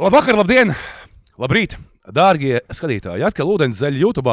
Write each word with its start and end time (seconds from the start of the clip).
Labvakar, 0.00 0.32
labdien! 0.32 0.70
Labrīt! 1.36 1.74
Dārgie 2.08 2.62
skatītāji, 2.72 3.20
atkal 3.20 3.50
ūdens 3.52 3.76
zeļa 3.82 3.98
YouTube. 4.00 4.32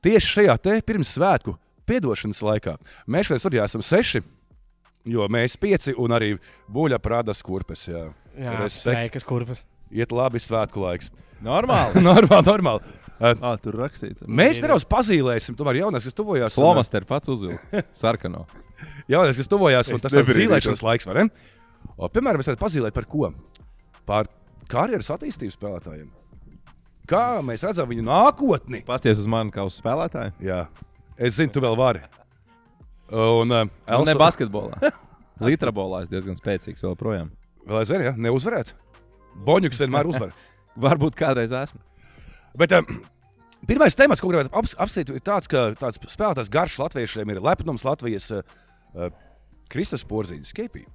Tieši 0.00 0.28
šajā 0.30 0.52
te 0.64 0.76
pirmssvētku 0.80 1.52
piedošanas 1.84 2.38
laikā 2.40 2.72
mēs 3.12 3.26
šodien 3.28 3.42
studijā 3.42 3.66
esam 3.68 3.82
seši, 3.84 4.22
jo 5.12 5.26
mēs 5.28 5.58
pieci 5.60 5.92
un 6.00 6.14
arī 6.16 6.30
buļļa 6.72 6.98
prādas 7.04 7.44
kurpes. 7.44 7.82
Jā, 7.90 8.06
Jā, 8.40 8.54
sveikas, 8.72 9.26
kurpes. 9.28 9.60
Iet 9.92 10.14
labi 10.16 10.40
svētku 10.40 10.80
laiks. 10.80 11.10
Normāli. 11.44 12.00
normāli, 12.08 12.46
normāli. 12.48 12.94
Uh, 13.18 13.34
Ah, 13.44 13.58
tur 13.60 13.76
rakstīts. 13.82 14.24
Mēs 14.24 14.62
nedaudz 14.64 14.86
pazīmēsim, 14.88 15.58
tomēr 15.58 15.82
jaunais, 15.82 16.06
kas 16.08 16.16
tuvojās. 16.16 16.56
Lomas 16.64 16.88
te 16.88 17.02
ir 17.02 17.08
pats 17.10 17.28
uzvilcis. 17.34 17.84
Sarkano. 18.00 18.46
Jaunais, 19.12 19.36
kas 19.36 19.52
tuvojās, 19.52 19.92
un 19.92 20.00
tas 20.00 20.16
ir 20.16 20.32
zīmēšanas 20.32 20.82
laiks? 20.88 21.12
O, 21.92 22.08
piemēram, 22.08 22.40
mēs 22.40 22.48
varētu 22.48 22.64
pazīmēt 22.64 22.96
par 22.96 23.04
ko? 23.04 23.28
Par 24.08 24.32
karjeras 24.70 25.10
attīstības 25.14 25.56
spēlētājiem. 25.58 26.10
Kā 27.10 27.24
mēs 27.44 27.64
redzam 27.66 27.88
viņu 27.90 28.04
nākotni? 28.06 28.80
Pasties 28.86 29.20
uz 29.20 29.28
mani 29.28 29.52
kā 29.52 29.64
uz 29.68 29.76
spēlētāju. 29.80 30.32
Jā, 30.44 30.62
es 31.18 31.36
zinu, 31.36 31.52
tu 31.52 31.60
vēl 31.64 31.76
vari. 31.76 32.04
Un 33.12 33.52
uh, 33.52 33.66
Nu, 33.66 33.68
ne 33.68 33.98
Elsa 33.98 34.16
basketbolā. 34.20 34.78
Litrabolā 35.44 36.04
es 36.04 36.12
diezgan 36.12 36.38
spēcīgs 36.38 36.84
vēl 36.86 36.96
projām. 36.96 37.32
vēl 37.66 37.82
aizvien, 37.82 38.06
ja? 38.06 38.14
neuzvarēts. 38.16 38.72
Boņuks 39.44 39.82
vienmēr 39.84 40.08
uzvar. 40.08 40.32
Varbūt 40.86 41.18
kādreiz 41.18 41.52
esmu. 41.52 41.82
Bet 42.56 42.72
uh, 42.72 42.86
pirmais 43.68 43.98
temats, 43.98 44.22
ko 44.22 44.30
gribētu 44.30 44.54
aps, 44.56 44.76
apskatīt, 44.80 45.12
ir 45.18 45.26
tāds, 45.26 45.50
ka 45.50 45.66
tāds 45.78 46.00
spēlētājs 46.00 46.52
garš 46.54 46.78
latviešiem 46.80 47.34
ir 47.34 47.42
lepnums 47.44 47.84
Latvijas 47.84 48.30
uh, 48.32 48.56
uh, 48.94 49.12
Kristus 49.68 50.06
Porziņš, 50.08 50.54
Skepī. 50.54 50.86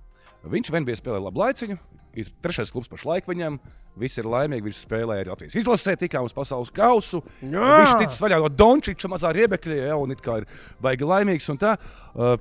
Viņš 0.50 0.74
vien 0.74 0.88
bija 0.88 0.98
spēlējis 0.98 1.26
labu 1.28 1.44
laiciņu, 1.44 1.78
ir 2.18 2.30
trešais 2.44 2.72
klubs 2.74 2.90
pašlaik 2.92 3.28
viņam. 3.30 3.60
Visi 4.00 4.22
ir 4.22 4.28
laimīgi, 4.32 4.64
viņš 4.70 4.78
spēlēja 4.86 5.24
arī 5.26 5.32
Latvijas 5.34 5.56
izlasē, 5.60 5.96
tikā 6.00 6.22
uz 6.24 6.32
pasaules 6.34 6.70
kausu. 6.72 7.20
Viņš 7.42 7.96
ticis 8.00 8.22
vaļā 8.24 8.38
no 8.40 8.48
Dončiča 8.54 9.10
mazā 9.12 9.32
riebekļa, 9.36 9.80
ja, 9.90 9.98
un 10.00 10.14
it 10.16 10.22
kā 10.24 10.38
ir 10.42 10.46
baigi 10.82 11.04
laimīgs. 11.10 11.50
un 11.52 11.58
Tā, 11.60 11.74
uh, 12.16 12.38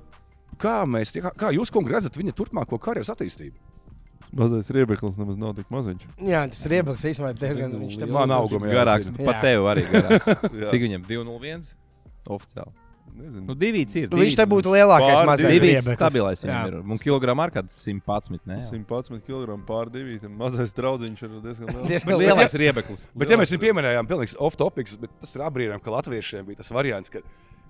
kā, 0.60 0.76
mēs, 0.86 1.14
kā, 1.18 1.32
kā 1.34 1.50
jūs, 1.56 1.72
kungi, 1.74 1.90
redzat 1.96 2.14
viņa 2.20 2.36
turpmāko 2.38 2.78
karjeras 2.78 3.10
attīstību? 3.16 3.56
Mazais 4.38 4.68
riebeklis 4.76 5.16
nemaz 5.16 5.38
nav 5.40 5.54
tik 5.56 5.70
maziņš. 5.72 6.02
Jā, 6.20 6.42
tas 6.52 6.66
riebaks 6.68 7.04
īstenībā 7.08 7.32
diezgan. 7.32 7.72
Diezgan 7.72 7.80
Viņš 7.80 7.94
te 7.96 8.04
liels. 8.04 8.12
Man 8.14 8.28
būs- 8.28 8.42
auguma, 8.44 8.66
jā, 8.68 8.74
Garāks. 8.76 9.06
zinu. 9.08 9.24
Pat 9.24 9.40
tev 9.40 9.68
arī 9.72 9.86
garāks. 9.88 10.28
Cik 10.70 10.84
viņam 10.84 11.06
201? 11.08 11.70
Oficiāli. 12.28 12.74
Nezinu. 13.18 13.44
Nu, 13.48 13.54
divi 13.58 13.82
ir. 13.82 14.08
Nu, 14.12 14.20
Viņš 14.20 14.36
te 14.38 14.44
būtu 14.46 14.70
lielākais 14.72 15.24
mazais 15.26 15.50
riebeklis. 15.50 15.96
stabilais 15.98 16.42
viņam 16.44 16.68
ir. 16.70 16.76
Un 16.84 17.00
kilogramu 17.02 17.42
ar 17.42 17.52
kādu 17.54 17.72
111. 17.74 18.44
Ne? 18.46 18.58
111 18.68 19.24
kg 19.26 19.56
pār 19.66 19.90
divīm. 19.90 20.36
Mazais 20.38 20.70
draudziņš 20.76 21.24
ir 21.26 21.34
diezgan 21.44 21.72
liels. 21.74 21.88
Diezgan 21.90 22.20
lielais 22.22 22.54
riebeklis. 22.62 23.06
Bet, 23.18 23.32
ja 23.34 23.40
mēs 23.40 23.54
viņu 23.54 23.64
pieminējām, 23.66 24.10
pilnīgi 24.10 24.38
off-topics, 24.38 24.98
bet 25.02 25.16
tas 25.24 25.34
ir 25.34 25.44
apbrīnām, 25.48 25.82
ka 25.82 25.94
latviešiem 25.96 26.46
bija 26.46 26.60
tas 26.62 26.70
variants, 26.74 27.10
ka 27.10 27.24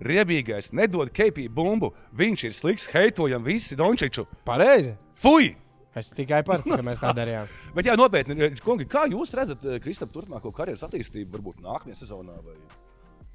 riebīgais 0.05 0.73
nedod 0.77 1.11
keipī 1.15 1.49
bumbu, 1.51 1.95
viņš 2.19 2.45
ir 2.49 2.55
slikts, 2.55 2.91
heitojam 2.93 3.47
visi 3.47 3.79
Dončiču. 3.79 4.27
Pareizi. 4.47 4.95
Fui! 5.19 5.55
Es 5.99 6.13
tikai 6.15 6.45
par 6.47 6.61
to, 6.63 6.77
ka 6.77 6.85
mēs 6.85 7.01
tā 7.03 7.11
darījām. 7.19 7.49
Bet, 7.75 7.89
jā, 7.89 7.97
nopietni, 7.99 8.53
kungi, 8.63 8.87
kā 8.91 9.07
jūs 9.11 9.33
redzat 9.35 9.65
eh, 9.67 9.81
Kristap 9.83 10.13
turpmāko 10.15 10.53
karjeras 10.55 10.85
attīstību, 10.87 11.33
varbūt 11.35 11.65
nākamajā 11.65 12.05
sezonā 12.05 12.37
vai 12.45 12.55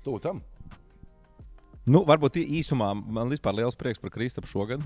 tuvu 0.06 0.22
tam? 0.23 0.39
Nu, 1.84 2.03
varbūt 2.08 2.39
īsumā 2.39 2.94
man 2.95 3.31
vispār 3.34 3.58
liels 3.58 3.76
prieks 3.76 4.00
par 4.00 4.14
Kristapu 4.14 4.48
šogad. 4.48 4.84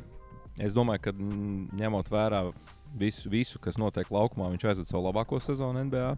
Es 0.57 0.73
domāju, 0.73 1.03
ka 1.05 1.13
mm, 1.13 1.77
ņemot 1.77 2.09
vērā 2.09 2.47
visu, 2.97 3.29
visu, 3.29 3.59
kas 3.61 3.77
notiek 3.77 4.09
laukumā, 4.09 4.49
viņš 4.55 4.65
aizved 4.71 4.89
savu 4.89 5.05
labāko 5.05 5.37
sezonu 5.43 5.83
NBA. 5.85 6.09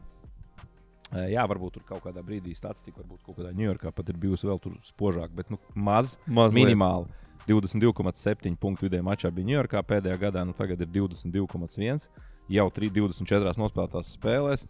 Jā, 1.33 1.43
varbūt 1.49 1.73
tur 1.75 1.83
kaut 1.87 2.03
kādā 2.05 2.21
brīdī 2.21 2.53
statistika, 2.53 3.01
varbūt 3.01 3.23
kaut 3.25 3.39
kādā 3.39 3.51
Ņujorkā 3.57 3.91
pat 3.97 4.11
ir 4.11 4.17
bijusi 4.21 4.45
vēl 4.45 4.59
tur 4.61 4.75
spožāk, 4.85 5.33
bet 5.33 5.49
nu, 5.49 5.57
maz, 5.73 6.19
Mazliet. 6.29 6.61
minimāli. 6.61 7.09
22,7 7.49 8.53
punktu 8.61 8.85
vidējā 8.85 9.05
mačā 9.07 9.31
bija 9.33 9.49
Ņujorkā 9.49 9.81
pēdējā 9.89 10.19
gadā, 10.21 10.43
nu 10.45 10.53
tagad 10.53 10.83
ir 10.85 10.91
22,1. 10.93 12.05
Jau 12.49 12.67
3, 12.75 12.91
24 12.93 13.57
nospēlētās 13.57 14.13
spēlēs. 14.19 14.67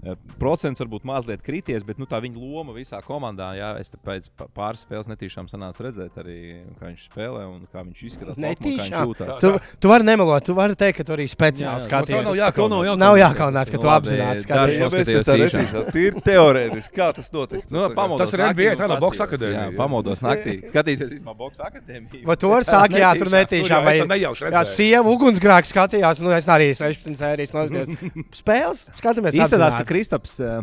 E, 0.00 0.14
Procents 0.40 0.80
varbūt 0.80 1.04
mazliet 1.08 1.42
krities, 1.44 1.84
bet 1.86 1.98
nu, 2.00 2.06
tā 2.08 2.20
viņa 2.24 2.40
loma 2.40 2.72
visā 2.76 3.00
komandā, 3.04 3.50
jā, 3.58 3.70
es 3.82 3.92
pēc 4.04 4.30
pāris 4.56 4.84
spēles 4.86 5.10
netīšām 5.10 5.50
sanācu 5.50 5.84
redzēt, 5.84 6.16
arī, 6.22 6.36
kā 6.80 6.88
viņš 6.88 7.06
spēlē 7.10 7.44
un 7.50 7.66
kā 7.70 7.84
viņš 7.84 8.04
izskatās. 8.08 8.38
kā 8.38 8.44
Netīšām? 8.46 9.14
Tu, 9.42 9.52
tu 9.82 9.92
vari 9.92 10.08
nemelot, 10.08 10.46
tu 10.46 10.56
vari 10.56 10.78
teikt, 10.78 11.00
ka 11.00 11.08
tu 11.08 11.16
arī 11.16 11.26
speciāli 11.30 11.68
Jā, 11.68 11.76
jā, 11.76 11.84
skaties. 11.84 12.14
to 12.16 12.22
nav 12.24 12.38
jākaunās. 12.40 12.94
Nav 13.00 13.18
jākaunās, 13.20 13.72
ka 13.72 13.82
tu 13.82 13.92
apzināti 13.92 14.46
skaties. 14.46 14.78
Jā, 14.80 15.24
tā 15.28 16.00
ir 16.00 16.20
teorētiski. 16.24 16.94
Kā 16.96 17.10
tas 17.16 17.30
notiek? 17.34 17.66
Nu, 17.72 17.88
Tas 18.20 18.34
ir 18.36 18.42
NBA, 18.50 18.74
tā 18.80 18.88
nav 18.90 19.00
boxa 19.02 19.24
paskatījos, 19.24 19.30
akadēmija, 19.30 19.60
jā, 19.60 19.70
jā. 19.70 19.78
Pamodos 19.78 20.22
naktī. 20.24 20.54
Skatīties, 20.68 21.12
īstenībā, 21.16 21.34
boxa 21.38 21.68
akadēmija. 21.68 22.22
Vai 22.28 22.36
tu 22.40 22.50
vari 22.50 22.68
sākt, 22.68 22.96
jā, 23.00 23.10
tur 23.20 23.30
netīšām. 23.32 23.86
Vai, 23.86 23.94
nejauši 24.10 24.44
jā, 24.44 24.50
redzēju. 24.50 24.74
sieva 24.76 25.14
ugunsgrēks 25.14 25.72
skatījās, 25.74 26.22
nu 26.24 26.34
es 26.36 26.48
arī 26.52 26.70
16 26.76 27.20
sērijas 27.20 27.54
noskatījos. 27.56 28.14
Spēles, 28.40 28.84
skatāmies. 29.00 29.38
Izskatās, 29.40 29.78
ka. 29.82 29.88
Kristaps 29.92 30.36
uh, 30.44 30.60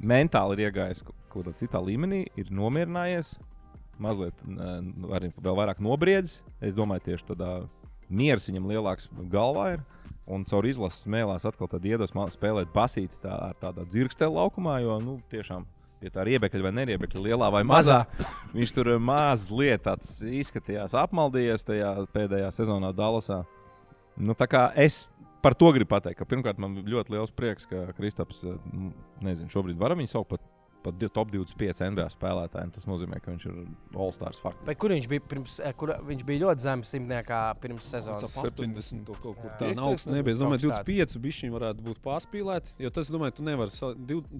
mentāli 0.00 0.58
ir 0.58 0.68
iegājis 0.68 1.04
kaut 1.06 1.16
kādā 1.34 1.54
citā 1.58 1.80
līmenī, 1.82 2.24
ir 2.38 2.50
nomierinājies, 2.54 3.34
mazliet 4.02 4.44
uh, 4.46 4.78
arī 5.16 5.32
vēl 5.38 5.58
vairāk 5.60 5.82
nobriedzis. 5.84 6.42
Es 6.64 6.76
domāju, 6.76 7.08
tieši 7.10 7.28
tādā 7.32 7.52
miers 8.08 8.48
viņam 8.48 8.70
lielāks 8.70 9.10
galvā 9.32 9.74
ir. 9.76 9.84
Un 10.24 10.46
caur 10.48 10.64
izlases 10.64 11.04
mēlēs 11.10 11.44
atkal 11.44 11.68
iedos 11.84 12.14
spēlēt 12.32 12.70
basīti 12.72 13.18
tā, 13.20 13.34
ar 13.50 13.58
tādā 13.60 13.84
dzirkstēlu 13.90 14.38
laukumā, 14.38 14.78
jo 14.80 14.96
nu, 15.04 15.18
tiešām 15.28 15.66
pie 16.00 16.12
tā 16.12 16.24
riebekļa 16.24 16.64
vai 16.64 16.72
neriebekļa, 16.78 17.24
lielā 17.26 17.50
vai 17.52 17.62
mazā. 17.68 18.02
Viņš 18.54 18.72
tur 18.76 18.94
mazliet 19.00 19.84
tāds 19.84 20.18
izskatījās, 20.24 20.96
apmaldījies 20.96 21.64
tajā 21.68 21.92
pēdējā 22.14 22.50
sezonā 22.56 22.92
Dallasā. 22.96 23.42
Nu, 24.16 24.36
es 24.80 25.04
par 25.44 25.54
to 25.60 25.68
gribu 25.76 25.92
pateikt, 25.92 26.18
ka 26.22 26.24
pirmkārt 26.28 26.58
man 26.62 26.80
ļoti 26.88 27.12
liels 27.14 27.32
prieks, 27.36 27.68
ka 27.70 27.84
Kristaps, 27.98 28.42
eh, 28.48 28.56
nu, 28.72 28.90
nezinu, 29.24 29.52
šobrīd 29.52 29.76
varam 29.80 30.00
viņu 30.00 30.14
saukt 30.16 30.30
par, 30.32 30.40
par 30.84 30.92
di- 31.00 31.08
top 31.08 31.30
25 31.32 31.80
NBA 31.92 32.08
spēlētājiem. 32.12 32.72
Tas 32.74 32.84
nozīmē, 32.84 33.20
ka 33.24 33.32
viņš 33.32 33.44
ir 33.48 33.60
All-Stars 33.96 34.40
faktiski. 34.42 34.66
Bet 34.68 34.78
kur 34.82 34.92
viņš 34.92 35.06
bija 35.08 35.22
pirms, 35.30 35.54
eh, 35.64 35.72
kur 35.80 35.88
viņš 36.04 36.24
bija 36.28 36.42
ļoti 36.44 36.64
zems 36.66 36.90
simtniekā 36.92 37.38
pirms 37.62 37.86
sezonas? 37.94 38.34
70. 38.36 39.04
to 39.06 39.14
kaut 39.22 39.36
kur 39.40 39.50
Jā. 39.50 39.58
tādu 39.62 39.80
augstu 39.86 40.12
nebija. 40.12 40.32
Es 40.32 40.38
domāju, 40.42 40.60
Kaut 40.68 40.76
kas 40.76 40.84
25 40.84 41.22
bišķiņi 41.24 41.54
varētu 41.56 41.86
būt 41.88 42.02
pārspīlēti. 42.04 42.74
Jo 42.84 42.90
tas, 42.90 43.10
domāju, 43.10 43.34
tu 43.36 43.42
nevari 43.42 43.70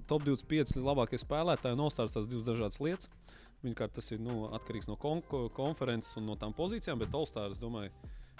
top 0.05 0.21
25 0.27 0.75
labākie 0.85 1.17
spēlētāji 1.21 1.77
nostāst 1.81 2.13
tās 2.17 2.27
divas 2.29 2.45
dažādas 2.45 2.77
lietas. 2.79 3.09
Viņkārt 3.65 3.93
tas 3.97 4.11
ir 4.11 4.19
nu, 4.19 4.47
atkarīgs 4.53 4.87
no 4.87 4.95
kon 4.95 5.23
ko- 5.23 5.49
konferences 5.49 6.15
un 6.17 6.27
no 6.27 6.35
tām 6.35 6.53
pozīcijām, 6.53 6.99
bet 6.99 7.09
All-Stars, 7.11 7.57
domāju, 7.57 7.89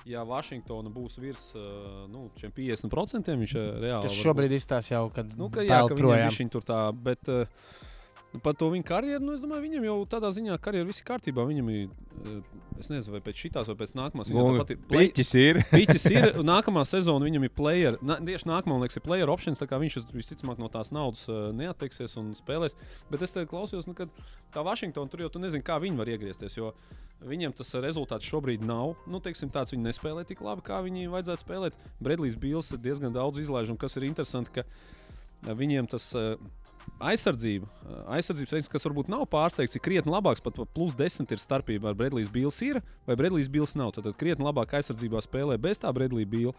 ja 0.10 0.24
Vašingtona 0.28 0.92
būs 0.94 1.18
virs 1.22 1.48
uh, 1.56 2.06
nu, 2.12 2.28
šiem 2.40 2.54
50%, 2.56 3.34
viņš 3.42 3.56
uh, 3.58 3.66
reāli. 3.82 4.12
Var 4.12 4.20
šobrīd 4.20 4.56
izstāsta 4.58 4.98
jau, 4.98 5.08
kad 5.14 5.34
Nu, 5.40 5.50
ka, 5.54 5.66
jā, 5.66 5.82
ka 5.90 5.98
viņam 5.98 6.40
ir 6.46 6.66
tā, 6.68 6.82
bet 7.08 7.32
uh, 7.32 7.66
nu, 8.36 8.42
par 8.44 8.56
to 8.60 8.68
viņa 8.74 8.86
karjeru, 8.88 9.24
nu, 9.24 9.36
es 9.36 9.42
domāju, 9.44 9.64
viņam 9.66 9.86
jau 9.88 9.96
tādā 10.12 10.32
ziņā 10.36 10.58
karjeru 10.64 10.90
viss 10.90 11.04
kārtībā. 11.06 11.46
Viņam 11.48 11.70
ir, 11.74 11.86
uh, 12.22 12.42
es 12.82 12.90
nezinu, 12.92 13.16
vai 13.16 13.22
pēc 13.24 13.40
šitās, 13.46 13.70
vai 13.72 13.78
pēc 13.80 13.96
nākamās. 13.98 14.32
Viņam 14.32 14.50
tāpat 14.52 14.74
ir 14.76 14.82
play- 14.90 15.10
Piķis 15.10 15.32
ir. 15.40 15.62
Piķis 15.72 16.08
ir 16.12 16.28
nākamā 16.46 16.84
sezona, 16.88 17.26
viņam 17.28 17.48
ir 17.48 17.54
player. 17.56 17.98
Na, 18.06 18.20
tieši 18.20 18.50
nākamā, 18.52 18.76
man 18.76 18.84
liekas, 18.86 19.00
ir 19.00 19.06
player 19.08 19.32
options. 19.32 19.62
Tā 19.62 19.70
kā 19.72 19.80
viņš 19.82 20.00
visticamāk 20.14 20.62
no 20.62 20.70
tās 20.74 20.92
naudas 20.96 21.24
uh, 21.32 21.48
neatteiksies 21.56 22.18
un 22.22 22.34
spēlēs. 22.38 22.78
Bet 23.12 23.26
es 23.26 23.36
klausījos, 23.36 23.88
nu, 23.90 23.96
ka 23.98 24.10
tā 24.54 24.66
Vašingtona 24.66 25.12
tur 25.12 25.26
jau 25.26 25.32
tu 25.34 25.42
nezini, 25.44 25.66
kā 25.66 25.80
viņi 25.82 26.00
var 26.00 26.12
iegriezties. 26.12 26.60
Jo 26.60 26.74
viņiem 27.26 27.56
tas 27.56 27.72
rezultāts 27.82 28.28
šobrīd 28.28 28.66
nav. 28.66 28.94
Nu, 29.10 29.22
teiksim, 29.24 29.50
tāds 29.54 29.74
viņi 29.74 29.88
nespēlē 29.88 30.26
tik 30.28 30.44
labi, 30.46 30.66
kā 30.68 30.82
viņi 30.86 31.08
vajadzētu 31.14 31.46
spēlēt. 31.46 31.80
Bredlijs 32.04 32.36
Bils 32.40 32.74
diezgan 32.76 33.16
daudz 33.16 33.40
izlaiž, 33.42 33.72
un 33.74 33.80
kas 33.82 33.96
ir 33.98 34.08
interesanti, 34.10 34.60
ka 34.60 34.66
uh, 34.68 35.56
viņiem 35.56 35.90
tas. 35.92 36.12
Uh, 36.18 36.36
Aizsardzība, 37.06 37.68
uh, 37.68 37.98
aizsardzības 38.16 38.56
reizes, 38.56 38.72
kas 38.72 38.88
varbūt 38.88 39.10
nav 39.12 39.26
pārsteigts, 39.32 39.76
ir 39.76 39.84
krietni 39.84 40.14
labāks. 40.14 40.44
Pat 40.44 40.56
pa 40.56 40.66
plus 40.66 40.96
10 40.96 41.34
ir 41.36 41.42
starpība 41.44 41.92
ar 41.92 42.00
Bredlīs 42.00 42.32
Bils. 42.32 42.62
Ir, 42.64 42.80
vai 43.08 43.18
Bredlīs 43.20 43.52
Bils 43.52 43.76
nav? 43.76 43.92
Tad, 43.98 44.08
krietni 44.20 44.48
labāk 44.48 44.78
aizsardzībā 44.80 45.22
spēlē 45.26 45.60
bez 45.62 45.84
tā 45.84 45.92
Bredlīs 45.96 46.30
Bila. 46.30 46.56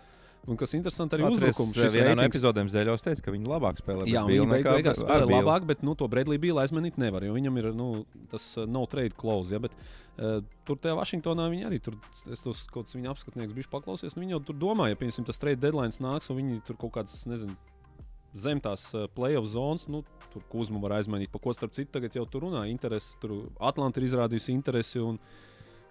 Un 0.46 0.54
kas 0.54 0.76
interesanti, 0.76 1.16
arī 1.16 1.24
uzbrukums. 1.26 1.72
Šis 1.74 1.88
Šis 1.88 1.94
vienā 1.96 2.12
no 2.12 2.20
ratings- 2.20 2.36
epizodēm 2.36 2.68
Zēļos 2.70 3.02
teica, 3.02 3.22
ka 3.24 3.32
viņi 3.34 3.48
labāk 3.50 3.80
spēlē. 3.80 4.04
Jā, 4.06 4.22
viņi 4.28 4.46
beig, 4.52 4.68
beigās 4.68 5.00
spēlē 5.02 5.26
labāk, 5.32 5.66
bet 5.66 5.82
nu, 5.82 5.96
to 5.98 6.06
Bredlī 6.12 6.38
bija 6.38 6.54
aizmanīt 6.62 7.00
nevar, 7.02 7.24
jo 7.26 7.34
viņam 7.34 7.58
ir 7.58 7.72
nu, 7.74 7.88
tas 8.30 8.44
uh, 8.60 8.66
no 8.66 8.84
trade 8.86 9.16
clause. 9.18 9.50
Ja, 9.50 9.58
bet, 9.58 9.74
uh, 10.20 10.44
tur 10.68 10.78
tajā 10.78 10.94
Vašingtonā 11.00 11.48
viņi 11.50 11.66
arī 11.66 11.80
tur, 11.82 11.96
es 12.30 12.44
tos 12.44 12.62
kaut 12.70 12.86
kāds 12.86 12.94
viņa 12.94 13.10
apskatnieks 13.10 13.56
biju 13.56 13.72
paklausies, 13.72 14.14
un 14.14 14.22
viņi 14.22 14.36
jau 14.36 14.42
tur 14.52 14.60
domā, 14.68 14.90
ja 14.92 15.00
piemēram 15.00 15.26
tas 15.26 15.42
trade 15.42 15.58
deadline 15.58 15.90
nāks, 15.90 16.30
un 16.30 16.38
viņi 16.38 16.62
tur 16.68 16.78
kaut 16.78 16.94
kādas, 16.94 17.26
nezinu, 17.26 17.56
zem 18.38 18.60
tās 18.62 18.88
uh, 18.94 19.06
playoff 19.16 19.48
zonas, 19.50 19.86
nu, 19.92 20.02
tur 20.32 20.44
Kuzmu 20.52 20.80
var 20.82 20.98
aizmainīt. 20.98 21.32
Pa 21.32 21.40
ko 21.42 21.54
starp 21.56 21.74
citu 21.76 21.96
tagad 21.96 22.16
jau 22.16 22.26
tur 22.30 22.46
runā, 22.46 22.66
interesi, 22.70 23.16
tur 23.22 23.36
Atlanta 23.60 24.00
ir 24.00 24.08
izrādījusi 24.10 24.54
interesi. 24.54 25.02
Un, 25.02 25.20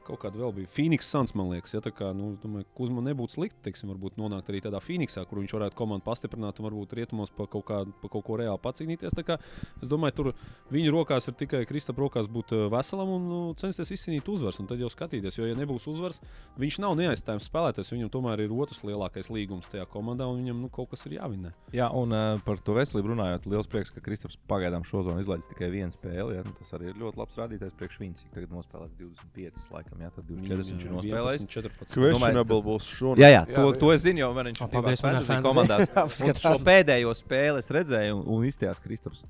kaut 0.05 0.21
kāda 0.21 0.39
vēl 0.39 0.53
bija. 0.59 0.69
Phoenix 0.71 1.09
Suns, 1.11 1.33
man 1.37 1.49
liekas, 1.53 1.73
ja 1.75 1.81
tā 1.83 1.91
kā, 1.95 2.11
nu, 2.15 2.33
domāju, 2.41 2.67
Kuzma 2.77 3.03
nebūtu 3.05 3.37
slikti, 3.37 3.61
teiksim, 3.67 3.91
varbūt 3.93 4.19
nonākt 4.21 4.49
arī 4.51 4.61
tādā 4.65 4.81
Phoenixā, 4.83 5.25
kur 5.29 5.41
viņš 5.41 5.55
varētu 5.57 5.79
komandu 5.79 6.05
pastiprināt 6.05 6.61
un 6.61 6.67
varbūt 6.69 6.95
rietumos 6.99 7.33
pa 7.35 7.47
kaut, 7.51 7.65
kā, 7.67 7.81
pa 8.01 8.11
kaut 8.11 8.25
ko 8.27 8.39
reāli 8.41 8.61
pacīnīties. 8.63 9.15
Tā 9.17 9.25
kā, 9.27 9.39
es 9.81 9.91
domāju, 9.91 10.17
tur 10.19 10.31
viņa 10.73 10.93
rokās 10.95 11.29
ir 11.29 11.37
tikai 11.39 11.63
Kristap 11.69 11.99
rokās 12.01 12.29
būt 12.31 12.55
eh, 12.55 12.65
veselam 12.73 13.15
un 13.17 13.27
nu, 13.31 13.41
censties 13.59 13.93
izcīnīt 13.95 14.29
uzvaras, 14.31 14.61
un 14.61 14.69
tad 14.69 14.81
jau 14.81 14.91
skatīties, 14.91 15.39
jo, 15.39 15.49
ja 15.49 15.57
nebūs 15.57 15.87
uzvaras, 15.91 16.21
viņš 16.61 16.79
nav 16.83 16.97
neaizstājams 17.01 17.49
spēlētājs, 17.49 17.93
viņam 17.95 18.13
tomēr 18.13 18.45
ir 18.45 18.55
otrs 18.55 18.83
lielākais 18.87 19.31
līgums 19.33 19.69
tajā 19.71 19.87
komandā, 19.91 20.29
un 20.29 20.41
viņam 20.41 20.63
nu, 20.65 20.71
kaut 20.73 20.93
kas 20.93 21.05
ir 21.09 21.17
jāvinē. 21.19 21.53
Jā, 21.75 21.89
un 21.95 22.13
uh, 22.15 22.39
par 22.45 22.61
to 22.63 22.75
veselību 22.77 23.13
runājot, 23.13 23.47
liels 23.51 23.69
prieks, 23.71 23.91
ka 23.93 24.03
Kristaps 24.05 24.37
pagaidām 24.49 24.85
šo 24.87 25.03
zonu 25.05 25.23
izlaiž 25.23 25.49
tikai 25.51 25.69
vienu 25.73 25.93
spēli. 25.93 26.37
Ja? 26.37 26.45
Nu, 26.45 26.53
tas 26.59 26.73
arī 26.77 26.91
ir 26.91 26.99
ļoti 27.01 27.21
labs 27.21 27.39
rādītājs 27.39 27.77
priekš 27.79 27.99
viņas. 28.01 28.23
Cik 28.25 28.35
Tagad 28.35 28.53
nospēlēts 28.55 28.97
25, 28.99 29.67
laikam, 29.73 29.94
jā, 30.01 30.09
tad 30.15 30.27
24 30.29 30.65
viņš 30.69 30.85
ir 30.85 30.93
nospēlējis. 30.95 31.45
14. 31.55 31.93
Questionable 31.95 32.59
būs 32.65 32.87
šonakt. 32.97 33.21
Jā, 33.23 33.29
jā, 33.31 33.41
Jā, 33.45 33.55
to, 33.55 33.65
bet- 33.71 33.79
to 33.83 33.91
es 33.95 34.01
zinu, 34.05 34.23
jo 34.23 34.29
man 34.37 34.49
viņš 34.51 34.63
paldies, 34.75 35.03
fantasy 35.05 35.37
komandās. 35.45 35.93
Šo 36.45 36.55
pēdējo 36.67 37.13
spēli 37.19 37.63
es 37.63 37.71
redzēju, 37.77 38.17
un, 38.19 38.25
un 38.37 38.47
izstājās 38.49 38.81
Kristaps 38.83 39.25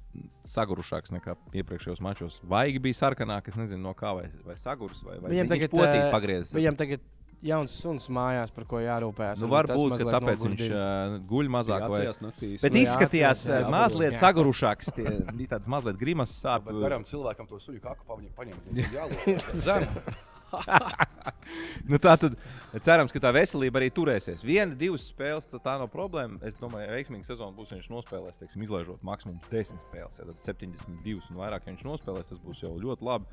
sagurušāks 0.46 1.14
nekā 1.16 1.36
iepriekšējos 1.62 2.02
mačos. 2.06 2.40
Vaigi 2.46 2.82
bija 2.84 3.02
sarkanāk, 3.02 3.50
es 3.52 3.60
nezinu, 3.60 3.82
no 3.88 3.94
kā 3.98 4.14
vai, 4.18 4.30
vai 4.46 4.58
sagurs, 4.62 5.02
vai, 5.06 5.20
vai 5.20 5.34
Viņam 5.36 5.50
viņš 5.50 5.56
tagad, 5.58 5.76
potīgi 5.78 6.08
eh, 6.08 6.12
pagriezis. 6.14 6.56
Viņam 6.58 6.80
tagad 6.82 7.06
jauns 7.46 7.74
suns 7.78 8.08
mājās, 8.14 8.50
par 8.56 8.66
ko 8.70 8.80
jārūpējas. 8.82 9.42
Nu, 9.44 9.50
Varbūt 9.52 10.00
tāpēc 10.02 10.46
viņš 10.46 10.62
nogurdina. 10.64 10.80
uh, 10.82 11.18
guļ 11.30 11.50
mazāk. 11.54 11.84
Vai... 11.92 12.00
Naktīs. 12.26 12.64
Bet 12.64 12.74
Nu, 12.74 12.80
jā, 12.80 12.86
izskatījās 12.88 13.44
jā, 13.46 13.60
jā, 13.62 13.72
mazliet 13.74 14.16
jā. 14.16 14.22
sagurušāks. 14.24 14.94
Tie, 14.96 15.06
bija 15.36 15.52
tāds 15.56 15.70
mazliet 15.70 16.00
grimas 16.02 16.32
Bet 16.34 16.40
sāpes. 16.42 16.80
varam 16.82 17.06
cilvēkam 17.06 17.50
to 17.52 17.60
suļu 17.62 17.82
kaku 17.84 18.08
paņemt. 18.40 18.72
Jā, 18.96 19.06
zem. 19.54 19.86
Nu, 21.90 22.00
tā 22.02 22.16
tad 22.18 22.34
cerams, 22.84 23.13
ka 23.13 23.22
tā 23.22 23.31
veselība 23.36 23.80
arī 23.80 23.92
turēsies. 23.94 24.44
Viena, 24.46 24.74
divas 24.78 25.06
spēles, 25.12 25.46
tad 25.50 25.62
tā 25.66 25.75
nav 25.81 25.92
problēma. 25.94 26.40
Es 26.48 26.57
domāju, 26.57 26.88
ka 26.90 26.96
veiksmīga 26.98 27.28
sezona 27.28 27.54
būs, 27.56 27.72
ja 27.72 27.80
viņš 27.80 27.92
nospēlēs, 27.94 28.40
teiksim, 28.40 28.63
izlaižot 28.66 29.06
maksimum 29.06 29.38
10 29.52 29.84
spēles. 29.84 30.18
Ja 30.19 30.25
tad 30.31 30.42
72 30.48 31.30
un 31.30 31.40
vairāk, 31.44 31.68
ja 31.68 31.75
viņš 31.75 31.86
nospēlēs, 31.86 32.28
tas 32.31 32.42
būs 32.42 32.63
jau 32.66 32.74
ļoti 32.81 33.06
labi. 33.06 33.30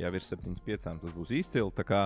Ja 0.00 0.12
virs 0.12 0.28
75, 0.32 0.84
tas 0.84 1.16
būs 1.16 1.32
izcili. 1.40 1.86
Kā, 1.88 2.04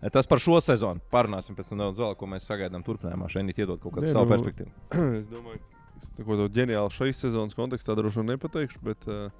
eh, 0.00 0.10
Tas 0.14 0.30
par 0.30 0.40
šo 0.42 0.60
sezonu. 0.62 1.02
Parunāsim 1.12 1.58
pēc 1.58 1.72
tam 1.72 1.82
nedaudz 1.82 2.00
vēl, 2.00 2.16
ko 2.16 2.30
mēs 2.30 2.46
sagaidām 2.46 2.86
turpinājumā. 2.86 3.28
Šeit 3.32 3.58
iedod 3.58 3.82
kaut 3.82 3.98
kādu 3.98 4.06
Nē, 4.08 4.14
savu 4.14 4.30
nu, 4.30 4.36
perspektīvu. 4.36 4.72
es 5.20 5.28
domāju, 5.32 5.60
ka 5.60 6.20
neko 6.20 6.38
tādu 6.44 6.54
ģeniālu 6.56 6.94
šīs 6.94 7.26
sezonas 7.26 7.56
kontekstā 7.58 7.96
droši 7.98 8.22
vien 8.22 8.34
nepateikšu. 8.34 8.80
Bet, 8.86 9.08
uh, 9.10 9.30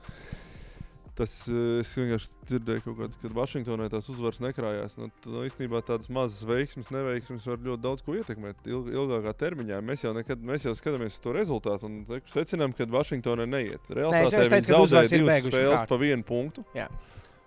tas 1.21 1.35
uh, 1.53 1.81
es 1.83 1.91
vienkārši 1.99 2.31
dzirdēju, 2.51 2.83
kaut 2.87 2.97
kāds, 3.03 3.19
kad 3.21 3.35
Vašingtonē 3.37 3.87
tās 3.93 4.09
uzvaras 4.13 4.41
nekrājās. 4.43 4.97
Nu, 5.01 5.11
tad, 5.21 5.29
nu, 5.35 5.45
īstenībā 5.49 5.83
tādas 5.87 6.11
mazas 6.13 6.43
veiksmes, 6.49 6.89
neveiksmes 6.95 7.47
var 7.51 7.61
ļoti 7.69 7.85
daudz 7.85 8.05
ko 8.07 8.17
ietekmēt 8.19 8.67
ilg, 8.73 8.89
ilgākā 8.97 9.37
termiņā. 9.45 9.79
Mēs 9.85 10.07
jau, 10.07 10.15
nekad, 10.17 10.43
mēs 10.51 10.67
jau 10.67 10.75
skatāmies 10.79 11.19
uz 11.19 11.23
to 11.23 11.37
rezultātu 11.37 11.87
un 11.91 12.01
te- 12.09 12.23
secinām, 12.33 12.73
ka 12.77 12.89
Vašingtonē 12.91 13.47
neiet. 13.47 13.93
Realtātē 13.93 14.43
jau 14.43 14.51
viņi 14.57 14.71
zaudēja 14.73 15.15
divas 15.15 15.47
spēles 15.47 15.79
kārtu. 15.79 15.93
pa 15.93 16.01
vienu 16.03 16.27
punktu. 16.27 16.67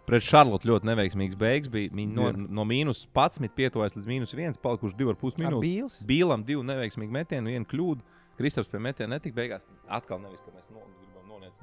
Pret 0.03 0.25
Šarlotu 0.25 0.67
ļoti 0.67 0.89
neveiksmīgs 0.89 1.37
beigas. 1.39 1.69
Bija 1.71 1.91
Viņi 1.95 2.15
no, 2.17 2.25
Jā. 2.27 2.47
no 2.59 2.65
mīnus 2.67 3.05
11 3.15 3.53
pietuvojas 3.55 3.95
līdz 3.95 4.09
mīnus 4.09 4.33
1, 4.35 4.57
palikuši 4.63 4.97
2,5 4.99 5.37
Ar 5.47 5.55
minūtes. 5.55 6.01
Bīlam 6.09 6.43
divi 6.43 6.65
neveiksmīgi 6.67 7.15
metieni, 7.15 7.53
viena 7.55 7.69
kļūda. 7.71 8.03
Kristaps 8.35 8.67
pie 8.67 8.81
metiena 8.81 9.15
netika 9.15 9.37
beigās. 9.37 9.67
Atkal 9.87 10.19
nevis, 10.19 10.41
ka 10.43 10.51
mēs 10.55 10.62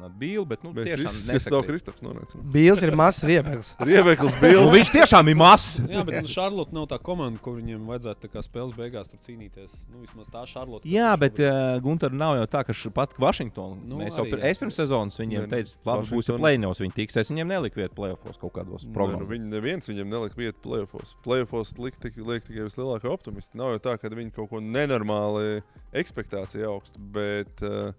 no, 0.00 0.08
gribam 0.08 0.10
nonākt 0.10 0.18
Bīlu, 0.20 0.46
bet 0.48 0.64
nu, 0.64 0.72
Mēs 0.74 0.88
tiešām 0.88 1.16
visi, 1.34 1.50
nav. 1.52 1.64
Kristaps, 1.68 2.02
nonācām. 2.04 2.42
Bīls 2.54 2.82
ir 2.86 2.94
mazs 2.98 3.24
riebeklis. 3.28 3.72
Riebeklis 3.90 4.34
Nu, 4.34 4.40
bija. 4.42 4.64
viņš 4.74 4.90
tiešām 4.94 5.30
ir 5.30 5.38
mazs. 5.38 5.80
Jā, 5.86 6.04
bet 6.06 6.20
nu, 6.22 6.30
Šarlote 6.30 6.74
nav 6.76 6.88
tā 6.90 6.98
komanda, 7.02 7.40
kur 7.42 7.58
viņiem 7.58 7.86
vajadzētu 7.90 8.30
spēles 8.46 8.74
beigās 8.76 9.10
tur 9.10 9.20
cīnīties. 9.26 9.70
Nu, 9.90 10.02
vismaz 10.04 10.30
tā 10.32 10.44
Šarlote. 10.48 10.88
Jā, 10.90 11.12
bet 11.20 11.38
uh, 11.42 11.76
Gunter 11.84 12.12
nav 12.14 12.38
jau 12.40 12.46
tā, 12.50 12.64
ka 12.66 12.76
pat 12.94 13.14
Vašingtonā. 13.20 13.78
Nu, 13.84 13.90
Nu, 13.90 13.98
mēs 14.04 14.16
jau 14.16 14.24
arī, 14.24 14.38
es 14.48 14.60
pirms 14.60 14.78
sezonas 14.78 15.18
viņiem 15.18 15.42
Nē, 15.42 15.46
nu, 15.46 15.50
teicu, 15.50 15.72
labi, 15.88 16.06
būs 16.14 16.30
plēņos, 16.30 16.80
viņi 16.84 16.94
tiks. 16.96 17.18
Es 17.20 17.32
viņiem 17.32 17.50
neliku 17.50 17.80
vietu 17.82 17.96
plēsofos 17.98 18.38
kaut 18.40 18.54
kādos 18.54 18.86
Nē, 18.86 19.08
nu, 19.18 19.26
viņi 19.28 19.50
neviens 19.50 19.90
viņam 19.90 20.12
nelika 20.14 20.38
vietu 20.38 20.62
plēsofos. 20.64 21.16
Plēsofos 21.26 21.74
liek, 21.82 21.98
tik, 22.00 22.16
liek 22.22 22.46
tikai 22.46 22.68
vislielākie 22.68 23.10
optimisti. 23.10 23.58
Nav 23.60 23.74
jau 23.74 23.82
tā, 23.90 23.96
ka 24.00 24.12
viņi 24.14 24.32
kaut 24.36 24.52
ko 24.52 24.62
nenormāli 24.62 25.60
ekspektācija 26.00 26.70
augsta. 26.70 27.02
Bet, 27.18 27.60
uh, 27.66 27.90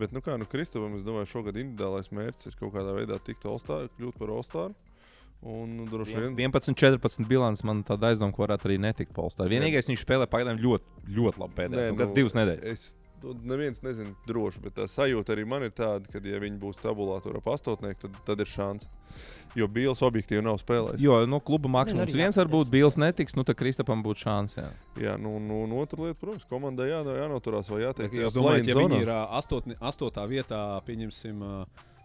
bet 0.00 0.14
nu 0.14 0.22
kā, 0.24 0.38
nu, 0.40 0.48
Kristofam, 0.50 0.96
es 0.98 1.04
domāju, 1.06 1.30
šogad 1.30 1.58
individuālais 1.60 2.10
mērķis 2.14 2.50
ir 2.50 2.58
kaut 2.60 2.74
kādā 2.76 2.96
veidā 2.96 3.20
tikt 3.22 3.46
All-Star, 3.50 3.88
kļūt 3.98 4.18
par 4.20 4.34
All-Star. 4.34 4.74
Un 5.44 5.74
nu, 5.76 5.84
droši 5.90 6.16
vien 6.16 6.36
11, 6.38 6.72
14 6.80 7.28
bilants 7.28 7.60
man 7.68 7.82
tāda 7.84 8.08
aizdoma, 8.12 8.32
ka 8.32 8.46
varētu 8.46 8.70
arī 8.70 8.78
netikt 8.80 9.12
polstā. 9.12 9.44
Vienīgais 9.50 9.90
viņš 9.90 10.04
spēlē 10.06 10.28
pagaidām 10.32 10.56
ļoti, 10.62 11.08
ļoti 11.18 11.42
labi 11.42 11.58
pēdējās. 11.58 11.90
Nu, 11.92 11.98
kāds 12.00 12.14
divas 12.16 12.36
nedēļas. 12.38 12.70
Es 12.72 13.03
neviens 13.22 13.80
nezina 13.84 14.12
droši, 14.28 14.60
bet 14.64 14.76
tā 14.78 14.88
sajūta 14.90 15.34
arī 15.34 15.44
man 15.48 15.64
ir 15.66 15.72
tāda, 15.76 16.08
ka, 16.10 16.20
ja 16.24 16.40
viņi 16.42 16.58
būs 16.60 16.80
tabulātorā 16.82 17.40
pastotnieki, 17.44 18.00
tad, 18.04 18.18
tad 18.26 18.42
ir 18.44 18.50
šāds. 18.50 18.88
Jo 19.54 19.68
Bīls 19.70 20.02
objektīvi 20.02 20.42
nav 20.42 20.58
spēlējis. 20.58 21.02
Jo 21.04 21.20
no 21.30 21.38
kluba 21.38 21.70
Nē, 21.70 21.74
maksimums 21.76 22.02
nu 22.02 22.06
arī 22.08 22.18
viens 22.24 22.34
jā, 22.34 22.42
varbūt 22.42 22.72
Bīls 22.72 22.98
netiks, 22.98 23.36
nu 23.38 23.44
tad 23.46 23.58
Kristapam 23.60 24.02
būtu 24.02 24.24
šāns. 24.24 24.56
Jā. 24.58 24.66
Jā, 24.98 25.14
nu, 25.20 25.36
nu, 25.38 25.62
un 25.68 25.76
otra 25.78 26.08
lieta, 26.08 26.18
protams, 26.18 26.48
komandai 26.50 26.88
jā, 26.90 27.04
jānoturās 27.20 27.70
vai 27.70 27.84
jātiek. 27.84 28.18
Jūs 28.24 28.34
domājat, 28.34 28.72
ja 28.72 28.78
viņi 28.80 29.00
ir 29.04 29.12
astotni, 29.14 29.78
astotā 29.78 30.26
vietā, 30.30 30.64
pieņemsim, 30.88 31.46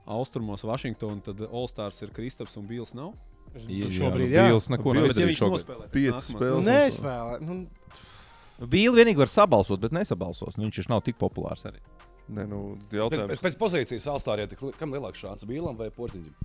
austrumos 0.09 0.65
Vašingtonā, 0.65 1.25
tad 1.25 1.41
All-Stars 1.50 2.05
ir 2.05 2.13
Kristaps 2.13 2.57
un 2.62 2.69
Bīls 2.69 2.94
nav? 2.97 3.15
Šobrīd, 3.57 4.29
nu, 4.29 4.35
jā. 4.35 4.45
Bīls 4.45 4.69
neko 4.69 4.94
Bīls 4.94 5.09
Bet, 5.09 5.19
ja 5.19 5.27
viņš 5.29 5.41
nospēlē 5.41 5.89
Piecas 5.94 6.29
nākamās 6.29 6.35
spēles. 6.35 6.59
Nu, 6.59 6.69
Nespēlē. 6.69 7.38
Nu, 7.41 7.55
Bīls 8.59 8.97
vienīgi 8.97 9.21
var 9.21 9.31
sabalsot, 9.31 9.79
bet 9.79 9.94
nesabalsos. 9.95 10.57
Nu, 10.57 10.65
viņš 10.67 10.81
taču 10.81 10.91
nav 10.91 11.03
tik 11.06 11.19
populārs 11.21 11.63
arī. 11.69 11.79
Nē, 12.29 12.44
nu, 12.50 12.75
Pēc, 12.89 12.97
jautājums. 13.00 13.41
pēc 13.41 13.56
pozīcijas 13.57 14.07
Alstāriem, 14.11 14.51
kam 14.77 14.91
lielāks 14.94 15.21
šāds 15.23 15.47
Bīlam 15.50 15.77
vai 15.79 15.88
Porziņam? 15.89 16.35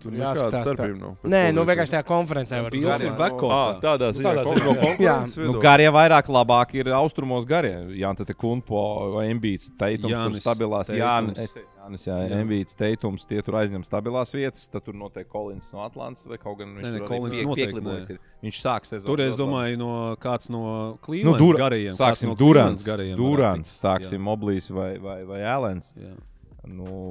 Tur 0.00 0.12
jāskatās 0.12 0.46
nekāda 0.46 0.52
tā. 0.52 0.62
starpība 0.64 0.98
nav. 1.00 1.12
pēc 1.22 1.30
Nē, 1.32 1.42
nu 1.56 1.64
vienkārši 1.66 1.92
tajā 1.96 2.04
konferencē 2.06 2.62
var 2.62 2.70
Bīls 2.70 3.02
ir 3.02 3.14
backcourt. 3.18 3.52
Ā, 3.52 3.80
tādā 3.82 4.10
Nu, 4.12 4.18
ziņā, 4.18 4.32
tādā 4.32 4.44
ziņā, 4.46 4.64
no 4.66 5.04
jā. 5.06 5.16
Nu, 5.52 5.60
garie 5.60 5.88
vairāk 5.90 6.26
labāk 6.30 6.74
ir 6.78 6.90
austrumos 6.94 7.44
garie. 7.48 7.72
Jā, 7.98 8.12
tad 8.16 8.30
ir 8.30 8.36
Kunpo 8.38 8.82
vai 9.16 9.24
Embīts, 9.32 9.70
Teitums, 9.78 10.10
tur 10.10 10.14
Jānis 10.14 10.44
stabilās. 10.44 10.92
Jā, 10.94 11.14
Teitums. 11.18 11.38
es 11.38 11.52
teicu, 11.56 11.66
Jānis, 11.86 12.04
jā, 12.06 12.16
Jā. 12.28 12.38
Embīts, 12.42 12.76
Teitums, 12.76 13.24
tie 13.26 13.42
tur 13.42 13.54
aizņem 13.54 13.84
stabilās 13.86 14.32
vietas. 14.34 14.68
Tad 14.70 14.84
tur 14.84 14.94
noteikti 14.94 15.30
Kolins 15.30 15.66
no 15.72 15.80
Atlantas 15.86 16.24
vai 16.26 16.36
kaut 16.38 16.58
gan 16.58 16.68
Nē, 16.74 16.82
nē, 16.82 16.92
viņš 16.92 16.98
tur 16.98 17.06
arī 17.06 17.08
Collins 17.16 17.36
piek- 17.36 17.46
noteikti 17.46 17.82
nē. 17.86 18.10
ir. 18.10 18.18
Viņš 18.42 18.60
sāk 18.62 18.86
sezonu. 18.86 19.06
Tur 19.06 19.20
es 19.26 19.36
domāju, 19.36 19.78
no 19.78 20.16
kāds 20.16 20.50
no 20.50 20.62
Nu, 20.66 20.98
Cleveland 21.02 21.38
Dur 21.38 21.54
garajiem. 21.56 21.94
sāksim, 21.96 22.28
no 22.28 22.34
Durants, 22.34 22.84
Durants, 22.84 23.80
sāksim 23.82 24.18
Moblīs 24.20 24.70
vai, 24.70 24.98
vai, 24.98 25.22
vai 25.24 25.42
Alens. 25.42 25.92
Jā, 25.96 26.12
jā. 26.14 27.06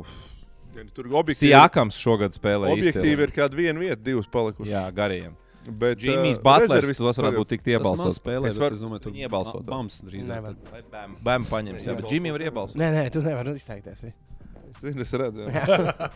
Ja, 0.76 0.84
nu, 0.84 0.90
Tur 0.94 1.08
objektīvi, 1.08 1.50
Sijakams 1.54 1.98
šogad 2.04 2.36
spēlē. 2.36 2.72
objektīvi 2.76 3.24
ir 3.30 3.32
kāda 3.32 3.56
viena 3.56 3.80
vieta, 3.80 4.02
divas 4.04 4.28
palikušas. 4.28 4.72
Jā, 4.74 4.84
gariem. 4.94 5.36
bet 5.66 5.98
Džimijs 5.98 6.38
Butlers, 6.44 6.98
tos 6.98 7.18
varētu 7.18 7.40
būt 7.42 7.48
tik 7.56 7.64
iebalsots. 7.74 8.20
spēlē, 8.20 8.50
Es 8.52 8.58
varu- 8.62 8.74
es 8.76 8.82
domāju, 8.84 9.02
tur 9.08 9.14
iebalsot. 9.14 9.64
Bams 9.66 10.02
drīzāk. 10.06 10.56
Bam, 10.92 11.16
bam 11.24 11.46
paņems, 11.46 11.86
jā, 11.88 11.96
bet 11.96 12.06
Džimijam 12.12 12.36
var 12.38 12.46
iebalsot. 12.52 12.76
Nē, 12.78 12.92
nē, 12.94 13.12
tu 13.12 13.22
nevari 13.26 13.56
izteikties. 13.56 14.02
vi. 14.04 14.14
Es 14.76 14.82
zinu, 14.82 15.02
es 15.02 15.12
redzu. 15.14 15.48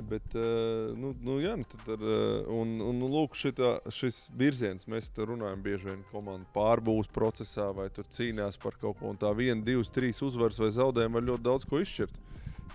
Bet, 0.00 0.22
uh, 0.38 0.94
nu, 0.96 1.10
nu, 1.20 1.40
jā, 1.42 1.56
nu, 1.58 1.64
tad, 1.66 1.82
ar, 1.90 1.98
uh, 2.00 2.46
un, 2.60 2.76
un, 2.80 2.94
nu, 3.02 3.08
lūk, 3.10 3.34
šitā, 3.34 3.72
šis 3.90 4.30
virziens, 4.38 4.86
mēs 4.86 5.10
runājam, 5.18 5.60
bieži 5.64 5.88
vien 5.90 6.04
komandu 6.12 6.46
pārbūves 6.54 7.10
procesā, 7.12 7.66
vai 7.74 7.88
tur 7.90 8.04
cīnās 8.14 8.56
par 8.62 8.78
kaut 8.80 9.00
ko. 9.00 9.10
Un 9.10 9.18
tā 9.20 9.32
viena, 9.36 9.60
divas, 9.66 9.90
trīs 9.90 10.22
uzvaras 10.22 10.60
vai 10.62 10.70
zaudējumi 10.70 11.18
var 11.18 11.22
ļoti 11.22 11.42
daudz 11.42 11.66
ko 11.68 11.82
izšķirt. 11.82 12.16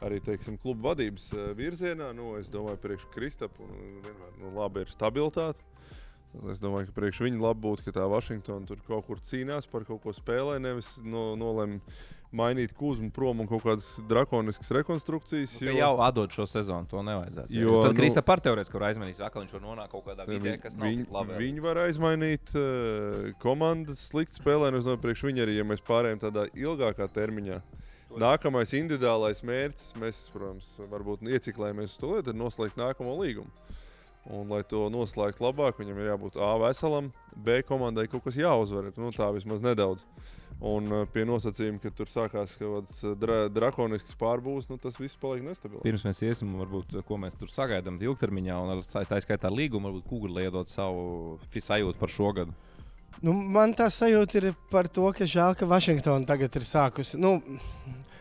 Arī 0.03 0.19
teiksim, 0.19 0.57
kluba 0.59 0.89
vadības 0.91 1.29
uh, 1.33 1.51
virzienā, 1.55 2.09
nu, 2.17 2.33
es 2.39 2.49
domāju, 2.51 2.81
priekš 2.83 3.05
Kristapa 3.13 3.63
un 3.63 3.71
vienmēr 4.03 4.33
nu, 4.41 4.51
labi 4.57 4.83
ir 4.83 4.91
stabilitāte. 4.91 5.63
Es 6.51 6.59
domāju, 6.59 6.89
ka 6.89 6.97
priekš 6.97 7.21
viņa 7.23 7.39
labi 7.39 7.63
būtu, 7.63 7.85
ka 7.85 7.93
tā 7.95 8.03
Vašingtona 8.11 8.67
tur 8.67 8.81
kaut 8.83 9.05
kur 9.07 9.21
cīnās 9.23 9.69
par 9.71 9.85
kaut 9.87 10.01
ko 10.03 10.11
spēlē, 10.11 10.57
nevis 10.59 10.89
no, 10.99 11.29
nolem 11.39 11.77
mainīt 12.35 12.73
kūzumu 12.75 13.13
prom 13.15 13.39
un 13.39 13.47
kaut 13.47 13.63
kādas 13.63 13.93
drakoniskas 14.09 14.67
rekonstrukcijas. 14.75 15.53
Jo... 15.63 15.77
Jau 15.79 15.93
atdod 16.03 16.35
šo 16.35 16.43
sezonu, 16.49 16.89
to 16.91 16.99
nevajadzētu. 17.07 17.55
Jo, 17.55 17.69
Jo, 17.69 17.77
tad 17.85 17.93
nu- 17.95 17.99
Krista 18.01 18.25
par 18.27 18.43
teorētiski 18.43 18.75
var 18.75 18.89
aizmanīt, 18.89 19.21
atkal 19.23 19.45
viņš 19.45 19.55
var 19.55 19.63
nonākt 19.63 19.93
kaut 19.95 20.03
kādā 20.09 20.27
vidē, 20.27 20.57
kas 20.59 20.75
nav 20.75 20.91
tik 20.91 21.15
labi. 21.15 21.39
viņi 21.39 21.63
var 21.63 21.79
aizmainīt 21.85 22.51
uh, 22.59 23.31
komandas 23.39 24.03
sliktu 24.09 24.41
spēlēnu. 24.41 24.81
Es 24.81 24.89
domāju, 24.89 25.05
priekš 25.07 25.23
viņi 25.29 25.45
arī, 25.45 25.55
ja 25.61 25.67
mēs 25.71 25.85
pārējām 25.87 26.19
tādā 26.27 26.49
ilgākā 26.51 27.07
termiņā. 27.15 27.61
Nākamais 28.21 28.71
individuālais 28.77 29.41
mērķis, 29.43 29.91
mēs, 29.99 30.21
protams, 30.31 30.67
varbūt 30.91 31.25
ieciklējamies 31.27 31.95
uz 31.95 31.99
to 31.99 32.13
lietu, 32.13 32.31
ir 32.31 32.39
noslēgt 32.39 32.79
nākamo 32.79 33.15
līgumu. 33.19 33.51
Un, 34.25 34.47
lai 34.49 34.63
to 34.65 34.87
noslēgtu 34.89 35.43
labāk, 35.45 35.77
viņam 35.77 35.99
ir 36.01 36.07
jābūt 36.09 36.39
A 36.41 36.55
veselam, 36.57 37.11
B 37.35 37.59
komandai 37.67 38.07
kaut 38.09 38.23
kas 38.25 38.39
jāuzvar. 38.39 38.89
Nu, 38.97 39.11
tā 39.13 39.27
vismaz 39.35 39.61
nedaudz. 39.61 40.01
Un 40.65 40.87
uh, 40.87 41.03
pie 41.11 41.25
nosacījuma, 41.27 41.81
ka 41.83 41.91
tur 41.93 42.07
sākās 42.07 42.55
kaut 42.57 42.87
kāds 42.87 43.01
uh, 43.03 43.11
dra 43.19 43.41
drakonisks 43.51 44.15
pārbūves, 44.17 44.69
nu, 44.71 44.79
tas 44.81 44.95
viss 44.97 45.19
paliek 45.19 45.43
nestabils. 45.45 45.83
Pirms 45.83 46.05
mēs 46.07 46.23
iesim, 46.23 46.55
varbūt, 46.61 46.95
ko 47.05 47.19
mēs 47.21 47.35
tur 47.37 47.51
sagaidām 47.51 47.99
ilgtermiņā, 47.99 48.61
un 48.63 48.77
ar 48.77 48.85
tā 48.87 49.19
skaitā 49.21 49.51
līgumu, 49.51 49.91
varbūt 49.91 50.07
Kūgurli 50.09 50.47
iedot 50.47 50.71
savu 50.71 51.35
sajūtu 51.51 51.99
par 51.99 52.13
šo 52.15 52.31
gadu. 52.39 52.55
Nu, 53.23 53.35
man 53.35 53.75
tā 53.75 53.87
sajūta 53.91 54.39
ir 54.41 54.49
par 54.71 54.89
to, 54.91 55.05
ka 55.15 55.27
žēl, 55.27 55.55
ka 55.59 55.67
Vašingtona 55.69 56.27
tagad 56.27 56.55
ir 56.55 56.65
sākusi. 56.67 57.19
Nu, 57.19 57.37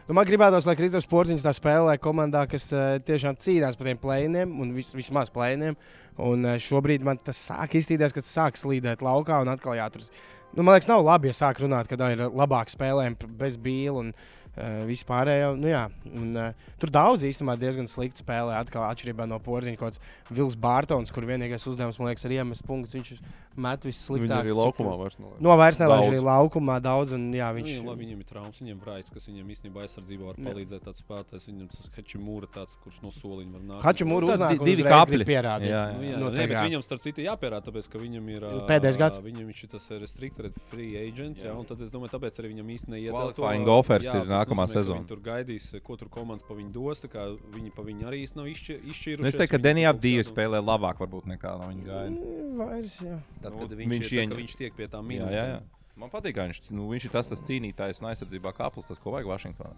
nu, 0.08 0.16
man 0.16 0.28
gribētos, 0.28 0.68
lai 0.68 0.76
Kristofers 0.78 1.08
Porziņš 1.11 1.44
tā 1.46 1.54
spēlē 1.56 1.96
komandā, 2.02 2.44
kas 2.50 2.68
uh, 2.75 2.96
tiešām 3.04 3.38
cīnās 3.40 3.78
par 3.78 3.90
tiem 3.90 4.00
plēniem 4.02 4.54
un 4.61 4.73
vis, 4.76 4.92
vismaz 4.96 5.32
plēniem. 5.34 5.78
Un 6.25 6.46
uh, 6.46 6.61
šobrīd 6.61 7.04
man 7.06 7.18
tas 7.23 7.40
sāk 7.50 7.76
iztīties, 7.80 8.14
ka 8.14 8.23
tas 8.23 8.37
sāk 8.37 8.61
slīdēt 8.61 9.04
laukā 9.04 9.40
un 9.42 9.50
atkal 9.54 9.78
jātur. 9.78 10.06
Nu, 10.54 10.62
man 10.62 10.76
liekas, 10.76 10.87
nav 10.87 11.02
labi, 11.02 11.32
ja 11.32 11.34
sāk 11.34 11.58
runāt, 11.64 11.90
ka 11.90 11.99
ir 12.12 12.28
labāk 12.30 12.70
spēlējumi 12.70 13.18
pr- 13.18 13.32
bez 13.40 13.56
bīla 13.58 14.04
un 14.04 14.12
uh, 14.12 14.43
vispārējo. 14.88 15.54
Nu, 15.58 15.68
jā, 15.70 15.84
un, 16.14 16.30
uh, 16.37 16.68
tur 16.78 16.90
daudz 16.94 17.25
īstenībā 17.26 17.56
diezgan 17.58 17.88
slikti 17.90 18.23
spēlē. 18.23 18.54
Atkal 18.61 18.84
atšķirībā 18.90 19.26
no 19.28 19.38
Porziņa 19.42 19.78
kaut 19.80 19.94
kāds 19.96 20.00
Vils 20.30 20.54
Bārtons, 20.56 21.11
kur 21.14 21.26
vienīgais 21.26 21.66
uzdevums, 21.70 21.99
man 21.99 22.12
liekas, 22.12 22.25
ir 22.28 22.37
iemest 22.38 22.64
punktus. 22.66 22.94
Viņš 22.94 23.18
met 23.56 23.84
vissliktāk. 23.87 24.42
arī 24.42 24.50
cik- 24.50 24.58
laukumā 24.58 24.94
vairs 24.99 25.18
nav. 25.23 25.34
No 25.40 25.56
vairs 25.58 25.78
nelaiž 25.78 26.08
arī 26.11 26.20
laukumā 26.23 26.80
daudz. 26.82 27.12
Un, 27.14 27.28
jā, 27.34 27.50
Viņš... 27.54 27.66
viņš 27.66 27.75
Viņam, 27.75 27.88
labi, 27.90 28.04
viņam 28.06 28.18
ir 28.23 28.26
traumas, 28.30 28.58
viņam 28.62 28.78
ir 28.82 28.88
raids, 28.90 29.11
kas 29.14 29.26
viņam 29.30 29.50
īstenībā 29.54 29.84
aizsardzībā 29.84 30.25
var 30.30 30.38
Jā. 30.38 30.46
palīdzēt. 30.49 30.82
Tāds 30.88 31.02
spēlētājs, 31.04 31.46
viņam 31.50 31.68
tas 31.70 31.90
Hačimūra, 31.94 32.49
tāds, 32.54 32.78
kurš 32.82 32.99
no 33.04 33.11
soliņa 33.14 33.52
var 33.54 33.62
nākt. 33.68 33.82
Hačimūra 33.87 34.30
uznāk 34.34 34.64
divi 34.64 34.82
grib 34.87 35.26
pierādīt. 35.28 35.70
Jā, 35.70 35.84
Nu, 35.94 36.02
jā, 36.02 36.16
Nu, 36.18 36.25
nu, 36.25 36.30
tā 36.34 36.38
ne, 36.40 36.46
bet 36.50 36.56
kā- 36.58 36.64
viņam, 36.66 36.82
starp 36.82 37.00
citu, 37.04 37.23
jāpierāda, 37.23 37.62
tāpēc, 37.70 37.88
ka 37.90 37.99
viņam 38.02 38.28
ir 38.34 38.40
Pēdējais 38.68 38.99
gads. 38.99 39.18
Viņam 39.23 39.46
viņš 39.50 39.62
ir 39.64 39.68
tas 39.70 39.90
ir 39.90 40.00
restricted 40.00 40.52
free 40.70 40.96
agent, 40.99 41.38
jā, 41.38 41.52
Jā. 41.52 41.58
un 41.58 41.64
tad 41.64 41.80
es 41.80 41.90
domāju, 41.94 42.11
tāpēc 42.18 42.40
arī 42.42 42.50
viņam 42.54 42.68
īstenībā 42.75 42.94
neiedod. 42.99 43.34
Qualifying 43.38 43.68
offers 43.68 44.06
ir 44.06 44.25
nākamā 44.44 44.66
sezona. 44.70 45.00
Viņi 45.00 45.08
tur 45.10 45.20
gaidīs, 45.24 45.66
ko 45.84 45.96
tur 45.96 46.08
komandas 46.12 46.46
pa 46.46 46.54
viņu 46.54 46.72
dos. 46.72 47.02
tā 47.04 47.24
Viņi 47.54 47.72
pa 47.74 47.82
viņu 47.82 48.06
arī 48.10 48.22
nav 48.36 48.46
izšķi- 48.46 48.80
izšķīruši. 48.92 49.20
Nu, 49.24 49.28
es 49.28 49.34
teiktu, 49.36 49.50
ka 49.56 49.58
Denijā 49.58 49.92
divi 49.98 50.22
spēlē 50.24 50.60
labāk 50.62 51.00
varbūt 51.02 51.26
nekā 51.34 51.56
no 51.58 51.70
viņa 51.72 51.84
gaida. 51.84 52.14
Mm, 52.14 52.56
Vairs. 52.58 52.98
Tad, 53.42 53.52
Nu, 53.52 53.58
kad 53.58 53.70
viņš 53.70 53.90
viņš, 53.90 53.90
viņš, 53.90 54.12
ieņem- 54.12 54.30
ieņem... 54.30 54.38
viņš 54.44 54.56
tiek 54.56 54.74
pie 54.76 54.88
jā, 54.88 55.44
jā. 55.54 55.60
Man 55.96 56.10
patīk, 56.10 56.34
ka 56.34 56.48
viņš, 56.48 56.70
nu, 56.74 56.88
viņš 56.90 57.04
ir 57.04 57.10
tas, 57.14 57.28
tas 57.30 57.40
cīnītājs 57.46 58.00
un 58.02 58.08
aizsardzībā 58.10 58.50
kāplis, 58.56 58.88
tas, 58.88 58.98
ko 58.98 59.12
vajag 59.14 59.28
Vašingtonā. 59.30 59.74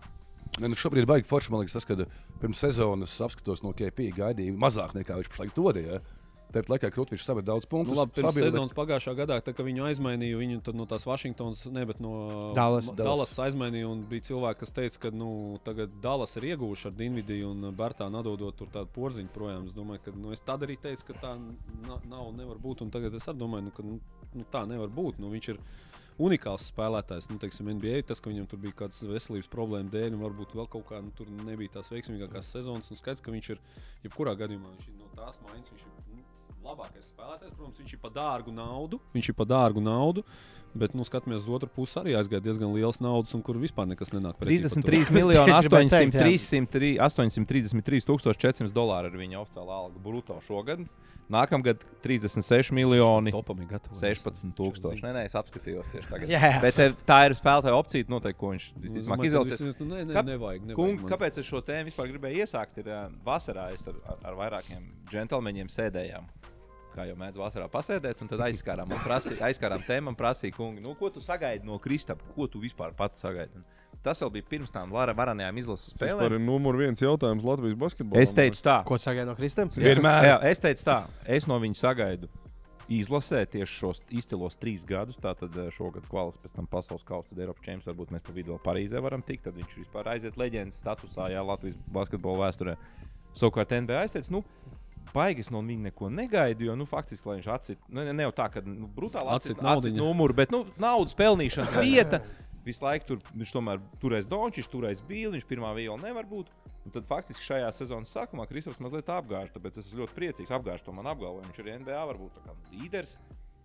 Ne, 0.60 0.68
nu 0.68 0.74
šobrīd 0.78 1.04
ir 1.04 1.06
baigi 1.10 1.26
forši. 1.28 1.50
Man 1.52 1.60
liekas, 1.60 1.74
tas, 1.76 1.84
ka 1.84 1.96
pirms 2.40 2.62
sezonas 2.62 3.12
apskatos 3.20 3.62
no 3.62 3.74
KP 3.76 4.06
gaidīja 4.16 4.54
mazāk 4.56 4.94
nekā 4.96 5.18
viņš 5.18 5.28
pašlaik 5.28 5.52
dod. 5.56 5.76
Ja? 5.76 6.00
Tāpat 6.56 6.72
laikā 6.72 6.90
Krutvičs 6.94 7.26
saved 7.28 7.44
daudz 7.44 7.66
punktu. 7.68 7.92
Nu, 7.92 7.98
labi, 8.00 8.14
pirms 8.16 8.38
sezonas 8.38 8.72
pagājušā 8.76 9.12
gadā, 9.18 9.36
tā, 9.44 9.52
kad 9.56 9.66
viņu 9.66 9.84
aizmainīja, 9.90 10.38
viņu 10.40 10.62
tad 10.64 10.78
no 10.78 10.86
tās 10.88 11.04
Vašingtonas, 11.08 11.66
ne, 11.74 11.84
bet 11.88 12.00
no 12.00 12.12
Dallas. 12.56 12.88
Dallas 12.96 13.34
aizmainīja. 13.44 13.90
un 13.92 14.04
Bija 14.08 14.24
cilvēki, 14.30 14.62
kas 14.64 14.72
teica, 14.72 15.02
ka 15.06 15.10
nu, 15.12 15.58
tagad 15.66 15.98
Dallas 16.02 16.36
ir 16.40 16.48
ieguvuši 16.52 16.88
ar 16.88 16.96
Dienvidiju 16.96 17.50
un 17.52 17.70
Bērtānu 17.76 18.22
atdodot 18.22 18.56
tur 18.56 18.70
tādu 18.72 18.88
porziņu 18.96 19.32
projām. 19.34 19.66
Es 19.68 19.76
domāju, 19.76 20.04
ka 20.06 20.16
nu, 20.16 20.32
es 20.32 20.40
tad 20.40 20.64
arī 20.64 20.78
teicu, 20.80 21.10
ka 21.12 21.20
tā 21.26 21.34
na- 21.36 22.00
nav 22.08 22.28
un 22.30 22.40
nevar 22.40 22.56
būt. 22.56 22.82
Un 22.82 22.90
tagad 22.90 23.14
es 23.14 23.28
arī 23.28 23.38
domāju, 23.44 23.68
nu, 23.68 23.70
ka 23.76 23.82
nu, 23.82 24.00
nu, 24.34 24.44
tā 24.52 24.66
nevar 24.66 24.88
būt. 24.88 25.18
Nu, 25.18 25.30
viņš 25.30 25.48
ir 25.54 25.60
unikāls 26.18 26.70
spēlētājs. 26.72 27.28
Nu, 27.30 27.38
teiksim, 27.40 27.68
NBA, 27.76 28.00
tas, 28.08 28.20
ka 28.20 28.30
viņam 28.30 28.48
tur 28.48 28.60
bija 28.62 28.72
kādas 28.84 29.02
veselības 29.04 29.50
problēmas 29.52 29.92
dēļ, 29.92 30.16
un 30.16 30.24
varbūt 30.24 30.54
vēl 30.56 30.68
kaut 30.72 30.86
kā 30.88 31.02
nu, 31.04 31.12
tur 31.16 31.28
nebija 31.44 31.76
tās 31.76 31.90
veiksmīgākās 31.92 32.52
sezonas. 32.56 32.90
Un 32.90 33.00
skaidrs, 33.00 33.20
ka 33.24 33.34
viņš 33.34 33.50
ir 33.54 33.60
jebkurā 34.06 34.36
gadījumā 34.38 34.72
viņš 34.76 34.88
ir 34.88 34.96
no 35.00 35.10
tās 35.18 35.38
maiņas. 35.44 35.72
Viņš 35.74 35.84
ir 35.84 35.92
nu, 35.92 35.95
labākais 36.66 37.08
spēlētājs. 37.12 37.54
Protams, 37.56 37.80
viņš 37.80 37.96
ir 37.96 38.02
par 38.02 38.14
dārgu 38.16 38.54
naudu. 38.54 39.00
Viņš 39.16 39.32
ir 39.32 39.38
par 39.38 39.50
dārgu 39.50 39.82
naudu. 39.84 40.24
Bet, 40.76 40.92
nu, 40.92 41.06
skatāmies 41.08 41.46
uz 41.46 41.48
otru 41.56 41.70
pusi, 41.72 41.96
arī 41.96 42.12
aizgāja 42.18 42.42
diezgan 42.44 42.74
liels 42.74 42.98
naudas, 43.00 43.32
un 43.32 43.40
kur 43.44 43.56
vispār 43.56 43.86
nekas 43.88 44.10
nenāk 44.12 44.36
pretī 44.36 44.58
par 44.60 44.74
to. 44.74 44.82
33 44.84 45.14
miljoni 45.16 45.52
Tieši 45.54 45.64
gribēju 45.64 45.92
teikt, 45.94 46.18
833 46.20 46.90
833 47.06 48.02
400 48.36 48.76
dolāri 48.76 49.08
ir 49.08 49.20
viņa 49.22 49.40
oficiālā 49.40 49.78
alga 49.86 50.02
brutto 50.04 50.36
šogad. 50.44 50.84
Nākamgad 51.32 51.80
36 52.04 52.70
miljoni 52.76 53.32
Topam 53.34 53.58
ir 53.64 53.66
gatavs. 53.72 53.98
16 53.98 54.52
tūkstoši. 54.54 55.02
Nē, 55.02 55.10
nē, 55.16 55.24
es 55.26 55.34
apskatījos 55.38 55.88
tieši 55.90 56.10
tagad. 56.12 56.30
Jā. 56.30 56.52
Bet 56.62 56.78
eh, 56.84 56.92
tā 57.08 57.16
ir 57.26 57.34
spēlētāja 57.34 57.74
opcija, 57.74 58.06
noteikti, 58.12 58.38
ko 58.38 58.52
viņš 58.52 58.66
visticamāk 58.84 59.24
izvēlēsies. 59.26 59.64
Nu, 59.80 59.88
nē, 59.90 60.04
nē, 60.04 60.14
Kāp- 60.14 60.28
nevajag. 60.30 60.68
nevajag 60.70 60.78
Kung, 60.78 61.10
kāpēc 61.10 61.40
es 61.42 61.48
šo 61.48 61.64
tēmu 61.66 61.90
vispār 61.90 62.12
gribēju 62.12 62.44
iesākt? 62.46 62.78
Ir, 62.78 62.92
uh, 62.92 63.08
vasarā 63.26 63.72
es 63.74 63.82
ar, 63.90 63.98
ar, 64.06 64.20
ar 64.30 64.38
vairākiem 64.38 64.86
džentlmeņiem 65.10 65.72
sēdējām. 65.72 66.30
Kā 66.96 67.04
jau 67.04 67.16
mēdz 67.20 67.36
vasarā 67.36 67.66
pasēdēt, 67.68 68.22
un 68.24 68.30
tad 68.30 68.40
aizskārām, 68.46 68.92
un 68.96 69.02
prasīja, 69.04 69.42
aizskārām 69.50 69.82
tēmu, 69.84 70.14
un 70.14 70.16
prasīja, 70.16 70.54
kungi, 70.56 70.80
nu, 70.80 70.94
ko 70.96 71.10
tu 71.12 71.20
sagaidi 71.20 71.68
no 71.68 71.76
Kristapa? 71.82 72.24
Ko 72.32 72.48
tu 72.48 72.62
vispār 72.62 72.96
pats 72.96 73.20
sagaidi? 73.20 73.60
Un 73.60 73.66
Tas 74.06 74.20
vēl 74.22 74.30
bija 74.36 74.46
pirms 74.46 74.70
tam 74.70 74.92
Lara 74.94 75.10
varanajām 75.18 75.56
izlases 75.58 75.90
Tas 75.96 76.12
spēlēm. 76.12 76.36
ir 76.36 76.42
numur 76.42 76.76
viens 76.78 77.00
jautājums 77.02 77.42
Latvijas 77.42 77.78
basketbolā. 77.80 78.22
Es 78.22 78.32
teicu 78.36 78.60
tā. 78.62 78.76
Ko 78.86 78.98
sagaidām 79.02 79.32
no 79.32 79.38
Kristiem? 79.38 79.72
Vienmēr. 79.74 80.28
Jā, 80.28 80.36
es 80.46 80.62
teicu 80.62 80.84
tā. 80.86 80.98
Es 81.26 81.48
no 81.50 81.58
viņa 81.58 81.80
sagaidu 81.80 82.30
izlasē 82.92 83.40
tieši 83.50 83.72
šos 83.80 84.00
izcilos 84.14 84.54
trīs 84.62 84.84
gadus. 84.86 85.18
Tātad 85.22 85.56
eh, 85.58 85.72
šogad 85.74 86.06
kvalis, 86.10 86.38
pēc 86.42 86.54
tam 86.54 86.68
pasaules 86.70 87.02
kausa, 87.08 87.32
tad 87.32 87.42
Eiropas 87.42 87.66
čempions. 87.66 87.88
Varbūt 87.90 88.14
mēs 88.14 88.26
pa 88.28 88.36
vidu 88.36 88.54
vēl 88.54 88.62
Parīzē 88.62 89.02
varam 89.02 89.24
tikt. 89.26 89.48
Tad 89.48 89.58
viņš 89.58 89.74
vispār 89.80 90.12
aiziet 90.14 90.38
leģendas 90.38 90.78
statusā, 90.84 91.26
jā, 91.34 91.42
Latvijas 91.42 91.80
basketbola 91.98 92.46
vēsturē. 92.46 92.76
Savukārt 93.36 93.74
NBA 93.74 94.06
teicu, 94.14 94.38
nu, 94.38 94.44
Baigas 95.14 95.50
no 95.52 95.62
viņa 95.64 95.88
neko 95.90 96.10
negaidu, 96.12 96.66
jo, 96.68 96.74
nu, 96.78 96.86
faktiski, 96.88 97.28
viņš 97.30 97.46
atcīt, 97.52 97.78
nu, 97.88 98.02
ne, 98.04 98.12
ne 98.16 98.26
jau 98.26 98.32
tā, 98.36 98.48
ka 98.52 98.62
nu, 98.64 98.88
brutāli 98.92 99.30
Atcīt 99.32 99.56
atcīt 99.56 99.64
naudiņu. 99.64 100.00
numuru, 100.00 100.36
bet, 100.36 100.52
nu, 100.54 100.64
naudas 100.80 101.16
pelnīšanas 101.18 101.78
vieta. 101.80 102.22
Visu 102.66 102.82
laiku 102.82 103.06
tur 103.12 103.20
viņš 103.30 103.52
tomēr 103.54 103.82
turēs 104.02 104.26
Dončis, 104.26 104.66
turēs 104.66 105.02
Bīli, 105.06 105.36
viņš 105.36 105.46
pirmā 105.46 105.70
viola 105.76 106.02
nevar 106.02 106.26
būt. 106.26 106.50
Un 106.86 106.94
tad 106.94 107.06
faktiski 107.06 107.42
šajā 107.46 107.68
sezonas 107.74 108.10
sākumā 108.14 108.46
Kristofers 108.50 108.82
mazliet 108.82 109.08
apgāž, 109.10 109.52
tāpēc 109.54 109.78
es 109.78 109.86
esmu 109.86 110.02
ļoti 110.02 110.14
priecīgs. 110.18 110.52
Apgāž 110.54 110.82
to 110.86 110.94
man 110.94 111.06
apgalvoju. 111.10 111.46
Viņš 111.46 111.62
ir 111.62 111.70
NBA 111.80 112.02
varbūt 112.10 112.40
līderis. 112.74 113.16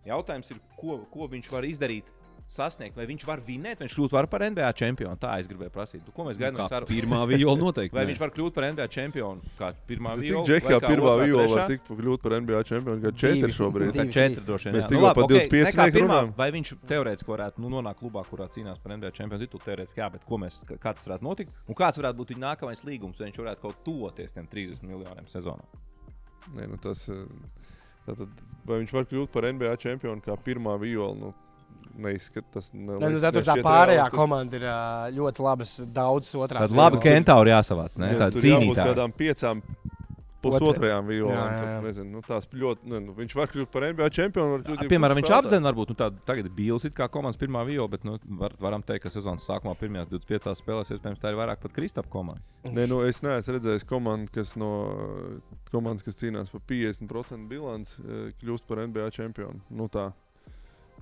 Jautājums 0.06 0.50
ir, 0.54 0.62
ko, 0.78 1.00
ko 1.14 1.28
viņš 1.30 1.50
var 1.54 1.66
izdarīt, 1.66 2.08
sasniegt, 2.52 2.96
vai 3.00 3.06
viņš 3.08 3.24
var 3.28 3.40
vinēt, 3.48 3.80
vai 3.80 3.86
viņš 3.88 3.94
kļūt 3.98 4.12
var 4.16 4.28
par 4.28 4.44
NBA 4.44 4.70
čempionu. 4.76 5.16
Tā 5.22 5.38
es 5.40 5.48
gribēju 5.48 5.72
prasīt. 5.72 6.02
Nu, 6.06 6.12
Ko 6.16 6.26
mēs 6.28 6.38
gaidām? 6.40 6.58
Kā 6.60 6.66
Mēs 6.68 6.76
ar- 6.76 6.88
pirmā 6.90 7.20
viola 7.30 7.56
noteikti. 7.62 7.96
Vai 7.98 8.04
nē. 8.04 8.10
viņš 8.12 8.20
var 8.24 8.32
kļūt 8.36 8.54
par 8.58 8.66
NBA 8.72 8.88
čempionu? 8.92 9.52
Kā 9.60 9.70
pirmā 9.88 10.16
Cik 10.20 10.26
viola? 10.26 10.44
džekā 10.50 10.68
vai 10.68 10.74
kā 10.84 10.92
pirmā 10.92 11.14
viola 11.24 11.46
var 11.56 11.68
tikt 11.72 11.88
kļūt 11.88 12.26
par 12.26 12.36
NBA 12.42 12.62
čempionu? 12.72 13.02
Kā 13.06 13.14
četri 13.24 13.52
šobrīd. 13.56 13.92
Divi. 13.96 14.04
Tā 14.12 14.16
četri 14.20 14.46
droši 14.50 14.68
vien. 14.70 14.76
Mēs 14.78 14.90
tikko 14.92 15.06
labi, 15.08 15.16
par 15.22 15.24
okei, 15.30 15.48
25 15.48 15.64
ne 15.64 15.72
kā 15.80 15.88
pirmā. 15.98 16.20
Vai 16.42 16.50
viņš 16.58 16.74
teorētiski 16.92 17.32
varētu 17.32 17.64
nu, 17.64 17.72
nonākt 17.78 18.00
klubā, 18.04 18.26
kurā 18.28 18.50
cīnās 18.52 18.82
par 18.84 18.98
NBA 18.98 19.12
čempionu 19.16 19.46
titulu? 19.46 19.64
Teorētiski, 19.70 20.04
jā, 20.04 20.10
bet 20.18 20.26
ko 20.28 20.42
mēs, 20.44 20.60
kā 20.76 20.92
tas 20.92 21.08
varētu 21.08 21.24
notikt? 21.30 21.56
Un 21.72 21.80
kāds 21.80 22.02
varētu 22.04 22.20
būt 22.20 22.36
viņa 22.36 22.44
nākamais 22.50 22.84
līgums, 22.88 23.20
vai 23.22 23.30
viņš 23.32 23.40
varētu 23.46 23.62
kaut 23.68 23.80
tuvoties 23.88 24.36
tiem 24.36 24.48
30 24.52 24.84
miljoniem 24.92 25.28
sezonā? 25.32 25.64
Nē, 26.58 26.68
nu 26.72 26.78
tas, 26.82 27.04
eh, 27.08 27.22
tātad, 28.08 28.28
vai 28.66 28.80
viņš 28.82 28.92
var 28.96 29.06
kļūt 29.06 29.32
par 29.32 29.46
NBA 29.54 29.76
čempionu 29.78 30.22
kā 30.26 30.36
pirmā 30.42 30.74
viola? 30.82 31.16
Nu, 31.16 31.34
neizskatās. 32.06 32.72
Ne, 32.74 32.98
nu, 33.02 33.22
tad 33.24 33.38
tur 33.38 33.48
tā 33.48 33.58
pārējā 33.66 34.08
komanda 34.14 34.60
ir 34.60 34.68
ļoti 35.18 35.46
labas, 35.46 35.78
daudzas 35.94 36.36
otrās. 36.40 36.70
Tad 36.70 36.78
labi, 36.78 37.02
ka 37.04 37.16
Entauri 37.20 37.54
jāsavāc. 37.54 37.98
Ne? 38.02 38.14
Tā 38.20 38.32
tur 38.34 38.46
jābūt 38.46 38.68
cīnītāja. 38.68 38.92
kādām 38.94 39.16
piecām. 39.18 39.64
Pusotrajām 40.42 41.06
violām. 41.06 41.36
Jā, 41.36 41.42
jā, 41.42 41.58
jā. 41.62 41.74
Tur, 41.78 41.84
nezinu, 41.86 42.12
nu, 42.16 42.22
tās 42.26 42.48
ļoti, 42.50 42.90
ne, 42.90 43.00
nu, 43.06 43.14
viņš 43.14 43.36
var 43.38 43.52
kļūt 43.52 43.70
par 43.74 43.84
NBA 43.92 44.08
čempionu. 44.16 44.56
var 44.56 44.64
kļūt 44.66 44.88
Piemēram, 44.90 45.20
jebkurš 45.20 45.30
viņš 45.30 45.34
apzina, 45.38 45.66
varbūt 45.68 45.92
nu, 45.94 45.98
tā, 46.00 46.08
tagad 46.26 46.48
ir 46.50 46.56
Bīls 46.58 46.88
kā 46.98 47.08
komandas 47.14 47.38
pirmā 47.42 47.62
viola, 47.68 47.92
bet 47.92 48.08
nu, 48.08 48.16
var, 48.40 48.56
varam 48.62 48.82
teikt, 48.86 49.04
ka 49.04 49.12
sezonas 49.14 49.46
sākumā 49.46 49.76
pirmajās 49.78 50.10
25 50.10 50.58
spēlēs 50.58 50.94
iespējams 50.96 51.22
tā 51.22 51.34
ir 51.34 51.38
vairāk 51.38 51.62
pat 51.62 51.76
Kristapa 51.76 52.10
komanda. 52.10 52.42
Nē, 52.66 52.88
nu, 52.90 53.04
es 53.06 53.22
neesmu 53.22 53.58
redzējis 53.60 53.86
komandu, 53.90 54.34
kas 54.34 54.56
no 54.58 54.72
komandas, 55.70 56.06
kas 56.08 56.18
cīnās 56.18 56.50
par 56.54 56.66
50% 56.74 57.46
bilanci, 57.52 58.02
kļūst 58.42 58.66
par 58.66 58.82
NBA 58.88 59.12
čempionu. 59.14 59.62
Nu, 59.70 59.92
tā. 59.94 60.10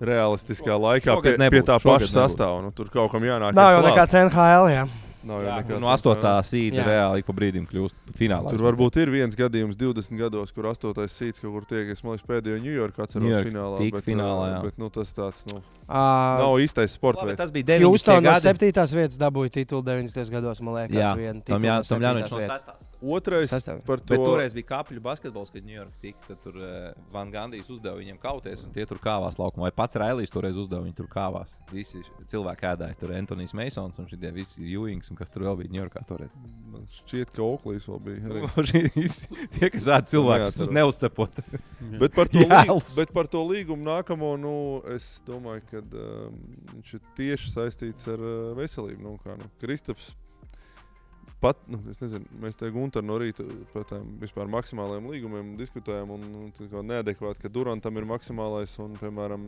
Realistiskā 0.00 0.78
laikā 0.80 1.12
šogad 1.12 1.26
pie, 1.26 1.36
pie 1.36 1.44
nebūs, 1.44 1.66
tā 1.68 1.76
šogad 1.82 2.04
paša 2.04 2.10
sastāvā. 2.14 2.60
Nu, 2.64 2.72
tur 2.72 2.88
kaut 2.92 3.12
kam 3.12 3.24
jānāk. 3.26 3.56
Nav 3.56 3.74
jau 3.76 3.82
nekāds 3.84 4.16
NHL. 4.16 4.70
Jā. 4.72 4.84
Nav 5.22 5.42
jau 5.44 5.52
nekāds 5.60 5.80
No 5.80 5.88
8. 5.92 6.42
sīda 6.48 6.80
Jā. 6.80 6.84
reāli 6.86 7.18
ik 7.20 7.26
pa 7.26 7.32
brīdim 7.36 7.66
kļūst 7.68 7.94
finālā. 8.16 8.48
Tur 8.50 8.62
varbūt 8.64 8.96
ir 9.02 9.10
viens 9.12 9.36
gadījums 9.36 9.76
20 9.76 10.16
gados, 10.16 10.52
kur 10.52 10.64
8. 10.70 10.94
sīts 11.12 11.40
kaut 11.42 11.52
kur 11.52 11.66
tiek, 11.68 11.90
es 11.92 12.00
domāju, 12.00 12.24
pēdējo 12.26 12.60
Ņujorku 12.64 13.04
atceros 13.04 13.22
New 13.24 13.34
York 13.34 13.48
finālā. 13.50 13.78
tika 13.78 13.96
bet, 13.98 14.04
finālā, 14.08 14.46
eh, 14.48 14.54
jā. 14.56 14.62
bet 14.64 14.78
nu, 14.78 14.88
tas 14.90 15.12
tāds 15.12 15.44
nu, 15.52 15.60
Uh, 15.90 16.38
nav 16.38 16.54
īstais 16.62 16.88
sports 16.94 17.20
veids. 17.22 17.36
tas 17.36 17.50
bija 17.50 17.64
9. 17.66 17.82
Houston 17.82 18.22
no 18.22 18.30
gadi. 18.30 18.46
7. 18.46 18.94
vietas 18.94 19.18
dabūja 19.18 19.50
titulu 19.50 19.82
90. 19.82 20.30
gados, 20.30 20.60
man 20.62 20.74
liekas. 20.74 20.94
Jā, 20.96 21.16
vienu 21.16 21.44
tam 21.44 21.60
jā- 21.62 21.76
no 21.76 21.82
tam 21.82 22.00
jānoķer. 22.00 22.28
septītās 22.28 22.48
vietas. 22.48 22.86
Otrais 23.02 23.48
Sastāv. 23.50 23.82
par 23.86 23.96
to. 23.98 24.12
Bet 24.12 24.18
toreiz 24.20 24.52
bija 24.54 24.66
kapļu 24.76 25.00
basketbols, 25.00 25.50
kad 25.50 25.64
Ņujorkā 25.64 25.94
tika. 26.02 26.18
Tad 26.28 26.42
tur 26.42 26.52
uh, 26.60 26.92
Van 27.10 27.30
Gandijs 27.32 27.66
uzdeva 27.72 27.96
viņiem 27.96 28.18
kauties, 28.20 28.62
un 28.62 28.70
tie 28.72 28.84
tur 28.86 28.98
kāvās 28.98 29.36
laukumā. 29.40 29.62
Vai 29.66 29.70
pats 29.72 29.96
Railijs 29.96 30.30
toreiz 30.30 30.54
uzdeva 30.54 30.84
viņi 30.84 30.94
tur 30.94 31.06
kāvās. 31.08 31.48
Visi 31.72 32.02
cilvēki 32.28 32.60
ēdāja. 32.76 32.98
Tur 33.00 33.10
Antonius 33.16 33.52
Meisons 33.54 33.98
un 33.98 34.06
šie 34.06 34.32
visi 34.32 34.60
Jūings, 34.60 35.09
un 35.10 35.18
kas 35.18 35.32
tur 35.32 35.44
vēl 35.48 35.58
bija 35.60 35.72
Ņujorkā 35.74 36.02
toreiz. 36.08 36.30
Man 36.70 36.86
šķiet, 36.90 37.32
ka 37.34 37.42
Oaklīs 37.44 37.88
vēl 37.90 38.00
bija. 38.06 38.40
Arī. 38.62 38.82
Tie, 39.56 39.70
kas 39.74 39.88
ēd 39.96 40.08
cilvēkus, 40.12 40.60
neuzcepot. 40.70 41.40
Bet 42.00 42.14
par, 42.16 42.30
to 42.32 42.46
līgu, 42.46 42.78
bet 42.96 43.12
par 43.16 43.30
to 43.32 43.42
līgumu 43.48 43.86
nākamo, 43.90 44.32
nu, 44.40 44.54
es 44.94 45.10
domāju, 45.26 45.66
ka 45.72 45.82
um, 45.84 46.40
viņš 46.76 46.96
ir 46.96 47.04
tieši 47.18 47.54
saistīts 47.56 48.08
ar 48.14 48.22
uh, 48.22 48.50
veselību. 48.58 49.02
Nu, 49.04 49.16
kā, 49.24 49.36
nu, 49.40 49.50
Kristaps 49.62 50.12
pat, 51.40 51.56
nu, 51.72 51.78
es 51.90 51.96
nezinu, 52.02 52.26
mēs 52.42 52.58
te 52.60 52.68
Gunter 52.72 53.04
no 53.04 53.16
rīta 53.20 53.44
par 53.72 53.86
tām 53.88 54.12
vispār 54.20 54.48
maksimālajiem 54.52 55.06
līgumiem 55.08 55.52
diskutējām. 55.58 56.12
Un, 56.16 56.26
un 56.36 56.50
tā 56.56 56.68
kā 56.70 56.82
neadekvāti, 56.84 57.40
ka 57.42 57.50
Durantam 57.52 57.96
ir 57.96 58.06
maksimālais 58.10 58.74
un, 58.84 58.92
piemēram, 59.00 59.46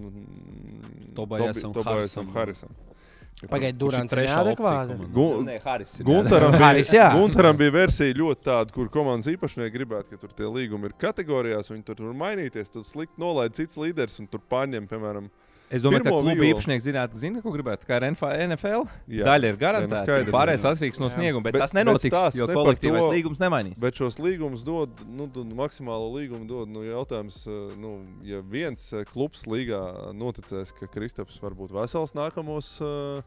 Tobajasam 1.18 1.74
Tobi- 1.74 1.84
Tobajasam 1.84 2.32
Harrisam. 2.32 2.72
Harisam. 2.72 3.10
Pagaidiet, 3.42 3.78
Durants 3.80 4.12
ir 4.14 4.20
neadekvāti. 4.22 4.94
opcija 4.94 5.12
Gu 5.16 5.26
Nē, 5.42 5.56
Haris. 5.64 5.94
ir 5.98 6.06
Gunteram 6.06 6.52
Haris, 6.54 6.92
jā. 6.94 7.08
bija, 7.10 7.20
Gunteram 7.20 7.56
bija 7.58 7.74
versija 7.74 8.14
ļoti 8.14 8.44
tāda, 8.46 8.74
kur 8.76 8.90
komandas 8.92 9.26
īpašnieki 9.32 9.74
gribētu, 9.74 10.12
ka 10.12 10.20
tur 10.22 10.34
tie 10.36 10.46
līgumi 10.46 10.90
ir 10.90 10.94
kategorijās, 11.02 11.70
un 11.70 11.80
viņi 11.80 11.86
tur 11.88 12.04
var 12.06 12.14
mainīties. 12.20 12.70
Tur 12.70 12.84
slikti 12.86 13.18
nolaid 13.18 13.56
cits 13.58 13.80
līderis 13.80 14.20
un 14.22 14.28
tur 14.30 14.44
paņem, 14.52 14.86
piemēram, 14.90 15.26
Es 15.72 15.80
domāju, 15.80 16.02
ka 16.02 16.10
Pirmo 16.10 16.18
klubu 16.20 16.36
violu. 16.36 16.48
īpašnieks 16.52 16.84
zinātu, 16.84 17.16
zina, 17.16 17.40
ko 17.40 17.48
gribētu. 17.54 17.86
Kā 17.88 17.96
ar 17.96 18.04
NF- 18.10 18.34
NFL? 18.44 18.82
Jā. 19.08 19.24
Daļa 19.24 19.48
ir 19.48 19.54
nu 19.56 19.60
garantēta. 19.62 20.02
skaidrs, 20.04 20.32
Pārējais 20.34 20.66
atkarīgs 20.68 21.00
no 21.00 21.08
snieguma, 21.08 21.42
bet, 21.46 21.54
Bet- 21.56 21.62
tas 21.64 21.72
nenotiks, 21.72 22.12
bet 22.12 22.34
jo 22.36 22.46
kolektīvais 22.46 23.00
to. 23.06 23.12
līgums 23.14 23.40
nemainīs. 23.40 23.78
Bet 23.80 23.94
šos 23.96 24.18
līgumus 24.20 24.64
dod, 24.68 24.90
nu, 25.08 25.26
maksimālo 25.56 26.12
līgumu 26.12 26.46
dod. 26.46 26.68
Nu, 26.68 26.84
jautājums, 26.84 27.46
eh, 27.48 27.74
nu, 27.80 28.04
ja 28.22 28.42
viens 28.42 28.92
eh, 28.92 29.04
klubs 29.08 29.44
līgā 29.48 30.12
noticēs, 30.12 30.74
ka 30.78 30.86
Kristaps 30.92 31.40
var 31.40 31.52
būt 31.56 31.72
vesels 31.72 32.12
nākamos, 32.12 32.68
eh, 32.84 33.22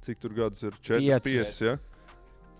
cik 0.00 0.18
tur 0.18 0.30
gadus 0.30 0.62
ir 0.62 0.72
4, 0.82 1.20
Piecus. 1.20 1.58
5, 1.58 1.60
ja? 1.60 1.76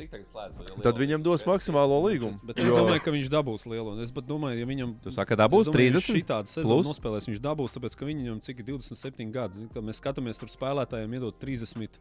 Cik 0.03 0.11
tagad 0.13 0.29
slēdz? 0.29 0.83
tad 0.85 0.99
viņam 0.99 1.23
dos 1.25 1.45
maksimālo 1.47 1.99
līgumu. 2.09 2.41
Bet 2.49 2.59
es 2.59 2.71
domāju, 2.71 3.03
ka 3.05 3.15
viņš 3.15 3.29
dabūs 3.33 3.67
lielu. 3.71 3.95
Es 4.03 4.11
pat 4.15 4.27
domāju, 4.27 4.59
ja 4.63 4.67
viņam. 4.69 4.97
Tu 5.05 5.13
saki, 5.15 5.31
ka 5.33 5.39
dabūs 5.45 5.69
Es 5.69 5.71
domāju, 5.71 5.93
30 5.95 6.09
Šī 6.11 6.23
tāda 6.27 6.51
sezona 6.51 6.81
plus? 6.83 6.91
nospēlēs. 6.91 7.29
Viņš 7.31 7.41
dabūs, 7.45 7.77
tāpēc 7.77 7.97
ka 7.99 8.09
viņam 8.09 8.41
cik 8.43 8.65
ir 8.65 8.69
27 8.73 9.31
gadi. 9.35 9.69
Mēs 9.79 10.03
skatāmies, 10.03 10.43
tur 10.43 10.51
spēlētājiem 10.53 11.15
iedod 11.21 11.39
30. 11.39 12.01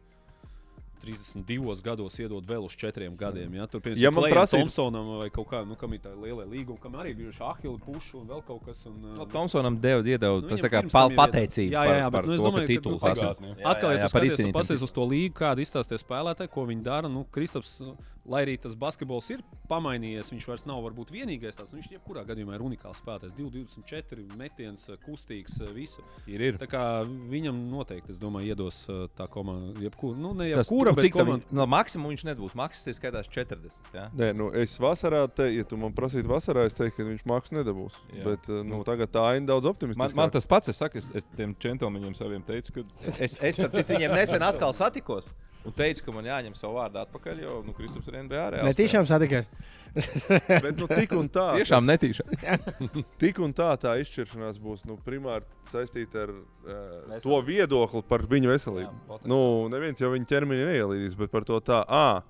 32 1.02 1.82
gados 1.82 2.16
iedod 2.18 2.46
vēl 2.46 2.64
uz 2.66 2.76
4 2.78 3.10
gadiem. 3.18 3.54
Ja, 3.58 3.66
tur, 3.66 3.80
piemēram, 3.84 4.00
Ja 4.02 4.10
man 4.14 4.24
prasītu- 4.30 4.62
Thompsonam 4.62 5.10
vai 5.18 5.28
kaut 5.30 5.48
kā, 5.50 5.60
nu, 5.66 5.74
kam 5.76 5.92
ir 5.92 6.00
tā 6.04 6.12
liela 6.14 6.46
līguma, 6.46 6.80
kam 6.80 6.92
arī 7.02 7.14
bija 7.18 7.32
šī 7.34 7.44
ahila 7.50 7.78
puša 7.84 8.20
un 8.20 8.26
vēl 8.28 8.42
kaut 8.46 8.64
kas. 8.64 8.86
Un, 8.86 9.00
No, 9.02 9.22
uh, 9.22 9.28
Thompsonam 9.28 9.80
deva, 9.80 10.02
iedeva 10.02 10.40
Nu, 10.40 10.48
tas 10.48 10.60
kā 10.60 10.82
pal 10.90 11.10
pateicība 11.10 11.72
Jā, 11.72 11.82
jā, 11.84 11.98
jā, 11.98 12.10
par, 12.10 12.22
bet 12.22 12.30
nu, 12.30 12.32
par 12.32 12.34
es 12.34 12.40
to, 12.40 12.46
domāju, 12.46 12.54
ka 12.54 12.66
ka 12.66 12.72
tituls 12.72 13.02
nu, 13.02 13.08
pagātnē. 13.08 13.48
Jā, 13.58 13.66
Atkal, 13.72 13.90
ja 13.92 13.98
tu 14.06 14.08
skaties, 14.14 14.36
tu 14.36 14.52
pasies 14.52 14.82
uz 14.82 14.92
to 14.92 15.02
līgu, 15.02 15.34
kāda 15.34 15.58
izstāsta 15.64 15.88
tie 15.96 15.98
spēlētāji, 16.02 16.50
ko 16.54 16.66
viņi 16.66 16.82
dara. 16.82 17.08
Nu, 17.08 17.24
Kristaps, 17.32 17.82
lai 18.26 18.44
arī 18.44 18.54
tas 18.60 18.74
basketbols 18.78 19.30
ir 19.34 19.40
pamainījies, 19.70 20.28
viņš 20.30 20.46
vairs 20.50 20.64
nav 20.68 20.82
varbūt 20.84 21.10
vienīgais 21.14 21.56
tāds. 21.58 21.72
Nu, 21.72 21.80
viņš 21.80 21.88
jebkurā 21.96 22.22
gadījumā 22.28 22.54
ir 22.58 22.62
unikāls 22.66 23.00
spēlētājs. 23.02 23.32
2,24 23.38 24.36
metiens, 24.38 24.84
kustīgs, 25.06 25.56
visu. 25.74 26.04
Ir, 26.30 26.44
ir. 26.50 26.58
Tā 26.60 26.68
kā 26.70 26.82
viņam 27.06 27.56
noteikti, 27.72 28.12
es 28.14 28.20
domāju, 28.22 28.52
iedos 28.54 28.82
uh, 28.92 29.06
tā 29.18 29.26
komanda. 29.32 29.72
Jebkura, 29.82 30.18
nu, 30.22 30.34
ne 30.38 30.50
Tas, 30.52 30.68
jebkura, 30.68 30.92
un 30.92 30.98
bet 30.98 31.06
cik 31.08 31.16
tam 31.16 31.26
komanda. 31.26 31.46
viņ- 31.48 31.58
no 31.60 31.66
maksimuma 31.72 32.12
viņš 32.12 32.24
nebūs. 32.30 32.56
Maksas 32.58 32.90
ir 32.92 32.98
skaitās 32.98 33.30
40. 33.32 33.80
Jā? 33.96 34.06
Nē, 34.18 34.32
nu, 34.38 34.50
es 34.62 34.76
vasarā, 34.82 35.24
te, 35.32 35.48
ja 35.56 35.64
tu 35.64 35.78
man 35.80 35.94
prasītu 35.96 36.30
vasarā, 36.30 36.66
es 36.68 36.76
teiktu, 36.78 37.00
ka 37.00 37.08
viņš 37.10 37.24
maksu 37.32 37.56
nedabūs. 37.58 37.96
Jā. 38.12 38.24
Bet 38.28 38.50
eh, 38.52 38.62
nu, 38.66 38.82
tagad 38.86 39.10
tā 39.14 39.24
aina 39.34 39.46
daudz 39.54 39.64
Man, 39.66 39.74
optimistiskāka. 39.76 40.20
man 40.20 40.30
tas 40.34 40.46
pats, 40.50 40.68
es 40.72 40.76
saku, 40.82 40.98
es, 41.02 41.08
es 41.14 41.26
tiem 41.36 41.54
čentomeņiem 41.58 42.14
saviem 42.18 42.42
teicu, 42.46 42.72
ka 42.76 42.84
es, 43.24 43.38
es 43.40 43.60
ar 43.62 43.72
citu 43.74 43.96
viņiem 43.96 44.14
nesen 44.14 44.42
atkal 44.46 44.74
satikos. 44.76 45.32
Un 45.62 45.74
teicu, 45.76 46.02
ka 46.02 46.12
man 46.16 46.26
jāņem 46.26 46.56
savu 46.58 46.74
vārdu 46.80 46.98
atpakaļ, 47.04 47.40
jo 47.44 47.52
nu, 47.62 47.72
Kristaps 47.76 48.08
ir 48.10 48.16
NBA 48.24 48.46
reāls. 48.56 48.66
Netīšām 48.72 49.06
satikies. 49.06 49.46
Bet 50.64 50.80
nu, 50.80 50.88
tik 50.90 51.12
un 51.14 51.28
tā. 51.30 51.44
Tiešām 51.60 51.86
netīšām. 51.86 52.32
Tik 53.22 53.38
un 53.44 53.54
tā 53.54 53.68
tā 53.78 53.92
izšķiršanās 54.02 54.58
būs 54.62 54.82
nu, 54.88 54.96
primāri 55.06 55.46
saistīta 55.70 56.24
ar 56.24 56.32
uh, 56.34 57.14
to 57.22 57.38
viedokli 57.46 58.02
par 58.08 58.24
viņu 58.30 58.50
veselību. 58.50 58.90
Jā, 59.12 59.20
nu, 59.30 59.38
neviens 59.70 60.02
jau 60.02 60.10
viņa 60.14 60.30
ķermeni 60.32 60.66
neielīdīs, 60.72 61.14
bet 61.20 61.30
par 61.34 61.46
to 61.46 61.60
tā, 61.62 61.82
ah, 61.86 62.24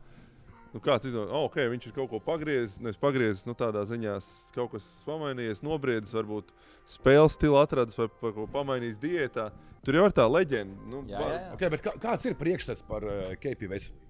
nu, 0.75 0.83
kāds 0.85 1.09
izdomā, 1.09 1.31
oh, 1.31 1.47
ok, 1.49 1.61
viņš 1.73 1.89
ir 1.89 1.97
kaut 1.97 2.11
ko 2.13 2.21
pagriezis, 2.27 2.81
nevis 2.85 3.01
pagriezis, 3.01 3.47
nu, 3.49 3.55
tādā 3.57 3.87
ziņā 3.89 4.19
kaut 4.59 4.75
kas 4.77 4.91
pamainījies, 5.09 5.63
nobriedis, 5.65 6.13
varbūt 6.19 6.53
spēles 6.99 7.39
stilu 7.39 7.63
atradis 7.63 7.97
vai 8.03 8.11
pa- 8.13 8.35
ko 8.37 8.49
pamainījis 8.59 8.99
diētā. 9.07 9.53
Tur 9.83 9.99
jau 9.99 10.05
ir 10.07 10.15
tā 10.15 10.25
leģenda. 10.31 10.79
Nu, 10.87 11.03
Jā, 11.11 11.19
jā, 11.19 11.35
jā. 11.35 11.53
Okay, 11.57 11.71
bet 11.75 11.83
kā, 11.83 11.93
kāds 11.99 12.25
ir 12.29 12.37
priekšstats 12.39 12.85
par 12.87 13.03
uh, 13.07 13.33
KP 13.43 13.67
veselību? 13.73 14.09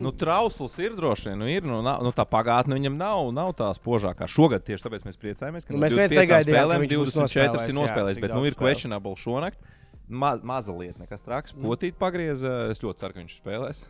Nu, 0.00 0.10
trausls 0.16 0.74
ir 0.80 0.94
droši 0.96 1.28
vien. 1.30 1.38
Nu, 1.42 1.48
ir, 1.50 1.66
nu, 1.66 1.80
nav, 1.84 2.00
nu, 2.06 2.10
tā 2.16 2.24
pagātne 2.28 2.78
viņam 2.78 2.94
nav, 2.98 3.28
nav 3.36 3.52
tā 3.58 3.68
spožākā. 3.76 4.26
Šogad 4.30 4.64
tieši 4.66 4.86
tāpēc 4.86 5.04
mēs 5.06 5.18
priecājamies, 5.20 5.66
ka 5.66 5.74
Nu, 5.74 5.78
no 5.78 5.84
mēs 5.84 5.94
viens 5.96 6.14
25 6.14 6.22
negaidījām, 6.22 6.54
ka 6.54 6.62
spēlēm 6.62 6.84
viņš 6.84 6.94
būs 7.02 7.14
24 7.18 7.68
ir 7.68 7.76
nospēlējis, 7.76 8.20
Bet 8.24 8.34
nu, 8.34 8.44
ir 8.48 8.56
questionable 8.58 9.14
šonakt. 9.20 9.60
Ma, 10.08 10.32
maza 10.40 10.72
lieta, 10.72 11.02
nekas 11.02 11.22
traks. 11.26 11.52
Potīt 11.52 11.98
pagriezā. 12.00 12.54
Es 12.72 12.80
ļoti 12.80 13.02
ceru, 13.02 13.14
ka 13.18 13.22
viņš 13.22 13.36
spēlēs. 13.42 13.84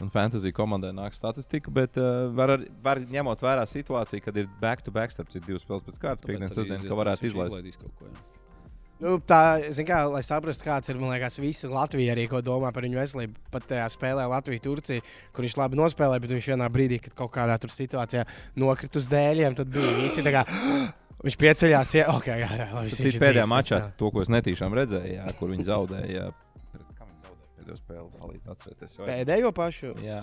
Un 0.00 0.08
fantasy 0.14 0.52
komandai 0.54 0.94
nāk 0.94 1.12
statistika, 1.18 1.72
bet 1.74 1.98
uh, 1.98 2.30
var, 2.32 2.54
ar- 2.54 2.66
var 2.86 3.00
ņemot 3.02 3.40
vērā 3.42 3.66
situāciju, 3.68 4.22
kad 4.24 4.36
ir 4.38 4.46
back-to-back 4.62 5.12
starp 5.12 5.28
citu 5.34 5.50
divas 5.50 5.66
spēles 5.66 5.84
pēc 5.90 5.98
kārtas, 5.98 6.24
piekdienas, 6.24 6.54
sestdienas, 6.54 6.86
ka 6.86 6.98
varētu 7.02 7.26
izlaist. 7.26 7.50
izlaidīs 7.50 7.80
kaut 7.82 7.94
ko. 7.98 8.06
Jā. 8.06 8.37
Nu, 8.98 9.14
tā, 9.22 9.40
kā, 9.86 9.98
lai 10.10 10.24
saprastu, 10.26 10.66
kāds 10.66 10.90
ir, 10.90 10.98
liekas, 10.98 11.38
visi 11.38 11.68
Latvija 11.70 12.16
arī, 12.16 12.24
domā 12.42 12.72
par 12.74 12.82
viņu 12.82 12.98
veselību. 12.98 13.36
Pat 13.54 13.68
tajā 13.70 13.84
spēlē 13.94 14.24
Latvija-Turcija, 14.32 15.04
kur 15.34 15.46
viņš 15.46 15.54
labi 15.60 15.78
nospēlēja, 15.78 16.22
bet 16.24 16.34
viņš 16.34 16.48
vienā 16.54 16.66
brīdī, 16.74 16.98
kad 17.04 17.14
kaut 17.20 17.30
kādā 17.36 17.58
situācijā 17.62 18.24
nokrita 18.58 18.98
uz 18.98 19.06
dēļiem, 19.12 19.58
tad 19.60 19.70
bija 19.74 19.94
visi 20.00 20.24
tā 20.26 20.34
kā. 20.34 20.46
Viņš 21.18 21.34
pieceļās, 21.34 21.92
ja 21.96 22.02
ok, 22.12 22.26
jā, 22.30 22.46
jā, 22.46 22.66
labi, 22.70 22.84
viņš 22.86 22.94
Cits 22.94 23.16
ir 23.16 23.22
pēdējā 23.24 23.46
mačā, 23.50 23.78
jā. 23.80 23.86
to, 23.98 24.06
ko 24.14 24.20
es 24.22 24.28
netīšām 24.30 24.76
redzēju, 24.78 25.16
jā, 25.16 25.24
kur 25.34 25.50
viņi 25.50 25.64
zaudēja. 25.66 26.28
Pēdējo 29.02 29.50
pašu. 29.56 29.90
Jā, 29.98 30.20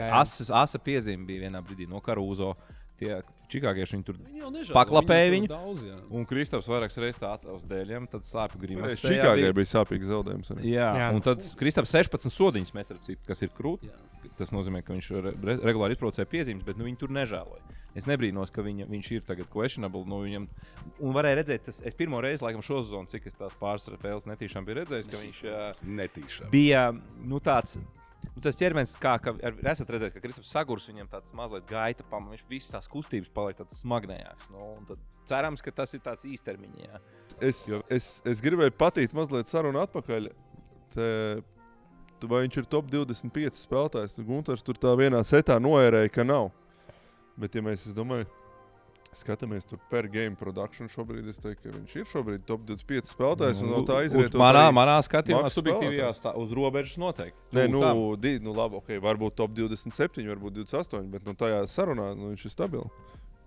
jā. 0.00 0.08
Asa, 0.16 0.46
asa 0.62 0.80
piezīme 0.80 1.28
bija 1.28 1.44
vienā 1.44 1.60
brīdī 1.60 1.84
no 1.90 2.00
Karūzo. 2.00 2.54
Tie 2.96 3.12
čikāgieši 3.52 3.96
viņi 3.96 4.04
tur. 4.08 4.16
Viņi 4.24 4.40
jau 4.40 4.50
nežēlo, 4.54 4.74
Paklapēja 4.78 5.32
viņu. 5.34 5.48
Daudz, 5.52 5.82
jā. 5.84 5.96
Un 6.16 6.24
Kristaps 6.28 6.68
vairākas 6.72 6.96
reizes 7.02 7.20
tā 7.20 7.34
atļaus 7.36 7.62
dēļiem, 7.68 8.08
tad 8.10 8.24
sāpju 8.24 8.60
grimas. 8.62 8.96
Čikāgai 9.02 9.52
bija 9.56 9.70
sāpīgs 9.74 10.08
zaudējums. 10.08 10.52
Arī. 10.54 10.70
Jā, 10.72 10.88
jā, 11.02 11.08
un 11.12 11.24
tad 11.26 11.44
Kristaps 11.60 11.92
16 11.92 12.32
sodiņas 12.32 12.72
mēs 12.76 12.92
redzam, 12.94 13.18
kas 13.28 13.44
ir 13.44 13.52
krūti. 13.56 13.90
Jā. 13.92 14.02
Tas 14.36 14.50
nozīmē, 14.50 14.80
ka 14.82 14.92
viņš 14.96 15.08
re 15.22 15.32
re- 15.36 15.58
regulāri 15.68 15.94
izprovocēja 15.94 16.26
piezīmes, 16.28 16.64
bet 16.66 16.76
nu, 16.80 16.88
viņi 16.88 16.98
tur 16.98 17.12
nežēloja. 17.14 17.62
Es 17.96 18.08
nebrīnos, 18.10 18.50
ka 18.52 18.60
viņa, 18.64 18.88
viņš 18.90 19.10
ir 19.14 19.22
tagad 19.24 19.48
questionable. 19.52 20.02
Nu, 20.08 20.18
viņam, 20.26 20.48
un 21.00 21.14
varēja 21.16 21.38
redzēt, 21.38 21.62
tas 21.68 21.78
es 21.86 21.94
pirmo 21.96 22.18
reizi, 22.24 22.42
laikam, 22.44 22.64
šo 22.64 22.82
sezonu, 22.82 23.08
cik 23.08 23.30
es 23.30 23.38
tās 23.38 23.54
pāris 23.60 23.86
spēles 23.86 24.26
netīšām 24.28 24.66
biju 24.66 24.80
redzējis, 24.82 25.08
ka 25.12 25.22
viņš 25.22 25.38
Netīšām. 26.00 26.50
bija 26.52 26.88
nu, 27.24 27.40
tāds. 27.40 27.78
Nu, 28.36 28.42
tas 28.44 28.58
ķermenis, 28.60 28.92
kā 29.00 29.14
ar- 29.16 29.60
esat 29.72 29.88
redzējis, 29.94 30.12
ka 30.12 30.20
Kristaps 30.20 30.50
Sagurs 30.52 30.86
viņam 30.90 31.08
tāds 31.08 31.32
mazliet 31.32 31.64
gaita 31.70 32.04
pamats, 32.10 32.34
viņš 32.36 32.48
visas 32.50 32.74
tās 32.74 32.88
kustības 32.92 33.30
paliek 33.32 33.56
tāds 33.56 33.78
smagnējāks. 33.80 34.50
Nu, 34.52 34.74
cerams, 35.24 35.62
ka 35.64 35.72
tas 35.72 35.94
ir 35.96 36.00
tāds 36.04 36.26
īstermiņā. 36.28 37.00
Es, 37.40 37.64
Jo- 37.68 37.82
es, 37.88 38.20
es 38.28 38.42
gribēju 38.44 38.76
patīt 38.76 39.14
mazliet 39.16 39.48
sarunu 39.48 39.80
atpakaļ. 39.86 40.28
Te, 40.92 41.08
vai 42.28 42.42
viņš 42.46 42.58
ir 42.60 42.68
top 42.76 42.90
25 42.92 43.56
spēlētājs? 43.56 44.20
Gunārs 44.20 44.62
tur 44.64 44.74
tā 44.80 44.92
vienā 45.00 45.24
setā 45.24 45.56
noērēja, 45.60 46.12
ka 46.12 46.24
nav. 46.24 46.50
Bet, 47.36 47.54
ja 47.56 47.62
mēs, 47.64 47.86
es 47.88 47.96
domāju, 47.96 48.28
skatāmies 49.14 49.66
tur 49.68 49.78
per 49.90 50.08
game 50.10 50.36
production, 50.36 50.88
šobrīd 50.90 51.28
es 51.30 51.38
teiktu, 51.42 51.68
ka 51.68 51.74
viņš 51.76 51.96
ir 52.00 52.06
šobrīd 52.10 52.44
top 52.48 52.64
25 52.68 53.12
spēlētājs. 53.12 53.62
un 53.62 53.70
no 53.70 53.82
tā 53.86 54.00
Uz 54.02 54.10
izriet. 54.12 54.34
manā, 54.40 54.66
manā 54.74 54.96
skatījumā, 55.06 55.50
subjektīvajā 55.52 56.10
stā, 56.18 56.32
uz 56.36 56.52
robežas 56.56 56.96
noteikti. 56.98 57.38
Nē, 57.56 57.68
nu, 57.70 57.82
di, 58.16 58.38
nu 58.42 58.52
labi, 58.56 58.80
ok, 58.80 58.96
varbūt 59.04 59.36
top 59.38 59.54
27, 59.56 60.26
varbūt 60.32 60.58
28, 60.64 61.10
bet 61.12 61.24
nu, 61.28 61.34
tajā 61.38 61.62
sarunā 61.70 62.14
nu, 62.16 62.32
viņš 62.34 62.44
ir 62.48 62.54
stabils. 62.56 62.90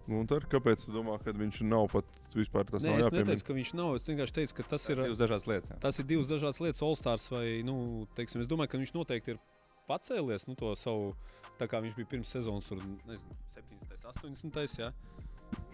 Nu, 0.10 0.24
un 0.24 0.26
tad, 0.26 0.48
kāpēc 0.50 0.88
tu 0.88 0.92
domā, 0.96 1.20
ka 1.22 1.30
viņš 1.38 1.60
nav 1.70 1.86
pat 1.92 2.06
vispār 2.34 2.66
tas 2.66 2.82
Nē, 2.82 2.96
nav 2.98 3.00
es 3.04 3.14
neteicu, 3.14 3.46
ka 3.46 3.54
viņš 3.54 3.74
nav. 3.78 3.92
Es 4.00 4.08
vienkārši 4.10 4.34
teicu, 4.40 4.56
ka 4.58 4.64
tas 4.72 4.88
ir. 4.90 5.04
divas 5.06 5.20
dažādas 5.20 5.46
lietas. 5.46 5.70
jā. 5.70 5.78
Tas 5.84 6.00
ir 6.02 6.08
divas 6.10 6.26
dažādas 6.32 6.58
lietas, 6.66 6.82
All-Stars 6.82 7.28
vai, 7.30 7.62
nu, 7.62 8.08
teiksim, 8.18 8.42
es 8.42 8.50
domāju, 8.50 8.72
ka 8.74 8.80
viņš 8.82 8.94
noteikti 8.96 9.36
ir 9.36 9.40
pacēlies 9.86 10.48
nu, 10.50 10.56
to 10.58 10.74
savu, 10.74 11.14
tā 11.62 11.68
kā 11.70 11.78
viņš 11.86 11.94
bija 12.00 12.10
pirms 12.10 12.34
sezonas, 12.34 12.66
tur, 12.66 12.82
nezinu, 13.06 13.38
70, 13.54 14.10
80. 14.10 14.80
Jā. 14.82 14.90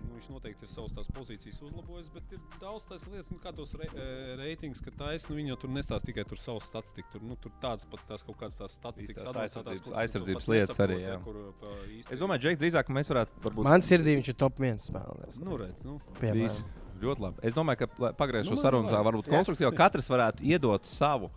Nu, 0.05 0.13
viņš 0.15 0.27
noteikti 0.31 0.63
ir 0.63 0.69
savas 0.71 0.93
tās 0.95 1.07
pozīcijas 1.11 1.57
uzlabojis, 1.65 2.07
bet 2.13 2.31
ir 2.31 2.39
daudz 2.61 2.85
tās 2.87 3.03
lietas, 3.09 3.31
nu, 3.33 3.37
kā 3.43 3.51
tos 3.55 3.73
re, 3.75 3.87
e, 3.99 4.35
reitings, 4.39 4.79
ka 4.85 4.91
taisa, 4.95 5.27
nu, 5.29 5.35
viņi 5.39 5.51
jau 5.51 5.57
tur 5.65 5.69
nestāsta 5.75 6.05
tikai 6.11 6.23
tur 6.29 6.37
savu 6.39 6.61
statistiku. 6.63 7.09
Tur, 7.15 7.21
nu, 7.27 7.35
tur 7.35 7.51
tādas 7.61 7.83
pat 7.89 7.99
tās 8.07 8.23
kaut 8.23 8.37
kādas 8.39 8.57
tās 8.61 8.77
statistikas, 8.79 9.23
Tās 9.25 9.33
advancētās, 9.33 9.65
aizsardzības- 9.65 9.83
tu 9.89 9.97
aizsardzības 10.03 10.47
lietas 10.53 10.79
arī, 10.79 10.99
nesaproti, 11.01 11.03
jā. 11.03 11.11
ja, 11.11 11.19
kur, 11.25 11.53
pa 11.59 11.67
īsti- 11.97 12.13
Es 12.13 12.19
domāju, 12.19 12.39
Džek, 12.45 12.59
drīzāk 12.63 12.93
mēs 12.95 13.11
varētu. 13.11 13.41
Varbūt, 13.43 13.63
Man 13.63 13.81
sirdī 13.81 14.15
viņš 14.21 14.29
ir 14.29 14.33
top 14.45 14.55
viens 14.59 14.89
spēlētājs. 14.89 15.39
nu, 15.43 15.57
redz, 15.57 15.83
nu. 15.83 15.99
Piemēram. 16.21 16.63
Ļoti 17.01 17.19
labi. 17.19 17.39
Es 17.43 17.53
domāju, 17.53 17.77
ka 17.83 18.13
pagriezt 18.13 18.47
šo 18.47 18.55
Nu, 18.55 18.61
sarunu, 18.61 18.87
labi. 18.87 18.95
tā 18.95 19.03
varbūt 19.03 19.27
konstruktīvi. 19.27 19.75
Katrs 19.75 20.07
varētu 20.07 20.39
iedot 20.47 20.85
savu 20.85 21.29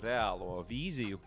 reālo 0.00 0.64
vīziju, 0.68 1.18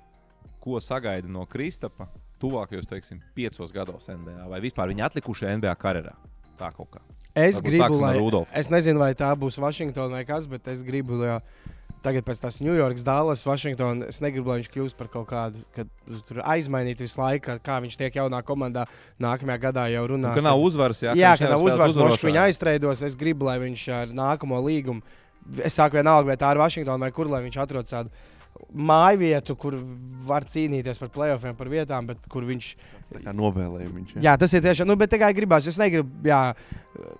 ko 0.61 0.79
sagaida 0.79 1.27
no 1.27 1.45
Kristapa 1.45 2.07
tuvākajos, 2.39 2.87
teiksim, 2.87 3.21
piecos 3.35 3.71
gados 3.73 4.07
NBA 4.07 4.47
vai 4.49 4.59
vispār 4.63 4.87
viņa 4.93 5.09
atlikušajā 5.09 5.57
NBA 5.59 5.75
karjerā. 5.75 6.15
Tā 6.59 6.71
kaut 6.75 6.89
kā. 6.93 7.01
Es 7.35 7.57
Varbūt 7.59 7.67
gribu, 7.67 7.99
lai. 7.99 8.17
Rudolfu. 8.17 8.51
Es 8.55 8.69
nezinu, 8.71 8.99
vai 9.01 9.11
tā 9.17 9.33
būs 9.35 9.57
Vašingtona 9.59 10.21
vai 10.21 10.25
kas, 10.27 10.45
bet 10.47 10.67
es 10.71 10.83
gribu, 10.87 11.17
lai 11.19 11.39
tagad 12.05 12.23
pēc 12.23 12.39
tās 12.43 12.59
Ņujorkas, 12.61 13.03
Dallas, 13.03 13.41
Vašingtona. 13.43 14.07
Es 14.13 14.21
negribu, 14.21 14.51
lai 14.53 14.59
viņš 14.61 14.69
kļūst 14.71 14.95
par 14.95 15.09
kaut 15.11 15.27
kādu, 15.27 15.63
kad 15.75 15.89
tur 16.29 16.39
aizmainīt 16.45 17.01
visu 17.01 17.19
laiku, 17.19 17.57
kā- 17.65 17.81
viņš 17.81 17.97
tiek 17.97 18.13
jaunā 18.21 18.43
komandā. 18.45 18.85
Nākamajā 19.19 19.59
gadā 19.59 19.87
jau 19.91 20.05
runā. 20.13 20.33
Ka 20.37 20.41
nav 20.45 20.61
uzvaras, 20.61 21.01
jā, 21.01 21.15
Jā, 21.17 21.33
ka 21.35 21.49
nevar 21.49 21.57
nav 21.57 21.65
uzvaras, 21.65 21.95
viņš 21.97 22.27
viņa 22.29 22.45
aizstreidos. 22.47 23.01
Es 23.03 23.15
gribu, 23.15 23.45
lai 23.49 23.57
viņš 23.59 23.87
ar 24.01 24.07
nākamo 24.15 24.61
līgumu, 24.63 25.01
es 25.63 25.73
saku, 25.73 25.97
vienalga, 25.97 26.27
vai 26.31 26.37
tā 26.37 26.53
ir 26.53 26.61
Vašingtona 26.61 26.99
vai 26.99 27.11
kur, 27.11 27.27
lai 27.27 27.41
viņš 27.41 27.57
atrodas 27.65 27.89
tādu 27.91 28.09
māju 28.75 29.21
vietu, 29.21 29.55
kur 29.59 29.77
var 30.25 30.45
cīnīties 30.49 30.99
par 30.99 31.11
playoffiem, 31.13 31.55
par 31.57 31.69
vietām, 31.71 32.07
bet 32.09 32.23
kur 32.31 32.45
viņš. 32.47 32.71
Tā 33.13 33.21
kā 33.21 33.33
novēlējumi 33.37 33.99
viņš. 33.99 34.15
Jā, 34.25 34.33
tas 34.41 34.53
ir 34.57 34.63
tiešām, 34.65 34.89
nu, 34.89 34.97
bet 34.99 35.11
tikai 35.13 35.29
gribās. 35.37 35.67
Es 35.69 35.77
negribu, 35.79 36.09
jā, 36.25 36.39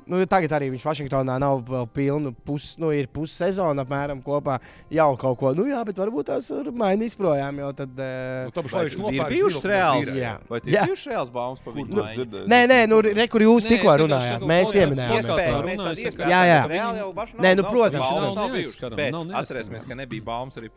nu, 0.09 0.19
tagad 0.29 0.55
arī 0.57 0.71
viņš 0.73 0.85
Vašingtonā 0.87 1.35
nav 1.41 1.61
vēl 1.69 1.85
pilnu 1.93 2.33
pusi, 2.47 2.73
nu, 2.81 2.89
ir 2.95 3.07
pussezona 3.13 3.85
apmēram 3.85 4.23
kopā. 4.25 4.57
Jau 4.93 5.11
kaut 5.21 5.37
ko, 5.39 5.53
nu, 5.57 5.67
jā, 5.69 5.83
bet 5.85 6.01
varbūt 6.01 6.31
tās 6.31 6.49
var 6.49 6.71
mainīs 6.85 7.17
projām, 7.19 7.61
jo 7.61 7.71
tad. 7.77 7.93
Nu, 7.95 8.03
Uh, 8.05 8.51
tāpēc, 8.53 8.71
Vai 8.71 8.79
lai 8.79 8.85
viņš 8.85 8.95
ir 8.95 9.01
nopērk 9.01 9.31
bijušas 9.33 9.65
reāls? 9.69 10.09
Jā. 10.15 10.31
Vai 10.49 10.59
tie 10.63 10.73
Jā. 10.73 10.83
ir 10.83 10.91
bijušas 10.91 11.09
reāls 11.11 11.31
baumas 11.33 11.61
par 11.63 11.75
viņu? 11.75 12.03
Dzirdēs? 12.05 12.45
Nē, 12.51 12.59
nē, 12.71 12.77
nu, 12.91 12.99
re, 13.05 13.25
kur 13.31 13.45
jūs 13.45 13.67
tikko 13.69 13.95
runājāt. 14.03 14.45
Mēs 14.49 14.71
runājam, 14.75 15.13
iespēju. 16.05 16.29
Jā, 16.31 16.41
jā. 16.49 16.59
Nē, 17.45 17.53
nu, 17.59 17.65
protams, 17.67 18.35
nav 18.37 18.53
bijušas. 18.53 18.77
atcerēsimies, 19.41 19.87
ka 19.89 19.97
nebija 19.97 20.25
baumas 20.27 20.59
arī 20.61 20.71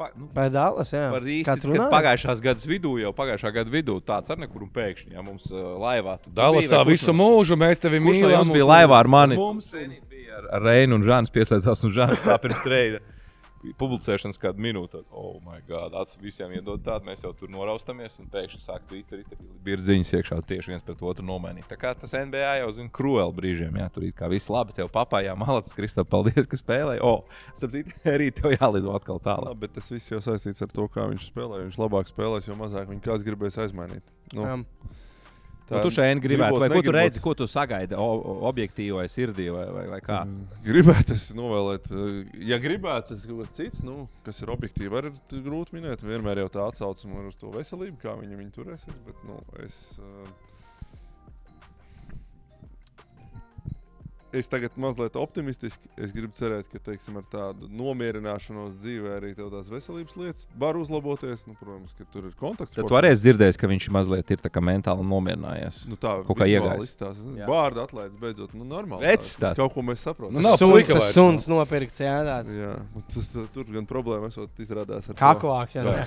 Par 0.49 0.55
Dallas, 0.57 0.93
jā. 0.95 1.05
par 1.13 1.27
runā? 1.69 1.89
Pagājušās 1.93 2.43
gadas 2.45 2.69
vidū 2.69 2.95
jau 3.03 3.13
pagājušā 3.17 3.53
gada 3.55 3.73
vidū 3.73 3.99
tāds 4.05 4.33
ar 4.33 4.41
nekur 4.41 4.65
un 4.65 4.73
pēkšņi 4.75 5.15
ja, 5.15 5.25
mums 5.27 5.51
uh, 5.53 5.77
laivā. 5.83 6.17
tu 6.25 6.33
Dallasā 6.33 6.65
biji, 6.65 6.73
vai 6.73 6.81
kurš 6.89 6.95
visu 6.97 7.15
mūžu 7.17 7.61
mēs 7.61 7.85
tevi 7.85 8.01
mīlam. 8.03 8.35
jums 8.39 8.51
un 8.51 8.57
bija 8.57 8.73
laivā 8.73 8.99
ar 8.99 9.13
mani? 9.13 9.39
Mums. 9.39 9.71
Senīt 9.77 10.03
bija 10.09 10.41
ar, 10.41 10.51
ar 10.59 10.67
Reinu 10.71 10.99
un 10.99 11.07
Žānu 11.07 11.35
pieslēdzās, 11.35 11.85
un 11.87 11.95
Žāns 11.95 12.25
tā 12.25 12.41
pirms 12.43 12.65
treida 12.65 13.05
publicēšanas 13.79 14.41
kādu 14.41 14.63
minūti. 14.63 15.01
Oh, 15.11 15.39
my 15.45 15.61
God, 15.69 15.97
acis 15.99 16.21
visiem 16.23 16.53
iedod 16.57 16.83
tādu, 16.87 17.09
mēs 17.09 17.25
jau 17.25 17.33
tur 17.37 17.51
noraustamies, 17.53 18.17
un 18.23 18.29
pēkšņi 18.33 18.61
sāk 18.63 18.87
Twitter, 18.91 19.25
bija 19.65 19.81
ziņas 19.89 20.13
iekšā 20.19 20.41
tieši 20.49 20.75
viens 20.75 20.87
pret 20.87 21.03
otru 21.03 21.27
nomainīt. 21.27 21.67
Tā 21.71 21.79
kā 21.81 21.93
tas 21.99 22.15
NBA 22.15 22.55
jau 22.63 22.71
zina 22.79 22.93
krueli 22.95 23.37
brīžiem, 23.39 23.81
jā, 23.83 23.89
tur 23.95 24.07
ir 24.09 24.15
kā 24.17 24.31
viss 24.31 24.51
labi, 24.53 24.77
tev 24.77 24.91
papājā 24.95 25.35
malats, 25.39 25.75
Kristā, 25.77 26.07
paldies, 26.07 26.47
ka 26.49 26.61
spēlēji. 26.61 27.03
O, 27.05 27.25
starp 27.59 27.75
citu, 27.77 27.97
arī 28.09 28.31
tev 28.35 28.55
jālido 28.55 28.95
atkal 28.97 29.21
tālāk. 29.23 29.53
Labi, 29.53 29.67
bet 29.67 29.77
tas 29.79 29.91
viss 29.93 30.13
jau 30.13 30.23
saistīts 30.25 30.65
ar 30.65 30.73
to, 30.75 30.87
kā 30.93 31.09
viņš 31.11 31.29
spēlē. 31.33 31.65
Viņš 31.67 31.81
labāk 31.81 32.11
spēlēs, 32.11 32.49
jo 32.49 32.57
mazāk 32.59 32.89
viņa 32.91 33.05
kāds 33.05 33.27
gribēs 33.27 33.59
aizmainīt. 33.65 34.15
Nu, 34.37 34.47
Um, 35.69 35.77
Nu, 35.77 35.83
tu 35.85 35.91
šeit 35.93 36.21
gribētu, 36.25 36.59
vai 36.63 36.69
ko 36.71 36.79
tu 36.81 36.81
negribot. 36.81 36.97
redzi, 36.97 37.21
ko 37.21 37.35
tu 37.37 37.45
sagaidi 37.45 37.93
objektīvi 37.99 38.95
vai 38.97 39.05
sirdī, 39.13 39.51
vai, 39.53 39.67
vai, 39.69 39.83
vai 39.91 39.99
kā? 40.01 40.23
Gribētu 40.65 41.13
es 41.13 41.27
novēlēt, 41.37 41.91
eh, 41.93 42.39
ja 42.49 42.57
gribētu, 42.63 43.13
tas 43.13 43.27
kaut 43.29 43.43
kas 43.45 43.57
cits, 43.59 43.83
nu, 43.85 44.09
kas 44.25 44.41
ir 44.41 44.49
objektīvi, 44.55 44.89
var 44.89 45.11
grūti 45.29 45.77
minēt. 45.77 46.01
Vienmēr 46.09 46.41
jau 46.47 46.49
tā 46.57 46.65
atsaucam 46.71 47.19
uz 47.29 47.37
to 47.37 47.53
veselību, 47.53 48.01
kā 48.01 48.17
viņi 48.17 48.41
viņu 48.41 48.55
turēsies. 48.57 48.97
Bet, 49.05 49.21
nu, 49.29 49.37
es, 49.67 49.99
uh, 50.01 50.48
es 54.41 54.51
tagad 54.51 54.77
mazliet 54.81 55.17
optimistiski. 55.19 55.91
Es 55.99 56.13
gribu 56.15 56.33
cerēt, 56.39 56.69
ka 56.73 56.81
teiksim, 56.91 57.19
ar 57.21 57.27
tādu 57.31 57.69
nomierināšanos 57.73 58.77
dzīvē 58.83 59.17
arī 59.19 59.33
tev 59.39 59.51
tās 59.55 59.71
veselības 59.73 60.17
lietas 60.21 60.49
var 60.59 60.79
uzlaboties. 60.81 61.45
Nu, 61.49 61.57
protams, 61.59 61.95
ka 61.99 62.07
tur 62.13 62.29
ir 62.31 62.37
kontakts. 62.39 62.77
Tad 62.79 62.89
tu 62.91 62.99
arī 62.99 63.13
esi 63.15 63.27
dzirdējis, 63.27 63.61
ka 63.61 63.71
viņš 63.71 63.89
mazliet 63.95 64.35
ir 64.35 64.43
tā 64.45 64.53
kā 64.53 64.63
mentāli 64.65 65.07
nomierinājies. 65.09 65.83
Nu, 65.91 65.99
tā 66.01 66.19
kā 66.27 66.49
iegājis. 66.49 66.97
Bārda 67.49 67.87
atlaides 67.89 68.19
beidzot. 68.21 68.55
Nu, 68.59 68.67
normāli. 68.69 69.07
Vecs 69.09 69.35
tā. 69.41 69.55
Kaut 69.59 69.75
ko 69.75 69.85
mēs 69.87 70.05
saprotam. 70.07 70.39
Nu, 70.39 70.45
nav 70.45 70.59
suns, 70.61 70.91
tas 70.91 71.13
suns 71.17 71.49
nopirkts, 71.51 72.03
jā, 72.03 72.17
tāds. 72.27 72.55
Jā, 72.57 72.75
tas, 73.09 73.31
tā, 73.33 73.47
tur 73.55 73.69
gan 73.73 73.87
problēma 73.89 74.31
esot 74.33 74.63
izrādās 74.63 75.09
ar. 75.11 75.19
Kaku 75.19 75.49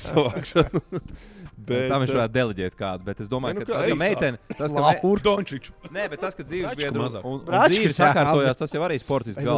savākšanu. 0.02 0.82
Bet, 1.62 1.90
Tam 1.92 2.02
viņš 2.02 2.12
eh, 2.12 2.18
varētu 2.18 2.34
deleģēt 2.34 2.76
kādu, 2.78 3.06
bet 3.06 3.20
es 3.22 3.28
domāju, 3.30 3.60
Ne, 3.60 3.62
nu 3.62 3.68
ka 3.68 3.72
kā 3.72 3.80
tas, 3.82 3.92
ka 3.92 3.98
meitene, 4.00 4.40
tas, 4.50 4.72
ka 4.72 4.74
me... 4.74 4.82
Laura. 4.82 5.22
Dončiču. 5.28 5.74
Nē, 5.94 6.06
bet 6.10 6.24
tas, 6.24 6.38
ka 6.38 6.46
dzīves 6.48 6.78
biedru 6.80 7.04
un, 7.06 7.18
un 7.22 7.44
Bračku, 7.46 7.76
dzīve 7.76 7.92
jā, 7.94 8.08
sakārtojās, 8.22 8.62
tas 8.62 8.76
jau 8.76 8.84
arī 8.86 8.98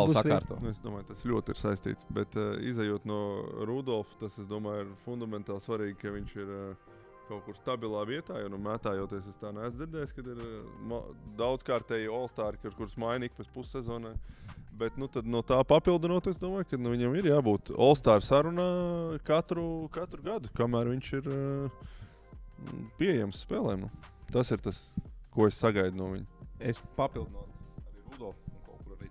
būs 0.08 0.16
lieta. 0.16 0.24
sakārto. 0.24 0.58
Nu, 0.64 0.72
es 0.72 0.82
domāju, 0.84 1.06
tas 1.12 1.24
ļoti 1.28 1.54
ir 1.54 1.60
saistīts. 1.60 2.08
Bet, 2.14 2.36
uh, 2.40 2.56
izējot 2.72 3.06
no 3.10 3.20
Rudolfa, 3.68 4.18
tas, 4.24 4.36
es 4.42 4.50
domāju, 4.50 4.88
ir 4.88 4.92
fundamentāli 5.06 5.64
svarīgi, 5.66 6.00
ka 6.02 6.14
viņš 6.16 6.36
ir 6.40 6.52
uh, 6.56 6.98
kaut 7.28 7.46
kur 7.46 7.58
stabilā 7.60 8.04
vietā. 8.10 8.40
Jo, 8.42 8.50
nu, 8.54 8.60
mētājoties, 8.64 9.30
es 9.30 9.40
tā 9.42 9.54
neesmu 9.56 9.80
dzirdējis, 9.80 10.16
ka 10.18 10.26
ir 10.26 10.44
uh, 10.44 11.14
daudzkārtēji 11.40 12.12
All-Star, 12.12 12.60
kur, 12.64 12.76
kurus 12.80 12.98
maina 13.02 13.30
ik 13.30 13.38
pēc 13.38 13.52
pussezonā. 13.56 14.14
Bet 14.74 14.98
nu, 14.98 15.06
tad 15.12 15.28
no 15.30 15.44
tā 15.46 15.60
papildinot, 15.70 16.28
es 16.32 16.40
domāju, 16.42 16.72
ka 16.72 16.82
nu, 16.82 16.96
viņam 16.96 17.18
ir 17.20 17.30
jābūt 17.30 17.74
All-Star 17.78 18.26
sarunā 18.26 18.68
katru, 19.28 19.88
katru 19.94 20.26
gadu, 20.26 20.54
kamēr 20.58 20.90
viņš 20.96 21.14
ir 21.20 21.30
uh, 21.30 21.90
pieejams 22.98 23.46
spēlēm. 23.46 23.86
Nu. 23.86 24.14
Tas 24.34 24.50
ir 24.54 24.64
tas, 24.66 24.88
ko 25.34 25.46
es 25.50 25.60
sagaidu 25.62 26.00
no 26.00 26.14
viņa. 26.16 26.48
Es 26.74 26.80
papildinu 26.98 27.53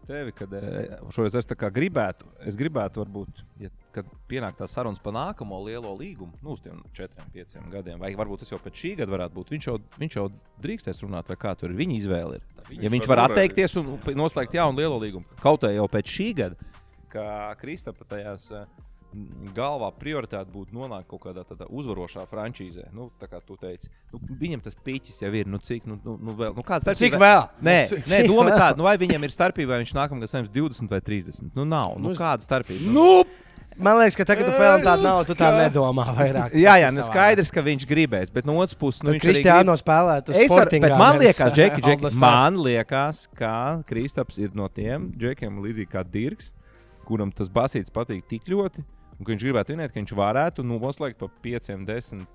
tevi, 0.07 0.33
kad 0.37 0.53
eh, 0.59 0.97
šoreiz 1.15 1.37
es 1.39 1.49
gribētu, 1.49 2.29
es 2.49 2.59
gribētu 2.59 3.03
varbūt, 3.03 3.43
ja, 3.63 3.71
kad 3.95 4.09
pienāk 4.31 4.57
tā 4.59 4.69
sarunas 4.71 5.03
par 5.03 5.15
nākamo 5.17 5.59
lielo 5.67 5.93
līgumu, 5.99 6.33
nu, 6.43 6.57
uz 6.57 6.63
tiem 6.65 6.83
četriem, 6.97 7.29
pieciem 7.35 7.71
gadiem, 7.73 8.01
vai 8.03 8.13
varbūt 8.19 8.45
tas 8.45 8.53
jau 8.53 8.61
pēc 8.63 8.79
šī 8.83 8.95
gada 9.03 9.15
varētu 9.15 9.39
būt, 9.39 9.55
viņš 9.57 9.69
jau, 9.71 9.79
viņš 10.03 10.19
jau 10.19 10.27
drīkstēs 10.65 11.03
runāt, 11.07 11.29
vai 11.33 11.39
kā 11.41 11.55
tur 11.59 11.73
ir 11.73 11.81
viņa 11.81 11.99
izvēle. 11.99 12.39
Ir. 12.41 12.85
Ja 12.85 12.93
viņš 12.93 13.09
var 13.11 13.25
var 13.25 13.33
atteikties 13.33 13.77
un 13.81 13.95
noslēgt 14.19 14.57
jaunu 14.59 14.83
lielo 14.83 15.01
līgumu, 15.03 15.41
kaut 15.43 15.67
arī 15.69 15.79
jau 15.81 15.89
pēc 15.93 16.15
šī 16.17 16.29
gada, 16.43 16.73
kā 17.13 17.27
Kristapa 17.61 18.07
tajās 18.09 18.49
m, 18.53 18.67
galvā 19.57 19.91
prioritāte 19.99 20.51
būtu 20.53 20.75
nonākt 20.77 21.09
kaut 21.11 21.23
kādā 21.27 21.45
tādā 21.49 21.67
uzvarošā 21.69 22.25
frančīzē. 22.31 22.89
Nu, 22.97 23.11
tā 23.21 23.29
kā 23.31 23.41
tu 23.45 23.57
teici, 23.61 23.91
nu, 24.13 24.21
viņam 24.41 24.65
tas 24.65 24.77
pīķis 24.87 25.23
jau 25.25 25.33
ir, 25.37 25.47
nu, 25.51 25.61
cik, 25.63 25.87
nu, 25.87 25.99
nu, 26.05 26.17
nu, 26.17 26.35
vēl, 26.39 26.57
nu 26.57 26.65
kāds 26.67 26.89
tas 26.89 26.99
Cik 26.99 27.19
vēl? 27.21 27.47
Nē, 27.63 27.79
Cik- 27.93 28.05
nē 28.09 28.21
cik 28.25 28.33
doma 28.33 28.49
vēl? 28.51 28.59
tāda, 28.59 28.81
nu, 28.81 28.89
vai 28.89 28.97
viņam 29.01 29.29
ir 29.29 29.35
starpība, 29.35 29.75
vai 29.75 29.83
viņš 29.85 29.95
nākamgad 30.01 30.33
saņems 30.33 30.53
20 30.55 30.93
vai 30.93 31.01
30. 31.01 31.53
Nu, 31.55 31.65
nav. 31.69 31.97
Nu, 31.99 32.13
Nu, 32.13 32.19
kāda 32.19 32.45
starpība? 32.45 32.93
Nu, 32.93 33.25
Man 33.77 33.97
liekas, 33.97 34.17
ka 34.21 34.25
tagad, 34.29 34.45
kad 34.45 34.53
tu 34.53 34.61
pelni 34.61 34.85
tādu 34.85 35.03
naudu, 35.07 35.27
tu 35.33 35.35
tā 35.39 35.49
nedomā 35.57 36.05
vairāk. 36.13 36.53
jā, 36.53 36.75
jā, 36.83 36.91
nu, 36.93 37.01
skaidrs, 37.07 37.49
ka 37.51 37.63
viņš 37.65 37.87
gribēs, 37.89 38.33
bet 38.33 38.45
no 38.45 38.59
otras 38.61 38.77
puses, 38.77 39.01
nu, 39.03 39.15
viņš 39.15 39.25
arī 39.25 39.33
Kristiāno 39.33 39.77
spēlētu. 39.81 40.35
Es 40.37 40.53
ar, 40.53 40.69
bet 40.69 40.93
man 41.01 41.17
liekas, 41.23 41.55
Džeki, 41.57 41.81
Džeki, 41.81 42.03
man... 42.03 42.19
man 42.21 42.59
liekas, 42.67 43.23
ka 43.33 43.81
Kristaps 43.89 44.37
ir 44.43 44.53
no 44.59 44.69
tiem 44.69 45.09
džekiem, 45.17 45.63
līdzīgi 45.65 45.89
kā 45.89 46.05
Dirks, 46.05 46.53
kuram 47.09 47.33
tas 47.33 47.49
basīts 47.49 47.91
patīk 47.91 48.27
tik 48.29 48.45
ļoti, 48.53 48.85
un 49.19 49.25
ka 49.27 49.33
viņš 49.35 49.45
gribētu 49.49 49.75
vinēt, 49.77 49.93
ka 49.93 50.01
viņš 50.01 50.15
varētu 50.19 50.65
noslēgt 50.67 51.19
pa 51.21 51.29
5, 51.45 51.75
10. 51.89 52.27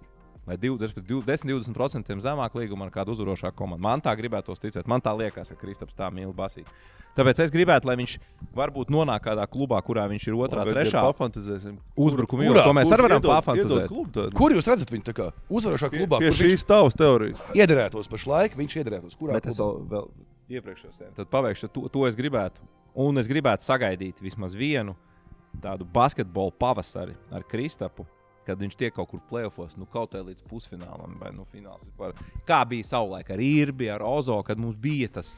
Vai 0.48 0.56
20, 0.56 1.02
20% 1.04 2.22
zemāk 2.24 2.54
līguma 2.56 2.86
ar 2.88 2.92
kādu 2.94 3.12
uzvarošāku 3.12 3.58
komandu. 3.60 3.84
Man 3.84 4.00
tā 4.00 4.14
gribētos 4.16 4.62
ticēt. 4.64 4.88
Man 4.88 5.02
tā 5.04 5.12
liekas, 5.12 5.50
ka 5.52 5.58
Kristaps 5.60 5.92
tā 5.98 6.08
mīl 6.08 6.32
basīt. 6.32 6.70
Tāpēc 7.18 7.42
es 7.44 7.52
gribētu, 7.52 7.90
lai 7.90 7.98
viņš 8.00 8.14
varbūt 8.56 8.88
nonāk 8.94 9.26
kādā 9.26 9.44
klubā, 9.52 9.82
kurā 9.84 10.06
viņš 10.08 10.28
ir 10.30 10.38
otrā, 10.38 10.64
Labi, 10.64 10.72
trešā 10.78 11.02
uzbrukuma 12.00 12.46
kurā? 12.46 12.48
jūrā. 12.54 12.64
To 12.64 12.74
mēs 12.78 12.88
Kur 12.88 12.96
arī 12.96 13.06
varam 13.10 13.22
tādu? 13.26 14.38
kur 14.38 14.56
jūs 14.56 14.70
redzat 14.72 14.94
viņu 14.94 15.04
tā 15.10 15.16
kā 15.18 15.28
uzvarošā 15.50 15.90
Pie, 15.92 16.00
klubā? 16.00 16.20
pie 16.24 16.30
viņš 16.32 16.40
šīs 16.46 16.64
tavas 16.70 16.96
teorijas. 16.96 17.42
iederētos 17.58 18.08
pašlaik? 18.08 18.56
Viņš 18.56 18.78
iederētos 18.86 19.18
kurā? 19.20 19.34
Bet 19.42 19.50
es 19.52 19.58
klubā? 19.60 19.84
vēl, 19.90 20.08
vēl 20.48 20.62
iepriekšējā 20.62 20.94
sērijā 20.96 21.16
tad 21.18 21.28
pabeigšu. 21.34 21.68
To, 21.76 21.90
to 21.92 22.08
es 22.08 22.16
gribētu. 22.16 22.62
Un 22.96 23.18
es 23.20 23.28
gribētu 23.28 23.66
sagaidīt 23.68 24.22
vismaz 24.24 24.56
vienu 24.56 24.96
tādu 25.64 25.88
basketbolu 25.94 26.54
pavasari 26.60 27.16
ar 27.32 27.46
Kristapu. 27.48 28.06
Kad 28.48 28.62
viņš 28.64 28.78
tiek 28.80 28.94
kaut 28.96 29.10
kur 29.12 29.20
plēsofos, 29.28 29.74
nu 29.76 29.84
kaut 29.92 30.14
kā 30.14 30.22
līdz 30.24 30.46
pusfinālam, 30.48 31.18
vai 31.20 31.34
nu 31.36 31.44
fināls. 31.52 31.90
Kā 32.48 32.62
bija 32.64 32.88
savulaik 32.88 33.34
ar 33.36 33.42
Irbi, 33.44 33.90
ar 33.92 34.06
Ozo, 34.08 34.38
kad 34.48 34.60
mums 34.62 34.78
bija 34.80 35.10
tas 35.18 35.34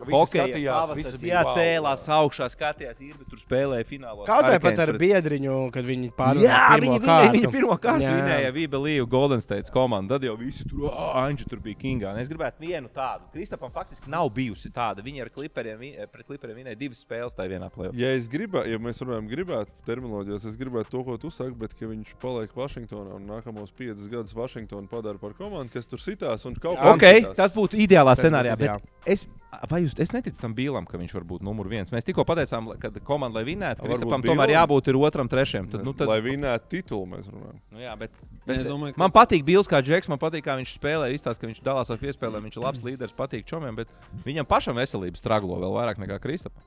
Hokeja 0.00 0.46
skatījās, 0.46 0.92
visi 0.96 1.12
jā, 1.16 1.20
bija 1.20 1.42
wow, 1.44 1.54
cēlās 1.56 2.04
augšā, 2.16 2.46
skatījās, 2.54 3.00
ir, 3.04 3.14
bet 3.20 3.28
tur 3.28 3.38
spēlēja 3.42 3.84
finālā. 3.88 4.24
Kaut 4.26 4.44
kā 4.48 4.58
pat 4.64 4.78
ar 4.84 4.92
biedriņu, 5.00 5.56
kad 5.74 5.84
viņi 5.84 6.10
pārvarēja. 6.16 6.48
Jā, 6.48 6.78
pirmo 6.80 6.94
viņi, 6.96 7.10
viņi, 7.10 7.32
viņi 7.36 7.50
pirmo 7.52 7.76
kārtu 7.82 8.06
Jā. 8.06 8.14
vinēja 8.20 8.52
Vība 8.56 8.80
Līja 8.80 9.06
Golden 9.10 9.40
State 9.44 9.70
komandu. 9.74 10.14
Tad 10.14 10.24
jau 10.24 10.36
visi 10.40 10.64
tur, 10.68 10.88
ah, 10.90 11.20
Anģi 11.26 11.48
tur 11.50 11.60
bija 11.60 11.76
Kingā. 11.80 12.12
Un 12.14 12.18
Es 12.20 12.28
gribētu 12.28 12.60
vienu 12.64 12.88
tādu. 12.94 13.28
Kristapam 13.34 13.70
faktiski 13.72 14.08
nav 14.08 14.30
bijusi 14.34 14.70
tāda. 14.72 15.02
Viņi 15.04 15.22
ar 15.22 15.30
kliperiem, 15.30 15.78
vi- 15.78 15.96
pret 16.12 16.26
kliperiem 16.26 16.56
vinēja 16.64 16.78
divas 16.78 17.04
spēles 17.04 17.34
tajā 17.36 17.50
vienā 17.58 17.70
plēsoņā. 17.70 17.98
Ja 18.00 18.08
es 18.16 18.28
gribētu, 18.28 18.70
ja 18.70 18.78
mēs 18.78 19.00
runājam, 19.04 19.28
gribētu 19.28 19.72
terminoloģijos, 19.86 20.46
es 20.46 20.56
gribētu 20.56 20.90
to, 20.90 21.04
ko 21.04 21.16
tu 21.18 21.30
saki, 21.30 21.54
bet 21.58 21.74
ka 21.78 21.86
viņš 21.86 22.14
paliek 22.20 22.50
Vašingtonā 22.56 23.14
un 23.16 23.26
nākamos 23.28 23.70
piecus 23.76 24.08
gadus 24.08 24.32
Vašingtonu 24.34 24.88
padara 24.88 25.18
par 25.18 25.32
komandu, 25.38 25.72
kas 25.72 25.86
tur 25.86 25.98
sitās 25.98 26.44
un 26.46 26.54
kaut 26.54 26.78
kā 26.78 26.94
Ok, 26.94 27.00
sitās. 27.02 27.36
tas 27.36 27.52
būtu 27.52 27.76
ideālā 27.80 28.14
scenārijā. 28.16 28.56
Bet 28.58 28.82
es, 29.06 29.26
vai 29.70 29.80
jūs, 29.84 29.94
es 29.98 30.12
neticu 30.14 30.40
tam 30.40 30.54
Bīlam, 30.54 30.86
ka 30.88 30.98
viņš 31.00 31.14
var 31.16 31.24
būt 31.26 31.44
numur 31.46 31.68
viens. 31.70 31.90
Mēs 31.90 32.06
tikko 32.06 32.24
pateicām, 32.28 32.68
ka 32.80 32.90
komanda, 33.06 33.40
lai 33.40 33.44
vinētu, 33.48 33.82
Kristapam 33.86 34.22
tomēr 34.26 34.52
jābūt 34.54 34.90
ir 34.92 34.98
otram, 35.00 35.30
trešajam. 35.30 35.70
Tad, 35.72 35.84
nu, 35.86 35.94
tad, 35.96 36.08
Lai 36.12 36.20
vinētu 36.24 36.70
titulu, 36.76 37.06
mēs 37.14 37.30
runājam. 37.30 37.58
nu, 37.74 37.80
jā, 37.82 37.96
bet, 37.98 38.10
bet, 38.46 38.56
es 38.60 38.66
domāju, 38.68 38.94
ka- 38.94 39.02
man 39.04 39.10
patīk 39.14 39.42
Bīls 39.46 39.70
kā 39.70 39.82
džeks, 39.82 40.08
man 40.12 40.18
patīk, 40.22 40.44
kā 40.46 40.54
viņš 40.60 40.76
spēlē. 40.78 41.10
Izstāsta, 41.14 41.40
ka 41.40 41.50
viņš 41.50 41.62
dalās 41.66 41.90
ar 41.90 41.98
piespēlēm, 41.98 42.46
viņš 42.46 42.56
ir 42.60 42.62
labs 42.64 42.84
līderis, 42.86 43.16
patīk 43.16 43.44
čomiem, 43.50 43.74
bet 43.76 43.88
viņam 44.24 44.46
pašam 44.46 44.76
veselības 44.78 45.18
straglo 45.24 45.58
vēl 45.58 45.74
vairāk 45.80 45.98
nekā 45.98 46.20
Kristapam. 46.22 46.62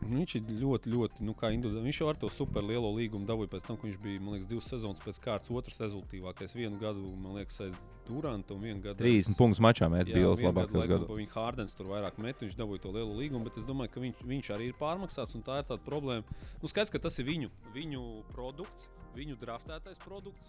Viņš 0.00 0.34
ir 0.38 0.52
ļoti, 0.62 0.90
ļoti, 0.94 1.24
nu, 1.28 1.34
kā 1.36 1.50
individuāli. 1.52 1.90
Viņš 1.90 1.98
jau 2.00 2.06
ar 2.08 2.18
to 2.20 2.30
super 2.32 2.64
lielo 2.64 2.88
līgumu 2.96 3.28
dabūja 3.28 3.50
pēc 3.52 3.66
tam, 3.66 3.76
ka 3.76 3.84
viņš 3.84 3.98
bija, 4.00 4.20
man 4.24 4.34
liekas, 4.36 4.48
divas 4.48 4.68
sezonas 4.72 5.02
pēc 5.04 5.18
kārtas, 5.20 5.50
otrs 5.52 5.80
rezultātīvākais. 5.82 6.54
Vienu 6.56 6.80
gadu, 6.80 7.04
man 7.20 7.36
liekas, 7.36 7.58
aiz 7.66 7.76
Duranta 8.08 8.56
un 8.56 8.64
vienu 8.64 8.80
gadu. 8.82 9.04
30 9.04 9.36
punktus 9.38 9.60
mačā 9.62 9.90
met 9.92 10.08
Jā, 10.08 10.16
Bīls 10.16 10.40
vienu 10.40 10.50
labākajos 10.50 10.80
laikam 10.80 10.94
gados. 10.94 11.10
pa 11.10 11.18
Viņa 11.20 11.34
Hārdens 11.36 11.76
tur 11.76 11.90
vairāk 11.92 12.16
met, 12.24 12.40
viņš 12.46 12.56
dabūja 12.58 12.84
to 12.86 12.94
lielo 12.96 13.18
līgumu, 13.18 13.44
bet 13.46 13.60
es 13.60 13.68
domāju, 13.68 13.92
ka 13.92 14.04
viņš, 14.06 14.24
viņš 14.32 14.50
arī 14.56 14.70
ir 14.72 14.80
pārmaksāts 14.80 15.36
un 15.36 15.44
tā 15.46 15.60
ir 15.60 15.68
tāda 15.68 15.84
problēma. 15.84 16.40
Nu, 16.62 16.72
skaidrs, 16.72 16.94
ka 16.96 17.02
tas 17.04 17.20
ir 17.20 17.28
viņu, 17.28 17.52
viņu 17.76 18.06
produkts, 18.32 18.88
viņu 19.14 19.36
draftētais 19.44 20.00
produkts. 20.06 20.48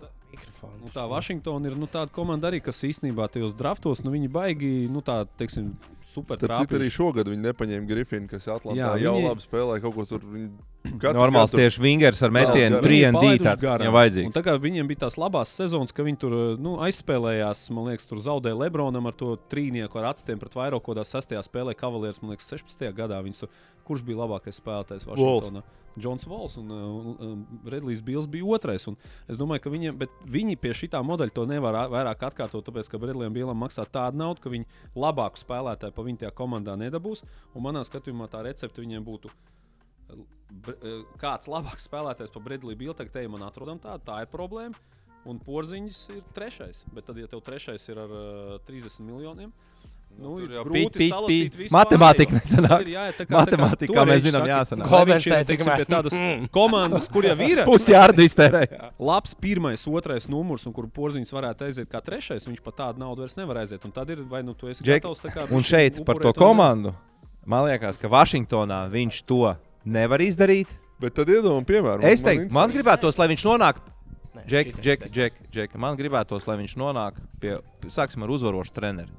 Tā, 0.00 0.08
Mikrofons. 0.30 0.80
nu, 0.82 0.88
tā 0.94 1.04
Vašingtona 1.10 1.66
ir 1.70 1.76
nu, 1.76 1.86
tāda 1.90 2.12
komanda 2.14 2.48
arī, 2.50 2.60
kas 2.62 2.78
īstenībā 2.86 3.26
tajos 3.32 3.54
draftos, 3.58 4.04
nu, 4.04 4.12
viņi 4.14 4.28
baigi, 4.30 4.72
nu, 4.92 5.02
tā, 5.02 5.24
teiksim, 5.40 5.72
super 6.12 6.38
citu, 6.38 6.76
arī 6.78 6.90
šogad 6.90 7.26
viņi 7.26 7.42
nepaņēma 7.50 7.86
Grifinu, 7.90 8.28
kas 8.30 8.46
Atlantā 8.46 8.78
jā, 8.78 8.92
jau 9.02 9.14
viņi- 9.18 9.28
labi 9.28 9.40
spēlēja 9.46 9.82
kaut 9.82 9.94
ko 9.94 10.04
tur. 10.06 10.20
viņi 10.20 10.50
katru 10.82 11.18
Normāls 11.20 11.50
gadu- 11.52 11.60
tieši 11.60 11.80
vingers 11.82 12.22
ar 12.22 12.30
metienu 12.30 12.76
garām. 12.78 12.84
3 12.84 12.90
Viņi 12.90 13.08
un 13.08 13.12
2. 13.14 13.20
palaiduši 13.20 13.44
Tāds 13.44 13.62
garām. 13.62 13.80
viņam 13.80 13.88
Un 13.88 13.96
vajadzīgs. 13.98 14.32
Tā 14.36 14.42
kā 14.42 14.54
viņiem 14.58 14.86
bija 14.88 15.00
tās 15.06 15.16
labās 15.20 15.48
sezonas, 15.52 15.92
ka 15.92 16.02
viņi 16.02 16.18
tur 16.18 16.32
nu, 16.58 16.76
aizspēlējās, 16.78 17.70
man 17.70 17.84
liekas, 17.90 18.06
tur 18.08 18.18
zaudēja 18.18 18.56
Lebronam 18.56 19.06
ar 19.06 19.12
to 19.12 19.36
trīnieku 19.50 19.96
ar 20.00 20.14
atstiem 20.14 20.38
pret 20.40 20.52
vairāk 20.56 20.80
kādā 20.82 21.04
sastajā 21.04 21.42
spēlē 21.44 21.76
Cavaliers, 21.76 22.22
man 22.22 22.32
liekas, 22.32 22.48
16. 22.48 22.92
gadā. 22.96 23.20
Tur- 23.38 23.48
kurš 23.84 24.02
bija 24.06 24.18
labākais 24.22 24.60
spēlētājs 24.60 25.04
Vašingtonā? 25.08 25.62
Džons 25.98 26.24
Vols 26.24 26.56
un 26.56 26.70
uh, 26.70 26.76
uh, 27.20 27.36
Redlijs 27.66 28.00
Bils 28.00 28.26
bija 28.30 28.44
otrais. 28.46 28.86
Un 28.86 28.96
es 29.28 29.36
domāju, 29.36 29.60
ka 29.64 29.70
viņiem, 29.70 29.96
bet 29.98 30.08
viņi 30.24 30.56
pie 30.60 30.70
šī 30.70 30.88
modeļa 31.02 31.34
to 31.34 31.44
nevar 31.50 31.74
vairāk 31.90 32.22
atkārtot, 32.30 32.62
tāpēc, 32.64 32.88
ka 32.88 32.96
Redlijam 33.02 33.32
Bilam 33.34 33.58
maksā 33.58 33.84
tādu 33.90 34.16
naudu, 34.16 34.40
ka 34.40 34.48
viņi 34.48 34.64
labāku 34.94 35.36
spēlētāju 35.42 35.92
pa 35.92 36.02
viņu 36.02 36.18
tajā 36.22 36.30
komandā 36.32 36.76
nedabūs. 36.78 37.24
Un 37.54 37.62
manā 37.66 37.82
skatījumā 37.82 38.30
tā 38.30 38.44
recepte 38.46 38.80
viņiem 38.80 39.02
būtu 39.04 39.28
kāds 41.20 41.48
labāks 41.50 41.86
spēlētājs 41.88 42.32
par 42.34 42.42
Bildu, 42.76 42.94
tagad 42.98 43.12
te 43.12 43.26
man 43.28 43.42
atrodam 43.46 43.78
tādu, 43.78 44.02
tā 44.06 44.22
ir 44.24 44.30
problēma. 44.32 44.74
Un 45.28 45.36
porziņš 45.38 45.96
ir 46.16 46.22
trešais. 46.32 46.84
Bet 46.94 47.04
tad, 47.04 47.18
ja 47.20 47.26
tev 47.28 47.42
trešais 47.44 47.82
ir 47.92 47.98
ar 48.00 48.08
uh, 48.08 48.54
30 48.64 49.02
miljoniem, 49.04 49.50
nu, 50.16 50.30
tur 50.40 50.46
ir 50.48 50.62
grūti 50.64 51.08
salasīt 51.12 51.52
pik. 51.52 51.58
visu 51.60 51.74
Matemātika 51.76 52.38
nesanāk. 52.38 52.80
Ir 52.86 52.92
jāiet 52.94 53.18
tā 53.20 53.26
kā- 53.26 53.28
tā 53.28 53.34
kā 53.34 53.36
Matemātika, 53.36 53.96
kā 53.98 54.04
mēs 54.08 54.22
zinām, 54.24 54.46
jāsanāk. 54.48 54.88
tikmēr. 55.50 55.76
pie 55.82 55.88
tādas 55.92 56.16
komandas, 56.56 57.06
kur 57.12 57.28
jau 57.28 57.36
ir 57.46 57.62
Pusi 57.68 57.92
jārdu 57.92 58.24
iztērēja. 58.24 58.90
labs 59.12 59.36
pirmais, 59.36 59.84
otrais 59.92 60.26
numurs, 60.32 60.64
un 60.66 60.72
kur 60.72 60.88
porziņš 60.88 61.34
varētu 61.36 61.68
aiziet 61.68 61.92
kā 61.92 62.00
trešais, 62.00 62.48
viņš 62.48 62.64
pat 62.64 62.80
tādu 62.80 63.04
naudu 63.04 63.20
vairs 63.26 63.36
nevar 63.36 63.60
aiziet. 63.60 63.84
Un 63.84 63.92
tad 63.92 64.08
ir, 64.16 64.24
vai 64.24 64.40
nu 64.42 64.54
tu 64.56 64.72
esi 64.72 64.82
Džek, 64.82 65.04
gatavs 65.04 65.20
tā 65.20 65.36
kā 65.36 65.44
Un 65.52 65.60
šeit 65.62 66.00
par 66.08 66.16
to 66.16 66.32
un- 66.32 66.40
komandu. 66.40 66.94
Man 67.44 67.68
liekas, 67.68 68.00
ka 68.00 68.08
Vašingtonā 68.08 68.86
viņš 68.88 69.20
to 69.28 69.52
nevar 69.84 70.22
izdarīt. 70.24 70.72
Bet 71.00 71.16
tad 71.16 71.30
iedomājieties, 71.32 71.68
piemēram, 71.70 72.04
Es 72.10 72.24
teiktu, 72.24 72.50
man 72.52 72.72
gribētos, 72.74 73.16
lai 73.20 73.30
viņš 73.32 73.46
nonāk. 73.48 73.80
Džek, 74.46 74.74
Džek, 74.80 75.06
Džek, 75.10 75.38
Džek, 75.52 75.78
man 75.80 75.96
gribētos, 75.98 76.46
lai 76.48 76.58
viņš 76.60 76.76
nonāk 76.80 77.16
pie, 77.42 77.56
sāksim 77.92 78.24
ar 78.24 78.32
uzvarošu 78.36 78.74
treneru. 78.76 79.12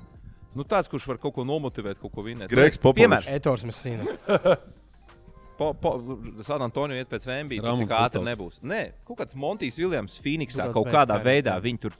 Nu, 0.56 0.66
tāds, 0.68 0.90
kurš 0.92 1.08
var 1.08 1.20
kaut 1.22 1.36
ko 1.38 1.46
nomotivēt, 1.48 2.00
kaut 2.02 2.12
ko 2.14 2.26
vinēt. 2.26 2.52
Gregs 2.52 2.80
Popovičs. 2.82 3.02
Piemērs. 3.02 3.32
Etors 3.32 3.64
po, 5.78 5.92
San 6.44 6.64
Antonio 6.66 6.98
iet 6.98 7.10
pēc 7.12 7.28
VMB. 7.30 7.60
Tur 7.62 7.70
Ramos 7.70 7.86
tik 7.86 7.96
ātri 7.98 8.24
nebūs. 8.26 8.60
Nē, 8.66 8.82
kaut 9.08 9.22
kāds 9.22 9.38
Montijs 9.38 9.80
Viljams 9.80 10.18
Butovs 10.18 10.74
kaut 10.76 10.92
kādā 10.92 11.20
veidā 11.24 11.56
jā. 11.58 11.64
viņi 11.68 11.82
tur 11.86 11.98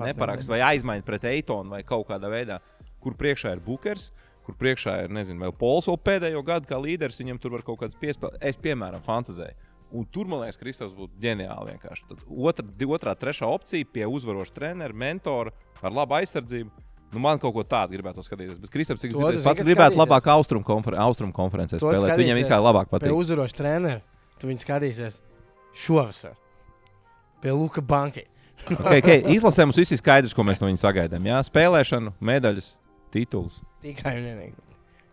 neparakst 0.00 0.50
vai 0.52 0.60
aizmaina 0.70 1.06
pret 1.06 1.26
Eitonu 1.32 1.74
vai 1.74 1.82
kaut 1.86 2.06
kādā 2.08 2.30
veidā, 2.32 2.60
kur 3.02 3.16
priekšā 3.18 3.56
ir 3.56 3.64
Bookers. 3.64 4.10
Kur 4.50 4.58
priekšā 4.58 4.96
ir, 5.04 5.12
nezinu, 5.14 5.44
vēl 5.44 5.52
Pols 5.54 5.86
vēl 5.86 5.98
pēdējo 6.02 6.40
gadu 6.42 6.66
kā 6.66 6.78
līderis, 6.82 7.20
viņam 7.22 7.38
tur 7.38 7.54
var 7.54 7.62
kaut 7.62 7.78
kādas 7.84 7.94
piespēles. 8.00 8.40
Es, 8.42 8.58
piemēram, 8.58 9.02
fantazēju. 9.06 9.54
Un 9.94 10.06
tur, 10.10 10.26
man 10.30 10.42
liekas, 10.42 10.58
Kristofers 10.58 10.94
būtu 10.96 11.18
ģeniāli. 11.22 11.76
vienkārši. 11.76 12.06
Tad 12.08 12.24
Otra, 12.26 12.66
otrā, 12.96 13.14
trešā 13.18 13.46
opcija 13.46 13.86
pie 13.94 14.06
uzvaroša 14.10 14.54
trenera, 14.54 14.94
mentora 14.94 15.54
ar 15.82 15.94
labu 15.94 16.18
aizsardzību. 16.18 16.70
Nu, 17.10 17.22
man 17.22 17.38
kaut 17.42 17.54
ko 17.54 17.64
tādu 17.66 17.94
gribētu 17.94 18.22
skatīties. 18.26 18.58
Bet 18.62 18.74
Kristofers, 18.74 19.02
cik 19.02 19.14
zini, 19.14 19.42
pats 19.46 19.64
gribētu 19.66 19.98
labāk 19.98 20.26
austrumu 20.34 20.66
konfer 20.66 20.98
austrum 21.02 21.32
konferencē 21.34 21.78
spēlēt. 21.82 22.18
Viņam 22.22 22.42
kā 22.50 22.58
labāk 22.62 22.90
Pie 22.90 22.98
patīk. 22.98 23.14
uzvaroša 23.18 23.58
treneru 23.58 24.02
tu 24.38 24.50
viņu 24.50 24.62
skatīsies 24.62 25.18
šovasar. 25.84 26.36
Pie 27.42 27.54
Luka 27.54 27.82
Banka. 27.82 28.22
okay, 28.66 29.00
okay. 29.00 29.18
Izlasē 29.34 29.66
mums 29.66 29.78
viss 29.80 29.94
ir 29.94 30.02
skaidrs, 30.02 30.34
ko 30.36 30.44
mēs 30.46 30.62
no 30.62 30.70
viņa 30.70 30.82
sagaidām. 30.82 31.26
Jā, 31.26 31.40
spēlēšanu, 31.46 32.14
medaļas, 32.20 32.74
titulus. 33.14 33.58
Tikai 33.84 34.16
un 34.18 34.26
vienīgi. 34.28 34.66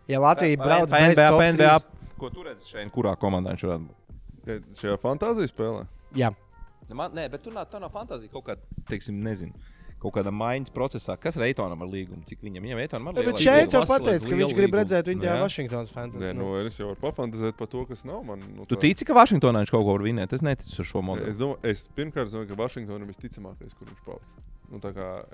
Ja 0.08 0.20
Latvija 0.24 0.58
brauc 0.60 0.90
bez 0.92 1.14
NBA, 1.14 1.30
pa 1.36 1.52
NBA. 1.52 1.78
Ko 2.18 2.30
tu 2.34 2.44
redzi 2.46 2.68
šeit, 2.72 2.90
kurā 2.94 3.14
komandā 3.20 3.54
viņš 3.54 3.64
varētu 3.68 3.88
būt? 3.88 4.76
Šajā 4.80 5.00
fantāzijas 5.02 5.52
spēlē. 5.52 5.84
Jā, 6.16 6.32
Man, 6.88 7.12
nē, 7.12 7.26
bet 7.28 7.42
tur 7.44 7.52
nav, 7.52 7.66
tā 7.68 7.80
nav 7.82 7.92
fantāzija. 7.92 8.30
Kaut 8.32 8.46
kāda, 8.46 8.62
teiksim, 8.88 9.18
nezinu. 9.24 9.52
Kaut 9.98 10.14
kādā 10.14 10.30
maiņas 10.30 10.70
procesā, 10.70 11.16
kas 11.18 11.34
ir 11.34 11.42
Eitonam 11.48 11.80
ar 11.82 11.88
līgumu, 11.90 12.22
cik 12.24 12.38
viņam 12.46 12.62
viņam 12.62 12.78
Eitonam 12.84 13.08
ar 13.10 13.16
bet 13.18 13.40
šeit 13.42 13.72
jau 13.74 13.80
pateica, 13.82 14.28
ka 14.30 14.36
viņš 14.38 14.54
grib 14.54 14.70
līgumu. 14.70 14.78
redzēt 14.78 15.08
viņu 15.10 15.24
tajā 15.24 15.32
Jā. 15.34 15.40
Vašingtonas 15.42 15.90
fantāzijā. 15.90 16.20
Nē, 16.22 16.36
nu, 16.38 16.52
es 16.62 16.78
jau 16.78 16.92
varu 16.92 17.00
papantazēt 17.02 17.56
par 17.58 17.66
to, 17.66 17.82
kas 17.84 18.04
nav 18.06 18.22
man. 18.24 18.38
Nu, 18.54 18.64
Tu 18.64 18.76
tā- 18.76 18.80
tici, 18.86 19.04
ka 19.04 19.12
Vašingtonā 19.18 19.64
viņš 19.66 19.70
kaut 19.74 19.82
ko 19.82 19.96
var 19.98 20.06
vinēt? 20.06 20.32
Es 20.32 20.40
neticu 20.46 20.70
uz 20.70 20.86
šo 20.86 21.02
Es, 21.02 21.04
modeli. 21.10 21.32
domāju, 21.34 21.58
es 21.64 21.88
pirmkārt 21.96 22.30
domāju, 22.30 22.48
ka 22.48 22.54
Vašingtonam 22.62 23.02
ir 23.02 23.10
visticamākais, 23.10 23.74
kur 23.74 23.88
viņš 23.90 24.04
paliks. 24.06 24.38
Nu, 24.70 24.78
tā 24.78 24.92
kā, 24.92 25.24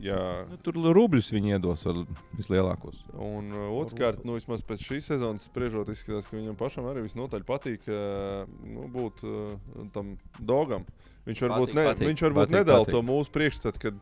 jā, 0.00 0.48
Nu, 0.48 0.56
tur 0.64 0.72
rubļus 0.72 1.30
viņi 1.30 1.58
iedos 1.58 1.82
ar 1.86 1.98
vislielākos. 2.38 3.02
Un 3.20 3.50
uh, 3.52 3.68
otrkārt, 3.84 4.24
nu, 4.24 4.34
vismaz 4.38 4.62
pēc 4.64 4.80
šīs 4.80 5.10
sezonas 5.12 5.44
spriežot, 5.44 5.90
izskatās, 5.92 6.24
ka 6.26 6.38
viņam 6.38 6.56
pašam 6.56 6.88
arī 6.88 7.02
visnotaļ 7.04 7.44
patīk 7.44 7.84
uh, 7.86 8.48
nu, 8.64 8.88
būt 8.88 9.24
uh, 9.28 9.58
tam 9.92 10.16
dogam. 10.40 10.86
Viņš 11.28 11.42
varbūt, 11.44 11.68
Patīk, 11.74 11.78
ne, 11.78 11.88
patīk, 11.92 12.08
viņš 12.12 12.22
varbūt 12.28 12.46
patīk, 12.46 12.58
nedala 12.62 12.84
patīk. 12.86 12.96
to 12.96 13.02
mūsu 13.04 13.34
priekšstatu, 13.34 13.82
kad, 13.82 13.98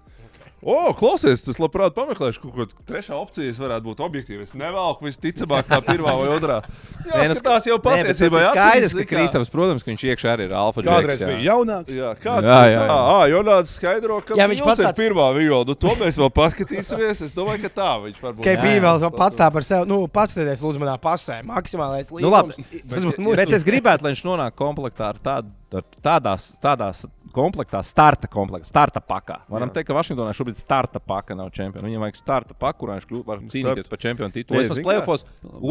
o, 0.67 0.77
klausies, 0.99 1.43
tas 1.45 1.59
labprāt 1.63 1.95
pameklēšu, 1.95 2.41
kaut 2.43 2.55
kāda 2.57 2.85
trešā 2.89 3.15
opcija 3.19 3.53
varētu 3.61 3.85
būt 3.91 4.01
objektīva. 4.07 4.47
Es 4.47 4.55
nevelku 4.57 5.05
visticamāk 5.07 5.67
kā 5.69 5.79
pirmā 5.85 6.15
vai 6.17 6.29
otrā. 6.33 6.61
Jā, 7.07 7.21
Nē, 7.21 7.27
nu, 7.31 7.35
tas 7.39 7.67
jau 7.69 7.77
patiesībā 7.79 8.41
ir 8.41 8.47
acīs, 8.49 8.57
skaidrs, 8.57 8.95
ka 8.99 9.05
Kristaps, 9.13 9.51
protams, 9.53 9.85
ka 9.87 9.93
viņš 9.93 10.05
iekšā 10.11 10.33
arī 10.33 10.47
ir 10.49 10.55
alfa 10.59 10.83
Kādreiz 10.83 11.21
džeks, 11.21 11.29
bija 11.29 11.39
jā. 11.39 11.45
jaunāks. 11.53 11.95
Jā, 11.95 12.09
kāds 12.19 12.49
Jā, 12.49 12.57
ir 12.67 12.73
jā, 12.73 12.81
tā? 12.81 12.87
jā. 12.89 12.97
Ā, 13.13 13.21
Jonāts 13.31 13.75
skaidro, 13.79 14.17
ka 14.27 14.39
Jā, 14.41 14.49
viņš 14.51 14.63
pats 14.67 14.83
ir 14.83 14.89
tāds- 14.89 14.99
pirmā 14.99 15.27
viola. 15.37 15.69
Nu, 15.69 15.77
to 15.87 15.93
mēs 16.01 16.19
vēl 16.19 16.33
paskatīsimies. 16.35 17.23
Es 17.29 17.37
domāju, 17.37 17.63
ka 17.63 17.71
tā 17.77 17.91
viņš 18.09 18.19
varbūt. 18.25 18.43
KP 18.49 18.73
Jā, 18.75 18.83
vēl 18.89 19.13
pats 19.15 19.39
tā 19.39 19.51
par 19.55 19.67
sevi. 19.69 19.87
Nu, 19.87 20.01
tēdēs 20.11 20.65
lūdzu 20.67 20.83
manā 20.83 20.97
pasē. 20.99 21.39
Maksimālais 21.47 22.11
līmenis. 22.11 22.27
Nu, 22.27 22.33
labi, 22.35 23.37
bet, 23.39 23.55
es 23.55 23.63
gribētu, 23.67 24.03
lai 24.03 24.17
viņš 24.17 24.25
nonāk 24.27 24.59
komplektā 24.59 25.13
ar 25.15 25.23
tādu, 25.23 25.55
tādās, 26.03 26.57
tādās 26.59 27.07
komplektā, 27.37 27.83
starta 27.85 28.29
komplektā, 28.33 28.69
starta 28.71 29.03
pakā. 29.05 29.37
Varam 29.53 29.69
Jā. 29.71 29.77
teikt, 29.77 29.91
ka 29.91 29.97
Vašingtonā 29.99 30.33
šobrīd 30.37 30.61
starta 30.61 31.03
paka 31.03 31.37
nav 31.37 31.53
čempions. 31.57 31.85
Viņam 31.85 32.05
vajag 32.07 32.19
starta 32.19 32.57
paku, 32.57 32.85
kurā 32.85 32.97
viņš 32.97 33.09
kļūst 33.11 33.27
par 33.29 33.43
cīnīties 33.45 33.85
Start. 33.85 33.91
par 33.93 34.03
čempionu 34.05 34.37
titulu. 34.37 34.61
Es 34.61 34.71
esmu 34.71 34.85
plēsofos 34.87 35.27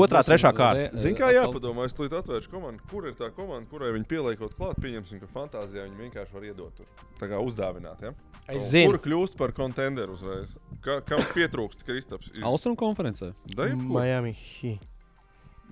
otrā, 0.05 0.21
trešā 0.27 0.51
kārta. 0.57 0.87
Zini, 0.93 1.17
kā 1.19 1.31
jāpadomā, 1.33 1.87
es 1.89 1.97
tulīt 1.97 2.13
atvēršu 2.19 2.53
komandu, 2.53 2.85
kur 2.91 3.09
ir 3.09 3.17
tā 3.17 3.31
komanda, 3.35 3.69
kurai 3.71 3.91
viņi 3.97 4.09
pieliek 4.13 4.39
kaut 4.39 4.53
klāt, 4.59 4.79
pieņemsim, 4.83 5.23
ka 5.23 5.31
fantāzijā 5.33 5.87
viņi 5.89 6.01
vienkārši 6.05 6.37
var 6.37 6.49
iedot 6.51 6.75
tur. 6.77 6.85
Tā 7.19 7.31
kā 7.31 7.41
uzdāvināt, 7.41 8.01
ja? 8.05 8.13
Es 8.47 8.69
zinu. 8.69 8.93
Kur 8.93 9.01
kļūst 9.07 9.37
par 9.39 9.55
kontenderu 9.57 10.13
uzreiz? 10.13 10.51
Ka, 10.85 10.99
kam 11.01 11.17
pietrūkst 11.33 11.81
Kristaps? 11.87 12.29
Iz- 12.35 12.43
Austrum 12.45 12.75
konferencē. 12.77 13.33
Miami 13.57 14.35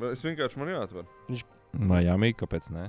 Es 0.09 0.23
vienkārši 0.25 0.57
man 0.57 0.71
jāatver. 0.73 1.05
Miami, 1.73 2.33
kāpēc 2.33 2.71
ne? 2.73 2.87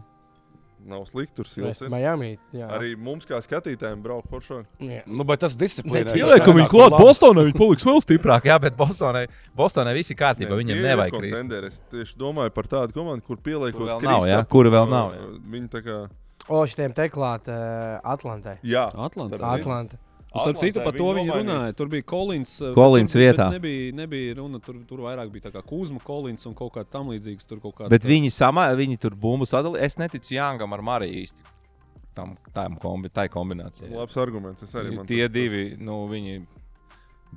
Nav 0.89 1.05
slikti. 1.09 1.35
Tur 1.39 1.49
Mēs 1.65 1.81
silti. 1.81 1.91
Miami. 1.93 2.31
Jā. 2.55 2.69
Arī 2.77 2.95
mums, 3.01 3.27
kā 3.29 3.41
skatītājiem, 3.45 4.03
braukt 4.05 4.31
foršāk. 4.33 4.67
Nu, 5.07 5.27
bet 5.29 5.43
tas 5.45 5.57
disciplīnē. 5.59 6.15
Ieliek, 6.19 6.45
ka 6.45 6.55
viņi 6.57 6.69
klāt 6.73 6.97
Bostonā, 6.99 7.47
viņi 7.49 7.57
paliks 7.63 7.87
vēl 7.89 8.03
stiprāk. 8.05 8.49
Jā, 8.51 8.59
bet 8.63 8.77
Bostonai, 8.79 9.27
Bostonai 9.57 9.95
viss 9.99 10.15
ir 10.15 10.21
kārtībā. 10.21 10.61
Tie 10.61 10.77
ir 10.77 10.85
nevajag 10.85 11.19
krist. 11.19 11.57
Es 11.71 11.81
tieši 11.93 12.19
domāju 12.21 12.55
par 12.55 12.71
tādu 12.71 12.97
komandu, 12.97 13.25
kur 13.27 13.41
pieliekot 13.41 13.81
Kur 13.81 13.93
vēl 13.95 14.05
nav, 14.05 14.29
jā? 14.31 14.43
Kura 14.51 14.75
vēl 14.75 14.89
uh, 14.89 14.95
nav, 14.95 15.15
jā. 15.17 15.29
Viņi 15.57 15.71
tā 15.73 15.85
kā. 15.85 16.01
O, 16.45 16.65
šitiem 16.69 16.93
te 16.93 17.09
klāt 17.13 17.49
uh, 17.49 18.01
Atlantai. 18.05 18.59
Jā. 18.69 18.91
Atlanta. 18.93 19.41
Un 19.41 19.89
Starp 20.43 20.57
citu, 20.59 20.83
par 20.85 20.93
to 20.93 21.05
viņi 21.15 21.29
nomainīja. 21.31 21.45
runāja. 21.45 21.77
Tur 21.77 21.87
bija 21.89 22.03
Kolins. 22.03 22.61
uh, 22.61 22.75
Kolins 22.75 23.13
tur- 23.13 23.21
bet 23.21 23.37
vietā. 23.37 23.51
Nebija, 23.53 23.93
nebija 23.95 24.35
runa, 24.37 24.59
tur, 24.61 24.75
tur 24.89 24.99
vairāk 24.99 25.31
bija 25.31 25.51
tā 25.51 25.53
kā 25.53 25.63
Kuzma, 25.63 26.01
Kolins 26.03 26.45
un 26.47 26.55
kaut 26.55 26.73
kā 26.75 26.85
tam 26.85 27.09
līdzīgs. 27.09 27.47
Tur 27.47 27.61
kaut 27.61 27.75
kāds 27.77 27.89
Bet 27.91 28.03
viņi, 28.03 28.31
samā, 28.35 28.69
viņi 28.77 28.99
tur 28.99 29.11
bumbu 29.15 29.47
sadalīja. 29.47 29.83
Es 29.83 29.97
neticu 29.97 30.35
Jāngam 30.35 30.73
ar 30.73 30.81
Mariju 30.83 31.23
īsti. 31.25 31.43
Tam, 32.15 32.37
tam 32.55 32.77
kombi, 32.77 33.09
tai 33.11 33.29
kombinācijai. 33.29 33.91
Labs 33.91 34.17
arguments. 34.17 34.63
Es 34.63 34.73
arī 34.75 34.95
man 34.97 35.07
Tie 35.07 35.23
tas- 35.27 35.33
divi, 35.35 35.77
nu, 35.79 36.07
viņi 36.09 36.47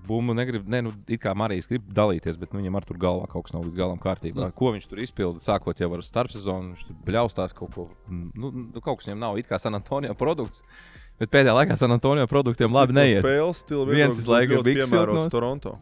bumbu 0.08 0.34
negrib, 0.38 0.68
ne, 0.70 0.82
nu, 0.86 0.92
it 1.10 1.20
kā 1.24 1.34
Marijas 1.36 1.66
grib 1.68 1.88
dalīties, 1.92 2.38
bet 2.38 2.54
nu, 2.54 2.62
viņam 2.62 2.76
ar 2.78 2.86
tur 2.86 2.98
galvā 3.02 3.28
kaut 3.28 3.48
kas 3.48 3.54
nav 3.56 3.64
līdz 3.66 3.76
galam 3.80 3.98
kārtībā. 3.98 4.46
Mm. 4.52 4.54
Ko 4.54 4.72
viņš 4.76 4.86
tur 4.92 5.00
izpilda, 5.02 5.42
sākot 5.42 5.80
jau 5.82 5.90
ar 5.98 6.04
starpsezonu, 6.06 6.76
viņš 6.76 6.86
tur 6.88 6.96
bļaustās 7.08 7.56
kaut 7.58 7.74
ko. 7.74 7.88
Nu, 8.08 8.52
nu, 8.52 8.70
kaut 8.80 9.00
kas 9.00 9.08
viņam 9.10 9.18
nav, 9.26 9.38
it 9.42 9.48
kā 9.50 9.60
San 9.60 9.74
Antonio 9.74 10.14
produkts. 10.14 10.62
Bet 11.18 11.32
pēdējā 11.34 11.54
laikā 11.58 11.78
San 11.80 11.92
Antonio 11.96 12.28
produktiem 12.30 12.74
labi 12.74 12.94
neiet. 12.94 13.24
Spēles 13.26 13.64
Viens 13.90 14.18
visu 14.20 14.30
laiku 14.30 14.60
ir 14.60 14.66
bigs 14.68 14.86
piemērots. 14.86 15.32
Toronto. 15.34 15.78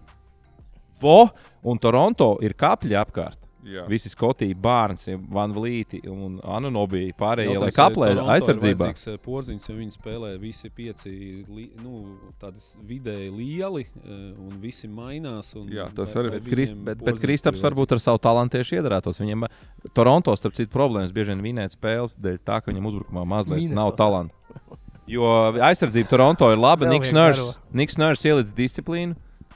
Vo, 1.02 1.26
un 1.68 1.82
Toronto 1.82 2.38
ir 2.46 2.56
kapļi 2.56 2.96
apkārt. 3.02 3.42
Jā. 3.66 3.82
Visi 3.90 4.12
Skotija, 4.14 4.54
Bārns, 4.62 5.08
Van 5.34 5.50
Vlīti 5.50 5.98
un 6.06 6.36
Anunobija 6.46 7.16
pārējie, 7.18 7.56
lai 7.58 7.72
kaplē 7.74 8.12
ir 8.14 8.20
aizsardzībā. 8.22 8.92
eh, 9.10 9.16
Porziņš, 9.26 9.70
jo 9.72 9.76
viņi 9.80 9.96
spēlē 9.96 10.30
visi 10.38 10.70
pieci 10.70 11.10
li, 11.50 11.72
nu, 11.82 12.04
tādas 12.38 12.76
vidēji 12.86 13.32
lieli 13.34 13.88
eh, 13.88 14.38
un 14.38 14.54
visi 14.62 14.86
mainās. 14.88 15.50
Un, 15.58 15.66
Jā, 15.74 15.88
tas 15.98 16.14
vai- 16.14 16.24
arī. 16.24 16.30
vai 16.36 16.40
Bet, 16.46 16.76
bet, 16.86 17.04
bet 17.10 17.20
Kristaps 17.26 17.58
ir 17.58 17.72
varbūt 17.72 17.98
ar 17.98 18.04
savu 18.06 18.22
talantu 18.22 18.60
tieši 18.60 18.78
iedarētos. 18.84 19.18
Viņam 19.26 19.48
Toronto, 19.98 20.36
starp 20.38 20.54
citu, 20.54 20.70
problēmas 20.70 21.12
bieži 21.12 21.34
vien 21.34 21.42
vinēt 21.42 21.74
spēles 21.74 22.20
dēļ 22.22 22.38
tā, 22.46 22.62
ka 22.62 22.70
viņam 22.70 22.86
uzbrukumā 22.94 23.26
mazliet 23.26 23.66
Minnesota. 23.66 23.82
nav 23.82 23.96
talanta. 23.98 24.78
Jo 25.08 25.54
aizsardzība 25.62 26.10
Toronto 26.10 26.50
ir 26.50 26.58
laba. 26.58 26.90
Niks 26.90 27.14
Nārs 27.14 28.26
ielicis 28.26 28.56
disciplīnu, 28.58 29.16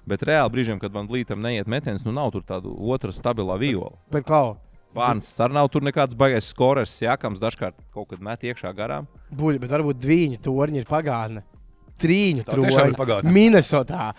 bet 0.10 0.24
reāli 0.28 0.54
brīžiem, 0.54 0.80
kad 0.82 0.94
Van 0.94 1.08
Blītam 1.10 1.42
neiet 1.42 1.70
metiens, 1.70 2.04
nu 2.06 2.14
nav 2.14 2.32
tur 2.36 2.44
tāda 2.46 2.70
otra 2.70 3.14
stabilā 3.16 3.58
viola. 3.62 3.96
Bet, 4.14 4.28
Klau, 4.30 4.58
Vārns 4.96 5.30
arī 5.42 5.54
nav 5.58 5.70
tur 5.70 5.84
nekāds 5.86 6.18
baigais 6.18 6.48
skorers, 6.50 6.96
jākams 7.02 7.42
dažkārt 7.42 7.78
kaut 7.94 8.10
kad 8.10 8.22
met 8.26 8.42
iekšā 8.46 8.74
garām. 8.78 9.06
buļļi, 9.38 9.62
bet 9.62 9.74
varbūt 9.74 10.00
diviņu 10.02 10.40
torņi 10.46 10.82
ir 10.82 10.88
pagātne. 10.90 11.44
Trīņu 12.02 12.48
pagātne. 12.98 13.34
Minnesotā. 13.36 14.12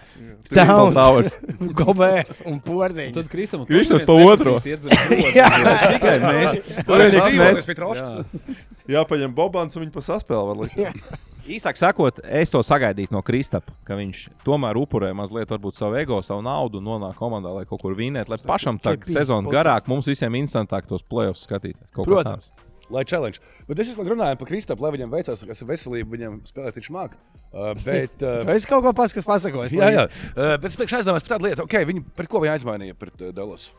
Towns. 0.51 1.38
Gobērs 1.81 2.40
un 2.47 2.61
Un 2.61 2.66
Porziņš. 2.66 3.14
Tad 3.16 3.31
Kristam 3.33 3.64
Kristaps 3.69 4.05
pa 4.05 4.12
otro. 4.12 4.59
Tikai 4.64 6.14
mēs. 6.21 6.61
Vienīgais 6.85 7.35
mēs. 7.40 7.66
Jā. 7.71 8.45
Jāpaņem 8.90 9.35
Bobans 9.35 9.77
un 9.77 9.87
viņa 9.87 9.95
pa 9.95 10.05
saspēli 10.05 10.49
var 10.51 10.62
likt. 10.64 11.19
Īsāk 11.51 11.79
sakot, 11.81 12.21
es 12.23 12.53
to 12.53 12.61
sagaidītu 12.62 13.14
no 13.14 13.23
Kristapa, 13.27 13.73
ka 13.88 13.97
viņš 13.99 14.27
tomēr 14.47 14.77
upurē 14.79 15.09
mazliet 15.16 15.51
varbūt 15.51 15.79
savu 15.79 15.97
ego, 15.99 16.21
savu 16.23 16.45
naudu 16.47 16.79
un 16.79 16.87
nonāk 16.87 17.16
komandā, 17.19 17.51
lai 17.55 17.64
kaut 17.66 17.81
kur 17.83 17.97
vinētu, 17.99 18.35
lai 18.35 18.38
pašam 18.45 18.79
tā 18.79 18.95
sezona 19.09 19.51
garāk, 19.51 19.88
mums 19.90 20.07
visiem 20.11 20.37
interesantāk 20.38 20.87
tos 20.90 21.03
playoffs 21.03 21.47
skatīties. 21.49 21.90
Protams. 21.97 22.53
Lai 22.90 23.05
challenge. 23.07 23.38
Bet 23.68 23.79
es 23.83 23.92
laiku 23.94 24.14
runāju 24.14 24.38
par 24.40 24.48
Kristapu, 24.48 24.83
lai 24.85 24.90
viņam 24.96 25.12
veicās, 25.14 25.44
kas 25.46 25.62
ir 25.62 25.68
veselība, 25.68 26.11
viņam 26.16 26.40
spēlēt 26.48 26.81
viņš 26.81 26.88
māk. 26.94 27.14
Uh, 27.50 27.70
bet, 27.85 28.16
uh, 28.26 28.40
Tu 28.42 28.57
esi 28.57 28.70
kaut 28.70 28.83
ko 28.87 28.92
pasakājis, 28.98 29.29
pasakojis. 29.29 29.76
jā, 29.79 29.92
jā. 29.94 30.09
Uh, 30.35 30.57
bet 30.59 30.68
es 30.72 30.79
pēkšņi 30.81 31.00
aizdomājos 31.00 31.26
par 31.29 31.37
tādu 31.37 31.48
lietu, 31.48 31.66
okay, 31.68 31.87
viņi, 31.87 32.03
pret 32.18 32.31
ko 32.31 32.42
viņi 32.42 32.55
aizmainīja 32.57 32.98
pret 32.98 33.24
uh, 33.26 33.33
Dallas. 33.37 33.70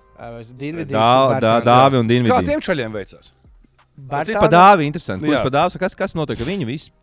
Dāvi 1.68 2.00
un 2.00 2.08
Kā 2.08 2.14
Dienvidi. 2.16 2.50
tiem 2.52 2.64
čaļiem 2.64 2.96
veicās? 3.00 3.34
Cik 4.02 4.38
pa 4.40 4.50
dāvi 4.52 4.88
interesanti. 4.88 5.28
Ko 5.28 5.34
Jā. 5.34 5.42
es 5.42 5.48
pa 5.48 5.54
dāvi 5.54 5.82
kas, 5.82 5.98
kas 5.98 6.16
notiek 6.18 6.40
ar 6.42 6.48
viņu 6.48 6.68
visu? 6.70 6.94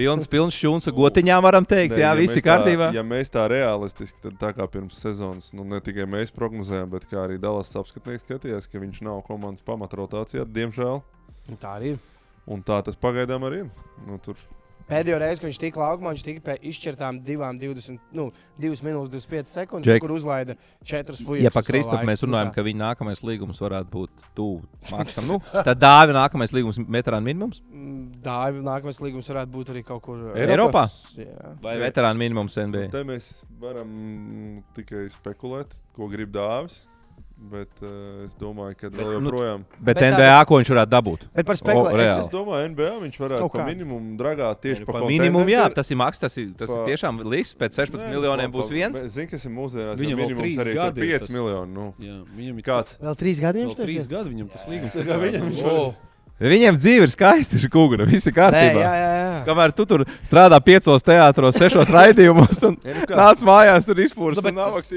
Pilns, 0.00 0.28
pilns 0.30 0.56
šūns 0.56 0.88
ar 0.88 0.94
gotiņām 0.96 1.42
varam 1.44 1.66
teikt, 1.68 1.92
Nē, 1.94 2.00
jā, 2.00 2.12
ja 2.16 2.36
ir 2.38 2.44
kārtībā. 2.46 2.90
Ja 2.96 3.04
mēs 3.04 3.32
tā 3.32 3.44
realistiski, 3.52 4.16
tad 4.24 4.38
tā 4.40 4.52
kā 4.56 4.64
pirms 4.70 5.00
sezonas, 5.02 5.50
nu 5.56 5.66
ne 5.68 5.80
tikai 5.84 6.06
mēs 6.08 6.32
prognozējām, 6.36 6.88
bet 6.94 7.04
kā 7.10 7.26
arī 7.26 7.36
Dallas 7.42 7.74
apskatnieks 7.76 8.24
skatījās, 8.24 8.68
ka 8.70 8.80
viņš 8.80 9.02
nav 9.04 9.20
komandas 9.28 9.66
pamatrotācijā, 9.66 10.46
diemžēl. 10.48 11.02
Tā 11.60 11.76
arī 11.76 11.94
ir. 11.94 12.00
Un 12.50 12.64
tā 12.66 12.80
tas 12.86 12.96
pagaidām 12.98 13.44
arī 13.46 13.66
ir. 13.66 13.68
Nu, 14.08 14.16
tur 14.24 14.40
Pēdējo 14.90 15.18
reizi, 15.22 15.40
kad 15.40 15.48
viņš 15.50 15.60
tika 15.62 15.80
laukumā, 15.80 16.12
viņš 16.16 16.24
tika 16.26 16.42
pie 16.48 16.56
izšķirtām 16.70 17.20
2, 17.26 17.50
20, 17.62 18.00
nu, 18.18 18.26
2 18.60 18.82
minūtes, 18.86 19.12
25 19.14 19.52
sekundes, 19.52 19.86
Džek. 19.86 20.02
kur 20.02 20.14
uzlaida 20.16 20.56
4 20.82 21.20
fujas. 21.22 21.44
Ja 21.46 21.52
pa 21.54 21.62
Kristapu 21.66 22.08
mēs 22.08 22.24
runājam, 22.26 22.50
ka 22.54 22.64
viņa 22.66 22.82
nākamais 22.82 23.22
līgums 23.26 23.62
varētu 23.62 23.92
būt 23.94 24.26
tuvu 24.34 24.64
maksam, 24.90 25.30
nu, 25.30 25.38
tad 25.54 25.78
dāvi 25.78 26.16
nākamais 26.16 26.54
līgums 26.56 26.80
veterāna 26.90 27.22
minimums 27.30 27.62
Dāvi 28.20 28.60
nākamais 28.64 29.00
līgums 29.00 29.30
varētu 29.30 29.54
būt 29.54 29.72
arī 29.72 29.84
kaut 29.86 30.02
kur 30.04 30.32
Eiropā? 30.36 30.84
Jā. 31.16 31.54
vai 31.62 31.78
veterāna 31.80 32.18
minimums 32.18 32.58
NBA. 32.58 32.90
te 32.92 33.04
mēs 33.06 33.30
varam 33.62 34.62
tikai 34.76 35.06
spekulēt, 35.14 35.78
ko 35.96 36.10
grib 36.10 36.34
dāvis. 36.34 36.82
Bet 37.40 37.70
uh, 37.80 37.88
es 38.26 38.34
domāju, 38.36 38.74
ka 38.76 38.88
vēl 38.92 39.06
nu, 39.16 39.30
joprojām. 39.30 39.62
Bet 39.80 39.96
Bet 39.96 40.12
NBA, 40.12 40.44
ko 40.44 40.58
viņš 40.60 40.70
varētu 40.74 40.92
dabūt? 40.92 41.22
Bet 41.34 41.46
par 41.48 41.56
spekulāciju. 41.56 41.96
reāli. 41.96 42.20
Es 42.20 42.28
domāju, 42.28 42.66
NBA 42.74 42.90
viņš 43.00 43.16
varētu 43.16 43.40
Kaut 43.46 43.52
pa 43.54 43.58
kā. 43.62 43.64
minimumu 43.70 44.16
dragāt 44.20 44.60
tieši 44.60 44.84
pa, 44.84 44.92
Pa 44.92 45.00
minimumu, 45.08 45.48
jā, 45.48 45.64
tas 45.72 45.88
ir 45.90 45.96
maks, 45.96 46.20
tas 46.20 46.36
ir, 46.36 46.50
tas 46.52 46.68
Pa- 46.68 46.82
ir 46.84 46.90
tiešām 46.92 47.22
līdzīgs. 47.24 47.54
Pēc 47.56 47.72
16 47.80 48.04
Nē, 48.04 48.10
miljoniem 48.12 48.52
pa- 48.52 48.58
būs 48.58 48.68
viens. 48.68 48.92
bet 49.00 49.08
Zini, 49.10 49.26
kas 49.32 49.46
ir 49.48 49.52
mūsdienās? 49.56 49.96
Viņam 49.96 50.20
minimums 50.20 50.60
arī 50.60 50.74
ir 50.76 50.84
ir 50.84 50.92
5 51.00 51.18
tas. 51.24 51.30
miljoni. 51.30 51.72
Nu. 51.72 51.94
Jā, 51.98 52.18
viņam 52.36 52.58
ir 52.60 52.64
Kāds? 52.68 52.98
Vēl 53.00 53.16
3 53.16 53.40
gadi 53.40 53.64
viņš 53.64 53.76
tur 53.80 53.86
gadi 54.12 54.28
viņam 54.36 54.48
tas 54.52 54.64
līgums. 54.68 54.92
Tā 54.92 55.04
kā 55.08 55.16
viņam 55.24 55.48
viņš 55.48 55.64
Oh. 55.64 55.94
Viņiem 56.40 56.78
dzīve 56.80 57.04
ir 57.04 57.10
skaista, 57.12 57.58
šī 57.60 57.68
kūra, 57.68 58.06
viss 58.08 58.24
ir 58.24 58.32
Nē, 58.32 58.36
kārtībā. 58.38 58.80
jā, 58.80 58.92
jā, 58.96 59.08
jā. 59.12 59.40
Kamēr 59.44 59.72
tu 59.76 59.84
tur 59.88 60.04
strādā 60.24 60.56
piecos 60.64 61.04
teātros, 61.04 61.58
sešos 61.60 61.90
raidījumos 61.96 62.62
un 62.64 62.78
nu 63.10 63.18
nāc 63.18 63.42
mājās, 63.44 63.84
tur 63.88 64.00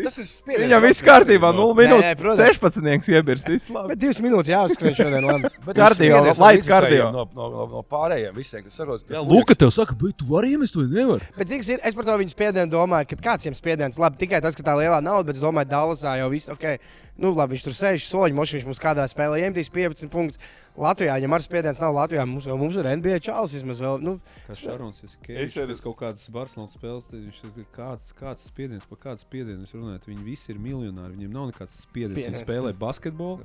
tas 0.05 0.21
ir 0.23 0.29
spiediens. 0.29 0.63
Viņam 0.63 0.85
viss 0.87 1.03
kārtībā, 1.03 1.51
0 1.51 1.67
Nē, 1.67 1.75
nē, 1.75 1.81
minūtes, 1.83 2.15
protams. 2.21 2.61
16 2.63 3.11
iebirst. 3.11 3.51
Bet 3.91 4.01
2 4.05 4.23
minūtes 4.23 4.53
jāuzskrien 4.53 4.95
šodien. 4.95 5.27
labi. 5.27 5.51
Bet 5.67 5.75
Kardio, 5.83 6.23
tas 6.29 6.39
spiediens 6.39 6.71
no. 6.71 7.11
No, 7.11 7.27
no, 7.35 7.51
no, 7.51 7.67
no 7.75 7.83
pārējiem 7.91 8.39
visiem, 8.39 8.63
kas 8.63 8.79
sarot. 8.79 9.13
Luka 9.27 9.59
tev 9.59 9.75
saka, 9.75 9.97
bet 9.99 10.15
tu 10.23 10.31
vari 10.31 10.55
iemest, 10.55 10.77
to 10.79 10.87
nevar. 10.87 11.27
Bet 11.35 11.51
cik 11.51 11.67
ir, 11.75 11.83
es 11.83 11.99
par 11.99 12.07
to 12.07 12.15
viņu 12.23 12.31
spiedienu 12.31 12.71
domāju, 12.71 13.11
ka 13.11 13.19
kāds 13.31 13.47
viņam 13.47 13.59
spiediens, 13.59 13.99
labi, 13.99 14.21
tikai 14.23 14.39
tas, 14.43 14.55
ka 14.55 14.63
tā 14.63 14.79
lielā 14.79 15.03
nauda, 15.03 15.27
bet 15.27 15.39
es 15.39 15.43
domāju, 15.43 15.71
Dallasā 15.75 16.15
jau 16.23 16.31
viss 16.31 16.51
ok. 16.55 16.77
Nu, 17.21 17.29
labi, 17.37 17.53
viņš 17.53 17.67
tur 17.67 17.75
sēž 17.77 18.07
soļi, 18.09 18.33
moši 18.33 18.57
viņš 18.57 18.69
mums 18.71 18.79
kādā 18.81 19.03
spēlē 19.05 19.43
iemetīs 19.43 19.69
15 19.69 20.09
punktus. 20.09 20.39
Latvijā, 20.77 21.19
ja 21.21 21.27
Mars 21.29 21.45
spiediens 21.45 21.77
nav 21.81 21.93
Latvijā, 21.93 22.23
mums, 22.25 22.47
mums 22.47 22.75
ir 22.81 22.87
NBA 22.97 23.19
čalis 23.21 23.53
vismaz 23.53 23.81
vēl. 23.83 23.99
Nu, 24.01 24.15
Kas 24.47 24.63
Šarons, 24.63 25.03
es 25.03 25.17
Es 25.29 25.53
arī- 25.55 25.67
kas 25.69 25.81
kaut 25.81 25.97
kādas 25.99 26.25
Barcelonas 26.33 26.73
spēles, 26.73 27.11
viņš 27.13 27.41
kāds, 27.75 28.13
kāds 28.17 28.47
spiediens, 28.49 28.87
pa 28.89 28.95
kāds 28.95 29.21
spiediens 29.21 29.67
jūs 29.69 29.75
runājat. 29.77 30.07
Viņi 30.09 30.23
visi 30.25 30.49
ir 30.49 30.57
miljonāri, 30.57 31.13
viņiem 31.17 31.29
nav 31.31 31.51
nekāds 31.51 31.77
spiediens. 31.85 32.17
Viņi 32.17 32.41
Spiediens. 32.41 32.47
spēlē 32.47 32.73
basketbolu. 32.73 33.39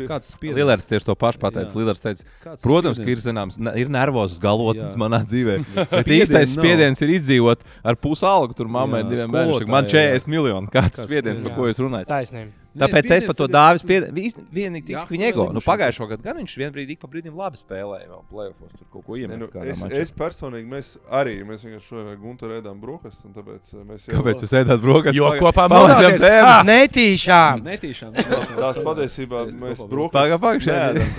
Kāds 0.00 0.30
spiediens? 0.32 0.56
Lillards 0.56 0.86
tieši 0.88 1.04
to 1.04 1.14
pašu 1.14 1.38
pateica. 1.42 1.68
Jā. 1.68 1.76
Lillards 1.76 2.00
teica, 2.00 2.24
Kāds 2.42 2.62
protams, 2.64 2.96
ka 2.96 3.04
ir 3.04 3.16
spiediens? 3.16 3.26
zināms, 3.60 3.76
ir 3.76 3.88
nervozs 3.92 4.38
galotnes 4.40 4.94
Jā. 4.94 4.96
manā 4.96 5.20
dzīvē. 5.26 5.58
Bet 5.92 6.06
īstais 6.06 6.54
spiediens 6.56 7.02
ir 7.02 7.08
izdzīvot 7.18 7.60
ar 7.84 7.96
pusalgu 7.96 8.56
tur 8.56 8.64
mammai 8.66 9.02
diviem 9.04 9.28
bērniem. 9.28 9.68
Man 9.68 9.84
skolotāja, 9.84 10.14
40 10.16 10.26
miljoni. 10.32 10.70
Kāds 10.72 10.96
Kāds 10.96 11.04
spiediens, 11.04 11.42
par 11.42 11.52
spiediens? 11.52 11.56
ko 11.56 11.68
jūs 11.68 11.82
runājat? 11.84 12.06
taisnība. 12.08 12.52
Tāpēc 12.78 13.08
es 13.10 13.24
par 13.26 13.34
to 13.34 13.46
dāvis 13.50 13.82
spiedienu. 13.82 14.12
Vienīgi 14.54 14.84
tiks 14.92 15.08
viņa 15.10 15.24
ego. 15.32 15.46
Nu, 15.50 15.58
pagājušo 15.64 16.06
gadu 16.12 16.22
gan 16.22 16.36
viņš 16.38 16.52
vienbrīd 16.60 16.92
ik 16.94 17.00
pa 17.02 17.08
brīdim 17.10 17.34
labi 17.34 17.58
spēlēja. 17.58 18.06
Vēl 18.06 18.20
playoffs 18.30 18.76
tur 18.78 18.86
kaut 18.92 19.04
ko 19.08 19.16
iemet. 19.18 19.40
nu, 19.40 19.48
kādā 19.50 19.72
es, 19.72 19.80
mačā. 19.82 19.98
es 20.04 20.12
personīgi, 20.14 20.68
mēs 20.70 20.92
arī 21.10 21.34
mēs 21.48 21.64
vienkārši 21.66 21.88
šodien 21.90 22.20
Guntu 22.22 22.50
ēdām 22.54 22.78
brokastis. 22.78 23.24
un 23.26 23.34
Tāpēc 23.34 23.72
eh, 23.74 23.82
mēs 23.88 24.06
jau 24.06 24.20
Kāpēc 24.20 24.44
jūs 24.44 24.54
ēdat 24.60 24.80
brokastis? 24.84 25.18
Jo 25.18 25.30
Pagaid- 25.32 25.42
kopā 25.42 25.64
modāties. 25.72 26.20
tēmu. 26.22 26.46
Ah! 26.46 26.62
Netīšām! 26.70 27.64
Netīšām. 27.66 28.12
Tās 28.62 28.78
patiesībā 28.86 29.42
Es 29.48 29.56
mēs 29.58 29.82
brokastis 29.90 30.68
neēdām, 30.70 31.10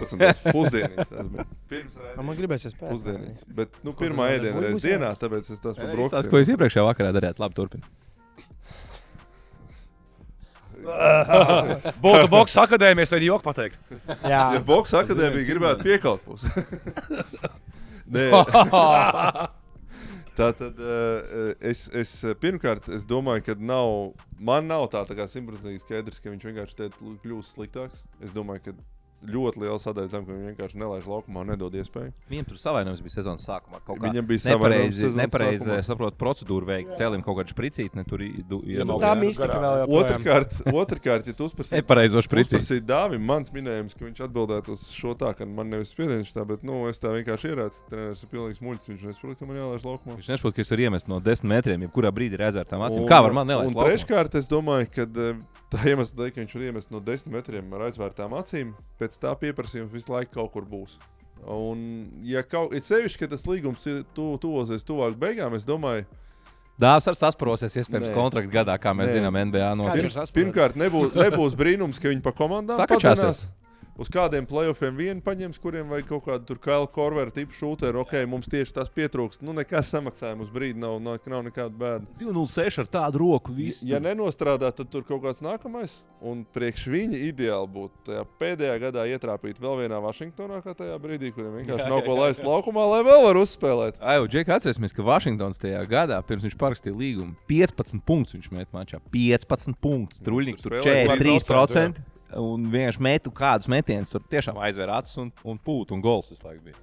tas 0.00 0.16
bija 0.18 0.32
12. 0.34 0.52
pusdienītes. 0.58 1.08
tas 1.14 1.28
bija. 1.32 1.46
Pirms 1.70 2.02
A, 2.18 2.22
Man 2.22 2.36
gribēs 2.36 2.66
spēlēt. 2.74 2.90
pusdienītes. 2.96 3.44
Bet 3.56 3.78
nu, 3.86 3.92
pirmā 3.96 4.26
būs 4.74 4.82
reizē 4.82 4.96
dienā, 4.98 5.12
tāpēc 5.20 5.52
es 5.54 5.60
tās 5.62 5.76
par 5.78 5.94
Tas, 6.10 6.26
ko 6.28 6.40
jūs 6.42 6.50
iepriekšējā 6.56 6.84
vakarā 6.90 7.12
darījāt, 7.16 7.38
labi 7.42 7.54
turpiniet. 7.54 7.88
Būtu 12.04 12.26
boks 12.32 12.56
akadēmijas 12.62 13.12
vai 13.14 13.20
joku 13.24 13.44
pateikt. 13.46 13.78
Jā, 14.22 14.42
Ja 14.56 14.62
Boks 14.66 14.94
akadēmija 14.96 15.48
gribētu 15.50 15.86
piekalt 15.86 16.26
mums. 16.28 16.42
Nē, 18.16 18.28
tā 20.38 20.48
tad 20.54 20.78
uh, 20.78 21.54
es, 21.58 21.88
es 21.90 22.12
eh, 22.22 22.36
pirmkārt, 22.38 22.86
es 22.94 23.02
domāju, 23.08 23.42
ka 23.48 23.56
nav, 23.58 24.12
man 24.38 24.68
nav 24.70 24.86
tā, 24.92 25.02
tā 25.08 25.16
kā 25.18 25.26
simtprocentīgi 25.30 25.82
skaidrs, 25.82 26.20
ka 26.22 26.30
viņš 26.30 26.46
vienkārši 26.46 26.90
kļūst 27.24 27.56
sliktāks. 27.56 28.04
Es 28.22 28.30
domāju, 28.36 28.68
ka 28.68 28.76
ļoti 29.24 29.60
liela 29.62 29.78
sadaļa 29.80 30.10
tam, 30.12 30.26
ka 30.26 30.32
viņi 30.36 30.50
vienkārši 30.52 30.78
nelaiž 30.80 31.06
laukumā 31.08 31.40
un 31.42 31.50
nedod 31.54 31.74
iespēju. 31.74 32.12
Viņam 32.30 32.46
tur 32.50 32.58
savainojums 32.60 33.00
bija 33.02 33.14
sezonas 33.16 33.46
sākumā. 33.46 33.80
Viņam 33.86 34.26
bija 34.28 34.42
savainojums 34.44 35.00
nepareizi, 35.00 35.16
nepareizi 35.16 35.64
sākumā. 35.64 35.86
saprotu, 35.88 36.16
procedūru 36.20 36.68
veikt. 36.68 36.92
Cēlim 36.98 37.24
kaut 37.24 37.38
kādu 37.40 37.54
spricīti, 37.54 37.94
ne 37.96 38.04
tur 38.04 38.20
Nu, 38.20 38.60
Iemauc. 38.66 39.00
tā 39.02 39.14
garā. 39.48 39.86
vēl. 39.86 39.94
Otrakārt, 40.00 40.58
otrkārt, 40.72 41.26
ja 41.26 41.32
tu 41.32 41.46
uzprasīsi 41.48 41.80
Nepareizo 41.80 42.22
spricīti. 42.22 42.60
Uzprasīt 42.60 42.86
Dāvim, 42.86 43.20
mans 43.20 43.50
minējums, 43.50 43.94
ka 43.96 44.04
viņš 44.04 44.22
atbildētu 44.28 44.72
uz 44.76 44.86
šo 44.94 45.14
tā, 45.18 45.32
ka 45.36 45.46
man 45.46 45.70
nevis 45.70 45.90
spiediens 45.94 46.32
tā, 46.32 46.44
bet, 46.46 46.62
nu, 46.66 46.86
es 46.90 46.98
tā 46.98 47.12
vienkārši 47.14 47.52
ierācu. 47.52 47.82
Treneris 47.90 48.22
ir 48.22 48.28
pilnīgs 48.32 48.60
muļķis, 48.60 48.88
viņš 48.92 49.02
nesaprot, 49.10 49.38
ka 49.38 49.46
man 49.46 49.56
jālaiž 49.56 49.84
laukumā. 49.86 50.16
Viņš 50.20 50.28
nesaprot, 50.34 50.54
ka 50.56 50.60
es 50.64 50.70
varu 50.70 50.82
iemest 50.88 51.08
no 51.08 51.20
desmit 51.20 51.50
metriem, 51.56 51.86
jebkurā 51.86 52.10
brīdī 52.12 52.34
ir 52.34 52.46
ezertām 52.50 52.80
acīm. 52.86 53.06
Kā 53.08 53.22
var 53.22 53.32
man 53.32 53.46
nelaist? 53.46 53.74
Un 53.74 53.82
treškārt, 53.84 54.34
es 54.34 54.48
domāju, 54.50 54.88
ka 54.92 55.02
eh, 55.06 55.38
tā 55.70 55.78
iemesla 55.86 56.16
dēļ, 56.22 56.30
ka 56.34 56.40
viņš 56.42 56.54
var 56.56 56.62
iemest 56.70 56.90
no 56.90 57.00
desmit 57.00 57.34
metriem 57.38 57.72
ar 57.74 57.86
aizvērtām 57.88 58.34
acīm, 58.40 58.74
pēc 58.98 59.05
tā 59.14 59.32
pieprasījuma 59.38 59.92
visu 59.92 60.12
laiku 60.12 60.34
kaut 60.40 60.52
kur 60.56 60.66
būs. 60.68 60.98
Un, 61.46 61.80
ja 62.26 62.42
kaut 62.42 62.72
kā 62.72 62.80
sevišķi, 62.82 63.22
ka 63.22 63.32
tas 63.36 63.44
līgums 63.46 63.84
ir 63.86 64.02
tu, 64.16 64.32
tuvosies 64.42 64.86
tuvāk 64.86 65.18
beigām, 65.20 65.54
es 65.54 65.66
domāju, 65.68 66.06
Dāvs 66.76 67.06
ar 67.08 67.16
sasprosies, 67.16 67.72
iespējams, 67.80 68.10
kontrakta 68.12 68.52
gadā, 68.52 68.74
kā 68.76 68.92
mēs 68.92 69.08
Nē. 69.08 69.12
zinām, 69.16 69.36
NBA. 69.48 69.68
Notiek. 69.80 70.10
ir 70.12 70.32
pirmkārt, 70.36 70.74
nebūs, 70.76 71.14
nebūs 71.16 71.56
brīnums, 71.56 71.96
ka 72.02 72.10
viņi 72.12 72.20
pa 72.20 72.34
komandām 72.36 72.76
Sakačāsies. 72.76 73.46
Uz 73.96 74.10
kādiem 74.12 74.44
playoffiem 74.44 74.92
vienu 74.92 75.22
paņems, 75.24 75.56
kuriem 75.62 75.88
vajag 75.88 76.10
kaut 76.10 76.26
kādu 76.26 76.44
tur 76.50 76.58
Kaila 76.60 76.88
Korvera 76.92 77.32
tipu 77.32 77.56
šūteru. 77.56 78.02
Ok, 78.02 78.12
mums 78.28 78.48
tieši 78.52 78.74
tas 78.76 78.90
pietrūkst. 78.92 79.40
Nu, 79.46 79.54
nekas 79.56 79.88
samaksājums 79.88 80.44
uz 80.44 80.50
brīdi 80.52 80.82
nav, 80.82 80.98
nav, 81.00 81.16
nav 81.32 81.46
nekāda 81.46 81.72
bēda. 81.80 82.08
206 82.20 82.82
ar 82.82 82.90
tādu 82.92 83.22
roku. 83.22 83.54
Viss. 83.56 83.80
Ja 83.88 83.96
nenostrādā, 84.04 84.68
tad 84.76 84.90
tur 84.92 85.06
kaut 85.08 85.22
kāds 85.24 85.40
nākamais. 85.44 85.94
Un 86.20 86.42
priekš 86.52 86.84
viņa 86.92 87.20
ideāli 87.30 87.70
būtu 87.72 88.04
tajā 88.10 88.24
pēdējā 88.40 88.74
gadā 88.84 89.06
ietrāpīt 89.14 89.62
vēl 89.62 89.80
vienā 89.84 90.00
Vašingtonā, 90.04 90.60
kā 90.64 90.74
tajā 90.76 90.98
brīdī, 91.00 91.30
kuriem 91.32 91.56
vienkārši 91.62 91.88
nav 91.88 92.02
ko 92.04 92.18
laist 92.20 92.44
laukumā, 92.44 92.84
lai 92.92 93.00
vēl 93.06 93.24
var 93.24 93.40
uzspēlēt. 93.40 94.00
Ai, 94.00 94.18
Džek, 94.28 94.50
atcerēsimies, 94.56 94.96
ka 94.96 95.06
Vašingtons 95.06 95.60
tajā 95.62 95.80
gadā, 95.88 96.20
pirms 96.26 96.44
viņš 96.48 96.58
parakstīja 96.60 96.96
līgumu, 96.96 97.36
15 97.48 98.04
punktus 98.08 98.36
viņš 98.36 98.52
met 98.56 98.76
mačā. 98.76 99.00
15 99.12 99.80
punktus. 99.80 100.24
Truļņiks 100.26 100.64
tur 100.66 100.78
spēlēja 100.80 101.16
43%. 101.16 102.15
Un 102.34 102.66
vienkārši 102.72 103.02
metu 103.06 103.30
kādus 103.30 103.68
metienus, 103.70 104.10
tur 104.10 104.24
tiešām 104.30 104.58
aizvēra 104.66 104.98
acis 104.98 105.16
un, 105.22 105.30
un 105.46 105.58
pūt 105.62 105.92
un 105.94 106.00
gols 106.02 106.32
visu 106.32 106.42
laiku 106.46 106.64
bija. 106.64 106.74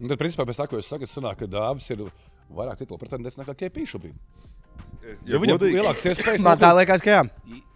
Un 0.00 0.08
tad, 0.12 0.18
principā, 0.20 0.44
pēc 0.46 0.60
tā, 0.60 0.66
ko 0.70 0.78
es 0.78 0.86
saku, 0.86 1.08
sanāk, 1.10 1.40
ka 1.40 1.48
Dāvis 1.50 1.88
ir 1.90 2.04
vairāk 2.54 2.78
titulu 2.78 3.00
pretendents 3.00 3.38
nekā 3.40 3.56
KP 3.56 3.86
šobrīd. 3.90 4.14
Jo 5.26 5.38
viņam 5.42 5.60
ir 5.62 5.76
lielākas 5.78 6.04
iespējas. 6.10 6.42
Man 6.44 6.58
tā 6.58 6.72
liekas, 6.76 7.02
ka 7.02 7.12
jā. 7.12 7.20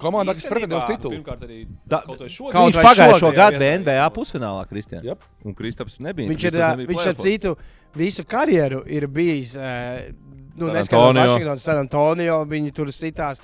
Komandā, 0.02 0.34
kas 0.36 0.48
pretendē 0.50 0.78
uz 0.80 0.86
titulu. 0.88 1.14
Pirmkārt, 1.18 1.44
arī 1.46 1.60
Da- 1.86 2.02
kaut 2.06 2.18
vai 2.22 2.28
šodien. 2.28 2.52
Kaut 2.52 2.74
Viņš 2.74 2.86
pagājušo 2.88 3.30
gadu 3.36 3.58
bija. 3.58 3.78
NBA 3.78 4.08
pusfinālā, 4.16 4.64
Kristian. 4.68 5.04
Jep. 5.04 5.22
Un 5.44 5.54
Kristaps 5.54 5.98
nebija. 6.02 6.28
Viņš 6.30 6.44
ir, 6.50 6.58
viņš 6.90 7.06
ar 7.06 7.14
citu 7.22 7.56
visu 7.94 8.24
karjeru 8.24 8.82
ir 8.86 9.06
bijis. 9.06 9.54
ā, 9.56 10.12
Nu, 10.56 10.66
San 10.66 10.74
neskatoties 10.74 11.62
San 11.62 11.76
Antonio, 11.78 12.44
viņi 12.44 12.72
tur 12.74 12.86
sitās. 12.94 13.40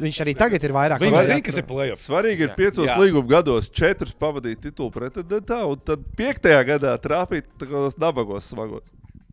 Viņš 0.00 0.20
arī 0.24 0.34
tagad 0.36 0.62
ir 0.64 0.72
vairāk 0.74 0.98
vairāk- 0.98 1.26
zina, 1.26 1.40
kas 1.46 1.56
ir 1.56 1.62
playoffs. 1.68 2.08
Svarīgi 2.08 2.40
ir 2.48 2.54
piecos 2.56 2.88
līguma 2.98 3.28
gados, 3.28 3.70
četrus 3.70 4.14
pavadīt 4.14 4.60
titulu 4.60 4.90
pretendentā, 4.90 5.62
un 5.70 5.78
tad 5.78 6.02
piektajā 6.18 6.64
gadā 6.66 6.98
trāpīt 6.98 7.44
tādos 7.58 7.96
nabagos 7.98 8.50
smagos. 8.52 8.82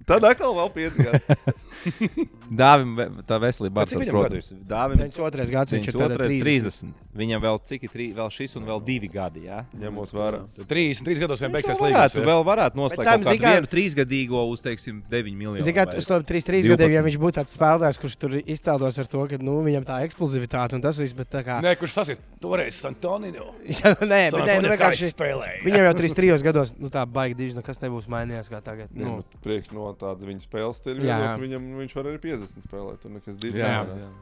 Tad 0.05 0.23
atkal 0.29 0.53
vēl 0.53 0.69
pieci 0.75 1.05
gadi. 1.05 1.55
Dāvim 2.61 2.91
tā 3.25 3.37
veselība 3.41 3.83
atcer, 3.83 3.99
viņam 4.01 4.13
protams. 4.15 4.49
Dāvim 4.69 4.99
92. 5.01 5.45
gads 5.53 5.73
viņš 5.73 5.81
viņš 5.81 5.87
ir 5.89 5.95
ir 5.95 6.01
tagad 6.01 6.19
30. 6.21 6.43
30. 6.45 6.75
30. 6.85 6.93
Viņam 7.15 7.41
vēl 7.41 7.57
cik 7.65 7.85
ir 7.87 7.93
vēl 8.19 8.29
šis 8.35 8.53
un 8.59 8.65
vēl 8.67 8.81
divi 8.85 9.09
gadi. 9.11 9.45
Jā? 9.47 9.61
Ņemos 9.81 10.11
vērā. 10.13 10.41
33 10.61 11.21
gados 11.23 11.41
viņam 11.41 11.53
Viņš 11.53 11.57
beigsies 11.57 11.81
vēl 11.81 11.89
līgums. 11.89 12.15
jā. 12.19 12.25
vēl 12.29 12.43
varētu 12.49 12.79
noslēgt 12.79 13.09
tam, 13.09 13.23
kā- 13.25 13.53
vienu 13.55 13.69
trīsgadīgo 13.71 14.43
uz, 14.51 14.61
teiksim, 14.65 14.99
9 15.09 15.35
miljoniem. 15.39 15.63
Ziniet, 15.65 15.79
kā 15.79 15.97
uz 16.03 16.09
to 16.09 16.19
3-3 16.21 16.69
gadiem, 16.69 16.91
ja 16.93 17.01
12. 17.01 17.07
viņš 17.09 17.17
būtu 17.25 17.37
tāds 17.39 17.55
spēlētājs, 17.57 18.01
kurš 18.03 18.17
tur 18.21 18.37
izcēltos 18.43 18.99
ar 19.01 19.09
to, 19.15 19.25
ka 19.31 19.39
nu, 19.41 19.57
viņam 19.65 19.87
tā 19.89 19.99
eksplozivitāte 20.05 20.77
un 20.77 20.83
tas 20.85 20.99
viss, 21.01 21.15
bet 21.17 21.31
tā 21.33 21.41
kā. 21.47 21.57
Nē, 21.65 21.73
kurš 21.81 21.97
tas 21.97 22.13
ir? 22.13 22.21
Toreiz 22.43 22.75
Santonino. 22.77 23.55
Jā, 23.71 23.95
nē, 24.05 24.21
bet 24.35 24.45
nē, 24.45 24.59
nu, 24.61 24.69
vienkārši. 24.75 25.09
spēlēja. 25.15 25.63
Viņam 25.65 25.87
jau 25.89 25.95
3-3 26.03 26.45
gados, 26.45 26.75
nu 26.77 26.91
tā 26.93 27.07
baigi 27.09 27.39
diži, 27.39 27.57
nekas 27.57 27.79
nebūs 27.81 28.05
mainījies 28.11 28.51
kā 28.53 28.61
tagad. 28.61 28.91
Nu, 28.93 29.05
Nu, 29.15 29.23
Priekš 29.41 29.71
no 29.71 29.94
tāda 29.99 30.21
viņa 30.27 30.41
spēles 30.45 30.77
stila. 30.81 31.01
Jā, 31.05 31.17
jā. 31.23 31.31
Viņam, 31.41 31.61
viņš 31.81 31.93
var 31.97 32.05
arī 32.11 32.19
50 32.27 32.63
spēlēt. 32.67 32.97
Tur 33.03 33.11
nekas 33.15 33.35
divi. 33.41 33.57
Jā. 33.61 33.67
nemainās. 33.87 34.15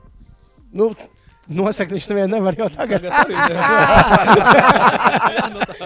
nu, 0.74 0.86
nosakt 1.60 1.92
viņš 1.94 2.06
nevienu 2.12 2.32
nevar 2.38 2.54
jau 2.58 2.70
tagad. 2.74 3.02
Tagad 3.04 3.16
arī 3.24 3.36
ne. 3.44 3.56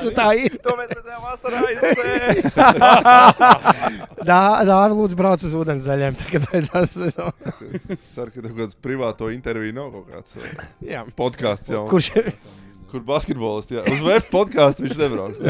Nu, 0.04 0.10
tā 0.16 0.28
ir. 0.38 0.52
To 0.64 0.72
mēs 0.78 0.90
redzējām 0.94 1.22
vasarā. 1.26 1.58
Dā, 4.28 4.42
Dāvi, 4.68 4.94
lūdzu, 4.98 5.16
brauc 5.20 5.42
uz 5.48 5.54
ūdens 5.58 5.84
zaļiem, 5.88 6.14
tagad 6.20 6.42
beidzās 6.52 6.90
sezona. 6.94 7.52
Ceru, 8.14 8.30
ka 8.34 8.40
tev 8.44 8.54
kāds 8.62 8.76
privāto 8.84 9.26
interviju 9.34 9.74
nav 9.78 9.88
kaut 9.96 10.08
kāds 10.14 10.30
Jā. 10.86 11.02
podkāsts 11.18 11.68
jau. 11.74 11.84
Kurš? 11.90 12.08
Kur 12.92 13.02
basketbolists? 13.08 13.72
Jā, 13.76 13.82
uz 13.92 14.00
web 14.06 14.24
podkāstu 14.32 14.80
viņš 14.88 14.98
nebrauks. 15.02 15.40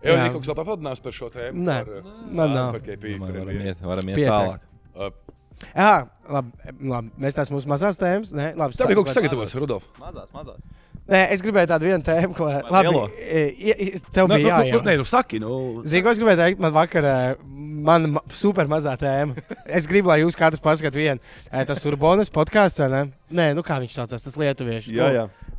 Jā, 0.00 0.14
Jā. 0.16 0.28
kaut 0.32 0.40
kas 0.42 0.48
vēl 0.52 0.58
papildinās 0.62 1.02
par 1.04 1.12
šo 1.16 1.28
tēmu. 1.34 1.64
Nē, 1.66 1.78
par, 1.84 2.12
man 2.40 2.54
nav. 2.56 2.70
Par 2.76 2.84
KP. 2.86 3.16
par 3.20 3.34
Varam 3.36 3.64
iet, 3.66 3.82
varam 3.84 4.12
iet 4.12 4.22
tālāk. 4.24 4.68
Uh, 4.96 5.10
Jā, 5.74 5.94
labi, 6.24 6.74
labi. 6.88 7.10
Mēs 7.20 7.36
tās 7.36 7.50
mūsu 7.52 7.68
mazās 7.68 7.98
tēmas. 8.00 8.30
Nē, 8.32 8.52
labi. 8.56 8.78
Tev 8.78 8.88
bija 8.88 8.96
kaut 9.00 9.10
kas 9.10 9.18
sagatavots, 9.18 9.56
Rudolf. 9.60 9.90
Mazās, 10.00 10.30
mazās. 10.32 10.62
Nē, 11.10 11.20
es 11.34 11.42
gribēju 11.42 11.66
tādu 11.72 11.88
vienu 11.88 12.04
tēmu, 12.06 12.34
ko. 12.38 12.46
Labi, 12.70 12.86
lielo? 12.86 13.02
e, 13.18 13.40
e, 13.58 13.74
e, 13.74 14.00
tev 14.14 14.28
Nē, 14.30 14.36
bija 14.38 14.58
nu, 14.62 14.76
nu. 14.76 14.82
Nē, 14.86 14.94
nu 15.00 15.06
saki, 15.08 15.40
nu. 15.42 15.52
Zinu, 15.82 16.04
ko 16.06 16.12
es 16.14 16.20
gribēju 16.22 16.38
teikt, 16.38 16.62
man 16.62 16.74
vakar, 16.76 17.08
man 17.90 18.06
ma- 18.14 18.22
super 18.36 18.70
mazā 18.70 18.94
tēma. 19.00 19.34
Es 19.80 19.88
gribu, 19.90 20.12
lai 20.12 20.20
jūs 20.22 20.38
katrs 20.38 20.62
paskatāt 20.62 20.96
vienu. 20.96 21.32
Tas 21.50 21.82
Urbanas 21.88 22.30
podkāsts, 22.32 22.80
vai 22.84 22.90
ne? 22.94 23.02
Nē, 23.40 23.48
nu 23.58 23.64
kā 23.66 23.80
viņš 23.82 23.96
saucās, 23.98 24.22
tas 24.26 24.38
lietuviešu. 24.38 24.94
Jā, 24.94 25.10
jā. 25.18 25.26
Urbanas, 25.26 25.49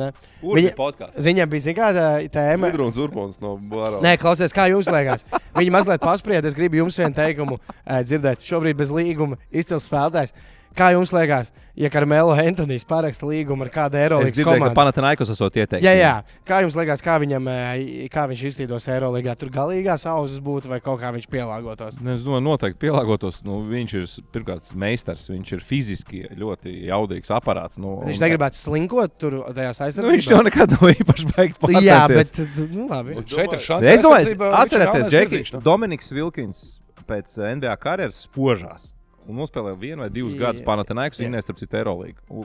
ne? 0.00 0.10
Viņa 0.40 0.72
Viņa-. 0.78 1.08
Viņam 1.26 1.50
bija, 1.52 1.64
zināmā 1.66 1.78
kāda 1.80 2.04
tēma. 2.32 2.70
Midruns 2.70 3.00
Urbons 3.00 3.40
no 3.42 3.54
Bārā. 3.70 4.00
Nē, 4.04 4.14
klausies, 4.20 4.54
kā 4.56 4.66
jums 4.72 4.88
liekas. 4.88 5.26
Viņi 5.56 5.74
mazliet 5.74 6.04
pasprieda. 6.04 6.48
Es 6.48 6.56
gribu 6.56 6.80
jums 6.80 6.96
vienu 7.00 7.12
teikumu 7.16 7.58
eh, 7.60 8.00
dzirdēt. 8.06 8.44
Šobrīd 8.44 8.78
bez 8.80 8.92
līguma 8.94 9.36
izcils 9.52 9.90
spēlētājs. 9.90 10.32
Kā 10.74 10.88
jums 10.90 11.12
liekas, 11.14 11.52
ja 11.78 11.86
Karmelo 11.92 12.32
Antonijs 12.34 12.82
paraksta 12.88 13.26
līgumu 13.28 13.62
ar 13.62 13.68
kādu 13.70 13.94
Es 13.94 14.02
Eirolandes 14.08 14.40
komandu? 14.42 14.74
Panatinaikos 14.74 15.30
esot 15.30 15.54
ieteikts. 15.54 15.84
Jā, 15.86 15.92
jā. 15.94 16.14
Kā 16.48 16.58
jums 16.64 16.74
liekas, 16.74 17.02
kā, 17.04 17.14
viņam, 17.22 17.46
eh, 17.46 18.08
kā 18.10 18.24
viņš 18.26 18.42
izskatītos 18.50 18.88
Eirolandā? 18.90 19.36
Tur 19.38 19.50
galīgās 19.54 20.02
auzas 20.10 20.40
būtu 20.42 20.66
vai 20.72 20.80
kaut 20.80 20.98
kā 21.00 21.12
viņš 21.14 21.28
pielāgotos? 21.30 22.00
Nu, 22.02 22.14
Es 22.14 22.22
domāju, 22.26 22.42
noteikti 22.42 22.80
pielāgotos. 22.88 23.38
Nu, 23.44 23.60
viņš 23.70 23.94
ir 24.00 24.08
pirmkārt 24.34 24.74
meistars, 24.74 25.28
viņš 25.30 25.52
ir 25.52 25.60
fiziski 25.60 26.24
ļoti 26.34 26.74
jaudīgs 26.88 27.30
aparāts. 27.30 27.78
Nu, 27.78 28.00
Viņš 28.02 28.18
un- 28.18 28.26
negribētu 28.26 28.58
slinkot 28.58 29.14
tur 29.18 29.32
tajās 29.54 29.78
Nu, 29.78 29.86
aizsardzībās. 29.86 30.16
viņš 30.16 30.30
jau 30.34 30.42
nekad 30.42 30.70
nav 30.74 30.90
īpaši 30.90 31.26
beigts. 31.36 31.58
Jā, 31.84 32.08
bet 32.08 32.38
nu, 32.74 32.88
labi. 32.88 33.18
Es 33.18 33.26
Šeit 33.26 33.52
ir 33.52 33.58
domāju- 33.58 33.66
šāds. 33.68 33.82
Es 33.94 34.02
domāju, 34.02 34.52
atcerieties, 34.58 35.06
Džeki, 35.12 35.62
Dominiks 35.62 36.10
Vilkins 36.10 36.80
pēc 37.06 37.38
NBA 37.38 37.76
karjeras 37.76 38.26
spožās. 38.26 38.90
Un 39.28 39.36
nospēlēja 39.40 39.78
vienu 39.80 40.02
vai 40.04 40.10
divus 40.10 40.34
Jā. 40.34 40.38
gadus 40.48 40.62
Panatinaikas, 40.66 41.18
Jā. 41.18 41.28
viņa 41.30 41.42
starp 41.42 41.58
citu 41.58 41.76
Eirolīgu. 41.80 42.20
U- 42.30 42.44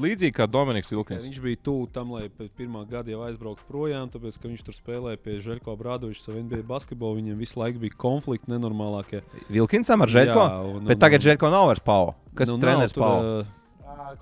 Līdzīgi 0.00 0.32
kā 0.32 0.46
Dominiks 0.48 0.88
Vilkins. 0.92 1.24
Viņš 1.26 1.40
bija 1.42 1.56
tuvu 1.66 1.88
tam, 1.92 2.12
lai 2.14 2.28
pēc 2.30 2.50
pirmā 2.56 2.84
gada 2.88 3.10
jau 3.10 3.24
aizbrauktu 3.26 3.64
projām, 3.68 4.06
tāpēc, 4.08 4.38
ka 4.40 4.46
viņš 4.48 4.62
tur 4.62 4.72
spēlēja 4.76 5.18
pie 5.18 5.40
Žēlko 5.42 5.74
Brādoviča 5.76 6.22
savu 6.28 6.38
NBA 6.44 6.62
basketbolu. 6.62 7.18
Viņam 7.18 7.36
visu 7.36 7.58
laiku 7.58 7.80
bija 7.82 7.96
konflikti 7.98 8.46
nenormālākie. 8.54 9.20
Vilkinsam 9.50 10.00
ar 10.00 10.08
Žēlko. 10.08 10.44
Un- 10.76 10.84
Bet 10.86 10.96
un- 10.96 11.00
tagad 11.02 11.20
Žēlko 11.26 11.50
nav 11.50 11.66
vairs 11.66 11.80
Pau. 11.84 12.14
Kas 12.36 12.48
nu, 12.48 12.58
treneris 12.62 12.92
tur, 12.94 13.02
Pau? 13.02 13.44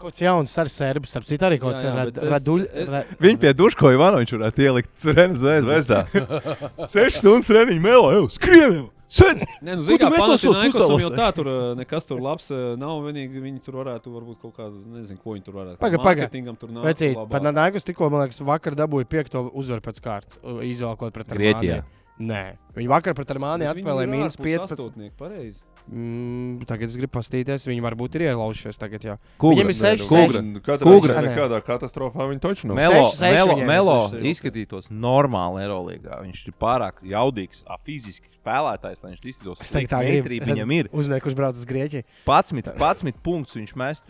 Kaut 0.01 0.11
kas 0.13 0.21
jauns 0.21 0.59
ar 0.59 0.67
serbus, 0.69 1.15
ap 1.17 1.23
citu 1.25 1.45
arī 1.47 1.61
kaut 1.61 1.77
raduļu. 1.77 2.67
es- 2.73 3.17
Viņa 3.21 3.39
pie 3.41 3.53
Duško 3.55 3.93
Ivanoviča 3.93 4.37
varētu 4.41 4.65
ielikt 4.65 4.97
zvezdā. 4.97 5.61
Zvezdā. 5.63 6.01
Sešas 6.89 7.21
stundas 7.21 7.47
treniņu 7.47 7.81
melo, 7.81 8.11
jau 8.13 8.27
skrienam! 8.29 8.91
Sen! 9.09 9.41
Nē, 9.65 9.75
nu, 9.79 9.83
zini, 9.87 9.97
kā 10.03 10.11
Panathinaikosam 10.13 11.01
jau 11.01 11.11
tā, 11.17 11.29
tur 11.37 11.49
ā, 11.49 11.57
nekas 11.79 12.09
tur 12.09 12.21
labs 12.21 12.51
ā, 12.53 12.59
nav. 12.81 12.99
Vienīgi 13.07 13.41
viņi 13.41 13.63
tur 13.65 13.79
varētu, 13.81 14.13
varbūt 14.13 14.43
kaut 14.43 14.57
kādu, 14.59 14.83
nezinu, 14.99 15.21
ko 15.23 15.37
viņi 15.37 15.47
tur 15.47 15.57
varētu. 15.57 15.81
Paga, 15.81 16.01
paga. 16.03 16.27
Marketingam 16.27 16.59
tur 16.61 16.75
nav. 16.75 16.85
Vecīt, 16.85 17.17
Nākus 17.49 17.89
tikko, 17.89 18.11
man 18.13 18.27
liekas, 18.27 18.43
vakar 18.45 18.77
dabūja 18.77 19.09
piekto 19.09 19.47
uzvaru 19.57 19.87
pēc 19.89 20.03
kārtas, 20.05 20.43
izvēlkot 20.69 21.17
pret 21.17 21.33
Grieķijā. 21.33 21.81
Armāniju. 21.81 21.95
Nē, 22.29 22.43
viņi 22.75 22.91
vakar 22.91 23.15
pret 23.15 23.33
Armāniju 23.33 23.71
atspēlēja 23.73 24.09
ir 24.09 24.13
mīnus 24.13 24.37
ārpus 24.37 24.93
15. 24.93 25.68
Mm, 25.89 26.67
tagad 26.69 26.91
es 26.91 26.97
gribu 27.01 27.15
paskatīties, 27.17 27.65
viņi 27.65 27.81
varbūt 27.81 28.19
ir 28.19 28.27
ielaušies 28.29 28.77
tagad. 28.77 29.05
Jā. 29.09 29.15
Kūgra. 29.41 29.63
Viņiem 29.63 29.71
ir 29.73 29.77
seši, 29.79 30.05
Kūgra. 30.09 30.43
seši. 30.43 30.63
Katrā 30.67 30.85
Kūgra. 30.85 31.15
ziņā 31.17 31.23
nekādā 31.31 31.61
katastrofā 31.65 32.27
viņi 32.29 32.43
taču 32.45 32.69
nav. 32.69 32.77
Melo, 32.77 33.05
Seši, 33.09 33.17
seši 33.23 33.39
Melo, 33.39 33.57
Melo 33.71 33.97
izskatītos 34.33 34.91
normāli 34.93 35.65
Eirolandā. 35.65 36.21
Viņš 36.27 36.43
ir 36.51 36.57
pārāk 36.61 37.01
jaudīgs, 37.09 37.63
fiziski 37.89 38.29
spēlētājs, 38.37 39.01
lai 39.03 39.15
viņš 39.15 39.25
izskatītos 39.33 39.65
Es 39.65 39.73
teiktu, 39.73 39.95
tā 39.95 40.03
grib. 40.05 40.29
viņam 40.45 40.75
ir. 40.77 40.89
Uznieku, 40.93 41.25
kurš 41.29 41.39
brauc 41.41 41.57
uz 41.57 41.65
Grieķiju. 41.69 42.05
11, 42.29 42.75
11 42.77 43.23
punktus 43.25 43.57
viņš 43.57 43.75
mest. 43.81 44.05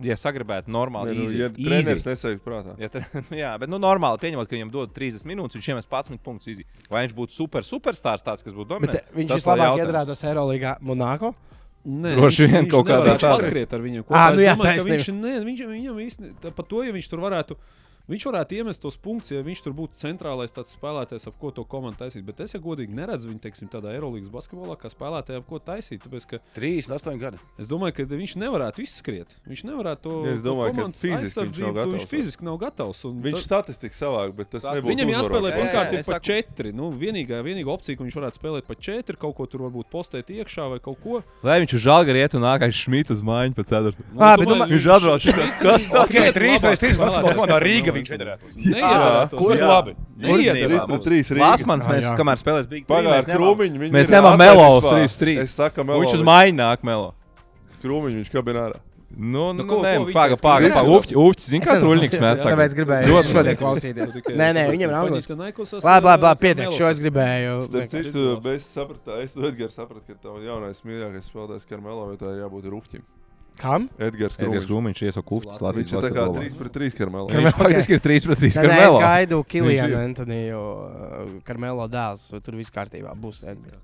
Ja 0.00 0.16
sagribētu 0.16 0.70
normāli, 0.72 1.12
Ne, 1.12 1.18
nu, 1.20 1.26
easy, 1.28 1.38
ja 1.42 1.48
treneris 1.52 2.04
nesēž 2.06 2.38
prātā. 2.44 2.74
Ja 2.80 2.88
te, 2.88 3.02
nu 3.30 3.36
jā, 3.36 3.52
bet 3.60 3.68
nu, 3.68 3.78
normāli 3.82 4.18
pieņemot, 4.22 4.48
ka 4.48 4.56
viņam 4.56 4.70
dod 4.72 4.92
30 4.96 5.26
minūtes, 5.28 5.58
viņš 5.60 5.68
iemet 5.74 5.88
11 5.90 6.22
punktus. 6.24 6.48
Easy. 6.48 6.64
Vai 6.90 7.04
viņš 7.06 7.14
būtu 7.18 7.36
super, 7.36 7.66
superstarrs 7.66 8.24
tāds, 8.24 8.42
kas 8.42 8.54
būtu 8.56 8.68
Bet 8.68 8.74
dominants? 8.78 9.02
eh, 9.04 9.16
viņš 9.20 9.28
Tas 9.34 9.42
vislabāk 9.42 9.82
iedarbotos 9.82 10.24
Eirolandā 10.24 10.76
Monako. 10.80 11.34
Nē, 11.82 12.12
Droši 12.14 12.46
vien 12.46 12.68
kaut 12.70 12.86
kādā 12.86 13.16
tādā. 13.18 13.32
paskriet 13.34 13.72
ar 13.74 13.80
viņu. 13.82 14.04
Kopā. 14.06 14.28
nu 14.30 14.38
Es 14.38 14.46
jā, 14.46 14.52
domāju, 14.54 14.84
viņš, 14.86 15.08
ne, 15.18 15.32
viņš, 15.42 15.62
viņam 15.66 15.96
īstenībā 16.04 16.52
par 16.54 16.66
to, 16.70 16.82
ja 16.86 16.92
viņš 16.94 17.08
tur 17.10 17.18
varētu. 17.24 17.56
Viņš 18.10 18.24
varētu 18.26 18.56
iemest 18.58 18.82
tos 18.82 18.96
punktus, 18.98 19.30
ja 19.30 19.42
viņš 19.46 19.60
tur 19.62 19.72
būtu 19.78 19.94
centrālais 20.00 20.50
tāds 20.52 20.72
spēlētājs, 20.74 21.28
ap 21.30 21.36
ko 21.38 21.50
to 21.54 21.62
komandu 21.64 22.00
taisīt. 22.02 22.24
Bet 22.26 22.40
es, 22.42 22.52
ja 22.54 22.60
godīgi 22.60 22.90
neredzu 22.98 23.28
viņu 23.30 23.40
teiksim, 23.44 23.68
tādā 23.70 23.92
Eirolandes 23.94 24.28
basketbolā, 24.32 24.74
kā 24.76 24.90
spēlētāju, 24.90 25.38
ap 25.38 25.46
ko 25.46 25.60
taisīt. 25.62 26.02
Tāpēc, 26.02 26.26
ka 26.26 26.40
38 26.58 27.18
gadi. 27.20 27.38
es 27.62 27.68
domāju, 27.70 27.94
ka 28.00 28.06
viņš 28.10 28.34
nevarētu 28.42 28.82
izskriet. 28.82 29.36
Viņš 29.46 29.62
nevarētu 29.70 30.02
to 30.02 30.14
Ja 30.26 30.32
es 30.34 30.42
domāju, 30.42 30.74
ka 30.74 30.78
komandas 30.82 31.00
fiziski 31.00 31.46
viņš 31.46 31.60
nav 31.62 31.72
gatavs. 31.78 31.92
Viņš 31.94 32.08
fiziski 32.10 32.44
nav 32.44 32.58
gatavs. 32.58 33.04
un 33.06 33.22
Viņš 33.22 33.38
tas- 33.38 33.46
statistiski 33.46 33.96
savāk, 33.96 34.34
bet 34.34 34.50
tas 34.50 34.62
Tas- 34.66 34.74
nebūs. 34.76 34.90
Viņam 34.92 35.08
jāspēlē 35.14 35.48
Jā, 35.48 35.54
jā, 35.54 35.60
pirmkārt 35.62 36.06
pa 36.06 36.12
saku- 36.12 36.26
četri. 36.26 36.72
Nu, 36.74 36.90
vienīgā, 36.92 37.38
vienīgā 37.46 37.70
opcija, 37.70 37.96
ka 37.96 38.02
viņš 38.04 38.18
varētu 38.18 38.38
spēlēt 38.42 38.66
pa 38.66 38.74
četri, 38.74 39.16
kaut 39.16 39.36
ko 39.36 39.46
tur 39.46 39.60
varbūt 39.70 39.86
postēt 39.94 40.26
iekšā 40.26 40.68
vai 40.70 40.78
kaut 40.80 40.98
ko. 41.02 41.22
Lai 41.42 41.60
viņš 41.62 41.74
uz 41.78 41.82
žāga 41.86 42.10
iet 42.18 42.34
un 42.34 42.42
nākais 42.42 42.74
šmīt 42.82 43.10
uz 43.14 43.22
mājiņu 43.22 43.54
pa 43.54 43.62
ceturto. 43.62 44.02
Nu, 44.12 44.20
Ā, 44.20 44.34
es 44.34 44.38
bet 44.42 44.48
domāju, 44.48 44.58
domā- 44.58 44.70
Viņš 44.72 44.86
atbrauc 44.90 45.22
kas 45.62 45.88
tas 45.88 46.10
Ok, 46.10 46.16
3 46.34 46.58
labāks 46.58 46.62
pēc 46.66 46.78
3 46.82 46.98
basketbola 46.98 47.10
spēlētājs 47.12 47.36
komandā 47.36 47.48
par 47.52 47.62
Rīga 47.62 47.91
Novaku. 47.92 48.00
viņš 48.00 48.12
iedarētos. 48.16 49.36
Kur 49.38 49.56
labi? 49.62 49.94
Neiedarētos. 50.18 50.86
3 50.86 50.86
pret 50.92 51.04
3 51.08 51.32
Rīga. 51.36 51.42
Lāsmans, 51.46 51.88
mēs, 51.92 52.06
kamēr 52.18 52.40
spēlējam, 52.40 52.70
bija 52.72 52.86
Pagājušā 52.92 53.36
krūmiņa. 53.36 53.90
Mēs 53.98 54.14
ņemam 54.16 54.38
Melo 54.40 54.68
uz 54.78 54.88
3-3. 55.18 55.36
Es 55.44 55.52
saku, 55.58 55.84
Melo. 55.84 56.00
Viņš 56.04 56.16
uz 56.20 56.24
mājiņu 56.26 56.58
nāk, 56.62 56.82
Melo. 56.88 57.12
Krūmiņu 57.82 58.22
viņš 58.22 58.32
kabina 58.32 58.66
ārā. 58.68 58.80
Nu, 59.12 59.52
nu, 59.52 59.66
ko- 59.68 59.82
nē, 59.84 59.98
ko 60.00 60.04
viņi 60.08 60.14
pagaidi, 60.16 60.40
pagaidi. 60.40 60.72
Ufķis, 60.88 61.16
ufķis, 61.20 61.48
zini, 61.52 61.64
kā 61.66 61.74
truļņiks 61.82 62.20
mēs 62.22 62.44
Tāpēc 62.46 62.76
gribēju 62.78 63.08
Dod- 63.12 63.26
šodien 63.28 63.56
klausīties. 63.60 64.14
Nē, 64.40 64.46
nē, 64.56 64.62
viņam 64.72 64.94
angliski. 64.96 65.34
angļuiski. 65.36 65.82
Labi, 65.84 66.06
labi, 66.08 66.24
labi 66.24 66.40
pietiek. 66.40 66.72
Šo 66.72 66.88
es 66.88 67.00
gribēju. 67.02 67.58
Starp 67.66 67.90
citu, 67.92 68.22
bez 68.40 68.64
sapratu, 68.64 69.18
es 69.20 69.34
to 69.36 69.44
Edgars 69.44 69.76
sapratu, 69.76 70.06
ka 70.08 70.16
tev 70.16 70.38
jaunais 70.46 70.80
mīļākais 70.80 71.28
spēlētājs 71.28 71.68
Karmelo 71.68 72.06
vai 72.08 72.16
tā 72.16 72.32
ir 72.32 72.40
jābūt 72.40 72.70
Rūpķim. 72.72 73.04
Kam? 73.60 73.88
Edgars 73.98 74.38
Edgars 74.38 74.64
Krūmiņš. 74.66 74.66
Krūmiņš 74.70 75.02
iesauka 75.08 75.34
ufķis 75.36 75.60
Viņš 75.60 75.64
Latvijas 75.66 75.92
ir 75.92 75.98
tā 75.98 76.10
kā 76.10 76.24
basketbolā. 76.26 76.42
3 76.48 76.58
pret 76.62 76.72
3 76.78 76.96
Karmelo. 76.98 77.26
Karmelo. 77.28 77.46
Viņš 77.50 77.58
faktiski 77.60 77.92
ir 77.98 78.00
3 78.06 78.26
pret 78.30 78.38
3 78.42 78.42
Nē, 78.42 78.48
nē, 78.48 78.50
es 78.50 78.58
Karmelo. 78.62 79.00
gaidu 79.04 79.40
Kilianu 79.52 79.96
ir. 79.98 80.04
Antoniju, 80.08 80.62
uh, 80.62 81.32
Karmelo 81.46 81.88
dēls. 81.92 82.26
Tur 82.42 82.56
viss 82.58 82.72
kārtībā 82.74 83.12
būs. 83.14 83.44
NBA. 83.46 83.78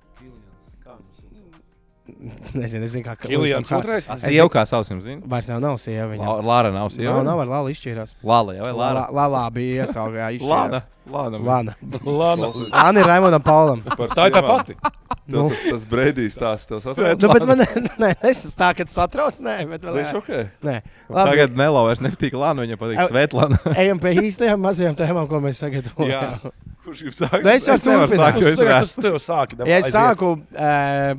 Nezinu, 2.57 2.83
nezinu, 2.85 3.05
kā 3.05 3.15
Kiljans 3.21 3.71
otrais. 3.77 4.07
Sieva 4.23 4.49
kā 4.53 4.65
sauc 4.69 4.89
jums, 4.89 5.05
zini? 5.05 5.21
Vairs 5.29 5.49
nav, 5.51 5.61
nav 5.65 5.81
sieva. 5.83 6.09
Viņam. 6.15 6.45
Lāra 6.47 6.71
nav 6.73 6.89
sieva. 6.95 7.19
Nav, 7.19 7.27
nav 7.27 7.43
ar 7.45 7.51
Lālu 7.53 7.73
izšķīrās. 7.75 8.15
Lāla, 8.25 8.55
jā, 8.57 8.65
vai 8.65 8.73
Lāra? 8.73 9.03
Lāla, 9.09 9.27
Lāla 9.29 9.43
bija 9.53 9.85
iesaugā. 9.85 10.31
Lāna. 10.53 10.81
Lāna. 11.09 11.41
Lāna. 11.41 11.75
Klausies, 12.03 12.73
Anna 12.77 13.03
ir 13.03 13.09
Raimondam 13.09 13.45
Paulam. 13.45 13.85
par 13.99 14.13
Tā 14.17 14.29
ir 14.31 14.37
tā 14.39 14.45
pati. 14.47 14.79
Nu. 15.29 15.43
Tev 15.53 15.59
Tas, 15.59 15.65
tas 15.69 15.83
brīdīs 15.91 16.37
tās 16.41 16.63
tev 16.65 16.79
satrauc. 16.81 17.19
Nu, 17.21 17.29
bet 17.29 17.45
man 17.45 17.61
ne, 17.61 18.09
es 18.31 18.39
esmu 18.47 18.55
tā, 18.63 18.71
ka 18.79 18.87
tas 18.89 18.95
satrauc. 18.97 19.37
Nē, 19.45 19.59
bet 19.69 19.83
vēl 19.85 19.99
Viņš 19.99 20.15
ok. 20.23 20.31
Nē. 20.65 20.77
Labi, 21.05 21.35
Tagad 21.35 21.59
Melo 21.61 21.83
vairs 21.85 22.01
nepatīk 22.01 22.33
Lāna, 22.41 22.65
viņam 22.65 22.81
patīk. 22.81 23.03
Svetlana. 23.11 23.59
ejam 23.75 24.01
pie 24.01 24.15
īstajām 24.23 24.65
mazajām 24.65 24.97
tēmām, 24.97 25.29
ko 25.29 25.43
mēs 25.45 25.61
sagatavojam. 25.61 26.55
Kurš 26.87 27.05
grib 27.05 27.19
sākt? 27.19 27.45
Nu, 27.45 27.53
es 27.53 27.69
jau 27.69 27.77
jo 27.77 28.07
es 28.09 28.41
redzu. 28.41 28.65
Tas 28.73 28.95
tev 28.97 29.19
sāki. 29.21 29.61
Ja 29.69 29.83
es 29.83 29.93
sāku, 29.93 30.33
uh, 30.57 31.13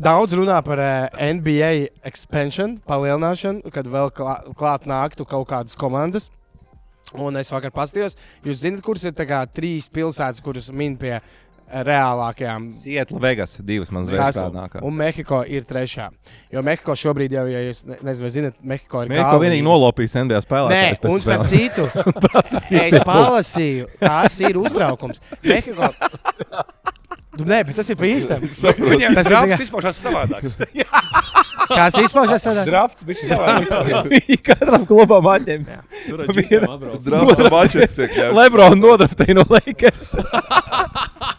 daudz 0.00 0.34
runā 0.36 0.58
par 0.66 0.80
uh, 0.82 1.08
NBA 1.34 1.88
expansion, 2.08 2.78
palielināšanu, 2.88 3.70
kad 3.74 3.86
vēl 3.86 4.10
klā, 4.14 4.38
klāt 4.58 4.88
nāktu 4.90 5.26
kaut 5.28 5.48
kādas 5.52 5.76
komandas. 5.78 6.30
Un 7.14 7.36
es 7.38 7.52
vakar 7.54 7.70
paskatījos, 7.70 8.16
jūs 8.42 8.62
zināt, 8.64 8.82
kuras 8.82 9.04
ir 9.06 9.14
trīs 9.54 9.86
pilsētas, 9.92 10.40
kuras 10.42 10.66
min 10.74 10.96
pie 10.98 11.12
eh, 11.14 11.82
reālākajām. 11.86 12.64
Sietla 12.74 13.20
Vegas 13.22 13.52
divas 13.62 13.92
man 13.94 14.08
Kas- 14.08 14.34
zvaigznes. 14.34 14.82
Un 14.82 14.96
Mehiko 14.98 15.44
ir 15.46 15.62
trešā. 15.68 16.08
Jo 16.50 16.62
Mehiko 16.66 16.96
šobrīd 16.98 17.36
jau, 17.36 17.44
ja 17.46 17.60
jūs 17.68 17.84
ne- 17.86 18.00
nezinu, 18.02 18.26
vai 18.26 18.32
zināt, 18.34 18.58
Mehiko 18.66 19.04
ir 19.04 19.12
Mēs 19.12 19.20
kalnības. 19.20 19.30
ko 19.30 19.44
vienīgi 19.44 19.66
nolopījis 19.68 20.16
NBA 20.24 20.40
Nē, 20.40 20.46
spēlētājs. 20.48 21.06
un 21.12 21.20
starp 21.22 21.46
citu, 21.46 21.86
es 22.88 22.98
palasīju, 23.06 23.86
tas 24.02 24.40
ir 24.40 24.58
uztraukums. 24.58 25.22
Mehiko. 25.44 25.92
Nu, 27.34 27.44
Nē, 27.50 27.60
bet 27.66 27.74
tas 27.80 27.88
ir 27.90 27.96
pa 27.98 28.06
īstam. 28.06 28.42
Viņam 28.94 29.16
Tas 29.18 29.26
drafts 29.26 29.50
tikai- 29.54 29.66
izpaužās 29.66 29.98
savādāk. 30.04 30.44
Kāds 31.64 31.96
izpaužas 32.02 32.44
tādā? 32.46 32.62
Drafts 32.68 33.06
bija 33.08 33.28
savādāk. 33.30 34.12
Katram 34.46 34.84
klubam 34.86 35.26
atņems. 35.32 35.70
Tur 36.04 36.22
ar 36.26 36.32
ģipiem 36.36 36.66
atbrauc. 36.68 37.00
Drāmas 37.06 37.42
mačets 37.54 37.96
tiek 37.98 38.12
ņemts. 38.18 38.36
Lebron 38.38 38.78
nodraftēja 38.84 39.38
no 39.40 39.46
Lakers. 39.50 40.12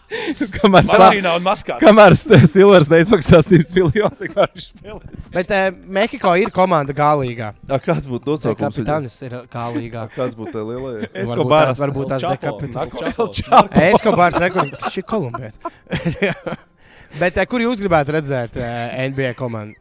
Kamēr 0.56 0.86
Mašīnā 0.86 1.32
un 1.38 1.44
maskā. 1.44 1.76
Kamēr 1.82 2.14
Silvers 2.18 2.90
neizmaksā 2.90 3.40
100 3.42 3.74
miljonus, 3.74 4.20
tikmēr 4.20 4.52
viņš 4.52 4.66
spēlēs. 4.70 5.28
Bet 5.34 5.50
uh, 5.56 5.66
Mehiko 5.98 6.34
ir 6.38 6.52
komanda 6.54 6.94
galīgā. 6.96 7.50
Ā, 7.66 7.80
Kāds 7.82 8.06
būtu 8.10 8.36
nosaukums? 8.36 8.76
Kapitānis 8.76 9.16
ir 9.26 9.34
galīgā. 9.52 10.06
Ā, 10.06 10.12
Kāds 10.18 10.38
būtu 10.38 10.54
tā 10.54 10.64
lielajai? 10.68 11.10
Escobaras. 11.24 11.82
Varbūt 11.82 12.12
tās 12.14 12.26
dekapitānis. 12.26 13.18
Chapo. 13.42 13.82
Eskobārs 13.88 14.40
rekords. 14.46 14.86
Šis 14.86 15.02
ir 15.02 15.08
kolumbietis. 15.10 15.60
Bet 17.18 17.38
uh, 17.38 17.46
kur 17.50 17.66
jūs 17.66 17.82
gribētu 17.82 18.14
redzēt 18.18 18.58
uh, 18.60 18.70
NBA 19.10 19.34
komandu? 19.38 19.74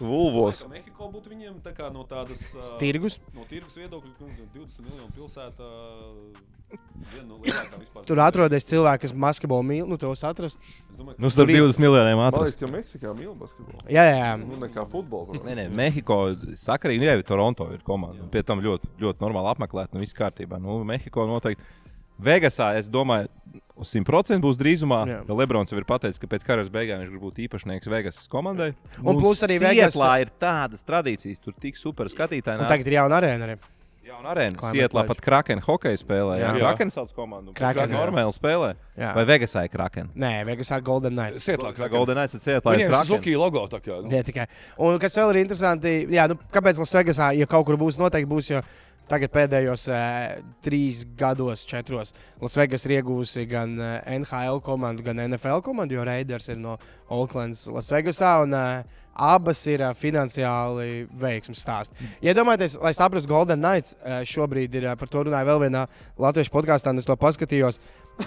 Vulvos. 0.00 0.64
Mehiko 0.96 1.12
būtu 1.12 1.28
viņiem 1.28 1.56
tā 1.60 1.74
kā 1.76 1.90
no 1.92 2.06
tādas 2.08 2.40
uh, 2.56 2.78
Tirgus? 2.80 3.18
no 3.36 3.42
tirgus 3.44 3.74
viedokļa, 3.76 4.12
ka 4.16 4.28
20 4.54 4.80
miljonu 4.86 5.10
pilsēta. 5.12 5.66
Viena 7.12 7.26
no. 7.28 8.00
Tur 8.08 8.20
atrodas 8.24 8.64
cilvēki, 8.66 9.02
kas 9.04 9.12
basketbolu 9.12 9.66
mīl. 9.68 9.84
Nu, 9.86 9.98
tos 10.00 10.24
atrast. 10.24 10.56
Es 10.56 10.96
domāju, 10.96 11.18
Nu, 11.20 11.28
starp 11.30 11.52
20 11.52 11.82
miljoniem 11.84 12.22
atrast. 12.24 12.56
ka 12.58 12.70
Meksikā 12.72 13.12
mīl 13.14 13.34
basketbolu. 13.36 13.84
Jā, 13.92 14.06
jā, 14.08 14.16
jā. 14.22 14.32
Nu, 14.40 14.56
nekā 14.64 14.86
futbolu. 14.88 15.36
Nē, 15.44 15.58
nē, 15.60 15.66
Mehiko 15.76 16.16
sakarīgi, 16.64 17.04
nu, 17.04 17.10
jau 17.12 17.28
Toronto 17.28 17.68
ir 17.76 17.84
komanda. 17.84 18.24
un 18.24 18.32
Pie 18.32 18.42
tam 18.42 18.64
ļoti, 18.64 18.88
ļoti 19.04 19.20
normāli 19.22 19.52
apmeklēt, 19.52 19.92
nu 19.92 20.00
viss 20.00 20.16
kārtībā. 20.16 20.56
Nu, 20.62 20.80
Mehiko 20.88 21.28
noteikti. 21.28 21.62
Vegasā, 22.22 22.70
es 22.78 22.88
domāju, 22.88 23.28
uz 23.76 23.90
100% 23.92 24.40
būs 24.40 24.56
drīzumā. 24.60 25.02
Jā. 25.10 25.20
Jo 25.28 25.36
Lebrons 25.36 25.70
jau 25.72 25.78
ir 25.78 25.84
pateicis, 25.88 26.18
ka 26.22 26.26
pēc 26.26 26.46
karjeras 26.48 26.72
beigām 26.72 27.02
viņš 27.04 27.12
grib 27.12 27.22
būt 27.28 27.42
īpašnieks 27.46 27.90
Vegas 27.92 28.22
komandai. 28.32 28.72
Un 29.04 29.20
plus 29.20 29.42
arī 29.44 29.58
Vegas- 29.60 29.94
Sietlā 29.94 30.20
ir 30.24 30.30
tādas 30.40 30.82
tradīcijas, 30.86 31.40
tur 31.44 31.52
tik 31.60 31.76
super 31.76 32.06
skatītāji. 32.06 32.60
Un 32.60 32.66
tagad 32.70 32.86
ir 32.86 32.94
jauna 33.00 33.20
arēna 33.20 33.50
arī. 33.50 33.58
Jauna 34.06 34.30
arēna. 34.32 34.56
Sietlā 34.70 35.02
pat 35.04 35.18
Kraken 35.20 35.60
hokeja 35.66 35.98
spēlē. 35.98 36.36
Jā, 36.38 36.52
Jā. 36.54 36.60
Kraken 36.62 36.90
sauc 36.94 37.10
komandu. 37.12 37.52
Kraken, 37.52 37.90
Kraken 37.90 37.90
jā. 37.90 38.00
normāli 38.06 38.32
spēlē. 38.36 38.68
Jā. 38.96 39.08
Vai 39.16 39.24
Vegasā 39.26 39.64
ir 39.66 39.68
Kraken? 39.68 40.10
Nē, 40.14 40.44
Vegas 40.46 40.70
ar 40.70 40.80
Golden 40.80 41.12
Knights. 41.12 41.42
Sietlāk. 41.44 41.74
Golden 41.90 42.14
Knights 42.14 42.34
ir 42.34 42.40
Sietlā. 42.40 42.70
ir 42.72 42.78
Viņiem 42.78 42.86
ir 42.86 42.92
Kraken. 42.94 43.08
Suzuki 43.10 43.34
logo 43.36 43.66
tā 43.66 43.80
kā. 43.82 44.00
nu. 44.00 44.08
Ne 44.08 44.22
tikai. 44.22 44.46
Un 44.78 44.98
kas 45.02 45.12
vēl 45.18 45.34
ir 45.34 45.42
interesanti, 45.44 46.06
jā, 46.06 46.28
nu, 46.30 46.38
kāpēc 46.54 46.78
Lasvegasā, 46.78 47.36
ja 47.36 47.46
kaut 47.46 47.66
kur 47.66 47.76
būs, 47.76 47.98
noteikti 47.98 48.30
būs. 48.30 48.48
Jo 48.54 48.62
Tagad 49.06 49.30
pēdējos 49.30 49.84
uh, 49.86 50.38
trīs 50.66 51.04
gados, 51.18 51.62
četros, 51.68 52.10
Lasvegas 52.42 52.86
ir 52.88 52.96
iegūsi 52.96 53.44
gan 53.46 53.76
uh, 53.78 53.92
NHL 54.16 54.58
komandu, 54.66 55.04
gan 55.06 55.20
NFL 55.28 55.62
komandu, 55.62 55.94
jo 55.94 56.06
Raiders 56.06 56.50
ir 56.50 56.58
no 56.58 56.74
Oaklands, 57.14 57.68
Lasvegasā. 57.70 58.32
Un, 58.42 58.56
uh, 58.56 59.04
abas 59.16 59.62
ir 59.70 59.84
uh, 59.84 59.94
finansiāli 59.96 61.06
veiksmes 61.22 61.62
stāsts. 61.62 62.08
Iedomājieties, 62.24 62.76
lai 62.82 62.92
saprastu, 62.96 63.30
Golden 63.30 63.62
Knights 63.62 63.94
uh, 63.96 64.20
šobrīd 64.26 64.74
ir, 64.76 64.90
uh, 64.90 64.98
par 64.98 65.12
to 65.12 65.22
runāja 65.28 65.48
vēl 65.48 65.62
vienā 65.68 65.86
latviešu 66.20 66.52
podkāstā, 66.52 66.92
un 66.92 67.00
es 67.00 67.08
to 67.08 67.16
paskatījos. 67.20 67.80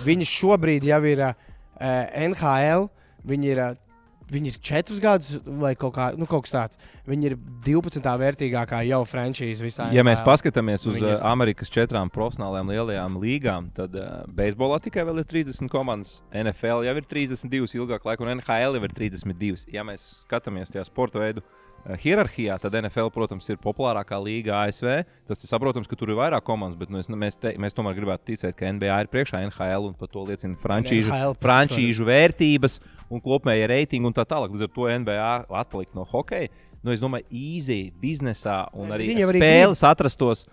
Viņi 0.05 0.31
šobrīd 0.31 0.87
jau 0.89 1.03
ir 1.11 1.27
uh, 1.27 1.35
NHL, 1.81 2.89
viņi 3.27 3.55
ir. 3.55 3.63
Uh, 3.67 3.85
Viņi 4.29 4.51
ir 4.53 4.57
četrus 4.61 4.99
gadus, 5.01 5.39
vai 5.45 5.73
kaut, 5.79 5.95
kā, 5.95 6.09
nu, 6.17 6.27
kaut 6.29 6.45
kas 6.45 6.53
tāds. 6.53 6.81
Viņi 7.09 7.31
ir 7.31 7.35
12. 7.65 8.05
vērtīgākā 8.21 8.81
jau 8.87 9.01
frančīze 9.09 9.65
visā. 9.65 9.87
Ja 9.95 10.03
mēs 10.05 10.21
paskatāmies 10.25 10.85
uz 10.85 10.99
Viņi 10.99 11.09
ir- 11.15 11.23
Amerikas 11.25 11.71
četrām 11.73 12.11
profesionālajām 12.13 12.69
lielajām 12.73 13.17
līgām, 13.21 13.71
tad 13.73 13.95
uh, 13.97 14.23
beisbolā 14.27 14.77
tikai 14.85 15.07
vēl 15.09 15.23
ir 15.23 15.29
30 15.29 15.71
komandas, 15.73 16.19
NFL 16.33 16.85
jau 16.85 16.95
ir 17.01 17.07
32 17.09 17.79
ilgāk 17.81 18.05
laika, 18.05 18.25
un 18.25 18.35
NHL 18.37 18.77
jau 18.77 18.83
ir 18.85 18.93
32. 18.93 19.65
Ja 19.73 19.85
mēs 19.87 20.11
skatāmies 20.27 20.69
tajā 20.73 20.85
sporta 20.85 21.21
veidu 21.23 21.41
uh, 21.41 21.58
hierarhijā, 22.01 22.57
tad 22.61 22.75
NFL, 22.79 23.09
protams, 23.13 23.47
ir 23.49 23.59
populārākā 23.61 24.19
līga 24.21 24.57
ASV. 24.65 24.89
Tas 25.29 25.43
ir 25.43 25.51
saprotams, 25.51 25.89
ka 25.89 25.97
tur 25.99 26.13
ir 26.13 26.19
vairāk 26.19 26.45
komandas, 26.47 26.77
bet 26.79 26.91
nu, 26.93 27.01
es, 27.01 27.09
mēs, 27.09 27.39
te, 27.39 27.53
mēs 27.61 27.75
tomēr 27.77 27.97
gribētu 27.97 28.31
ticēt, 28.31 28.55
ka 28.59 28.71
NBA 28.75 29.01
ir 29.05 29.11
priekšā 29.11 29.41
NHL 29.47 29.89
un 29.89 29.97
par 29.97 30.11
to 30.11 30.25
liecina 30.27 30.59
frančīžu, 30.61 31.11
NHL, 31.13 31.37
frančīžu 31.43 32.07
vērtības 32.09 32.79
un 33.09 33.23
kopējie 33.23 33.69
reitingi 33.73 34.09
un 34.09 34.15
tā 34.15 34.27
tālāk. 34.29 34.53
Līdz 34.53 34.67
ar 34.67 34.73
to 34.75 34.89
NBA 35.03 35.29
atpalikt 35.63 35.97
no 35.97 36.05
hokeja. 36.09 36.51
Nu, 36.79 36.93
es 36.93 37.01
domāju, 37.01 37.27
easy 37.35 37.89
biznesā 37.99 38.61
un 38.71 38.93
arī 38.95 39.11
arī 39.17 39.41
spēles 39.41 39.81
atrastos 39.83 40.45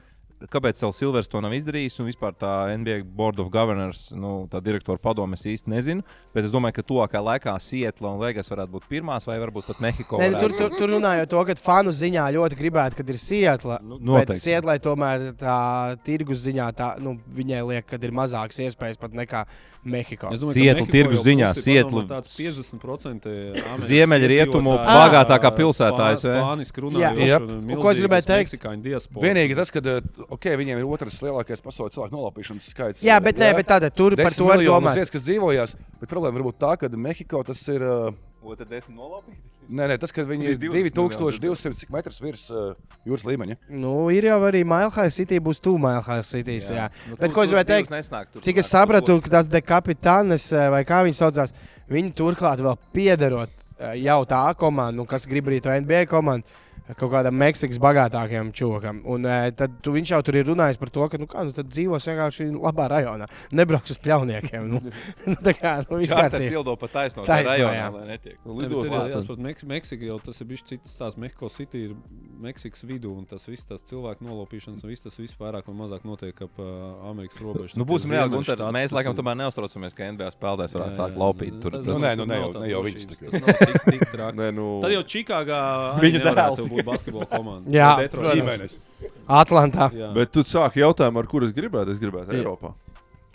kāpēc 0.45 0.81
Silvers 0.95 1.29
to 1.31 1.41
nav 1.41 1.55
izdarījis, 1.57 1.97
un 2.03 2.09
vispār 2.11 2.35
tā 2.37 2.53
NBA 2.77 3.01
Board 3.17 3.41
of 3.43 3.49
Governors, 3.53 4.11
nu, 4.17 4.47
tā 4.53 4.61
direktora 4.65 5.01
padome, 5.03 5.39
es 5.39 5.47
īsti 5.49 5.73
nezinu. 5.73 6.05
Bet 6.37 6.49
es 6.49 6.53
domāju, 6.53 6.77
ka 6.79 6.85
tuvākajā 6.87 7.23
laikā 7.25 7.55
Sietla 7.63 8.13
un 8.13 8.21
Vegas 8.21 8.51
varētu 8.53 8.75
būt 8.75 8.89
pirmās, 8.91 9.27
vai 9.29 9.39
varbūt 9.41 9.71
pat 9.71 9.81
Mehiko. 9.85 10.21
Ne, 10.21 10.31
tur, 10.35 10.53
varētu 10.53 10.61
tur, 10.61 10.77
tur 10.81 10.93
runājot 10.97 11.33
to, 11.33 11.45
ka 11.49 11.57
fanu 11.61 11.95
ziņā 11.97 12.27
ļoti 12.37 12.61
gribētu, 12.61 13.01
kad 13.01 13.13
ir 13.13 13.21
Sietla. 13.23 13.81
Nu, 13.83 14.01
Bet 14.03 14.11
noteikti. 14.11 14.43
Sietlai 14.45 14.77
tomēr 14.85 15.31
tā 15.41 15.59
tirgus 16.07 16.45
ziņā 16.45 16.69
tā, 16.77 16.93
nu, 17.03 17.17
viņai 17.37 17.65
liek, 17.73 17.89
ka 17.89 18.01
ir 18.01 18.15
mazākas 18.17 18.61
iespējas 18.69 19.01
pat 19.01 19.17
nekā 19.17 19.47
Mehiko. 19.87 20.31
Es 20.35 20.41
domāju, 20.43 20.55
ka 20.55 20.61
Sietla 20.61 20.87
tirgus 20.91 21.23
ziņā, 21.25 21.51
ir 21.55 21.63
Sietla- 21.63 22.05
tāds 22.11 22.33
50% 22.35 23.31
Amerikas 23.31 23.87
Ziemeļrietumu 23.87 24.75
bagātākā 24.83 25.53
pilsētā 25.57 26.11
ASV. 26.11 26.37
Spāniski 26.37 26.85
Jā. 26.97 27.41
Un 27.41 27.81
ko 27.81 27.91
es 27.93 28.03
gribēju 28.03 28.29
teikt? 28.29 28.53
Meksikāņu 28.53 28.83
diaspora. 28.83 29.25
Vienīgi 29.27 29.59
tas, 29.59 29.71
ka 29.71 29.81
okay, 30.29 30.57
viņiem 30.59 30.83
ir 30.83 30.87
otrs 30.87 31.21
lielākais 31.25 31.63
pasaules 31.65 31.95
cilvēku 31.95 32.17
nolaupīšanas 32.17 32.71
skaits. 32.75 33.05
Jā, 33.07 33.21
bet, 33.23 33.39
nē, 33.39 33.53
bet 33.57 33.71
tāda 33.71 33.91
tur 33.95 34.17
par 34.19 34.35
to 34.35 34.51
ir 34.55 34.67
domāts. 34.67 34.99
Vietas, 34.99 35.15
kas 35.15 35.27
dzīvojās, 35.27 35.77
bet 36.01 36.11
problēma 36.11 36.41
varbūt 36.41 36.59
tā, 36.63 36.77
ka 36.81 36.91
Mehiko 36.97 37.45
tas 37.47 37.63
ir. 37.69 37.83
Uh, 37.83 38.26
Otra 38.47 38.67
desmit 38.71 38.95
nolaupīt. 38.95 39.39
Nē, 39.67 39.89
nē, 39.91 39.97
tas, 39.99 40.13
ka 40.15 40.23
viņi 40.23 40.47
Ir 40.47 40.53
ir 40.55 40.59
20 40.63 40.95
2200 40.95 41.89
metrus 41.91 42.21
virs 42.23 42.45
uh, 42.55 42.77
jūras 43.09 43.25
līmeņa. 43.27 43.57
Nu, 43.75 43.95
ir 44.15 44.29
jau 44.29 44.37
arī 44.47 44.61
Mailhāja 44.69 45.11
City, 45.17 45.41
būs 45.43 45.59
tuvu 45.65 45.81
Mailhāja 45.83 46.23
City. 46.29 46.61
Jā. 46.63 46.77
Jā. 46.77 46.85
Nu, 47.11 47.17
Bet 47.19 47.33
tur- 47.33 47.35
ko 47.35 47.43
es 47.43 47.51
gribēju 47.51 47.69
teikt? 47.73 47.91
nesnāk, 47.91 48.31
tur 48.31 48.45
Cik 48.47 48.61
es 48.63 48.71
sapratu, 48.71 49.19
ka 49.25 49.33
tas 49.39 49.51
dekapitānis 49.51 50.47
vai 50.71 50.85
kā 50.87 51.03
viņi 51.09 51.19
saucās, 51.19 51.55
viņi 51.91 52.15
turklāt 52.15 52.63
vēl 52.63 52.79
piederot 52.95 53.51
eh, 53.81 53.97
jau 54.07 54.21
tā 54.31 54.45
komanda, 54.59 54.95
nu, 55.01 55.09
kas 55.11 55.27
grib 55.27 55.51
arī 55.51 55.59
to 55.65 55.75
NBA 55.75 56.07
komandu. 56.07 56.47
Kaut 56.95 57.11
kādam 57.11 57.35
Meksikas 57.35 57.81
bagātākajam 57.83 58.53
čūkam. 58.55 59.01
Un 59.11 59.25
e, 59.27 59.51
tad 59.59 59.73
tu, 59.83 59.91
viņš 59.97 60.13
jau 60.15 60.21
tur 60.23 60.37
ir 60.39 60.45
runājis 60.47 60.79
par 60.79 60.91
to, 60.95 61.09
ka 61.11 61.19
nu, 61.19 61.27
kā, 61.27 61.43
nu, 61.49 61.51
tad 61.57 61.67
dzīvos 61.73 62.07
vienkārši 62.07 62.47
labā 62.55 62.87
rajonā. 62.93 63.27
Nebrauks 63.51 63.91
uz 63.91 63.99
pļauniekiem. 64.05 64.69
Nu, 64.71 64.79
nu, 65.27 65.35
tā 65.43 65.55
kā 65.59 65.73
nu, 65.83 65.99
Katrs 65.99 66.13
kārtībā. 66.15 66.53
ildo 66.55 66.77
pa 66.79 66.87
taisno 66.93 67.25
tajā 67.27 67.49
rajonā, 67.49 67.89
lai 67.97 68.05
netiek. 68.13 68.39
Nu, 68.47 68.55
Lidos 68.61 68.87
ir 68.87 68.95
jā- 68.95 69.03
jāsaprot, 69.17 69.43
Meks- 69.43 69.67
Meksika 69.67 70.07
jau 70.07 70.21
tas 70.23 70.39
ir 70.41 70.47
bijis 70.53 70.63
cits 70.71 70.95
stāsts. 70.95 71.19
Meksiko 71.19 71.51
City 71.51 71.83
ir 71.89 71.97
Meksikas 72.39 72.85
vidū, 72.87 73.11
un 73.17 73.25
tas 73.27 73.43
viss 73.49 73.67
tas 73.67 73.83
cilvēku 73.83 74.23
nolaupīšanas, 74.29 74.85
un 74.85 74.91
viss 74.93 75.03
tas 75.03 75.17
viss 75.19 75.35
vairāk 75.41 75.67
vai 75.67 75.75
mazāk 75.79 76.05
notiek 76.07 76.37
ap 76.45 76.59
uh, 76.61 76.69
Amerikas 77.11 77.41
robežu. 77.43 77.79
Nu, 77.81 77.87
būsim 77.89 78.13
reāli, 78.13 78.31
Gunter. 78.35 78.59
štāti, 78.61 78.75
Mēs 78.77 78.91
tas 78.93 78.97
laikam 79.01 79.17
tomēr 79.17 79.39
neuztraucamies, 79.41 79.95
ka 79.97 80.11
NBA 80.13 80.29
spēlētājs 80.37 80.77
varētu 80.77 80.97
sākt 81.01 81.17
laupīt. 81.19 81.57
Tur, 81.63 81.73
Tas- 81.79 81.87
tas, 81.87 81.97
Nu, 81.97 82.05
nē, 82.05 82.13
nu, 82.21 82.27
ne 82.29 82.37
jau- 82.43 82.53
tā 82.53 82.61
ne 82.67 82.69
jau 82.75 82.83
viņš 82.85 83.07
tikai. 83.11 83.31
Tas 83.33 83.41
nav 83.41 83.57
tik, 83.57 83.83
tik 83.89 84.05
traki. 84.13 84.51
Nu, 84.61 84.67
Tad 84.85 84.93
jau 84.93 85.03
Čikāgā 85.17 85.61
viņa 86.05 86.23
dēls. 86.29 86.61
Dēls 86.77 86.85
būt 86.85 86.89
basketbola 86.93 87.27
komanda. 87.31 87.71
Jā, 87.73 87.91
Detroit. 88.05 88.35
Ģimenes. 88.37 88.79
Atlantā. 89.27 89.91
Jā. 89.97 90.13
Bet 90.15 90.33
tu 90.33 90.45
sāki 90.47 90.83
jautājumu, 90.85 91.19
ar 91.23 91.27
kur 91.31 91.43
es 91.47 91.53
gribētu. 91.57 91.91
Es 91.97 91.99
gribētu 92.03 92.33
Jā. 92.35 92.43
Eiropā. 92.45 92.75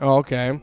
Okay. 0.01 0.59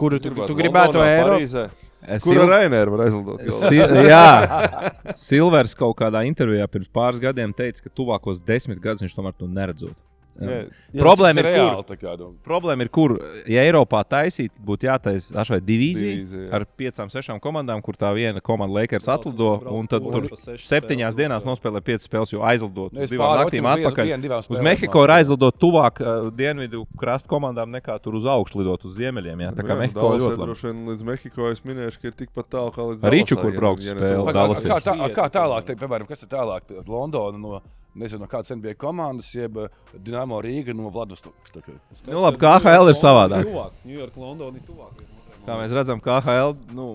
Kuru 0.00 0.18
tu, 0.20 0.30
tu 0.30 0.34
Londonā, 0.40 0.56
gribētu 0.62 1.02
Eiropā? 1.04 1.36
Parīzē. 1.36 1.70
Es 2.00 2.24
Kur 2.24 2.32
il- 2.34 2.40
ar 2.46 2.48
Rainēru 2.48 2.94
var 2.94 3.02
aizlidot? 3.06 3.42
Si 3.52 3.76
jā, 4.08 5.12
Silvers 5.14 5.74
kaut 5.76 5.98
kādā 5.98 6.22
intervijā 6.24 6.64
pirms 6.66 6.88
pāris 6.88 7.20
gadiem 7.20 7.52
teica, 7.52 7.82
ka 7.84 7.90
tuvākos 7.92 8.40
desmit 8.40 8.80
gadus 8.80 9.02
viņš 9.04 9.14
tomēr 9.18 9.34
to 9.36 9.46
neredzot. 9.46 9.92
Nē, 10.40 10.54
Problēma 10.96 11.38
ir, 11.42 11.44
kur, 11.44 11.56
reāli. 11.60 11.84
tā 11.84 11.96
kā, 12.00 12.12
nu. 12.18 12.30
problēma 12.46 12.82
ir, 12.86 12.88
kur, 12.88 13.12
ja 13.46 13.60
Eiropā 13.68 14.00
taisīt, 14.08 14.50
būtu 14.64 14.86
jātaisa 14.88 15.34
ašai 15.42 15.58
divīzija 15.60 16.14
Divīzija, 16.16 16.44
jā. 16.46 16.52
ar 16.56 16.64
piecām, 16.80 17.10
sešām 17.12 17.40
komandām, 17.44 17.82
kur 17.84 17.94
tā 18.00 18.08
viena 18.16 18.40
komanda 18.40 18.72
Lakers 18.80 19.04
Brauc- 19.04 19.20
atlido, 19.20 19.50
brauc 19.60 19.76
un 19.76 19.86
tad 19.92 20.02
tur 20.02 20.28
septiņās 20.56 21.18
dienās 21.18 21.44
jā. 21.44 21.48
nospēlē 21.50 21.82
piecas 21.84 22.08
spēles, 22.08 22.32
jo 22.32 22.40
aizlidot 22.40 22.92
Nu, 22.96 23.04
divām 23.04 23.34
naktīm 23.42 23.66
vienu- 23.68 23.84
atpakaļ. 23.84 24.08
vienu, 24.10 24.22
divām 24.24 24.38
Uz 24.50 24.60
Mehiku 24.64 25.04
ir 25.04 25.12
aizlidot 25.18 25.58
tuvāk 25.60 26.00
uh, 26.00 26.30
dienvidu 26.32 26.86
krastu 26.98 27.28
komandām 27.28 27.68
nekā 27.76 28.00
tur 28.02 28.16
uz 28.16 28.24
augšu 28.24 28.62
lidot 28.62 28.84
uz 28.88 28.96
ziemeļiem. 28.96 29.44
Jā, 29.44 29.50
tā 29.54 29.62
kā 29.68 29.76
Mehiko 29.78 30.00
Dallasai 30.00 30.24
ļoti 30.24 30.40
labi. 30.40 30.56
vien 30.64 30.86
līdz 30.88 31.04
Mehiko 31.10 31.50
es 31.52 31.60
minēšu, 31.60 32.00
ka 32.00 32.08
ir 32.08 32.16
tikpat 32.24 32.48
tālu 32.56 32.72
kā 32.72 32.88
līdz 32.94 33.04
Rīču, 33.12 33.36
kur 33.40 33.52
braukt 33.52 33.84
spēle, 33.84 35.12
Kā, 35.14 35.28
tālāk, 35.28 35.64
te, 35.68 35.74
piemēram, 35.76 36.08
kas 36.08 36.22
ir 36.24 36.28
tālāk? 36.32 36.62
Londona 36.88 37.38
no 37.38 37.60
nezinu, 38.00 38.24
no 38.24 38.28
kādas 38.30 38.50
NBA 38.56 38.74
komandas, 38.80 39.30
jeb 39.36 39.58
eh, 39.62 39.68
Dinamo 39.94 40.40
Rīga 40.44 40.74
no 40.76 40.90
Vladivostokas. 40.94 41.54
tā 41.54 41.62
kā. 41.64 41.76
Nu, 42.08 42.22
labi, 42.24 42.40
KHL 42.42 42.90
ir 42.92 42.98
savādāk. 42.98 43.46
Ņujorka, 43.86 44.20
Londona 44.20 44.58
ir 44.58 44.66
tuvāk. 44.66 45.04
Kā 45.46 45.56
mēs 45.60 45.74
redzam, 45.76 46.02
KHL 46.04 46.54
nu, 46.76 46.90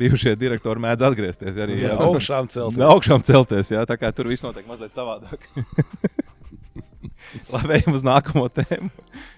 bijušie 0.00 0.34
direktori 0.38 0.82
mēdz 0.84 1.02
atgriezties 1.08 1.56
arī 1.60 1.80
Jā, 1.80 1.94
jā, 1.94 1.98
augšām 2.06 2.50
celt. 2.52 2.76
No 2.78 2.90
augšām 2.94 3.24
celties, 3.26 3.72
jā, 3.74 3.82
tā 3.88 3.96
kā 4.00 4.12
tur 4.14 4.28
viss 4.30 4.44
notiek 4.46 4.68
mazliet 4.68 4.94
savādāk. 4.96 5.48
Labi, 7.52 7.76
ejam 7.78 7.94
uz 7.94 8.02
nākamo 8.06 8.46
tēmu. 8.54 8.88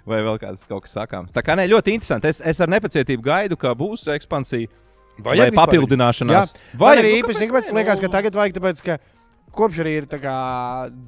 Vai 0.09 0.20
vēl 0.24 0.38
kāds 0.40 0.64
kaut 0.68 0.84
kas 0.86 0.94
sakāms? 0.96 1.32
Tā 1.34 1.42
kā 1.44 1.57
ne, 1.59 1.66
ļoti 1.70 1.94
interesanti. 1.96 2.30
Es, 2.30 2.40
es 2.53 2.61
ar 2.62 2.70
nepacietību 2.72 3.24
gaidu, 3.26 3.59
ka 3.61 3.72
būs 3.78 4.07
ekspansija 4.14 4.70
vai, 5.18 5.36
vai 5.40 5.50
papildināšanās. 5.57 6.55
Vai 6.72 6.82
Vai 6.82 6.92
arī 7.03 7.12
nu, 7.16 7.20
īpaši, 7.22 7.48
kāpēc 7.50 7.70
ne? 7.70 7.76
liekas, 7.80 8.03
ka 8.03 8.09
Nu, 8.09 8.14
tagad 8.16 8.38
vajag, 8.38 8.57
tāpēc, 8.59 8.82
ka 8.86 8.98
kopš 9.57 9.82
arī 9.84 9.94
ir 10.00 10.07
tā 10.11 10.18
kā 10.22 10.36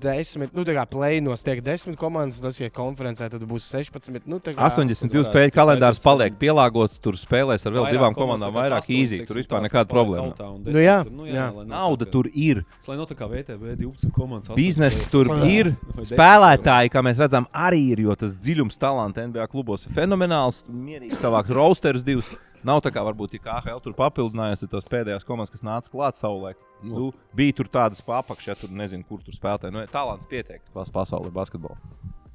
desmit, 0.03 0.53
nu 0.57 0.65
tā 0.67 0.75
kā 0.77 0.85
plēnos 0.91 1.45
tiek 1.47 1.63
desmit 1.65 1.97
komandas, 2.01 2.43
tas 2.45 2.61
ir 2.61 2.73
konferencē, 2.75 3.31
tad 3.33 3.45
būs 3.49 3.67
16. 3.73 4.27
Nu, 4.31 4.41
kā, 4.45 4.55
82 4.55 5.09
varētu 5.09 5.31
spēļu 5.31 5.55
kalendārs 5.55 6.03
paliek 6.05 6.37
pielāgots, 6.41 7.01
tur 7.05 7.19
spēlēs 7.21 7.65
ar 7.65 7.77
vēl 7.77 7.87
Vairāk 7.87 7.97
divām 7.97 8.19
komandām, 8.19 8.53
vairāk 8.55 8.83
tāds 8.83 8.91
astoņas, 8.91 9.01
īzī. 9.01 9.21
teiksim, 9.21 9.31
Tur 9.31 9.41
vispār 9.41 9.65
nekāda 9.65 9.91
problēma. 9.91 10.53
Nu 10.65 10.85
jā, 10.85 10.99
tur, 11.07 11.17
nu 11.17 11.29
jā. 11.31 11.49
lai 11.55 11.67
nav 11.67 11.95
Nauda 11.95 12.09
tur 12.11 12.29
ir. 12.33 12.63
Lai 12.89 12.97
nav 12.99 13.09
tā 13.11 13.17
kā 13.19 13.29
VTB 13.31 13.77
12 13.81 14.15
komandas. 14.15 14.53
Bizness 14.57 15.09
tur 15.13 15.31
Jā. 15.31 15.51
ir. 15.51 15.71
Spēlētāji, 16.09 16.93
kā 16.95 17.03
mēs 17.05 17.21
redzam, 17.23 17.47
arī 17.55 17.83
ir, 17.95 18.05
jo 18.07 18.17
tas 18.19 18.35
dziļums 18.41 18.81
talants 18.81 19.21
NBA 19.21 19.47
klubos 19.53 19.87
ir 19.87 19.95
fenomenāls. 19.97 20.65
Mierīgi 20.69 21.21
savākt 21.21 21.53
rosterus 21.55 22.05
divus. 22.07 22.31
Nav 22.65 22.81
tā 22.85 22.91
kā 22.95 23.03
varbūt, 23.05 23.37
ja 23.37 23.43
KHL 23.45 23.83
tur 23.85 23.97
papildinājās, 23.99 24.65
ir 24.65 24.71
tās 24.73 24.87
pēdējās 24.89 25.27
komandas, 25.29 25.53
kas 25.53 25.65
nāca 25.67 25.93
klāt 25.93 26.21
savulaik. 26.21 26.61
Nu, 26.85 27.11
bija 27.37 27.57
tur 27.59 27.69
tādas 27.73 28.01
papakšas, 28.05 28.49
ja 28.49 28.57
tur 28.63 28.73
nezinu, 28.77 29.05
kur 29.09 29.21
tur 29.25 29.37
spēlētāji. 29.37 29.75
Nu, 29.77 29.85
talants 29.93 30.29
pietiek 30.31 30.65
pas 30.73 30.93
pasaulē 30.93 31.33
basketbolā. 31.35 31.77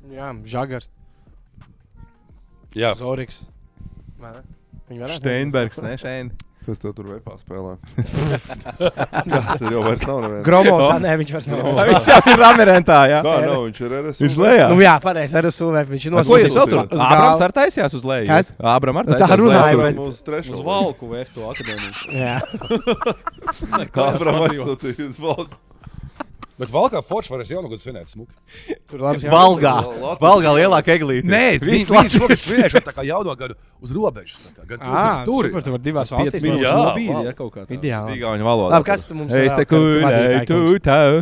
Jā, 0.09 0.29
Žagars, 0.45 0.89
Jā, 4.89 5.01
varētu. 5.01 5.21
Steinbergs, 5.23 5.81
ne 5.85 5.95
šeit. 6.01 6.45
Kas 6.67 6.77
tev 6.83 6.91
tur 6.93 7.07
vepā 7.09 7.33
spēlē? 7.39 7.77
Jā, 9.31 9.39
tur 9.57 9.71
jau 9.73 9.83
vairs 9.85 10.03
nav 10.05 10.17
neviena. 10.21 10.41
Gromos, 10.45 10.89
nē, 11.01 11.13
viņš 11.21 11.31
vairs 11.35 11.47
nav. 11.49 11.61
Viņš 11.89 12.09
jau 12.11 12.17
ir 12.33 12.41
Ramirentā, 12.43 12.97
jā. 13.09 13.21
Kā 13.25 13.35
nav, 13.45 13.63
viņš 13.65 13.79
ir 13.85 13.95
RSU. 14.03 14.23
Viņš 14.25 14.37
lejā. 14.43 14.67
Nu 14.73 14.77
jā, 14.83 14.93
pareizi, 15.03 15.37
ar 15.39 15.47
UV 15.49 15.79
viņš 15.93 16.05
ir 16.09 16.13
Ko 16.13 16.19
jūs 16.19 16.29
nosūtījis 16.29 16.57
vēl 16.59 16.69
tur? 16.73 16.81
uz 16.99 17.05
Ābrams 17.07 17.43
ar 17.47 17.55
taisījās 17.57 17.95
uz 17.99 18.05
leju. 18.11 18.27
Kas? 18.29 18.51
Ābram 18.75 18.99
ar 19.01 19.09
tā 19.09 19.17
taisījās 19.17 19.33
uz 19.39 19.45
runāja, 19.45 19.79
bet- 19.85 20.03
Uz 20.09 20.21
trešo. 20.27 20.53
Uz 20.59 20.61
Valku 20.67 21.09
VFTO 21.13 21.49
akadēmiju. 21.55 21.93
Jā, 22.19 22.37
Kā 23.95 24.09
Abram 24.13 24.43
aizsūtīja 24.49 25.09
uz 25.09 25.17
Valku. 25.23 25.57
Bet 26.59 26.71
Valkā 26.73 27.01
Forša 27.07 27.33
varēs 27.33 27.51
jaunu 27.53 27.71
gadu 27.71 27.81
svinēt 27.81 28.11
smuki. 28.11 28.35
tur 28.91 29.01
labs 29.05 29.23
jā. 29.25 29.31
Valgā. 29.33 29.73
Valgā 30.21 30.53
lielāka 30.59 30.93
eglīte. 30.97 31.27
Nē, 31.29 31.43
viņš 31.63 32.15
šogad 32.15 32.41
svinēšana 32.43 32.85
tā 32.89 32.95
kā 32.99 33.05
jauno 33.07 33.35
gadu 33.39 33.57
uz 33.81 33.93
robežas. 33.95 34.49
tā 34.53 34.65
kā, 34.65 34.75
Gan 34.75 34.79
tur, 34.79 34.93
gan 34.93 35.25
tur. 35.25 35.49
super, 35.49 35.65
tu 35.65 35.75
vari 35.75 35.85
divās 35.89 36.13
valstīs. 36.13 36.43
minūtes 36.45 36.67
wow. 36.69 37.25
ja 37.25 37.35
kaut 37.37 37.53
kā 37.55 37.65
tā. 37.65 37.77
Ideāli. 37.79 38.17
Igauņu 38.19 38.49
valodā. 38.51 38.73
Labi, 38.77 38.89
kas 38.91 39.07
tu 39.09 39.17
mums 39.17 39.33
Es 39.33 39.55
te 39.55 39.65
ka 39.65 40.45
tu 40.49 40.79
tev. 40.83 41.21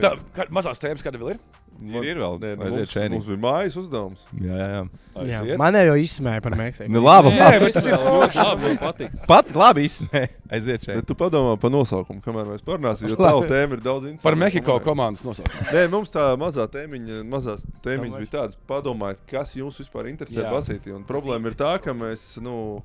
Tā, 0.00 0.14
mazās 0.48 0.80
tēmas, 0.80 1.04
kāda 1.04 1.20
vēl 1.20 1.34
ir? 1.36 1.42
Ir, 1.82 2.04
ir 2.06 2.18
vēl. 2.22 2.36
Nē, 2.40 2.50
mums, 2.60 2.92
šeit. 2.92 3.10
mums 3.12 3.24
bija 3.26 3.40
mājas 3.42 3.74
uzdevums. 3.80 4.22
Jā, 4.40 4.54
jā. 4.54 4.82
Jā, 5.14 5.40
Aiziet. 5.40 5.58
man 5.60 5.76
jau 5.78 5.94
izsmēja 6.00 6.42
par 6.42 6.54
Meksiku. 6.58 6.90
Nu, 6.90 7.02
labi, 7.04 7.30
Nē, 7.34 7.38
labi. 7.44 7.58
bet 7.64 7.74
tas 7.76 7.86
ir 7.86 7.94
forši. 8.02 8.38
Labi, 8.40 8.62
man 8.66 8.78
patīk. 8.82 9.12
Pat 9.30 9.50
labi 9.54 9.84
izsmēja. 9.86 10.30
Aiziet 10.54 10.86
šeit. 10.86 10.96
Bet 11.00 11.06
tu 11.10 11.16
padomā 11.18 11.56
par 11.60 11.70
nosaukumu, 11.74 12.22
kamēr 12.24 12.48
mēs 12.54 12.64
parunāsim, 12.66 13.10
jo 13.10 13.18
Labi. 13.18 13.26
tava 13.26 13.50
tēma 13.50 13.78
ir 13.78 13.82
daudz 13.84 14.08
interesantāka. 14.10 14.26
Par 14.26 14.38
Mehiko 14.42 14.78
komandas 14.86 15.24
nosaukumu. 15.26 15.66
Nē, 15.74 15.84
mums 15.92 16.14
tā 16.14 16.24
mazā 16.40 16.66
tēmiņa, 16.74 17.20
mazās 17.30 17.66
tēmiņas 17.86 18.22
bija 18.24 18.32
tādas, 18.38 18.58
padomājiet, 18.70 19.22
kas 19.30 19.54
jums 19.58 19.78
vispār 19.82 20.10
interesē 20.10 20.42
Jā. 20.46 20.54
basītī. 20.54 20.94
Un 20.94 21.04
problēma 21.08 21.52
ir 21.52 21.58
tā, 21.58 21.74
ka 21.82 21.94
mēs, 21.94 22.26
nu, 22.42 22.80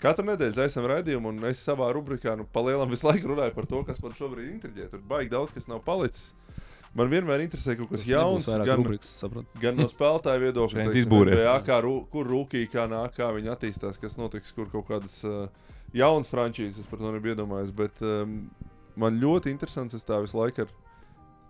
katru 0.00 0.24
nedēļu 0.30 0.56
taisām 0.56 0.88
raidījumu, 0.90 1.32
un 1.32 1.48
es 1.50 1.60
savā 1.64 1.88
rubrikā, 1.96 2.36
nu, 2.40 2.44
palielam 2.56 2.88
visu 2.92 3.08
laiku 3.08 3.32
runāju 3.34 3.54
par 3.56 3.68
to, 3.68 3.82
kas 3.88 4.00
man 4.04 4.12
šobrīd 4.16 4.48
intriģē. 4.56 4.90
Tur 4.94 5.02
baigi 5.08 5.32
daudz, 5.32 5.52
kas 5.56 5.68
nav 5.70 5.82
palicis. 5.86 6.30
Man 6.98 7.06
vienmēr 7.12 7.44
interesē 7.44 7.76
kaut 7.78 7.92
kas 7.92 8.02
jauns, 8.08 8.48
gan, 8.66 8.82
sapratu. 8.98 9.46
gan 9.62 9.76
no 9.78 9.86
spēlētāja 9.86 10.40
viedokļa, 10.46 10.86
izbūries. 10.98 11.38
NBA, 11.44 11.58
kā, 11.68 11.76
ru- 11.84 12.00
kur 12.10 12.26
rūkīgi, 12.26 12.66
kā 12.72 12.88
nāk, 12.90 13.14
kā 13.14 13.28
viņi 13.36 13.52
attīstās, 13.52 14.00
kas 14.02 14.16
notiks, 14.18 14.50
kur 14.56 14.66
kaut 14.72 14.88
kādas 14.88 15.20
uh, 15.22 15.44
jaunas 15.94 16.32
frančīzes, 16.32 16.88
par 16.90 16.98
to 16.98 17.12
nebiju 17.14 17.36
iedomājies. 17.36 17.70
Bet 17.78 18.02
um, 18.02 18.50
man 18.98 19.20
ļoti 19.22 19.52
interesants 19.54 19.94
tas 19.94 20.02
tā 20.08 20.18
visu 20.24 20.40
laiku. 20.40 20.66
Ir, 20.66 20.74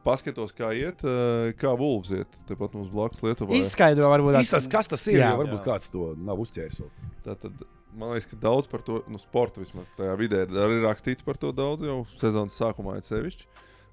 Paskatos, 0.04 0.52
kā 0.56 0.70
iet, 0.72 1.02
uh, 1.04 1.50
kā 1.60 1.72
Wolves 1.76 2.08
iet. 2.16 2.36
Tepat 2.48 2.72
mums 2.76 2.88
blakus 2.92 3.20
Lietuvā. 3.20 3.52
Izskaidro, 3.58 4.08
varbūt. 4.08 4.32
tās- 4.38 4.46
Īstais, 4.48 4.68
kas 4.72 4.88
tas 4.88 5.02
ir? 5.12 5.18
Jā. 5.20 5.26
Jā, 5.32 5.40
varbūt 5.40 5.58
Jā. 5.60 5.64
kāds 5.66 5.90
to 5.92 6.14
nav 6.16 6.40
uzķēris. 6.40 6.78
Tātad, 7.26 7.64
man 7.96 8.14
liekas, 8.14 8.30
ka 8.30 8.36
daudz 8.40 8.68
par 8.72 8.80
to, 8.86 9.02
nu, 9.12 9.20
sporta 9.20 9.60
vismaz 9.60 9.90
tajā 9.98 10.14
vidē 10.16 10.46
ir 10.46 10.56
arī 10.56 10.78
rakstīts 10.86 11.24
par 11.24 11.36
to 11.36 11.52
daudz 11.52 11.84
jau 11.84 11.98
sezonas 12.16 12.56
sākumā, 12.56 12.96
ir 12.96 13.04
sevišķi. 13.04 13.44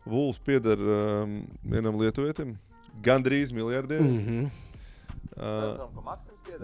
Wolves 0.08 0.39
pieder 0.43 0.80
um, 0.80 1.41
vienam 1.64 1.99
lietuvietim, 1.99 2.55
gandrīz 3.03 3.53
miljardieri. 3.55 4.03
Mm 4.03 4.24
-hmm. 4.26 4.49
Uh, 5.38 6.08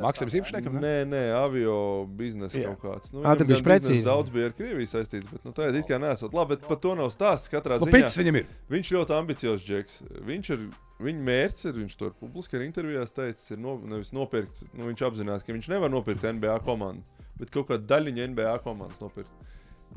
Maksims 0.01 0.33
īpašniekam? 0.33 0.73
ne? 0.73 0.81
Nē, 0.81 0.93
nē, 1.05 1.21
avio 1.37 2.05
biznesa 2.17 2.57
Jā. 2.57 2.71
kaut 2.71 2.81
kāds. 2.81 3.11
Nu, 3.13 3.21
Ā, 3.21 3.35
tad 3.37 3.45
viņam 3.45 3.51
viņš 3.51 3.63
precīzi. 3.67 4.05
Daudz 4.07 4.31
bija 4.33 4.49
ar 4.49 4.55
Krieviju 4.57 4.89
saistīts, 4.89 5.29
bet 5.29 5.45
nu, 5.45 5.51
tā 5.53 5.67
ir 5.69 5.77
it 5.81 5.89
kā 5.89 5.99
nesot. 6.01 6.33
Labi, 6.33 6.55
bet 6.55 6.65
par 6.65 6.79
to 6.81 6.95
nav 6.97 7.11
stāsts. 7.13 7.51
Katrā 7.51 7.77
ziņā 7.77 7.91
Pits 7.91 8.17
viņam 8.17 8.39
ir. 8.41 8.47
viņš 8.73 8.91
ļoti 8.95 9.15
ambiciozs 9.19 9.67
džeks. 9.67 10.01
Viņš 10.25 10.49
ir. 10.55 10.65
Viņa 11.03 11.23
mērķis 11.27 11.65
ir, 11.67 11.77
viņš 11.83 11.95
to 11.99 12.05
ir 12.09 12.17
publiski 12.21 12.55
arī 12.55 12.65
intervijās 12.69 13.11
teicis, 13.11 13.51
ir 13.51 13.57
no, 13.59 13.75
nevis 13.91 14.13
nopirkt. 14.15 14.61
Nu, 14.73 14.85
viņš 14.87 15.01
apzinās, 15.09 15.43
ka 15.43 15.53
viņš 15.53 15.67
nevar 15.73 15.91
nopirkt 15.91 16.23
NBA 16.23 16.59
komandu, 16.63 17.03
bet 17.37 17.51
kaut 17.51 17.67
kādu 17.67 17.83
daļiņu 17.89 18.27
NBA 18.31 18.53
komandas 18.63 19.01
nopirkt. 19.01 19.29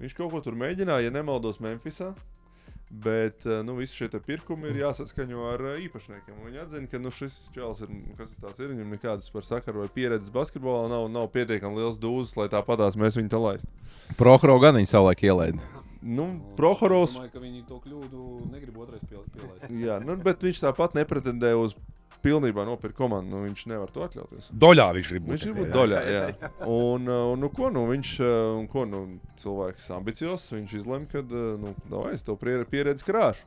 Viņš 0.01 0.17
kaut 0.17 0.33
ko 0.33 0.41
tur 0.43 0.57
mēģināja, 0.59 1.07
ja 1.07 1.11
nemaldos, 1.15 1.61
Memphisā. 1.63 2.11
Bet 2.91 3.43
eh, 3.47 3.63
nu, 3.67 3.75
visi 3.81 3.97
šie 3.99 4.07
te 4.13 4.21
pirkumi 4.23 4.69
ir 4.71 4.77
jāsaskaņo 4.85 5.47
ar 5.53 5.65
eh, 5.73 5.81
īpašniekiem. 5.89 6.37
Viņi 6.47 6.61
atzina, 6.63 6.87
ka 6.93 7.01
nu, 7.03 7.11
šis 7.11 7.39
čels 7.55 7.81
ir, 7.83 7.91
nu, 7.91 8.15
kas 8.19 8.31
tas 8.39 8.61
ir, 8.63 8.71
viņam 8.71 8.93
nekādas 8.95 9.27
par 9.35 9.43
sakaru 9.49 9.83
vai 9.83 9.89
pieredzes 9.91 10.31
basketbolā 10.35 10.87
nav, 10.93 11.09
nav 11.11 11.27
pietiekami 11.35 11.81
liels 11.81 11.99
dūzis, 11.99 12.37
lai 12.39 12.47
tāpatās 12.53 12.95
mēs 13.01 13.19
viņu 13.19 13.33
tā 13.35 13.41
laistu. 13.43 13.67
Prohoro 14.21 14.61
gan 14.63 14.79
viņa 14.79 14.93
savulaik 14.93 15.25
ielaida. 15.27 15.59
Nu, 16.07 16.29
Prohorovs 16.55 17.17
Es 17.17 17.19
domāju, 17.19 17.33
ka 17.35 17.41
viņi 17.43 17.65
to 17.67 17.81
kļūdu 17.83 18.25
negrib 18.53 18.77
otrais 18.79 19.03
piel- 19.11 19.27
pielaist. 19.35 19.67
Jā, 19.75 19.99
nu, 20.07 20.15
bet 20.23 20.45
viņš 20.47 20.63
tāpat 20.63 20.95
nepretendē 20.95 21.57
uz 21.59 21.75
pilnībā 22.27 22.67
nopirkt 22.69 22.99
komandu. 22.99 23.33
Nu, 23.33 23.45
viņš 23.47 23.65
nevar 23.71 23.93
to 23.95 24.05
atļauties. 24.07 24.51
Doļā 24.67 24.87
viņš 24.99 25.11
grib 25.13 25.27
būt. 25.27 25.35
Viņš 25.35 25.47
ir 25.47 25.53
tikai, 25.53 25.59
būt 25.63 25.71
jā. 25.71 25.75
doļā. 25.79 26.05
Jā. 26.13 26.53
Un, 26.67 27.09
uh, 27.09 27.33
un, 27.33 27.43
nu, 27.45 27.51
ko, 27.55 27.71
nu, 27.75 27.87
viņš 27.93 28.15
uh, 28.21 28.31
un 28.59 28.69
ko, 28.71 28.87
nu, 28.91 29.03
cilvēks 29.43 29.91
ambiciozs. 29.97 30.53
Viņš 30.57 30.79
izlemj, 30.83 31.11
ka 31.15 31.25
nu, 31.31 31.75
davai, 31.87 32.15
es 32.19 32.27
tev 32.27 32.41
pieredzi 32.43 33.07
krāšu. 33.07 33.47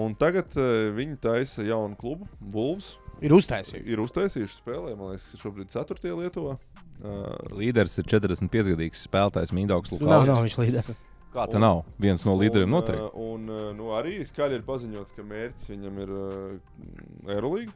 Un 0.00 0.14
tagad 0.16 0.54
viņi 0.96 1.18
taisa 1.20 1.66
jaunu 1.66 1.98
klubu, 2.00 2.24
Bulls. 2.40 2.94
Ir 3.22 3.34
uztaisīts. 3.36 3.84
Ir 3.84 4.00
uztaisījuši 4.02 4.56
spēlē, 4.56 4.94
man 4.96 5.12
liekas, 5.12 5.28
šobrīd 5.42 5.68
4. 5.70 6.14
Lietuvā. 6.22 6.56
Uh, 7.02 7.34
Līderis 7.58 7.98
ir 7.98 8.06
45-gadīgs 8.08 9.04
spēlētājs 9.08 9.52
Mindaugs 9.54 9.92
Nav, 9.92 10.00
Lukāns. 10.00 10.28
nav 10.30 10.44
viņš 10.46 10.58
līderis. 10.62 10.98
Kā 11.32 11.46
tā 11.48 11.60
nav? 11.62 11.84
Viens 12.02 12.24
no 12.28 12.34
līderiem 12.36 12.68
un, 12.68 12.74
noteikti. 12.76 13.06
uh, 13.06 13.30
Un, 13.32 13.46
uh, 13.48 13.70
nu, 13.76 13.92
arī 13.96 14.18
skaļi 14.28 14.58
ir 14.58 14.66
paziņots, 14.66 15.14
ka 15.16 15.24
mērķis 15.24 15.70
viņam 15.72 16.02
ir 16.04 16.12
uh, 16.12 17.32
Eirolandā 17.32 17.72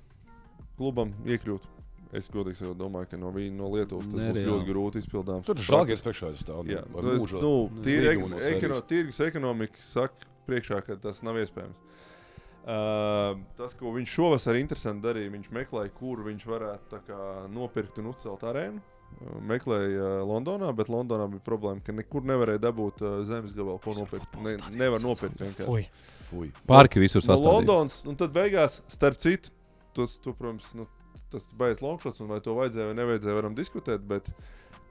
klubam 0.77 1.15
iekļūt. 1.25 1.73
Es 2.17 2.29
godīgi 2.31 2.61
sakot, 2.61 2.77
domāju, 2.79 3.09
ka 3.11 3.19
no 3.19 3.33
viņa 3.35 3.55
no 3.57 3.71
Lietuvas 3.73 4.07
tas 4.07 4.13
būs 4.15 4.23
Nereāli. 4.23 4.47
ļoti 4.47 4.69
grūti 4.69 5.01
izpildāms. 5.03 5.47
Tur 5.49 5.59
žēlgais 5.59 6.05
priekšā 6.05 6.31
stāv. 6.39 6.69
Jā, 6.71 6.85
ar 6.87 7.09
nu, 7.09 7.17
mūžu. 7.19 7.41
nu, 7.43 7.55
tīri 7.85 8.13
ekono, 8.13 8.39
sērijas. 8.39 8.85
tirgus 8.93 9.19
ekonomika 9.27 9.83
saka 9.83 10.29
priekšā, 10.47 10.79
ka 10.87 10.97
tas 11.03 11.19
nav 11.27 11.41
iespējams. 11.43 11.81
Uh, 12.67 13.41
tas, 13.59 13.75
ko 13.79 13.93
viņš 13.95 14.11
šovasar 14.11 14.59
interesanti 14.59 15.05
darīja, 15.07 15.33
viņš 15.35 15.51
meklēja, 15.55 15.93
kur 15.99 16.23
viņš 16.27 16.47
varētu 16.51 17.01
kā, 17.07 17.19
nopirkt 17.55 17.99
un 18.03 18.09
uzcelt 18.11 18.43
arēnu. 18.47 18.81
Meklēja 19.49 19.97
uh, 19.97 20.25
Londonā, 20.29 20.69
bet 20.77 20.91
Londonā 20.93 21.25
bija 21.33 21.45
problēma, 21.47 21.81
ka 21.85 21.95
nekur 21.97 22.27
nevarēja 22.29 22.61
dabūt 22.67 23.01
uh, 23.01 23.15
zemes 23.29 23.55
gabalu, 23.57 23.79
ko 23.81 23.95
nopirkt. 23.97 24.37
Ne, 24.45 24.59
nevar 24.77 25.01
nopirkt 25.01 25.41
vienkārši. 25.41 25.69
Fui. 25.69 25.87
Fui. 26.29 26.51
Parki 26.69 27.01
visur 27.01 27.23
No 27.23 27.31
sastāvdaļā. 27.31 27.55
Londonas, 27.63 28.01
un 28.11 28.19
tad 28.21 28.35
beigās, 28.35 28.81
starp 28.93 29.17
citu, 29.23 29.55
tas, 29.97 30.19
tu, 30.21 30.35
protams, 30.37 30.69
nu, 30.77 30.85
tas 31.33 31.47
beigas 31.57 31.81
longšots, 31.85 32.21
un 32.25 32.35
vai 32.35 32.43
to 32.45 32.57
vajadzēja 32.59 32.91
vai 32.91 32.97
nevajadzēja, 32.99 33.37
varam 33.39 33.57
diskutēt. 33.57 34.05
Bet, 34.11 34.29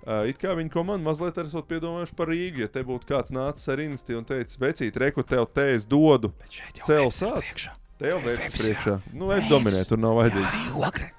uh, 0.08 0.24
it 0.32 0.40
kā 0.42 0.56
viņa 0.58 0.74
komanda 0.74 1.06
mazliet 1.06 1.38
arī 1.38 1.52
esot 1.52 1.68
piedomājuši 1.70 2.18
par 2.18 2.32
Rīgu. 2.32 2.64
Ja 2.66 2.72
te 2.72 2.86
būtu 2.88 3.12
kāds 3.12 3.36
nācis 3.36 3.70
ar 3.70 3.84
iniciatīvu 3.84 4.24
un 4.24 4.30
teicis, 4.32 4.62
vecīt, 4.62 5.02
reku 5.06 5.26
tev 5.28 5.46
te 5.54 5.68
es 5.76 5.86
dodu, 5.86 6.34
cel 6.82 7.12
sāc. 7.14 7.68
Te 8.00 8.10
jau 8.10 8.18
vērts 8.26 8.58
priekšā. 8.58 8.98
Nu, 9.16 9.30
es 9.36 9.46
dominēju, 9.52 9.92
tur 9.94 10.02
nav 10.02 10.18
vajadzīgi. 10.20 11.12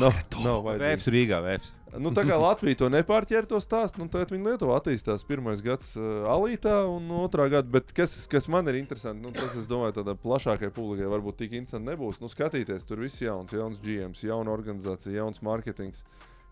Nav, 0.00 0.16
nav 0.42 0.64
vajadzīgi. 0.64 0.86
Vēps 0.86 1.10
Rīgā, 1.14 1.38
vēps. 1.44 1.70
Nu, 1.98 2.12
tā 2.14 2.22
kā 2.26 2.36
Latvija 2.38 2.78
to 2.84 2.88
nepārķēra 2.92 3.48
to 3.50 3.58
stāstu, 3.62 4.02
nu, 4.02 4.06
tad 4.12 4.30
viņa 4.30 4.52
Lietuva 4.52 4.76
attīstās. 4.78 5.24
Pirmais 5.26 5.62
gads 5.64 5.96
uh, 5.98 6.28
Alītā 6.30 6.76
un 6.86 7.08
otrā 7.18 7.48
gada. 7.50 7.66
Bet 7.72 7.90
kas, 7.96 8.14
kas 8.30 8.46
man 8.52 8.70
ir 8.70 8.78
interesanti, 8.78 9.24
nu, 9.24 9.32
tas, 9.34 9.56
es 9.58 9.66
domāju, 9.70 9.96
tādā 9.98 10.14
plašākajai 10.20 10.74
publikai 10.76 11.10
varbūt 11.10 11.40
tik 11.42 11.56
interesanti 11.58 11.90
nebūs. 11.90 12.20
Nu, 12.22 12.30
skatīties, 12.30 12.86
tur 12.86 13.02
viss 13.02 13.22
jauns, 13.24 13.54
jauns 13.56 13.80
GMs, 13.82 14.22
jauna 14.26 14.54
organizācija, 14.54 15.16
jauns 15.18 15.42
mārketings, 15.46 16.04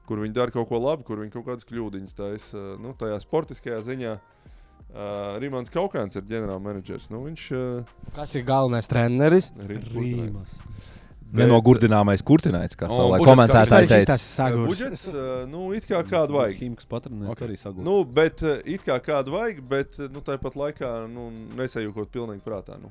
kur 0.09 0.25
viņi 0.25 0.35
dara 0.41 0.55
kaut 0.55 0.71
ko 0.73 0.83
labu, 0.83 1.07
kur 1.07 1.23
viņi 1.23 1.35
kaut 1.37 1.47
kādas 1.53 1.69
kļūdiņas 1.71 2.19
taisa. 2.19 2.51
Uh, 2.59 2.75
nu, 2.83 2.97
tajā 2.99 3.21
sportiskajā 3.23 3.79
ziņā 3.93 4.17
uh, 4.19 5.39
Rīmans 5.39 5.71
Kaukāns 5.75 6.19
ir 6.19 6.27
ģenerālmenedžers. 6.33 7.13
Nu, 7.15 7.23
viņš 7.29 7.47
uh, 7.55 7.97
Kas 8.19 8.35
ir 8.35 8.49
galvenais 8.49 8.91
treneris? 8.91 9.53
Rīms 9.71 10.59
Kurtināts. 11.29 11.45
Nenogurdināmais 11.45 12.23
kurtināts, 12.25 12.77
kā 12.79 12.87
budžets 12.89 13.27
komentētāji 13.29 13.89
teica. 13.91 14.07
tas 14.15 14.23
sagurs. 14.25 14.71
Budžets, 14.71 15.03
uh, 15.13 15.43
nu, 15.51 15.67
it 15.77 15.85
kā 15.85 16.01
kādu 16.09 16.39
vajag. 16.39 16.55
Himks 16.63 16.89
patronēs 16.89 17.35
okay. 17.35 17.45
arī 17.45 17.59
sagūst. 17.61 17.85
Nu, 17.85 17.99
bet 18.17 18.41
uh, 18.47 18.63
it 18.65 18.87
kā 18.87 18.97
kādu 19.05 19.35
vajag, 19.35 19.61
bet 19.69 19.99
uh, 20.01 20.09
nu, 20.09 20.23
tāpat 20.25 20.57
laikā 20.57 20.93
nu, 21.13 21.29
nesajūkot 21.59 22.09
pilnīgi 22.15 22.41
prātā. 22.47 22.79
Nu. 22.81 22.89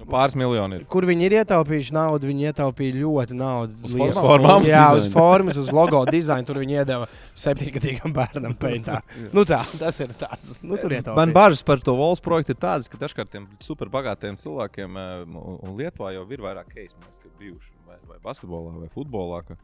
Nu, 0.00 0.06
Pāris 0.08 0.32
miljoni 0.38 0.78
ir. 0.80 0.84
Kur 0.90 1.04
viņi 1.04 1.26
ir 1.28 1.34
ietaupījuši 1.42 1.92
naudu? 1.92 2.28
Viņi 2.30 2.46
ietaupīja 2.48 2.94
ļoti 2.96 3.36
naudu. 3.36 3.74
Uz 3.84 3.94
Lielu. 3.98 4.14
formām? 4.16 4.30
Formām? 4.30 4.64
Jā, 4.64 4.84
Dizainu. 4.88 5.02
uz 5.02 5.08
formas, 5.12 5.58
uz 5.60 5.68
logo 5.76 6.00
dizainu. 6.08 6.46
Tur 6.48 6.60
viņi 6.62 6.78
iedeva 6.80 7.08
septiņgadīgam 7.44 8.14
bērnam 8.16 8.56
peintā. 8.60 9.00
Nu 9.36 9.44
tā, 9.48 9.60
tas 9.78 10.00
ir 10.00 10.14
tāds. 10.18 10.56
Nu, 10.64 10.78
tur 10.80 10.94
ietaupīja. 10.96 11.18
Man 11.18 11.34
bažas 11.36 11.60
par 11.66 11.82
to 11.84 11.94
valsts 11.98 12.24
projektu 12.24 12.56
ir 12.56 12.60
tādas, 12.62 12.88
ka 12.90 12.98
dažkārt 13.00 13.30
tiem 13.34 13.44
superbagātiem 13.62 14.40
cilvēkiem, 14.40 14.96
eh, 14.96 15.26
un 15.68 15.76
Lietuvā 15.78 16.14
jau 16.16 16.24
ir 16.32 16.46
vairāk 16.48 16.72
case, 16.72 16.96
man 16.96 17.10
liekas, 17.10 17.20
ka 17.26 17.44
bijuši 17.44 17.70
vai, 17.86 17.98
vai 18.08 18.18
basketbolā, 18.24 18.72
vai 18.80 18.88
futbolā. 18.96 19.42
Ka... 19.46 19.58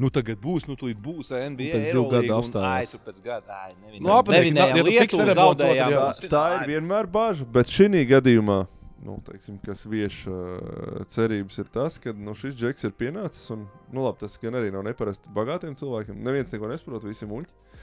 Nu, 0.00 0.08
tagad 0.14 0.38
būs, 0.40 0.64
nu, 0.70 0.76
tūlīt 0.78 1.00
būs 1.02 1.32
NBA. 1.34 1.72
pēc 1.74 1.88
divu 1.90 2.06
gadu 2.10 2.36
apstājās. 2.38 2.94
ai, 2.94 3.02
pēc 3.08 3.18
gada, 3.24 3.58
ai, 3.66 3.74
nevinējām. 3.74 4.06
Nu, 4.06 4.14
apnieki, 4.16 4.54
Nevinējām 4.56 4.92
ja 4.94 5.08
tad 5.10 5.34
zaudējām. 5.36 5.92
jā. 5.92 6.06
Tā, 6.22 6.30
tā 6.32 6.44
ir 6.56 6.70
vienmēr 6.70 7.10
bažas, 7.12 7.44
bet 7.52 7.68
šī 7.74 8.06
gadījumā, 8.08 8.62
nu, 9.06 9.16
teiksim, 9.26 9.58
kas 9.64 9.84
vieš 9.88 10.22
uh, 10.30 11.02
cerības, 11.12 11.58
ir 11.62 11.70
tas, 11.74 11.98
ka 12.02 12.14
nu, 12.16 12.34
šis 12.38 12.54
džeks 12.58 12.88
ir 12.88 12.94
pienācis. 12.98 13.50
Un, 13.54 13.66
nu, 13.90 14.04
labi, 14.04 14.22
tas 14.22 14.38
gan 14.42 14.58
arī 14.58 14.72
nav 14.74 14.86
neparasti 14.86 15.32
bagātiem 15.34 15.76
cilvēkiem. 15.78 16.22
Neviens 16.22 16.52
neko 16.54 16.70
nesaprot, 16.70 17.06
visi 17.08 17.28
muļķi. 17.28 17.78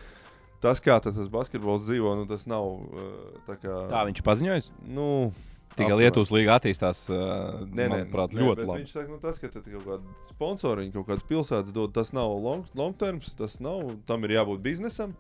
Tas, 0.63 0.82
kā 0.84 0.97
tas, 0.99 1.15
tas 1.15 1.30
basketbols 1.32 1.86
dzīvo, 1.88 2.15
nu, 2.20 2.26
tas 2.30 2.43
nav 2.49 2.65
uh, 2.67 3.13
tā 3.47 3.59
kā. 3.61 3.84
Tā 3.91 4.03
viņš 4.09 4.24
paziņoja. 4.28 4.65
Nu, 4.91 5.09
Tikai. 5.78 5.99
Lietuvas 6.01 6.32
līnija 6.34 6.57
attīstās, 6.59 7.03
uh, 7.13 7.61
Nē, 7.63 7.86
nē, 7.86 7.88
manuprāt, 7.93 8.34
nē, 8.36 8.43
ļoti 8.43 8.65
labi. 8.65 8.84
Viņš 8.84 8.95
saka, 8.95 9.11
nu, 9.13 9.20
tas, 9.22 9.38
ka 9.39 9.51
te 9.53 9.61
kaut 9.63 9.86
kāda 9.86 10.15
sponsora, 10.28 10.86
kaut 10.95 11.07
kādas 11.07 11.28
pilsētas 11.30 11.76
dod, 11.76 11.93
tas 11.95 12.11
nav 12.15 12.34
long, 12.36 12.65
long 12.76 12.97
term, 12.99 13.22
tas 13.39 13.59
nav, 13.63 13.93
tam 14.09 14.26
ir 14.28 14.36
jābūt 14.39 14.63
biznesam. 14.65 15.13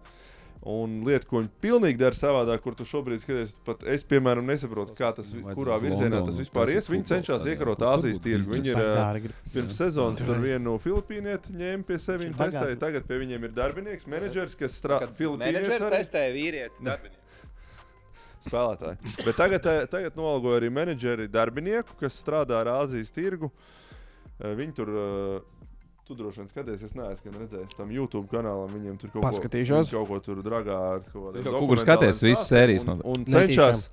Un 0.67 0.97
lieta, 1.07 1.23
ko 1.23 1.39
viņi 1.39 1.49
pilnīgi 1.63 1.99
dara 2.01 2.17
savādāk, 2.17 2.59
kur 2.65 2.75
tu 2.75 2.83
šobrīd 2.83 3.21
skaties, 3.23 3.53
pat 3.63 3.85
es, 3.87 4.03
piemēram, 4.03 4.43
nesaprotu, 4.49 4.91
kā 4.97 5.13
tas, 5.15 5.29
Vajadzētu 5.31 5.55
kurā 5.55 5.77
virzienā 5.79 6.19
tas 6.27 6.35
vispār 6.35 6.73
ies. 6.73 6.89
Viņi 6.91 7.07
cenšas 7.07 7.45
iekarot 7.47 7.85
Āzijas 7.87 8.19
tirgu. 8.19 8.57
Viņi 8.57 8.73
ir 8.73 8.81
grib. 9.23 9.37
pirms 9.53 9.79
sezonas 9.79 10.19
tur 10.19 10.41
vienu 10.43 10.73
filipīnieti 10.83 11.55
ņēma 11.55 11.87
pie 11.87 11.99
sevis, 12.03 12.27
viņi 12.27 12.35
testēja. 12.41 12.79
Tagad 12.81 13.07
pie 13.07 13.21
viņiem 13.21 13.47
ir 13.47 13.55
darbinieks, 13.55 14.09
menedžers, 14.11 14.57
kas 14.59 14.75
strādā 14.75 15.07
Filipīnijā. 15.15 15.79
testēja 15.95 16.35
vīrieti. 16.35 16.83
spēlētāji. 18.49 19.15
Bet 19.23 19.39
tagad, 19.39 19.69
tagad 19.91 20.19
noalgoja 20.19 20.59
arī 20.59 20.73
menedžeri 20.75 21.29
darbinieku, 21.31 21.95
kas 22.03 22.19
strādā 22.19 22.59
ar 22.65 22.73
Āzijas 22.81 23.15
tirgu. 23.15 23.51
Viņi 24.39 24.75
tur. 24.75 24.91
eh, 24.91 25.58
Tu 26.09 26.15
droši 26.17 26.41
vien 26.41 26.47
skaties, 26.49 26.81
es 26.87 26.93
neesmu 26.97 27.31
redzējis 27.37 27.75
tam 27.77 27.91
YouTube 27.93 28.25
kanālam. 28.31 28.71
Viņiem 28.73 28.95
tur 28.97 29.11
kaut 29.13 29.21
Paskatīšos. 29.27 29.91
ko, 29.93 29.99
kaut 29.99 30.07
ko 30.09 30.17
tur 30.25 30.39
dragā 30.41 30.77
ar 30.95 31.03
kaut 31.05 31.35
Tu 31.35 31.43
kādiem 31.43 31.53
kaut 31.53 31.67
kur 31.69 31.81
skaties, 31.83 32.21
visas 32.25 32.47
sērijas 32.49 32.87
Un, 32.87 32.89
no- 32.97 33.11
un 33.13 33.25
cenšas, 33.29 33.83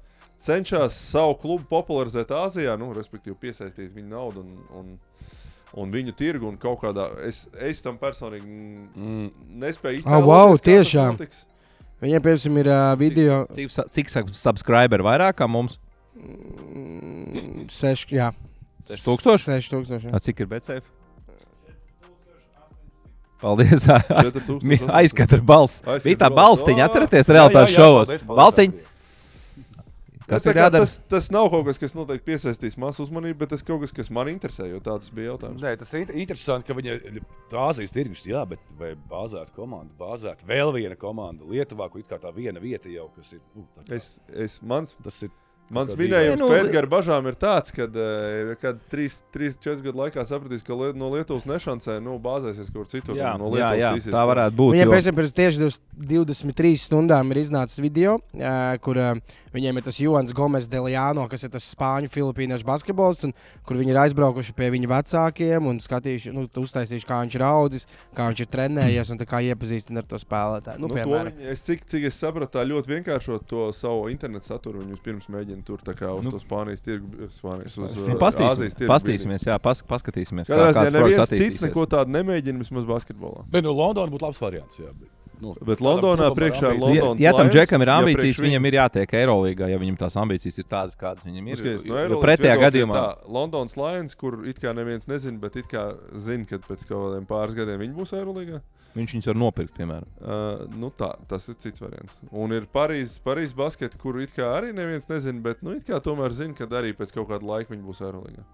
cenšas 0.41 0.97
savu 0.97 1.35
klubu 1.43 1.67
popularizēt 1.69 2.33
Āzijā, 2.33 2.79
nu, 2.81 2.89
respektīvi 2.97 3.37
piesaistīt 3.43 3.93
viņu 3.93 4.09
naudu 4.15 4.47
un, 4.47 4.57
un, 4.81 4.89
un 5.77 5.93
viņu 5.93 6.17
tirgu. 6.17 6.49
Un 6.49 6.57
kaut 6.57 6.81
kādā, 6.87 7.11
es, 7.29 7.43
es 7.61 7.85
tam 7.85 8.01
personīgi 8.01 8.49
mm. 8.49 9.29
nespēju 9.67 10.07
Ah, 10.09 10.17
wow, 10.25 10.57
iztēloties, 10.57 10.57
kā 10.57 10.65
tas 10.65 10.73
tiešām. 10.73 11.21
Viņiem, 12.01 12.25
piemēram, 12.31 12.59
ir 12.65 12.73
uh, 12.73 12.97
video. 12.97 13.43
Cik, 13.61 13.77
sa- 13.77 13.89
cik 13.93 14.09
saka, 14.17 14.33
subscriberi 14.33 15.05
vairāk 15.05 15.37
kā 15.37 15.45
mums? 15.53 15.77
Mm, 16.17 17.69
Seši, 17.73 18.17
jā. 18.23 18.33
6000? 18.89 19.49
Seši 19.53 19.73
tūkstoši. 19.77 20.09
jā. 20.09 20.17
A, 20.17 20.21
cik 20.25 20.41
ir 20.41 20.47
BCF? 20.57 20.96
Paldies! 23.41 23.85
4000. 24.09 24.89
Aizskata 24.97 25.39
balss. 25.45 25.83
Bija 26.05 26.23
tā 26.25 26.31
balstiņa, 26.33 26.87
atcerieties, 26.89 27.29
realitātes 27.37 27.75
šovos. 27.77 28.13
Balstiņa. 28.29 28.93
Tas, 30.27 30.43
Kas 30.43 30.47
ir 30.51 30.57
kā, 30.57 30.63
jādara? 30.65 30.83
tas, 30.83 30.93
tas 31.07 31.27
nav 31.31 31.45
kaut 31.53 31.69
kas, 31.69 31.77
kas 31.79 31.93
noteikti 31.95 32.25
piesaistīs 32.33 32.75
masu 32.83 33.05
uzmanību, 33.05 33.37
bet 33.45 33.53
tas 33.53 33.61
kaut 33.63 33.79
kas, 33.85 33.93
kas 33.95 34.09
man 34.11 34.27
interesē, 34.33 34.65
jo 34.73 34.81
tāds 34.83 35.13
bija 35.15 35.29
jautājums. 35.37 35.63
Nē, 35.63 35.77
tas 35.79 35.93
ir 35.95 36.01
int- 36.03 36.17
interesanti, 36.19 36.67
ka 36.67 36.75
viņa 36.75 36.97
ir 37.13 37.21
Āzijas 37.55 37.95
tirgus, 37.95 38.25
jā, 38.27 38.41
bet 38.51 38.59
vai 38.81 38.97
bāzēta 39.13 39.55
komanda, 39.55 39.95
bāzēta 40.01 40.43
vēl 40.51 40.73
viena 40.75 40.99
komanda 40.99 41.47
Lietuvā, 41.47 41.87
kur 41.93 42.03
it 42.03 42.11
kā 42.11 42.19
tā 42.19 42.33
viena 42.35 42.59
vieta 42.59 42.91
jau, 42.91 43.07
kas 43.15 43.37
ir. 43.37 43.41
Nu, 43.55 43.69
tā 43.77 43.85
kā- 43.87 44.01
Es, 44.01 44.17
es, 44.35 44.59
mans, 44.67 44.97
tas 45.07 45.23
ir. 45.29 45.31
Mans 45.71 45.95
minējums 45.99 46.39
Nu, 46.39 46.47
pēc 46.47 46.69
gara 46.71 46.87
bažām 46.87 47.27
ir 47.27 47.35
tāds, 47.35 47.73
ka, 47.75 47.89
kad 48.63 48.79
3-4 48.93 49.83
gadu 49.83 49.99
laikā 49.99 50.23
sapratīs, 50.29 50.63
ka 50.63 50.77
Liet- 50.79 50.95
no 50.99 51.09
Lietuvas 51.11 51.43
nešancē, 51.49 51.99
nu, 52.05 52.19
bāzēsies 52.23 52.71
kaut 52.71 52.87
kur 52.87 52.91
citur. 52.93 53.17
Jā, 53.19 53.33
no 53.41 53.51
jā, 53.51 53.73
jā, 53.75 53.91
tīsies 53.97 54.15
tā 54.15 54.23
varētu 54.31 54.55
būt. 54.61 54.77
Viņiem 54.77 54.87
jo- 54.87 54.95
pēc 54.95 55.05
tam 55.11 55.19
pirms 55.19 55.35
tieši 55.35 55.59
20 55.67 55.81
23 55.97 56.77
stundām 56.79 57.31
ir 57.35 57.41
iznācis 57.43 57.81
video, 57.83 58.19
kur 58.81 58.95
viņiem 59.57 59.77
ir 59.81 59.83
tas 59.83 59.99
Jonas 59.99 60.33
Gomes 60.37 60.69
Deliano, 60.69 61.27
kas 61.29 61.43
ir 61.45 61.51
tas 61.51 61.65
spāņu 61.75 62.11
filipīniešu 62.13 62.65
basketbols, 62.65 63.25
un 63.25 63.33
kur 63.67 63.77
viņi 63.77 63.91
ir 63.95 64.01
aizbraukuši 64.05 64.55
pie 64.55 64.71
viņa 64.71 64.91
vecākiem 64.93 65.67
un 65.67 65.79
skatījuši, 65.81 66.33
nu, 66.37 66.47
uztaisījuši, 66.47 67.07
kā 67.09 67.21
viņš 67.25 67.35
ir 67.39 67.45
audzis, 67.47 67.87
kā 68.15 68.29
viņš 68.31 68.41
ir 68.45 68.51
trenējies 68.53 69.11
un 69.11 69.19
tā 69.19 69.27
kā 69.27 69.41
iepazīstina 69.43 69.99
ar 70.05 70.09
to 70.11 70.17
spēlētāju. 70.23 70.79
Nu, 70.79 70.87
Nu, 70.87 70.89
to 70.89 70.95
piemēram. 71.01 71.33
viņi, 71.35 71.49
es, 71.51 71.61
cik, 71.67 71.87
cik 71.91 72.05
es 72.07 72.15
sapratu, 72.15 72.53
tā 72.59 72.63
ļoti 72.69 72.93
vienkāršot 73.01 73.47
to 73.49 73.73
savu 73.73 74.07
internetu 74.13 74.47
saturu. 74.47 74.85
Viņi 74.85 75.01
pirms 75.03 75.27
mēģina 75.57 75.65
tur 75.65 75.79
kā 75.97 76.13
uz 76.15 76.25
Nu. 76.25 76.31
nu, 76.31 76.37
to 76.37 76.41
Spānijas 76.45 76.83
tirgu, 76.85 77.29
Spānijas, 77.33 77.77
uz 77.79 77.97
Nu, 78.07 78.15
uh, 78.15 78.77
tirgu. 78.77 78.91
pastīsimies, 78.93 79.47
jā, 79.49 79.59
pas, 79.63 79.83
paskatīsimies. 79.83 80.47
Katrā 80.49 80.71
ziņā 80.73 80.83
kāds 80.83 80.97
neviens 81.01 81.29
cits 81.43 81.61
neko 81.67 81.87
tādu 81.87 82.11
nemēģina, 82.17 82.59
vismaz 82.63 82.85
basketbolā. 82.89 83.45
Bet 83.51 83.65
no 83.65 83.73
Londonas 83.73 84.11
būtu 84.15 84.23
labs 84.29 84.41
variants. 84.41 84.79
Jā, 84.79 84.93
bet, 84.93 85.09
nu, 85.41 85.55
Bet 85.67 85.81
Londonā 85.85 86.31
priekšā 86.33 86.71
ir 86.75 86.81
ambīcijām. 86.81 86.95
Ja, 86.97 87.03
Londonas 87.05 87.21
ja 87.21 87.33
tam 87.37 87.51
džekam 87.53 87.83
ir 87.83 87.89
ja 87.89 87.97
ambīcijas, 88.01 88.23
priekš 88.23 88.41
viņam 88.47 88.67
ir 88.71 88.73
jātiek 88.79 89.17
Eirolandā, 89.21 89.69
ja 89.69 89.79
viņam 89.83 89.97
tās 90.01 90.17
ambīcijas 90.17 90.59
ir 90.59 90.65
tādas, 90.65 90.97
kādas 90.97 91.25
viņam 91.29 91.49
ir. 91.49 91.57
Skaties, 91.61 91.85
Jo- 91.85 91.95
no 92.09 92.15
jo 92.17 92.21
Pretējā 92.23 92.57
gadījumā 92.63 92.95
tā, 92.97 93.17
Londonas 93.29 93.77
Lions, 93.77 94.15
kur 94.15 94.47
it 94.47 94.59
kā 94.61 94.73
neviens 94.75 95.07
nezina, 95.07 95.39
bet 95.41 95.57
it 95.57 95.67
kā 95.69 95.95
zina, 96.17 96.47
ka 96.47 96.57
pēc 96.59 96.87
kaut 96.89 97.13
kādiem 97.13 97.27
pāris 97.27 97.55
gadiem 97.55 97.79
viņi 97.85 97.95
būs 97.95 98.13
Eirolandā. 98.17 98.63
Viņš 98.97 99.15
viņus 99.17 99.29
var 99.31 99.39
nopirkt, 99.41 99.75
piemēram. 99.77 100.13
Uh, 100.21 100.65
nu 100.81 100.91
tā, 100.97 101.13
tas 101.31 101.49
ir 101.53 101.59
cits 101.63 101.83
variants. 101.85 102.17
Un 102.33 102.55
ir 102.57 102.69
Parīzes 102.73 103.21
Parīz 103.25 103.55
basketi, 103.57 104.01
kuru 104.01 104.25
it 104.25 104.35
kā 104.37 104.49
arī 104.57 104.73
neviens 104.77 105.09
nezina, 105.11 105.43
bet 105.45 105.63
nu, 105.67 105.77
it 105.77 105.87
kā 105.89 106.01
tomēr 106.03 106.35
zina, 106.37 106.57
ka 106.57 106.69
arī 106.81 106.95
pēc 106.97 107.15
kaut 107.17 107.29
kāda 107.33 107.47
laika 107.47 107.75
viņi 107.75 107.87
būs 107.87 108.03
Eirolandā. 108.07 108.47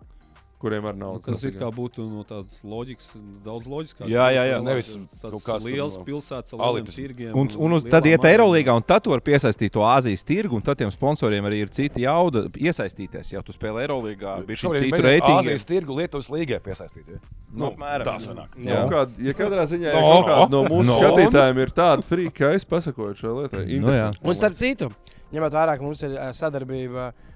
Kuriem 0.63 0.85
ar 0.87 0.95
naudu 0.95 1.25
Tas 1.27 1.41
it 1.43 1.57
kā 1.59 1.67
būtu 1.75 2.05
no 2.07 2.21
tādas 2.23 2.61
loģikas, 2.63 3.09
daudz 3.43 3.67
loģiskāk. 3.67 4.07
Jā, 4.07 4.29
jā, 4.31 4.45
jā, 4.47 4.59
nevis 4.63 4.93
tāds 4.95 5.33
kaut 5.35 5.43
kāds 5.43 5.65
liels 5.67 5.97
pilsētas, 6.07 6.55
elites. 6.55 6.95
tirgiem. 7.01 7.33
Un, 7.35 7.51
un, 7.59 7.75
un 7.81 7.89
tad 7.91 8.07
iet 8.07 8.23
Eirolandā, 8.31 8.77
un 8.79 8.85
tad 8.87 9.03
tu 9.03 9.11
vari 9.11 9.25
piesaistīt 9.27 9.75
to 9.75 9.83
Āzijas 9.83 10.23
tirgu, 10.29 10.55
un 10.61 10.63
tad 10.63 10.79
tiem 10.79 10.93
sponsoriem 10.95 11.49
arī 11.51 11.65
ir 11.65 11.73
cita 11.75 11.99
jauda 12.05 12.45
iesaistīties. 12.55 13.33
Ja 13.35 13.43
tu 13.43 13.51
spēlē 13.57 13.83
Eirolandā, 13.89 14.37
bija 14.47 14.61
šī 14.63 14.73
citu 14.85 15.03
reitingu. 15.03 15.41
Āzijas 15.43 15.67
tirgu 15.67 15.99
Lietuvas 15.99 16.31
līgai 16.31 16.61
piesaistīt. 16.63 17.11
Ja? 17.17 17.19
Nu, 17.53 17.73
apmēram. 17.73 18.07
tā 18.07 18.15
sanāk. 18.23 18.55
Nu, 18.57 18.71
Jā. 18.71 18.85
kād, 18.95 19.19
ja 19.27 19.35
katrā 19.37 19.67
ziņā 19.69 19.91
ja 19.91 19.99
No. 19.99 20.15
kaut 20.23 20.31
kāda 20.31 20.51
no 20.55 20.63
mūsu 20.71 20.87
No. 20.87 20.95
no. 20.95 21.01
skatītājiem 21.03 21.59
ir 21.67 21.75
tāda 21.75 22.07
frīka, 22.07 22.33
kā 22.39 22.55
es 22.55 22.65
pasakoju 22.65 23.19
šai 23.19 23.35
lietai. 23.41 23.67
Nu. 23.83 23.91
Un 24.31 24.39
starp 24.39 24.55
citu, 24.57 24.93
ņemot 25.35 25.53
vērā, 25.59 25.75
ka 25.77 25.83
mums 25.83 26.03
ir 26.07 26.15
ā, 26.17 26.31
sadarbība 26.33 27.11
uh, 27.11 27.32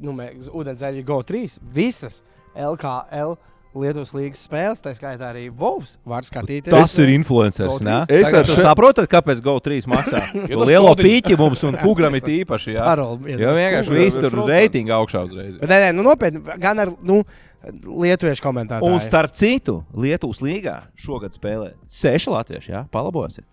nu, 0.00 0.16
ūdenzēļa 0.60 1.04
GO3, 1.06 1.44
visas 1.74 2.22
LKL 2.56 3.36
Lietuvas 3.78 4.10
līnijas 4.16 4.40
spēles, 4.46 4.80
tā 4.82 4.94
skaitā 4.96 5.28
arī 5.28 5.44
Vovs. 5.54 5.96
Tas 6.08 6.94
ir 6.98 7.10
influenceris. 7.12 7.82
Es 8.08 8.32
ar 8.32 8.46
tu 8.48 8.56
še- 8.56 8.64
saprotat, 8.64 9.06
kāpēc 9.12 9.42
GO3 9.44 9.84
maksā? 9.92 10.22
Jo 10.50 10.64
lielo 10.64 10.94
pīķi 10.98 11.36
mums 11.38 11.62
un 11.68 11.76
kugram 11.82 12.16
ir 12.16 12.24
īpaši. 12.40 12.74
Jā, 12.78 12.86
Paroli. 12.88 13.36
jo 13.38 13.52
vienkārši 13.54 13.94
viss 13.94 14.18
tur 14.18 14.34
reitingi 14.48 14.94
augšā 14.94 15.22
uzreiz. 15.28 15.60
Bet, 15.60 15.68
nē, 15.68 15.78
nē, 15.84 15.92
nu, 15.98 16.06
nopietni, 16.06 16.40
gan 16.58 16.80
ar 16.80 16.94
nu, 17.04 17.20
lietuviešu 17.84 18.42
komentētājiem. 18.42 18.88
Un 18.88 19.04
starp 19.04 19.36
citu, 19.36 19.82
Lietuvas 19.92 20.40
līgā 20.42 20.78
šogad 20.98 21.36
spēlē 21.36 21.74
seši 21.92 22.32
latvieši. 22.34 22.72
Jā, 22.72 22.86
palabosiet. 22.94 23.44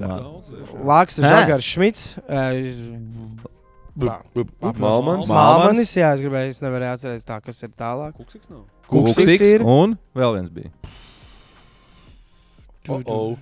Lāks. 0.00 1.20
Žagars, 1.20 1.68
Šmits. 1.68 2.14
Uh, 2.24 3.52
Malmans. 3.96 5.28
Māmanis, 5.30 5.92
jā, 5.94 6.14
es 6.16 6.20
gribēju, 6.24 6.50
es 6.56 6.60
nevarēju 6.64 6.96
atcerēties 6.98 7.28
tā, 7.28 7.40
kas 7.44 7.62
ir 7.62 7.70
tālāk. 7.78 8.16
Kuksiks 8.18 8.50
nav. 8.50 8.64
Kuksiks 8.90 9.40
ir. 9.54 9.62
Un 9.64 9.96
vēl 10.18 10.34
viens 10.40 10.50
bija. 10.50 10.70
Oh, 12.86 13.00
oh. 13.08 13.38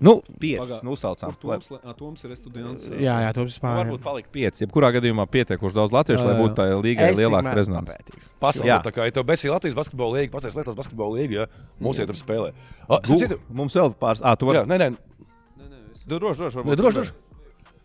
Nu, 0.00 0.22
pieci. 0.40 0.56
Pagā- 0.62 0.78
Nu, 0.82 0.94
saucām. 0.96 1.34
Kur 1.36 1.58
Toms, 1.58 1.68
a, 1.84 1.92
Toms 1.92 2.22
ir 2.24 2.30
estudiants. 2.32 2.86
Jā, 2.88 3.18
jā, 3.26 3.32
tas 3.36 3.42
ir 3.44 3.50
Nu, 3.50 3.52
spāņu. 3.58 3.76
varbūt 3.82 4.00
palika 4.06 4.28
pieci. 4.32 4.64
Jebkurā 4.64 4.88
gadījumā 4.96 5.26
pietiekoši 5.28 5.74
daudz 5.76 5.92
latviešu, 5.92 6.24
lai 6.24 6.32
Jā, 6.32 6.38
jā. 6.38 6.40
būtu 6.46 6.54
tā 6.56 6.64
līgai 6.80 7.10
lielāka 7.18 7.52
rezonance. 7.54 7.98
Pasaulē, 8.40 8.64
Jā. 8.72 8.78
tā 8.82 8.90
kā 8.96 9.04
ja 9.04 9.10
tev 9.10 9.24
besī 9.28 9.50
Latvijas 9.52 9.74
basketbola 9.76 10.16
līnija, 10.16 10.30
pats 10.32 10.48
Latvijas 10.56 10.76
basketbola 10.80 11.18
līnija, 11.20 11.44
ja 11.44 11.46
mūsu 11.78 12.00
iet 12.00 12.06
tur 12.08 12.16
spēlē. 12.16 12.54
Ah, 12.88 13.00
starp 13.04 13.18
citu, 13.20 13.38
Mums 13.52 13.74
vēl 13.76 13.92
pāris. 14.00 14.22
Ah, 14.24 14.34
tu 14.34 14.46
jā, 14.46 14.64
vari. 14.64 14.64
nē, 14.64 14.78
nē, 14.80 14.88
Nē, 14.88 15.68
nē, 15.68 15.76
es... 15.92 16.04
Droši, 16.08 16.38
droši. 16.40 16.56
nē, 16.64 16.76
droši, 16.76 16.96
droši. 16.96 17.12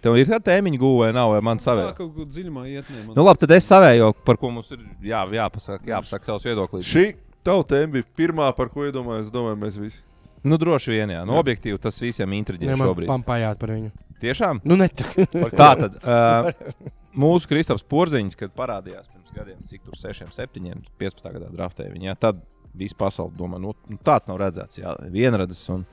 Tev 0.04 0.18
ir 0.20 0.28
tā 0.28 0.40
tēmiņa 0.44 0.80
gūva 0.82 1.06
vai 1.08 1.12
nav, 1.16 1.32
vai 1.34 1.42
man 1.48 1.62
Tā 1.62 1.70
savē? 1.70 1.86
kaut 1.98 2.14
kur 2.16 2.26
dziļumā 2.28 2.66
iet. 2.70 2.90
Ne. 2.92 3.04
Nu, 3.16 3.24
labi, 3.24 3.40
tad 3.46 3.54
es 3.56 3.68
savējo, 3.72 4.10
par 4.28 4.40
ko 4.42 4.52
mums 4.52 4.72
ir 4.76 4.82
jā, 5.08 5.22
jāpasaka, 5.40 5.86
jāpasaka 5.88 6.28
savs 6.34 6.48
viedoklis. 6.50 6.88
Šī 6.90 7.06
tava 7.44 7.64
tēma 7.68 7.96
bija 7.98 8.10
pirmā, 8.20 8.50
par 8.58 8.68
ko 8.74 8.84
iedomājos, 8.88 9.32
domāju, 9.34 9.60
mēs 9.64 9.80
visi. 9.80 10.02
Nu, 10.44 10.58
droši 10.60 10.92
vien, 10.92 11.14
jā. 11.16 11.22
Nu, 11.28 11.38
objektīvi 11.40 11.80
tas 11.80 12.02
visiem 12.04 12.34
intriģē 12.36 12.74
Ja 12.74 12.76
man 12.76 12.90
šobrīd. 12.92 13.08
pampājāt 13.08 13.62
par 13.62 13.72
viņu. 13.78 13.94
Tiešām? 14.24 14.60
Nu, 14.68 14.76
ne 14.80 14.90
tā. 14.92 15.08
Tā 15.56 15.70
tad 15.80 15.96
uh, 16.04 16.50
mūsu 17.16 17.48
Kristaps 17.48 17.84
Porziņš, 17.88 18.36
kad 18.40 18.52
parādījās 18.56 19.08
pirms 19.08 19.32
gadiem, 19.36 19.62
cik 19.72 19.86
tur 19.88 19.96
6, 20.00 20.28
7, 20.36 20.84
15 21.00 21.32
gadā 21.38 21.48
draftēja 21.52 21.92
viņa, 21.96 22.10
jā, 22.12 22.16
tad 22.28 22.44
visa 22.76 22.96
pasaule 23.00 23.32
domā, 23.40 23.60
nu, 23.62 23.72
nu 23.88 24.00
tāds 24.04 24.28
nav 24.28 24.40
redzēts. 24.42 24.80
Jā, 24.84 24.96
vienredzes 25.14 25.64
un, 25.72 25.84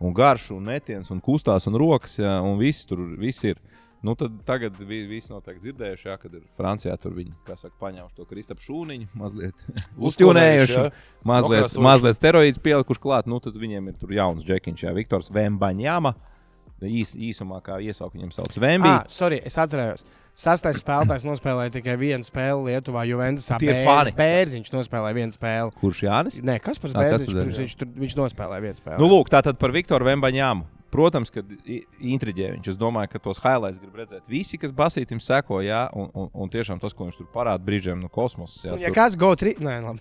un 0.00 0.14
garš, 0.16 0.50
un 0.56 0.64
metiens, 0.64 1.10
un 1.12 1.20
kustās, 1.20 1.66
un 1.68 1.76
rokas, 1.80 2.16
jā, 2.20 2.38
un 2.42 2.58
viss 2.60 2.86
tur 2.88 3.02
viss 3.20 3.44
ir. 3.44 3.60
Nu, 4.00 4.14
tad 4.16 4.32
tagad 4.48 4.78
vi- 4.80 5.02
visi 5.04 5.28
noteikti 5.28 5.66
dzirdējuši, 5.66 6.06
jā, 6.08 6.14
kad 6.22 6.32
ir 6.32 6.40
Francijā 6.56 6.94
tur 6.96 7.12
viņi, 7.12 7.34
kā 7.44 7.52
saka, 7.60 7.74
paņēmuši 7.82 8.16
to 8.16 8.24
Kristapu 8.24 8.64
šūniņu, 8.64 9.10
mazliet 9.22 9.66
uztūnējuši, 10.00 10.78
jā. 10.78 10.86
mazliet, 11.28 11.76
mazliet 11.84 12.16
steroīdus 12.16 12.62
pielikuši 12.64 13.02
klāt. 13.02 13.28
Nu, 13.28 13.40
tad 13.44 13.58
viņiem 13.60 13.90
ir 13.92 13.98
tur 14.00 14.14
jauns 14.16 14.46
džekiņš, 14.46 14.86
jā, 14.86 14.94
Viktors 14.96 15.28
Vembaņāma. 15.34 16.14
Īs, 16.88 17.12
īsumā, 17.16 17.58
kā 17.64 17.76
iesaukt 17.84 18.16
viņam 18.16 18.32
sauc 18.32 18.56
Vembi. 18.60 18.88
Ah, 18.88 19.04
sorry, 19.08 19.40
es 19.44 19.58
atcerējos. 19.60 20.04
Sastais 20.40 20.78
spēlētājs 20.80 21.24
nospēlēja 21.26 21.74
tikai 21.74 21.96
vienu 22.00 22.24
spēli 22.24 22.70
Lietuvā, 22.70 23.02
Juventusā. 23.04 23.58
Tie 23.60 23.68
ir 23.74 23.82
fani. 23.84 24.14
Bērziņš 24.16 24.70
nospēlēja 24.72 25.16
vienu 25.18 25.36
spēli. 25.36 25.74
Kurš 25.82 26.02
Jānis? 26.06 26.38
Nē, 26.40 26.56
kas 26.64 26.78
par 26.80 26.94
Ah, 26.94 27.02
Bērziņš? 27.02 27.26
Kaspars 27.26 27.44
Pirms 27.44 27.58
viņš, 27.60 27.74
tur, 27.82 27.90
viņš 28.06 28.16
nospēlēja 28.22 28.64
vienu 28.64 28.80
spēli. 28.80 29.00
Nu, 29.02 29.10
lūk, 29.10 29.28
tā 29.34 29.42
tad 29.44 29.58
par 29.60 29.74
Viktoru 29.74 30.08
Vembaņāmu. 30.08 30.64
Protams, 30.90 31.30
ka 31.30 31.42
intriģē 32.02 32.48
viņš. 32.56 32.70
Es 32.72 32.78
domāju, 32.80 33.12
ka 33.12 33.20
tos 33.22 33.38
highlights 33.44 33.78
grib 33.78 33.94
redzēt 34.00 34.24
visi, 34.30 34.58
kas 34.58 34.72
basītim 34.74 35.20
seko, 35.22 35.60
jā, 35.62 35.84
un, 35.94 36.08
un, 36.18 36.30
un 36.34 36.50
tiešām 36.50 36.80
tas, 36.82 36.94
ko 36.96 37.06
viņš 37.06 37.20
tur 37.20 37.28
parāda 37.34 37.62
brīžiem 37.62 38.00
no 38.02 38.08
kosmosa. 38.10 38.58
Jā, 38.64 38.72
Un, 38.74 38.80
ja 38.82 38.90
tur, 38.90 38.96
kāds 38.96 39.18
go 39.20 39.30
trīs, 39.38 39.60
nē, 39.62 39.76
labi. 39.84 40.00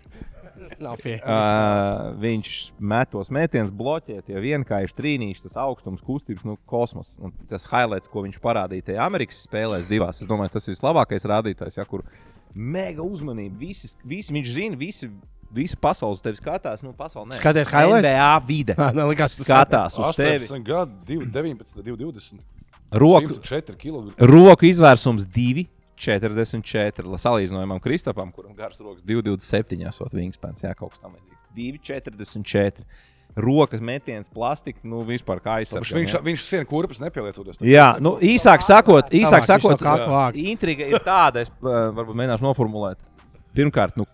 Nav 0.80 0.97
pie. 1.01 1.16
uh, 1.20 2.10
viņš 2.22 2.53
met 2.91 3.12
tos 3.14 3.32
metienus, 3.34 3.72
bloķē 3.76 4.20
tie 4.28 4.41
vienkārši 4.43 4.95
trīnīši, 4.97 5.45
tas 5.47 5.57
augstums, 5.64 6.03
kustības, 6.05 6.45
nu, 6.47 6.57
kosmos. 6.70 7.16
Un 7.24 7.34
tas 7.49 7.68
highlights, 7.72 8.12
ko 8.12 8.24
viņš 8.26 8.39
parādīja 8.43 8.91
tajā 8.91 9.05
Amerikas 9.05 9.41
spēlēs, 9.47 9.89
divās, 9.89 10.22
es 10.24 10.30
domāju, 10.30 10.53
tas 10.55 10.68
ir 10.68 10.76
vislabākais 10.76 11.28
rādītājs, 11.30 11.80
ja, 11.80 11.88
kur 11.89 12.05
mega 12.53 13.05
uzmanība. 13.05 13.57
Visi, 13.62 13.91
visi 14.07 14.36
viņš 14.36 14.53
zina, 14.55 14.80
visi, 14.80 15.10
visi 15.53 15.78
pasaules 15.80 16.22
tevi 16.26 16.39
skatās. 16.41 16.84
Nu, 16.86 16.93
pasaule, 16.97 17.32
nē. 17.32 17.39
Skaties 17.41 17.74
highlights? 17.74 18.07
NBA 18.10 18.32
vide. 18.47 18.78
Man 18.82 19.12
liekas, 19.14 19.38
tas 19.39 19.49
Skatās 19.49 19.99
uz 19.99 20.20
tevi. 20.20 20.47
18 20.49 20.66
gadi, 20.68 21.20
2, 21.20 21.34
19, 21.36 21.84
2, 21.86 21.99
20. 22.05 22.47
Roku, 22.89 23.38
4 23.45 23.76
kg. 23.78 24.16
roku 24.18 24.66
izvērsums 24.66 25.28
2. 25.30 25.68
44. 26.00 27.06
la- 27.12 27.20
Salīdzinājumam 27.22 27.82
Kristapam, 27.84 28.32
kuram 28.36 28.56
garas 28.58 28.80
rokas 28.80 29.04
2,27. 29.04 29.86
esot 29.91 30.16
wingspans, 30.16 30.64
jā, 30.64 30.74
kaut 30.80 30.95
kas 30.95 31.04
tamlīdzīgs. 31.04 31.38
2,44. 31.60 32.86
Rokas 33.39 33.80
metiens, 33.80 34.28
plastika, 34.34 34.80
nu 34.89 35.04
vispār 35.06 35.38
kā 35.39 35.60
Viņš, 35.60 35.68
aizsargāt. 35.70 35.95
viņš, 36.00 36.14
viņš 36.26 36.45
sienu 36.50 36.66
kurpes 36.68 37.00
nepieliecoties. 37.00 37.60
Jā, 37.62 37.91
nu 38.02 38.16
īsāk 38.26 38.64
sakot, 38.66 39.12
īsāk 39.16 39.45
sakot, 39.45 39.84
intriga 40.36 40.88
ir 40.89 41.00
tāda, 41.06 41.43
es 41.45 41.52
uh, 41.62 41.91
varbūt 41.93 42.18
mēģināšu 42.18 42.47
noformulēt. 42.47 42.97
Pirmkārt, 43.56 43.95
nu, 44.02 44.08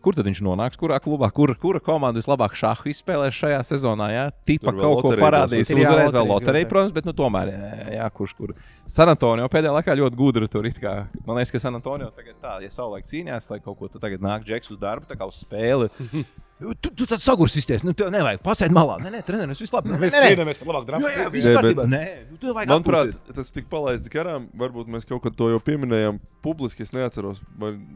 kur 0.00 0.16
tad 0.16 0.24
viņš 0.26 0.40
nonāks, 0.42 0.80
kurā 0.80 0.96
klubā, 1.04 1.28
kur, 1.36 1.52
kura 1.60 1.80
komanda 1.84 2.18
vislabāk 2.18 2.56
šāhu 2.56 2.88
izspēlēs 2.90 3.36
šajā 3.36 3.60
sezonā? 3.68 4.08
Jā, 4.16 4.24
tipa 4.48 4.72
kaut 4.72 5.02
ko 5.04 5.12
parādīs. 5.20 5.68
jā, 5.70 5.84
Uzreiz 5.84 6.16
vēl 6.16 6.32
loterija, 6.32 6.68
protams, 6.72 6.96
bet 6.96 7.04
nu, 7.04 7.12
tomēr, 7.12 7.52
jā, 7.52 7.92
jā, 8.00 8.08
kurš 8.16 8.34
kur. 8.40 8.54
San 8.90 9.06
Antonio 9.12 9.46
pēdējā 9.52 9.70
laikā 9.76 9.94
ļoti 10.00 10.18
gudri 10.18 10.48
tur 10.50 10.66
it 10.66 10.80
kā. 10.82 10.94
Man 11.22 11.38
liekas, 11.38 11.52
ka 11.54 11.60
San 11.62 11.78
Antonio 11.78 12.08
tagad 12.16 12.40
tā, 12.42 12.56
ja 12.64 12.70
savulaik 12.74 13.06
cīnījās, 13.06 13.46
lai 13.52 13.60
kaut 13.62 13.78
ko 13.78 13.88
tad 13.92 14.02
tagad 14.02 14.22
nāk 14.24 14.42
džeks 14.48 14.72
uz 14.74 14.80
darbu, 14.82 15.06
tā 15.06 15.18
kā 15.20 15.28
uz 15.30 15.42
spēli. 15.44 15.90
Tu, 16.60 16.90
tu 16.92 17.06
tāds 17.08 17.24
sagursisties, 17.24 17.80
nu, 17.88 17.94
tev 17.96 18.10
nevajag 18.12 18.42
pasēdi 18.44 18.74
malā. 18.76 18.98
Nē, 19.00 19.08
nē, 19.14 19.20
treneris, 19.24 19.62
viss 19.64 19.72
labi. 19.72 19.94
Mēs 19.96 20.12
cīnāmies 20.12 20.58
par 20.60 20.68
labāku 20.68 20.82
Jā, 20.84 20.88
draftu. 20.90 21.08
jā, 21.08 21.14
pirku. 21.22 21.32
viss 21.38 21.48
kārtībā. 21.56 21.86
Nē, 21.88 22.00
nu, 22.28 22.36
tev 22.42 22.52
vajag 22.58 22.72
Manuprāt, 22.74 23.20
tas 23.38 23.52
tika 23.56 23.70
palaists 23.72 24.12
garām. 24.12 24.50
Varbūt 24.60 24.90
mēs 24.92 25.08
kaut 25.08 25.22
kad 25.24 25.38
to 25.38 25.48
jau 25.54 25.62
pieminējām 25.64 26.18
publiski. 26.44 26.84
Es 26.84 26.92
neatceros, 26.92 27.40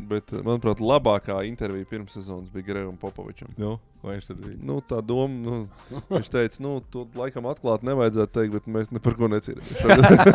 bet, 0.08 0.32
manuprāt, 0.32 0.80
labākā 0.80 1.42
intervija 1.44 1.90
pirms 1.92 2.16
sezonas 2.16 2.48
bija 2.54 2.70
Grevam 2.70 2.96
Popovičam. 3.04 3.52
Nu, 3.60 3.74
Nu, 4.64 4.78
tā 4.84 5.00
doma, 5.04 5.34
nu, 5.90 6.02
viņš 6.10 6.30
teica, 6.32 6.60
nu, 6.64 6.76
to 6.92 7.06
laikam 7.16 7.48
atklāti 7.50 7.88
nevajadzētu 7.88 8.34
teikt, 8.36 8.54
bet 8.58 8.70
mēs 8.76 8.92
ne 8.92 9.02
par 9.04 9.16
ko 9.18 9.30
necīnāmies. 9.32 9.72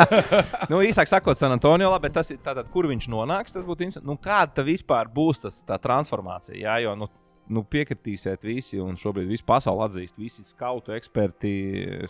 nu, 0.71 0.81
īsāk 0.85 1.11
sakot, 1.11 1.37
San 1.39 1.53
Antonio, 1.55 1.91
bet 2.01 2.17
tas 2.17 2.33
ir 2.33 2.41
tātad, 2.45 2.69
kur 2.73 2.89
viņš 2.89 3.09
nonāks. 3.13 3.55
Tas 3.55 3.67
būtu 3.67 3.85
interesanti. 3.85 4.09
Nu, 4.09 4.17
kāda 4.21 4.59
tā 4.59 4.65
vispār 4.67 5.11
būs 5.13 5.43
tas, 5.45 5.61
tā 5.67 5.77
transformācija? 5.81 6.57
Jā, 6.57 6.79
jo, 6.85 6.95
nu, 6.99 7.09
nu, 7.49 7.63
piekritīsiet 7.65 8.45
visi, 8.45 8.79
un 8.81 8.97
šobrīd 8.99 9.29
visu 9.29 9.45
pasauli 9.47 9.85
atzīst, 9.87 10.15
visi 10.19 10.45
skautu 10.47 10.93
eksperti, 10.95 11.51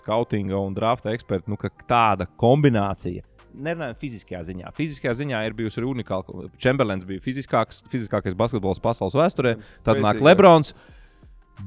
skautinga 0.02 0.60
un 0.60 0.76
drafta 0.78 1.14
eksperti, 1.16 1.52
nu, 1.52 1.60
ka 1.60 1.72
tāda 1.90 2.30
kombinācija. 2.40 3.26
Nerunājot 3.50 3.98
fiziskajā 4.04 4.44
ziņā. 4.52 4.72
Fiziskajā 4.78 5.16
ziņā 5.24 5.42
ir 5.48 5.56
bijusi 5.58 5.82
arī 5.82 5.90
unikāla. 5.90 6.46
Čemberlens 6.62 7.08
bija 7.10 7.24
fiziskāks, 7.24 7.82
fiziskākais 7.90 8.38
basketbols 8.38 8.82
pasaules 8.84 9.18
vēsturē. 9.18 9.56
Tad 9.82 9.98
nāk 9.98 10.20
Spēcīgāks. 10.20 10.28
Lebrons. 10.28 10.74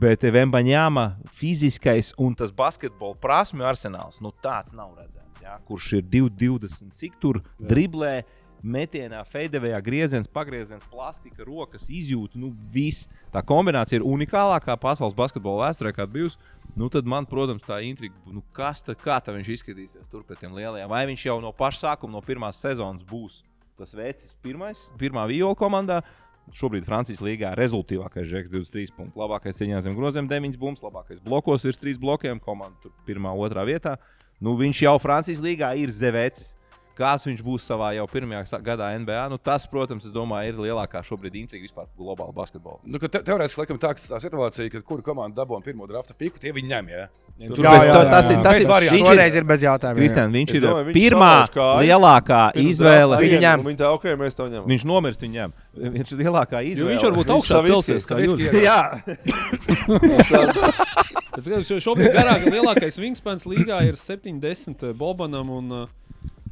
Bet 0.01 0.25
Vembaņāma 0.25 1.07
fiziskais 1.37 2.13
un 2.21 2.37
tas 2.39 2.53
basketbola 2.55 3.19
prasmju 3.21 3.67
arsenāls, 3.69 4.23
nu 4.25 4.33
tāds 4.45 4.73
nav 4.77 4.95
redzēts. 4.97 5.43
Jā, 5.43 5.59
kurš 5.67 5.89
ir 5.99 6.07
2,20, 6.07 6.95
cik 7.01 7.19
tur 7.21 7.41
jā. 7.43 7.67
driblē, 7.73 8.13
metienā, 8.63 9.25
feidevējā, 9.27 9.81
grieziens, 9.85 10.31
pagrieziens, 10.31 10.85
plastika, 10.91 11.43
rokas 11.45 11.89
izjūta. 11.91 12.39
Nu, 12.39 12.53
viss. 12.73 13.09
Tā 13.35 13.43
kombinācija 13.45 13.99
ir 13.99 14.07
unikālākā 14.07 14.77
pasaules 14.81 15.17
basketbola 15.19 15.67
vēsturē, 15.67 15.93
kāda 15.97 16.15
bijusi. 16.15 16.39
Nu, 16.79 16.89
tad 16.93 17.09
man, 17.11 17.27
protams, 17.29 17.65
tā 17.67 17.83
intriga, 17.85 18.15
nu, 18.31 18.45
kas 18.55 18.85
tad, 18.87 19.01
kā 19.03 19.19
tad 19.21 19.37
viņš 19.37 19.55
izskatīsies 19.57 20.11
tur 20.13 20.23
pret 20.25 20.41
tiem 20.41 20.55
lielajiem. 20.57 20.89
Vai 20.89 21.05
viņš 21.11 21.27
jau 21.27 21.41
no 21.43 21.51
paša 21.57 21.89
sākuma, 21.89 22.17
no 22.17 22.23
pirmās 22.25 22.63
sezonas 22.63 23.03
būs 23.09 23.43
tas 23.83 23.95
vecis, 23.97 24.35
pirmais, 24.45 24.79
pirmā 25.01 25.25
viola 25.31 25.57
komandā. 25.59 26.03
Šobrīd 26.53 26.85
Francijas 26.85 27.23
līgā 27.25 27.53
rezultātīvākais 27.57 28.27
žeks 28.29 28.51
23 28.53 28.97
punkts, 28.97 29.17
labākais 29.17 29.57
cīņā 29.61 29.79
zem 29.85 29.95
groziem 29.97 30.27
9 30.29 30.59
bumbas, 30.61 30.83
labākais 30.85 31.23
blokos 31.25 31.65
virs 31.65 31.81
3 31.81 32.01
blokiem, 32.03 32.41
komanda 32.43 32.77
tur 32.83 32.93
pirmā, 33.07 33.33
otrā 33.33 33.65
vietā. 33.69 33.95
Nu, 34.43 34.57
viņš 34.59 34.83
jau 34.85 34.97
Francijas 35.01 35.41
līgā 35.45 35.71
ir 35.79 35.95
zevēcis. 35.95 36.57
Kāds 36.93 37.25
viņš 37.25 37.41
būs 37.41 37.65
savā 37.65 37.95
jau 37.97 38.05
pirmajā 38.11 38.59
gadā 38.61 38.91
NBA? 39.01 39.23
Nu, 39.33 39.39
tas, 39.41 39.65
protams, 39.67 40.05
es 40.05 40.13
domāju, 40.13 40.53
ir 40.53 40.59
lielākā 40.69 41.01
šobrīd 41.07 41.39
intriga 41.41 41.65
vispār 41.65 41.87
globāla 41.97 42.35
basketbolā. 42.37 42.83
Nu, 42.85 43.01
ka 43.01 43.09
te, 43.09 43.23
teorētiski 43.25 43.63
laikam 43.63 43.79
tā, 43.81 43.95
tā 43.97 44.19
situācija, 44.21 44.69
kad 44.75 44.85
kura 44.85 45.03
komanda 45.07 45.41
dabūja 45.41 45.65
pirmo 45.65 45.89
drafta 45.89 46.13
piku, 46.19 46.37
tie 46.43 46.53
viņi 46.53 46.69
ņem. 46.75 46.91
Ja? 46.93 47.07
Tur 47.49 47.65
Jā, 47.65 47.71
bez- 47.73 47.87
jā, 47.89 47.95
jā, 47.97 48.03
tas 48.13 48.27
jā. 48.29 48.35
ir 48.37 48.43
tas, 48.45 48.67
variantu. 48.69 48.97
viņš 48.99 49.09
Šoreiz 49.09 49.35
ir. 49.41 49.45
bez 49.49 49.63
jautājumiem. 49.65 49.99
Kristian, 50.03 50.35
viņš 50.37 50.51
ir 50.53 50.61
domāju, 50.63 50.85
viņš 50.91 50.99
pirmā 51.01 51.31
lielākā 51.81 52.43
izvēle. 52.61 53.19
Viņi 53.25 53.39
ņem. 53.43 53.65
Viņi 53.71 53.79
tā, 53.81 53.89
ok, 53.97 54.05
mēs 54.21 54.37
to 54.39 54.47
ņemam. 54.53 54.69
Viņš 54.69 54.85
nomirst, 54.93 55.25
viņš 55.25 55.33
ņem. 55.39 55.57
Viņš 55.97 56.13
ir 56.13 56.19
lielākā 56.27 56.61
Jo 56.61 56.69
izvēle. 56.77 56.91
viņš 56.93 57.07
varbūt 57.09 57.33
Viņš 57.33 57.35
augšā 57.41 57.57
celsies. 57.73 58.05
Jā, 58.63 58.81
Es 61.33 61.47
skatos, 61.47 61.71
jo 61.73 61.79
Šobrīd 61.81 62.13
garāk, 62.13 62.43
lielākais 62.53 62.99
wingspans 63.01 63.47
līgā 63.49 63.79
ir 63.89 63.97
70 63.97 64.93
Bobanam 65.01 65.49
un 65.57 65.71
uh, 65.73 65.87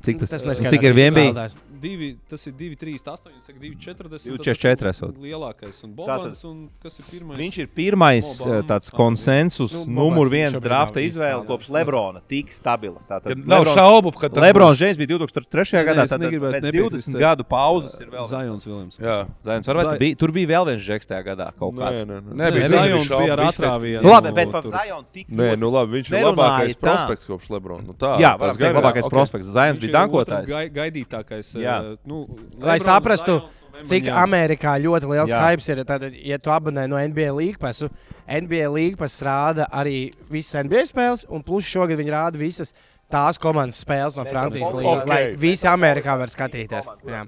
cik 0.05 0.22
tas, 0.22 0.32
Tas 0.32 0.61
cik 0.61 0.86
ir 0.88 0.96
spēlētājs. 0.96 1.57
Divi, 1.81 2.11
tas 2.28 2.47
ir 2.47 2.53
2, 2.53 2.76
3, 2.76 2.99
8, 3.03 3.31
2, 3.61 3.74
40. 3.81 4.18
2,44 4.39 4.91
esot. 4.93 5.14
Lielākais 5.20 5.83
un 5.85 5.95
Bobans, 5.97 6.43
un 6.45 6.68
kas 6.83 6.99
ir 7.01 7.05
pirmais? 7.11 7.39
Viņš 7.41 7.59
ir 7.64 7.68
pirmais 7.74 8.28
Obama. 8.41 8.59
eh, 8.59 8.62
tāds 8.68 8.91
konsensus, 8.91 9.72
Nu, 9.72 9.85
nu, 9.87 9.95
numur 10.11 10.28
viens 10.31 10.53
drafta 10.61 11.01
izvēle 11.01 11.45
kopš 11.47 11.70
Lebrona. 11.70 12.20
Tik 12.28 12.53
stabila. 12.53 13.01
Tātad 13.09 13.33
Kad 13.35 13.47
nav 13.47 13.64
šaubu, 13.64 14.12
ka 14.12 14.28
tas 14.28 14.43
Lebrons 14.45 14.76
būs- 14.76 14.81
Džeims 14.81 14.97
bija 14.99 15.09
2003. 15.18 15.72
Nē, 15.81 15.85
gadā. 15.89 16.05
es 16.05 16.11
Tad 16.11 16.20
negribētu 16.20 16.55
pēc 16.55 16.62
nepiekrist, 16.68 17.07
20 17.09 17.12
te- 17.12 17.18
gadu 17.18 17.45
pauzes 17.45 18.01
ir 18.01 18.07
vēl. 18.11 18.28
Zajons 18.28 18.64
Viljams. 18.66 18.99
Jā. 19.01 19.26
Zajons, 19.45 19.66
varbūt 19.66 19.91
Zai- 19.91 19.99
bija, 19.99 20.16
tur 20.18 20.31
bija 20.33 20.47
vēl 20.49 20.66
viens 20.70 20.83
žeks 20.83 21.07
tajā 21.07 21.22
gadā. 21.24 21.51
Kaut 21.59 21.74
Nē, 21.74 21.81
kāds. 21.81 22.05
nē, 22.05 22.20
nē. 22.20 22.33
Nē, 22.41 22.53
bija 22.55 22.68
Zajons 22.68 23.09
bija 23.09 23.33
ar 23.33 23.39
atrāvienu. 23.49 24.03
Nu, 24.03 24.11
labi, 24.11 24.33
bet 24.35 24.51
par. 24.53 24.62
Zajonu 24.62 25.05
tik 25.12 25.28
Nē, 25.31 25.59
nu 25.59 25.70
labi, 25.70 26.01
viņš 26.03 26.09
ir 26.12 26.24
labākais 26.31 26.76
prospekts 26.78 27.24
kopš 27.26 27.51
Lebrona. 27.51 27.83
Nu, 27.87 27.93
tā, 27.95 28.18
Jā, 28.20 28.39
tas 28.39 28.57
ir. 28.57 28.74
labākais 28.74 29.09
prospekts. 29.11 29.47
Zajons 29.51 29.78
bija 29.81 29.91
ir 29.91 29.95
dankotājs. 29.97 30.47
Gai, 30.49 30.68
gaidītākais. 30.70 31.55
Jā. 31.71 31.93
eh, 31.93 31.97
Nu, 32.05 32.21
Lai 32.59 32.79
Lebrons, 32.79 32.87
saprastu, 32.89 33.39
Zajons 33.41 33.59
un 33.81 33.87
Cik. 33.87 34.09
Amerikā 34.12 34.75
ļoti 34.83 35.09
liels 35.09 35.31
Jā. 35.33 35.41
hype 35.47 35.66
ir, 35.73 35.85
tad, 35.89 36.03
ja 36.12 36.39
tu 36.39 36.51
abonē 36.53 36.87
no 36.91 36.99
NBA 37.01 37.31
līnijas, 37.33 37.85
NBA 38.29 38.66
līnijas 38.75 39.21
rāda 39.25 39.68
arī 39.73 40.12
visas 40.31 40.64
NBA 40.66 40.85
spēles, 40.91 41.25
un 41.31 41.43
plus 41.47 41.64
šogad 41.64 41.99
viņi 42.01 42.12
rāda 42.12 42.41
visas 42.41 42.75
tās 43.11 43.39
komandas 43.41 43.81
spēles 43.83 44.18
no 44.18 44.27
Francijas 44.29 44.75
līnijas, 44.77 45.07
lai 45.09 45.23
visi 45.41 45.66
Amerikā 45.71 46.18
var 46.18 46.29
skatīties. 46.29 46.87
Jā. 47.09 47.25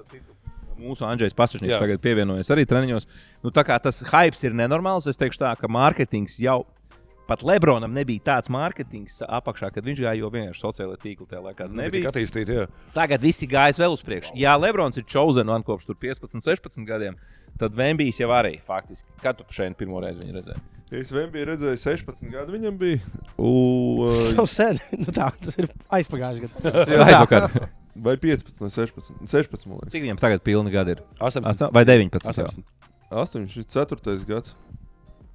Mūsu 0.83 1.07
Andrzejs 1.07 1.35
Jā. 1.77 1.79
tagad 1.79 2.01
pievienojas 2.03 2.51
arī 2.51 2.65
treniņos. 2.67 3.07
Nu, 3.45 3.53
tā 3.55 3.63
kā 3.67 3.77
tas 3.83 4.03
hype 4.03 4.39
ir 4.47 4.55
nenormāls, 4.59 5.07
es 5.07 5.17
teikšu 5.17 5.45
tā, 5.45 5.53
ka 5.59 5.71
mārketings 5.71 6.41
jau. 6.43 6.65
Pat 7.33 7.41
Lebronam 7.49 7.95
nebija 7.97 8.21
tāds 8.29 8.51
mārketings 8.53 9.23
apakšā, 9.25 9.71
kad 9.73 9.87
viņš 9.89 10.03
gāja 10.05 10.19
jau 10.21 10.29
vienkārši 10.35 10.61
sociālajā 10.67 11.01
tīklā. 11.01 11.29
Tajā 11.31 11.41
laikā 11.47 11.69
Nebija 11.81 12.11
attīstīta. 12.13 12.57
jā. 12.59 12.67
Tagad 12.93 13.23
visi 13.25 13.49
gājas 13.49 13.81
vēl 13.81 13.95
uz 13.97 14.03
priekšu. 14.05 14.35
Jā, 14.37 14.53
Lebrons 14.61 15.01
ir 15.01 15.07
chosen 15.09 15.49
one 15.49 15.65
kopš 15.65 15.89
tur 15.89 15.97
15, 16.03 16.45
16 16.45 16.85
gadiem. 16.89 17.17
Tad 17.61 17.73
Vembijs 17.79 18.21
jau 18.21 18.29
arī 18.37 18.59
faktiski. 18.65 19.09
Kad 19.25 19.41
tu 19.41 19.47
šeit 19.55 19.79
pirmo 19.81 20.01
reizi 20.05 20.21
viņu 20.27 20.37
redzēji? 20.43 20.63
Es 20.93 21.09
vien 21.15 21.31
biju 21.33 21.47
redzējis 21.49 21.87
16 21.89 22.29
gadu, 22.35 22.53
viņam 22.53 22.77
bija. 22.77 23.01
U, 23.41 23.53
uh, 24.11 24.27
jau 24.37 24.45
sen, 24.51 24.77
nu 25.01 25.09
tā, 25.09 25.31
tas 25.41 25.57
ir 25.57 25.71
aizpagājušajā 25.89 26.67
gadā. 26.67 26.99
Aizvakar. 27.09 27.69
vai 27.97 28.17
15 28.21 28.61
vai 28.61 28.69
16? 28.77 29.25
16 29.25 29.69
man 29.71 29.79
liekas. 29.81 29.95
Cik 29.97 30.05
viņam 30.05 30.21
tagad 30.21 30.45
pilni 30.45 30.73
gadi 30.75 30.99
ir? 30.99 31.03
18. 31.17 31.49
Asto- 31.55 31.71
Vai 31.73 31.87
19? 31.89 32.29
jau? 32.29 32.45
18. 32.51 32.69
8, 33.13 33.49
šis 33.53 33.73
4. 33.73 34.19
gads. 34.29 34.53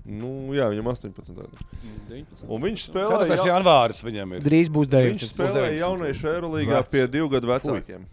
Nu, 0.08 0.30
jā, 0.56 0.70
viņam 0.72 0.88
18. 0.94 1.34
gadu. 1.36 1.66
19. 2.08 2.46
Un 2.48 2.62
viņš 2.64 2.86
4. 2.86 2.92
spēlēja, 2.94 3.36
ja, 3.42 3.48
janvāris 3.52 4.00
viņam 4.08 4.38
ir. 4.38 4.46
Drīz 4.46 4.70
būs 4.72 4.88
viņš 4.88 5.26
9. 5.26 5.32
spēlēja 5.34 5.74
19. 5.74 5.82
jauniešu 5.82 6.30
aerolīgā 6.32 6.78
Vecs. 6.80 6.92
pie 6.94 7.04
divu 7.12 7.28
gadu 7.34 7.50
vecākiem. 7.52 8.06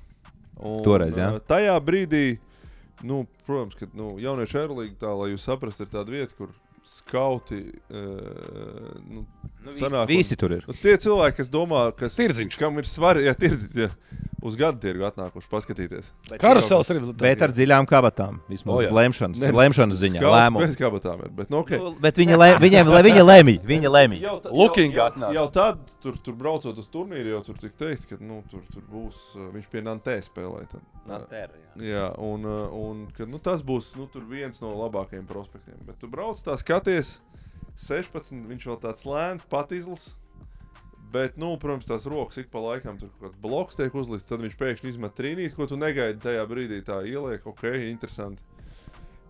Un, 0.59 0.81
Toreiz, 0.87 1.15
jā? 1.19 1.29
Tajā 1.51 1.77
brīdī, 1.87 2.25
nu, 3.07 3.25
protams, 3.47 3.79
ka 3.79 3.87
nu, 3.95 4.17
jauniešu 4.23 4.59
aerolīga, 4.65 4.99
tā, 5.07 5.15
lai 5.19 5.31
jūs 5.33 5.47
saprastu, 5.47 5.87
ir 5.87 5.93
tāda 5.95 6.15
vieta, 6.15 6.35
kur 6.39 6.51
skauti. 6.85 7.63
Uh, 7.91 8.99
nu, 9.09 9.27
Nu, 9.65 9.73
Sanāk, 9.73 10.11
visi, 10.11 10.19
visi 10.35 10.37
tur 10.37 10.53
ir. 10.53 10.65
Nu, 10.69 10.75
tie 10.77 10.93
cilvēki, 11.01 11.39
kas 11.39 11.49
domā, 11.49 11.87
kas, 11.97 12.19
Tirdziņš. 12.19 12.59
kam 12.61 12.77
ir 12.77 12.85
svarīgi, 12.85 13.31
ja 13.31 13.33
tirdziņš, 13.41 13.79
ja, 13.81 13.87
uz 14.45 14.57
gadu 14.61 14.81
tirgu 14.83 15.07
atnākuši 15.09 15.49
paskatīties. 15.49 16.11
Karusels 16.41 16.91
arī. 16.93 17.03
Bet 17.21 17.43
ar 17.45 17.53
dziļām 17.55 17.87
kabatām. 17.89 18.41
Vismaz 18.51 18.77
oh, 18.77 18.83
jā. 18.85 18.93
lemšanas, 18.93 19.41
Ne, 19.41 19.51
lemšanas 19.57 20.01
ziņā. 20.03 20.21
Lēmumu. 20.21 20.63
Bez 20.65 20.77
kabatām 20.79 21.23
ir, 21.25 21.31
bet 21.39 21.53
nu, 21.53 21.63
ok. 21.63 21.73
Nu, 21.81 21.93
Bet 22.05 22.21
viņa, 22.21 22.39
lē, 22.41 22.49
viņiem, 22.61 22.91
lai 22.93 23.03
viņa 23.07 23.25
lemj, 23.25 23.55
viņa 23.65 23.93
lemj. 23.95 24.19
Jau, 24.21 24.37
jau, 24.45 24.69
jau, 24.85 25.31
jau 25.39 25.45
tad, 25.55 25.95
tur, 26.05 26.19
tur 26.27 26.37
braucot 26.39 26.81
uz 26.81 26.89
turnīru, 26.93 27.33
jau 27.37 27.43
tur 27.49 27.61
tika 27.63 27.79
teikts, 27.87 28.09
ka 28.11 28.19
nu, 28.21 28.43
tur, 28.51 28.65
tur 28.73 28.85
būs, 28.91 29.23
uh, 29.39 29.49
viņš 29.55 29.71
pie 29.73 29.85
Nantē 29.87 30.19
spēlē. 30.27 30.67
Tad, 30.73 30.85
uh, 31.09 31.55
jā, 31.81 32.09
un, 32.21 32.45
uh, 32.45 32.67
un 32.85 33.07
ka, 33.17 33.29
nu, 33.31 33.41
tas 33.43 33.65
būs 33.65 33.95
nu, 33.99 34.09
tur 34.13 34.27
viens 34.29 34.61
no 34.65 34.75
labākajiem 34.83 35.25
prospektiem. 35.31 35.81
Bet 35.89 36.03
tu 36.03 36.11
brauc 36.13 36.41
tā 36.45 36.59
skaties, 36.61 37.17
16, 37.81 38.45
viņš 38.53 38.69
vēl 38.71 38.79
tāds 38.85 39.09
lēns, 39.09 39.49
patizls. 39.49 40.13
Bet, 41.15 41.37
nu, 41.39 41.53
protams, 41.63 41.87
tās 41.87 42.09
rokas 42.11 42.41
ik 42.43 42.49
pa 42.51 42.63
laikam 42.65 42.99
tur 42.99 43.13
kaut 43.13 43.29
kāds 43.29 43.43
bloks 43.45 43.79
tiek 43.79 43.95
uzlikts, 43.95 44.27
tad 44.27 44.43
viņš 44.43 44.57
pēkšņi 44.59 44.91
izmet 44.91 45.15
trīnīt, 45.15 45.55
ko 45.55 45.69
tu 45.71 45.79
negaidi 45.79 46.19
tajā 46.25 46.43
brīdī. 46.51 46.81
Tā 46.87 47.05
ieliek, 47.07 47.47
ok, 47.47 47.69
interesanti. 47.87 48.43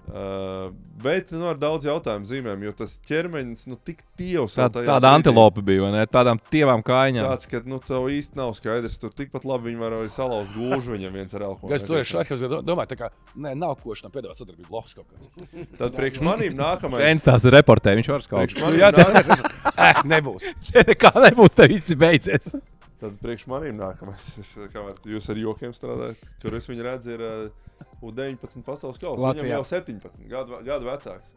Uh, 0.05 0.69
bet 1.01 1.31
nu, 1.33 1.47
ar 1.49 1.57
daudz 1.57 1.87
jautājumu 1.89 2.29
zīmēm, 2.29 2.61
jo 2.67 2.73
tas 2.77 2.99
ķermenis 3.09 3.63
nu, 3.71 3.79
tik 3.81 4.03
tievs. 4.19 4.53
Tā, 4.53 4.67
tāda 4.69 4.99
brīdī. 5.01 5.13
antilopa 5.17 5.63
bija, 5.65 5.87
vai 5.87 5.93
ne? 5.95 6.03
Tādām 6.13 6.41
tievām 6.53 6.85
kājām. 6.85 7.25
Tāds, 7.25 7.49
ka 7.49 7.63
nu, 7.65 7.79
tev 7.81 8.11
īsti 8.13 8.37
nav 8.37 8.53
skaidrs. 8.59 8.99
Tur 9.01 9.15
tikpat 9.17 9.47
labi 9.49 9.71
viņi 9.71 9.81
var 9.81 9.97
arī 9.97 10.13
salauzt 10.13 10.53
gūžu 10.53 10.93
viņam 10.93 11.17
viens 11.17 11.33
ar 11.39 11.47
elku. 11.49 11.73
Es 11.73 11.87
tur 11.89 12.03
esmu 12.03 12.21
šeit, 12.21 12.45
domāju, 12.69 12.93
tā 12.93 13.01
kā 13.01 13.11
nē, 13.33 13.55
nav 13.57 13.79
košanā 13.81 14.13
piedāvāt 14.13 14.43
sadarbību. 14.43 14.69
Lohs 14.77 14.93
kaut 14.93 15.09
kāds. 15.09 15.33
Tad 15.81 15.97
priekš 15.97 16.21
manīm 16.29 16.61
nākamais. 16.61 17.01
Viens 17.01 17.25
tās 17.25 17.49
reportē, 17.57 17.97
viņš 17.97 18.13
var 18.13 18.29
manīm 18.37 18.79
jā, 18.85 18.93
tā 18.93 19.09
nākamais. 19.09 19.45
eh, 19.73 20.05
nebūs. 20.13 20.53
Nekā 20.93 21.17
nebūs, 21.31 21.57
tev 21.57 21.73
viss 21.73 21.97
beidzies. 21.97 22.53
Tad 23.01 23.17
priekš 23.25 23.49
manīm 23.51 23.81
nākamais. 23.81 24.31
Es, 24.41 24.53
kā 24.73 24.85
var, 24.85 25.01
jūs 25.09 25.33
ar 25.33 25.41
jokiem 25.41 25.73
strādājat, 25.77 26.21
kur 26.45 26.61
es 26.61 26.69
viņu 26.71 26.87
redzu, 26.87 27.17
ir 27.17 27.25
uh, 27.25 27.64
U19 28.05 28.65
pasaules 28.67 29.01
kausa. 29.01 29.21
Viņam 29.21 29.51
jau 29.51 29.63
17 29.71 30.29
gadu, 30.31 30.61
gadu 30.67 30.89
vecāks. 30.89 31.31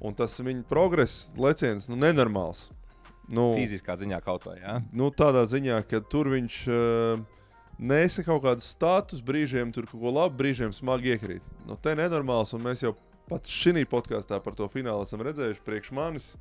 Un 0.00 0.16
tas 0.16 0.38
viņa 0.40 0.64
progress 0.68 1.28
leciens, 1.36 1.90
nu, 1.90 1.98
nenormāls. 2.00 2.68
Nu, 3.30 3.52
Fiziskā 3.54 3.94
ziņā 4.00 4.18
kaut 4.24 4.48
vai. 4.48 4.56
Ja? 4.58 4.80
nu, 4.96 5.10
tādā 5.14 5.44
ziņā, 5.46 5.76
ka 5.86 6.00
tur 6.02 6.32
viņš 6.32 6.56
uh, 6.72 7.20
nesa 7.78 8.24
kaut 8.26 8.42
kādu 8.46 8.64
status, 8.64 9.20
brīžiem 9.22 9.70
tur 9.74 9.86
kaut 9.90 10.00
ko 10.02 10.14
labu, 10.16 10.40
brīžiem 10.40 10.72
smagi 10.74 11.14
iekrīt. 11.14 11.44
Nu, 11.68 11.76
te 11.78 11.94
nenormāls, 11.98 12.54
un 12.56 12.64
mēs 12.64 12.82
jau 12.82 12.96
pat 13.30 13.46
šī 13.46 13.84
podkāstā 13.86 14.40
par 14.42 14.56
to 14.58 14.66
finālu 14.72 15.06
esam 15.06 15.22
redzējuši 15.22 15.62
priekš 15.66 15.92
manis. 15.94 16.32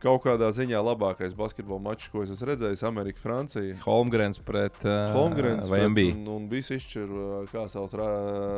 Kaut 0.00 0.22
kādā 0.24 0.46
ziņā 0.56 0.78
labākais 0.80 1.34
basketbola 1.36 1.82
mačs, 1.90 2.08
ko 2.08 2.22
es 2.24 2.30
esmu 2.32 2.46
redzējis, 2.48 2.82
Amerika, 2.88 3.20
Francija. 3.20 3.74
Holmgrens 3.84 4.40
pret 4.40 4.78
uh, 4.86 5.10
Holmgrens 5.12 5.68
vai 5.68 5.82
MB. 5.90 6.04
un, 6.14 6.22
un 6.38 6.46
visu 6.48 6.78
izšķir, 6.78 7.10
uh, 7.12 7.34
kā 7.52 7.66
sauc, 7.68 7.92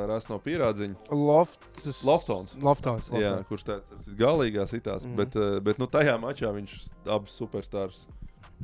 rās 0.07 0.29
no 0.31 0.39
pierādziņa. 0.45 1.11
Lofts. 1.11 2.05
Loftons. 2.07 2.55
Loftons. 2.63 3.11
Jā, 3.11 3.41
Loftons. 3.41 3.49
kurš 3.51 3.67
tāds- 3.73 4.13
galīgā 4.23 4.69
sitās. 4.71 5.03
Mhm. 5.03 5.11
Mm. 5.11 5.19
Bet, 5.19 5.35
uh, 5.41 5.59
bet 5.67 5.83
nu, 5.83 5.91
tajā 5.91 6.15
mačā 6.23 6.55
viņš 6.55 6.79
abus 7.11 7.35
superstars 7.43 8.05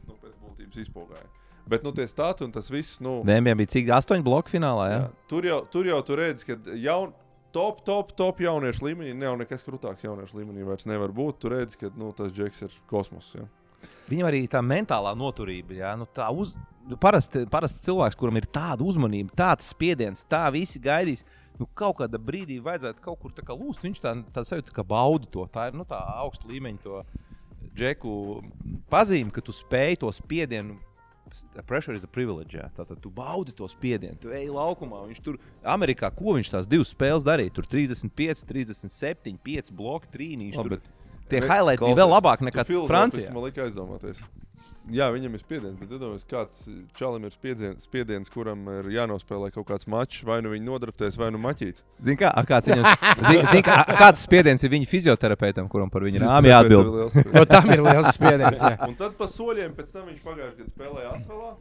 nu, 0.06 0.14
pēc 0.14 0.38
būtības 0.44 0.82
izpogāja. 0.86 1.26
Bet 1.68 1.82
nu, 1.84 1.90
tie 1.92 2.06
stāti 2.08 2.46
un 2.46 2.52
tas 2.54 2.70
viss. 2.72 3.00
Nu, 3.04 3.18
Dēmiem 3.26 3.58
bija 3.58 3.74
cik 3.74 3.90
8 3.92 4.22
bloku 4.24 4.54
finālā. 4.54 4.86
Jā? 4.88 5.00
jā, 5.02 5.08
tur, 5.28 5.44
jau, 5.50 5.58
tur 5.68 5.90
jau 5.90 5.98
tu 6.06 6.16
redz, 6.16 6.46
ka 6.46 6.56
jaun, 6.78 7.10
top, 7.54 7.82
top, 7.86 8.12
top 8.18 8.40
jauniešu 8.42 8.84
līmenī 8.86 9.14
nav 9.16 9.38
nekas 9.40 9.64
krūtāks 9.66 10.04
jauniešu 10.06 10.40
līmenī 10.40 10.66
vairs 10.66 10.88
nevar 10.88 11.12
būt. 11.14 11.40
Tur 11.42 11.56
redz, 11.56 11.78
ka 11.78 11.90
nu, 11.98 12.10
tas 12.16 12.32
džeks 12.34 12.66
ir 12.66 12.76
kosmos. 12.90 13.30
Ja. 13.36 13.46
Viņam 14.08 14.30
arī 14.30 14.42
tā 14.50 14.62
mentālā 14.64 15.12
noturība. 15.18 15.76
Jā? 15.78 15.92
Nu, 15.98 16.08
tā 16.14 16.28
uz... 16.32 16.54
parasti, 17.00 17.44
parasti 17.50 17.84
cilvēks, 17.86 18.16
kuram 18.18 18.40
ir 18.40 18.48
tāda 18.52 18.86
uzmanība, 18.86 19.36
tāds 19.36 19.68
spiediens, 19.74 20.24
tā 20.28 20.46
visi 20.54 20.80
gaidīs. 20.82 21.24
Nu, 21.58 21.66
kaut 21.74 21.98
kādā 21.98 22.20
brīdī 22.22 22.60
vajadzētu 22.62 23.02
kaut 23.02 23.18
kur 23.22 23.32
tā 23.34 23.42
kā 23.46 23.56
lūst. 23.56 23.82
Viņš 23.82 24.02
tā, 24.02 24.14
tā 24.34 24.44
sajūta, 24.46 24.74
ka 24.74 24.86
baudi 24.86 25.26
to. 25.34 25.44
Tā 25.52 25.68
ir 25.70 25.78
nu, 25.78 25.86
tā 25.88 25.98
augsta 26.22 26.46
līmeņa 26.50 26.84
to 26.84 27.02
džeku 27.78 28.12
pazīme, 28.90 29.34
ka 29.34 29.42
tu 29.44 29.54
spēj 29.54 29.98
to 30.04 30.12
spiedienu. 30.14 30.78
The 31.54 31.62
pressure 31.62 31.94
is 31.96 32.04
a 32.04 32.10
privilege. 32.10 32.56
Jā. 32.56 32.68
Tātad 32.76 33.00
tu 33.04 33.10
baudi 33.14 33.54
to 33.56 33.68
spiedienu, 33.70 34.18
tu 34.22 34.32
ej 34.34 34.48
laukumā. 34.54 35.04
Viņš 35.10 35.22
tur, 35.24 35.38
Amerikā, 35.62 36.10
ko 36.14 36.36
viņš 36.38 36.52
tās 36.54 36.68
divas 36.70 36.92
spēles 36.94 37.26
darīja? 37.26 37.54
Tur 37.58 37.68
35, 37.68 38.44
37, 38.48 39.36
5 39.44 39.72
bloki, 39.76 40.10
3. 40.14 40.50
Labi, 40.56 40.78
Tur, 40.78 40.92
tie 41.30 41.42
highlights 41.44 41.84
bija 41.84 42.00
vēl 42.00 42.12
labāk 42.16 42.44
nekā 42.48 42.64
Francijā. 42.88 43.32
Man 43.34 43.48
liekas, 43.48 43.70
aizdomāties. 43.70 44.22
Jā, 44.88 45.10
viņam 45.12 45.34
ir 45.36 45.40
spiediens, 45.42 45.74
bet 45.76 45.90
iedomājieties, 45.92 46.24
kāds 46.30 46.62
čalim 46.96 47.26
ir 47.28 47.32
spiediens, 47.34 47.84
spiediens, 47.84 48.30
kuram 48.32 48.62
ir 48.72 48.86
jānospēlē 48.94 49.50
kaut 49.52 49.66
kāds 49.68 49.84
mačs, 49.90 50.22
vai 50.24 50.38
nu 50.40 50.48
viņi 50.54 50.64
nodrapties, 50.64 51.18
vai 51.20 51.28
nu 51.34 51.40
maķīts. 51.42 51.82
Zini, 52.00 52.16
kā, 52.22 52.30
a, 52.32 52.44
kāds, 52.48 52.70
viņam, 52.72 52.88
zin, 53.28 53.42
zin, 53.52 53.62
kā, 53.66 53.76
kāds 54.00 54.24
spiediens 54.24 54.64
ir 54.64 54.72
viņa 54.72 54.88
fizioterapeitam, 54.88 55.68
kuram 55.68 55.92
par 55.92 56.06
viņu 56.08 56.22
rāmī 56.24 56.52
jāatbild? 56.54 57.20
No 57.36 57.44
tam 57.44 57.68
ir 57.74 57.84
liels 57.84 58.10
spiediens. 58.16 58.64
jā. 58.64 58.74
Un 58.88 58.96
tad 58.96 59.14
pa 59.20 59.28
soļiem 59.28 59.76
pēc 59.76 59.92
tam 59.92 60.08
viņš 60.08 60.24
pagājušajā 60.24 60.58
gadā 60.58 60.72
spēlēja 60.72 61.14
Asvelā, 61.18 61.52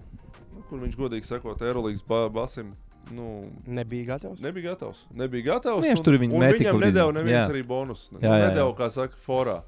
nu, 0.55 0.63
kur 0.71 0.83
viņš 0.87 0.95
godīgi 1.03 1.27
sakot, 1.27 1.61
Eirolandes 1.67 2.05
ba 2.07 2.25
basim. 2.31 2.71
Nu, 3.11 3.47
Nebija 3.67 4.03
gatavs. 4.17 4.41
nebija 4.43 4.73
gatavs. 4.73 5.05
Nebija 5.15 5.53
gatavs. 5.53 5.83
Viņš 5.85 5.99
un- 6.01 6.03
tur 6.03 6.17
metika 6.19 6.73
Viņam 6.73 6.81
nedēļa 6.83 7.13
neviens 7.15 7.39
Jā. 7.39 7.49
arī 7.53 7.61
bonus. 7.63 8.09
Ne, 8.11 8.19
Jā, 8.19 8.27
jā, 8.31 8.39
jā. 8.41 8.47
Nedēļa, 8.51 8.73
kā 8.75 8.89
saka, 8.91 9.15
forā. 9.23 9.61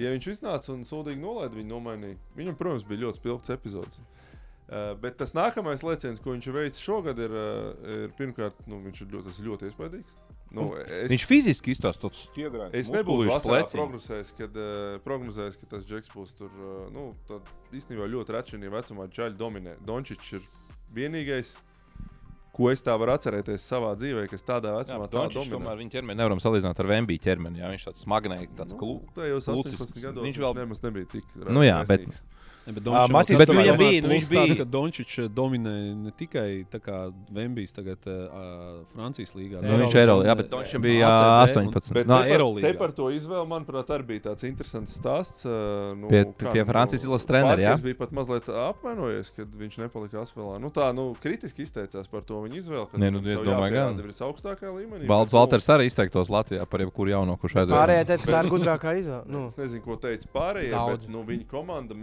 Ja 0.00 0.12
viņš 0.14 0.28
iznāca 0.32 0.72
un 0.72 0.86
sūdīgi 0.88 1.20
nolaida, 1.20 1.56
viņu 1.56 1.68
nomainīja. 1.68 2.18
Viņam, 2.38 2.56
protams, 2.58 2.86
bija 2.88 3.04
ļoti 3.06 3.20
spilgts 3.20 3.52
epizods. 3.52 4.00
Uh, 4.72 4.94
bet 5.02 5.18
tas 5.20 5.34
nākamais 5.36 5.82
lēciens, 5.84 6.22
ko 6.22 6.32
viņš 6.32 6.46
ir 6.48 6.54
veicis 6.56 6.84
šogad, 6.84 7.18
ir, 7.20 7.34
uh, 7.36 7.90
ir 8.06 8.14
pirmkārt, 8.16 8.62
nu, 8.70 8.78
viņš 8.86 9.02
ir 9.04 9.10
ļoti, 9.12 9.34
ļoti 9.44 9.68
iespaidīgs. 9.68 10.14
Nu, 10.52 10.66
es, 10.80 11.08
Viņš 11.12 11.24
fiziski 11.28 11.72
izstāsta 11.72 12.06
tāds 12.06 12.22
stiegrāns. 12.28 12.74
Es 12.76 12.90
nebūtu 12.92 13.28
prognozējis, 13.72 14.32
kad, 14.36 14.56
uh, 14.56 14.96
prognozējis, 15.04 15.58
ka 15.60 15.68
tas 15.74 15.84
džeks 15.88 16.12
būs 16.12 16.34
tur. 16.36 16.52
Uh, 16.56 16.86
nu, 16.92 17.04
tad 17.28 17.48
īstenībā 17.72 18.08
ļoti 18.12 18.36
rečenie 18.36 18.72
vecumā 18.72 19.08
Čaļi 19.12 19.38
dominē. 19.40 19.76
Dončičs 19.88 20.34
ir 20.38 20.48
vienīgais, 20.96 21.54
ko 22.52 22.70
es 22.70 22.82
tā 22.84 22.92
varu 23.00 23.12
atcerēties 23.16 23.64
savā 23.64 23.94
dzīvē, 23.96 24.28
kas 24.28 24.42
tādā 24.44 24.74
vecumā 24.76 25.06
tā 25.08 25.14
Dončičs 25.16 25.48
dominē. 25.48 25.56
tomēr 25.56 25.76
viņa 25.80 25.90
ķermeni 25.94 26.18
nevaram 26.20 26.38
salīdzināt 26.44 26.80
ar 26.80 26.86
Vembī 26.90 27.16
ķermeni. 27.18 27.58
Jā, 27.62 27.70
viņš 27.72 27.86
tāds 27.88 28.02
smagnējs, 28.04 28.50
tāds 28.58 28.72
Nu, 28.72 28.78
klu. 28.78 29.00
tajos 29.16 29.46
klucisks. 29.48 29.80
18 29.96 30.02
gados 30.02 30.22
Viņš 30.24 30.36
viņš 30.36 30.44
vēl- 30.44 30.56
nemaz 30.60 30.82
nebija 30.82 31.06
tik 31.08 31.24
Nu 31.48 31.60
jā, 31.64 31.78
bet- 31.86 32.20
Ja, 32.62 32.72
bet 32.76 32.84
Matis 33.10 33.34
vēl 33.34 33.38
Bet 33.42 33.48
viņam 33.48 33.76
bija- 33.78 34.02
nu, 34.02 34.08
viņš 34.12 34.26
bija- 34.30 34.42
tāds, 34.46 34.56
ka 34.58 34.64
Dončičs 34.70 35.28
dominē 35.34 35.72
ne 35.98 36.10
tikai 36.14 36.64
tā 36.70 36.78
kā 36.78 37.12
Vembijs 37.34 37.72
tagad 37.74 37.98
uh, 38.06 38.84
Francijas 38.94 39.32
līgā. 39.34 39.58
Nu, 39.62 39.72
Nu, 39.72 39.78
viņš 39.82 39.94
ir 39.96 40.00
Eirolandā. 40.02 40.28
Jā, 40.30 40.36
bet 40.38 40.50
Dončičam 40.52 40.82
bija 40.82 41.08
ACB 41.42 41.56
18. 41.58 41.92
Bet 41.94 42.06
No, 42.06 42.20
te, 42.22 42.28
par, 42.38 42.62
te 42.62 42.72
par 42.78 42.92
to 42.92 43.08
izvēli, 43.10 43.46
manuprāt, 43.50 43.90
arī 43.90 44.06
bija 44.06 44.20
tāds 44.30 44.44
interesants 44.46 44.94
stāsts. 44.94 45.42
Uh, 45.44 45.96
nu, 45.98 46.06
Pie- 46.08 46.22
kā, 46.38 46.52
pie 46.52 46.64
Francijas 46.64 47.02
izlases 47.02 47.26
trenera, 47.26 47.56
jā? 47.58 47.72
Parkers 47.74 47.82
bija 47.82 47.98
pat 47.98 48.10
mazliet 48.12 48.46
apvainojies, 48.46 49.32
kad 49.34 49.48
viņš 49.58 49.78
nepalika 49.82 50.22
Asvelā. 50.22 50.60
Nu, 50.62 50.70
tā, 50.70 50.92
nu, 50.94 51.16
kritiski 51.20 51.66
izteicās 51.66 52.06
par 52.08 52.22
to 52.22 52.34
viņa 52.46 52.56
izvēli. 52.62 52.86
ka 52.92 52.96
Nē, 52.98 53.10
nu, 53.10 53.18
es 53.26 53.40
domāju, 53.40 53.74
jāpierāda 53.74 53.90
gan. 53.90 53.98
ir 53.98 54.06
visaugstākajā 54.12 54.70
līmenī. 54.70 55.06
Balts 55.10 55.32
bet, 55.32 55.34
nu, 55.34 55.38
Valters 55.42 55.66
arī 55.66 55.90
izteiktos 55.90 56.30
Latvijā 56.30 56.62
par 56.68 56.80
jebkuru 56.80 57.10
jauno, 57.10 57.34
kurš 57.42 57.58
aizvien. 57.64 57.74
Pārējie 57.74 58.06
teica, 58.06 58.24
ka 58.24 58.30
tā 58.32 58.44
ir 58.46 58.50
gudrākā 58.54 58.90
izvēle. 59.02 59.26
Nu, 59.26 59.46
Es 59.52 59.56
nezinu, 59.58 59.82
ko 59.82 59.96
teica 59.96 60.26
pārējie, 60.32 60.78
bet 60.92 61.08
nu, 61.10 61.24
viņa 61.26 61.46
komanda 61.50 61.94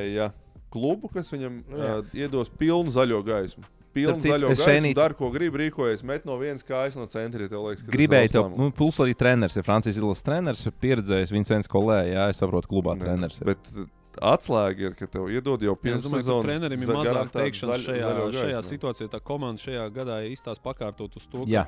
meklēja 0.00 0.30
klubu, 0.70 1.08
kas 1.12 1.30
viņam 1.32 1.62
Nu, 1.68 1.76
jā. 1.76 1.98
uh, 1.98 2.04
iedos 2.14 2.48
pilnu 2.58 2.90
zaļo 2.94 3.22
gaismu. 3.26 3.64
Pilnu 3.92 4.20
Starp 4.20 4.22
citu, 4.22 4.32
zaļo 4.36 4.50
es 4.52 4.58
gaismu, 4.60 4.86
šeit- 4.86 4.94
dara, 4.94 5.14
ko 5.18 5.30
grib, 5.34 5.54
rīkojas, 5.58 6.04
met 6.06 6.24
no 6.24 6.36
vienas 6.38 6.62
kājas 6.62 6.94
no 6.96 7.06
centra. 7.10 7.40
ja 7.42 7.48
Liekas, 7.58 7.82
ka 7.84 7.90
Gribēju 7.90 8.30
lēmums. 8.36 8.56
nu, 8.56 8.70
plus 8.70 8.98
arī 9.02 9.16
treneris, 9.18 9.56
ir 9.56 9.64
Francijas 9.66 9.96
izlases 9.98 10.22
treneris, 10.22 10.64
ir 10.66 10.72
pieredzējis 10.80 11.32
Vincents 11.32 11.66
Kolē, 11.68 12.06
jā, 12.14 12.28
es 12.30 12.38
saprotu, 12.38 12.68
klubā 12.70 12.94
Nē, 12.94 13.00
treneris. 13.02 13.40
ir. 13.40 13.46
Bet 13.46 13.58
uh, 13.74 13.86
atslēga 14.22 14.78
ir, 14.78 14.94
ka 14.94 15.06
tev 15.10 15.26
iedod 15.28 15.60
jau 15.60 15.74
Es 15.74 15.82
pirms 15.82 16.04
domāju, 16.06 16.22
ka 16.38 16.46
trenerim 16.46 16.82
ir 16.82 16.88
mazāk 16.88 17.30
teikšanas 17.34 17.82
šajā, 17.82 18.14
šajā 18.30 18.54
gaismu. 18.54 18.70
situācijā. 18.70 19.08
Tā 19.10 19.20
komanda 19.20 19.58
šajā 19.58 19.90
gadā 19.92 20.20
īstās 20.30 20.62
pakārtot 20.62 21.16
uz 21.16 21.26
to, 21.26 21.42
ka 21.42 21.50
Jā, 21.50 21.66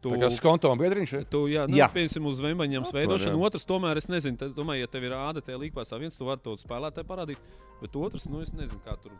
tu, 0.00 0.12
Tā 0.14 0.18
kā 0.22 0.30
skonto 0.32 0.70
biedriņš. 0.80 1.14
Tu, 1.32 1.42
jā, 1.52 1.66
nu, 1.70 1.78
Jā. 1.78 1.90
piemēram, 1.92 2.28
uz 2.30 2.40
Vembaņiem 2.44 2.86
Aptuveni, 2.86 3.06
veidošanu. 3.06 3.42
Otrs, 3.48 3.66
tomēr, 3.68 4.00
es 4.00 4.08
nezinu, 4.12 4.40
tad, 4.40 4.54
domāju, 4.56 4.84
ja 4.84 4.90
tev 4.90 5.06
ir 5.08 5.16
āda, 5.16 5.44
tie 5.44 5.58
līkpāsā 5.60 6.00
viens, 6.00 6.16
tu 6.16 6.28
vari 6.28 6.42
to 6.44 6.56
spēlētāju 6.60 7.08
parādīt. 7.08 7.50
Bet 7.82 7.96
otrs, 8.00 8.28
nu, 8.32 8.40
es 8.44 8.54
nezinu, 8.56 8.80
kā 8.86 8.96
tur 9.02 9.12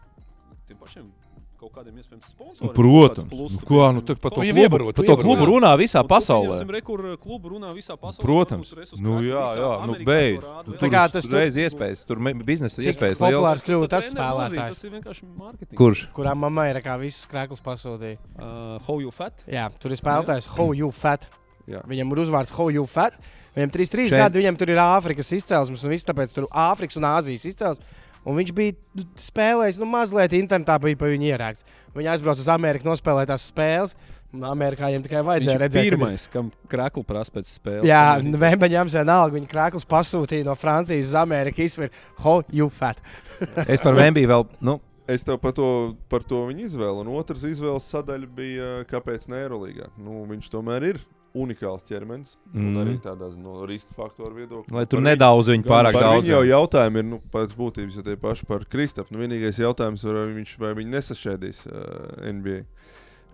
tiem 0.68 0.80
pašiem 0.80 1.12
kaut 1.60 1.72
kādiem 1.76 1.98
iespējams 2.00 2.30
sponsoriem. 2.32 2.72
protams. 2.74 3.28
Plus, 3.30 3.52
Nu, 3.52 3.66
kā, 3.68 3.88
nu, 3.94 4.00
tā 4.02 4.16
par 4.18 4.30
to 4.32 4.40
Tu 4.40 4.46
jau 4.48 4.54
klubu, 4.54 4.62
iebarot, 4.64 4.94
par 4.96 5.04
to 5.04 5.12
iebarot. 5.12 5.24
klubu 5.26 5.46
runā 5.52 5.72
visā 5.78 6.00
pasaulē. 6.08 6.54
Pieņemsim, 6.56 6.70
re, 6.74 6.80
kur 6.80 7.00
klubu 7.20 7.50
runā 7.54 7.70
visā 7.76 7.96
pasaulē. 8.00 8.24
Protams, 8.24 8.72
nu 9.00 9.20
jā, 9.20 9.44
jā, 9.60 9.70
nu 9.86 9.94
beidz. 10.04 10.40
to 10.40 10.46
vēl. 10.48 10.64
Tā 10.74 10.78
Tur 10.80 10.88
kā 10.96 11.02
tas 11.12 11.24
tur- 11.28 11.38
reiz 11.38 11.54
iespējas, 11.56 12.06
tur 12.06 12.16
biznesa 12.44 12.80
iespējas 12.82 13.20
liels. 13.20 13.26
populārs 13.36 13.62
kļuva 13.66 13.84
Tā 13.86 13.90
tas 14.00 14.10
spēlētājs, 14.14 14.80
Tas 14.80 14.84
ir 14.84 14.90
vienkārši 14.96 15.24
mārketings. 15.36 15.76
Kurš? 15.76 16.06
kurām 16.16 16.38
mammai 16.38 16.70
ir 16.74 16.80
kā 16.82 16.98
viss 16.98 17.26
krēkls 17.26 17.60
pasūtīja. 17.60 18.16
Uh, 18.38 18.78
how 18.86 18.98
you 18.98 19.10
fat? 19.10 19.34
Jā, 19.46 19.68
tur 19.78 19.90
ir 19.92 19.96
spēlētājs 20.00 20.46
How 20.56 20.72
You 20.72 20.90
Fat. 20.90 21.28
Jā. 21.68 21.82
Viņam 21.86 22.10
ir 22.12 22.24
uzvārds 22.24 22.50
How 22.50 22.68
You 22.70 22.86
Fat. 22.86 23.12
Viņam 23.56 23.70
33 23.70 24.08
Šeit- 24.10 24.18
gadi, 24.18 24.38
viņam 24.42 24.56
tur 24.56 24.68
ir 24.70 24.76
Āfrikas 24.78 25.30
izcelsmes, 25.34 25.82
un 25.84 25.90
viss 25.90 26.04
tāpēc 26.06 26.32
tur 26.32 26.46
Āfrikas 26.54 26.96
un 26.96 27.02
Āzijas 27.02 27.44
izcelsmes. 27.50 27.84
Un 28.28 28.36
viņš 28.36 28.52
bija 28.56 29.04
spēlējis, 29.20 29.78
nu, 29.80 29.88
mazliet 29.88 30.34
internetā 30.36 30.76
bija 30.82 30.98
pa 31.00 31.08
viņu 31.08 31.30
ierēkts. 31.30 31.64
Viņi 31.96 32.10
aizbrauca 32.12 32.42
uz 32.42 32.50
Ameriku, 32.52 32.88
nospēlēja 32.90 33.32
tās 33.32 33.46
spēles. 33.48 33.96
Amerikā 34.30 34.86
viņam 34.86 35.06
tikai 35.06 35.22
Viņš 35.22 35.28
vajadzēja 35.28 35.56
ir 35.56 35.62
redzēt, 35.64 35.88
pirmais, 35.90 36.26
kam 36.30 36.52
krāklu 36.70 37.02
prasa 37.06 37.32
pēc 37.34 37.48
spēles. 37.50 37.88
Jā. 37.88 38.04
Vēmbaņam 38.20 38.92
vienalga, 38.92 39.34
viņa 39.34 39.50
krāklis 39.50 39.88
pasūtīja 39.90 40.46
no 40.46 40.54
Francijas 40.58 41.10
uz 41.10 41.16
Ameriku. 41.18 41.64
Izsver, 41.64 41.90
How 42.22 42.44
You 42.54 42.70
Fat. 42.70 43.02
Es 43.66 43.80
par 43.82 43.96
Vembiju 43.96 44.30
vēl, 44.30 44.46
nu, 44.68 44.78
Es 45.10 45.24
tev 45.26 45.40
par 45.42 45.50
to, 45.56 45.66
par 46.06 46.22
to 46.22 46.44
viņa 46.46 46.68
izvēli. 46.68 47.02
Un 47.02 47.08
otrs 47.18 47.42
izvēles 47.48 47.88
sadaļa 47.90 48.28
bija, 48.36 48.68
kāpēc 48.86 49.24
ne 49.32 49.40
Eirolandā. 49.42 49.88
Nu, 49.98 50.20
viņš 50.28 50.50
tomēr 50.52 50.86
ir 50.86 51.00
unikāls 51.34 51.84
ķermenis. 51.86 52.36
Mm. 52.52 52.60
Un 52.60 52.72
Mm. 52.74 52.80
arī 52.82 52.94
tādā 53.00 53.28
no 53.38 53.64
riska 53.66 53.94
faktora 53.94 54.34
viedokļa. 54.34 54.72
lai 54.72 54.84
tur 54.86 54.98
Par 54.98 55.06
nedaudz 55.10 55.46
viņu 55.52 55.64
pārāk 55.64 55.92
Par 55.92 56.02
daudz. 56.02 56.24
viņu 56.26 56.32
jau 56.34 56.42
jautājumi 56.50 56.96
ir 56.98 57.04
nu, 57.04 57.20
pēc 57.32 57.54
būtības, 57.54 57.96
ja 57.96 58.02
tie 58.02 58.16
paši 58.16 58.46
par 58.46 58.64
Kristapu. 58.64 59.12
Nu, 59.12 59.18
vienīgais 59.18 59.58
jautājums 59.62 60.04
ir, 60.04 60.12
vai 60.14 60.26
viņš 60.42 60.58
vai 60.58 60.74
viņi 60.74 60.90
nesašķēdīs 60.96 61.66
uh, 61.66 62.32
NBA. 62.32 62.64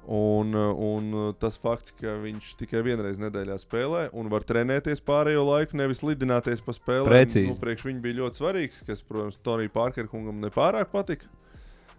Un, 0.08 0.52
uh, 0.54 0.72
un 0.78 1.12
uh, 1.14 1.32
tas 1.34 1.56
fakts, 1.58 1.90
ka 1.98 2.12
viņš 2.22 2.52
tikai 2.60 2.78
vienreiz 2.86 3.18
nedēļā 3.18 3.56
spēlē 3.58 4.04
un 4.14 4.28
var 4.30 4.44
trenēties 4.46 5.00
pārējo 5.02 5.42
laiku, 5.48 5.74
nevis 5.80 5.98
lidināties 6.06 6.62
pa 6.62 6.70
spēlēm. 6.76 7.08
Precīzi. 7.10 7.48
Nu, 7.48 7.56
priekš 7.58 7.82
viņa 7.88 8.00
bija 8.04 8.20
ļoti 8.20 8.38
svarīgs, 8.38 8.84
kas, 8.86 9.02
protams, 9.02 9.40
Tonija 9.42 9.72
Pārkera 9.74 10.06
kungam 10.06 10.38
nepārāk 10.44 10.92
patika. 10.94 11.26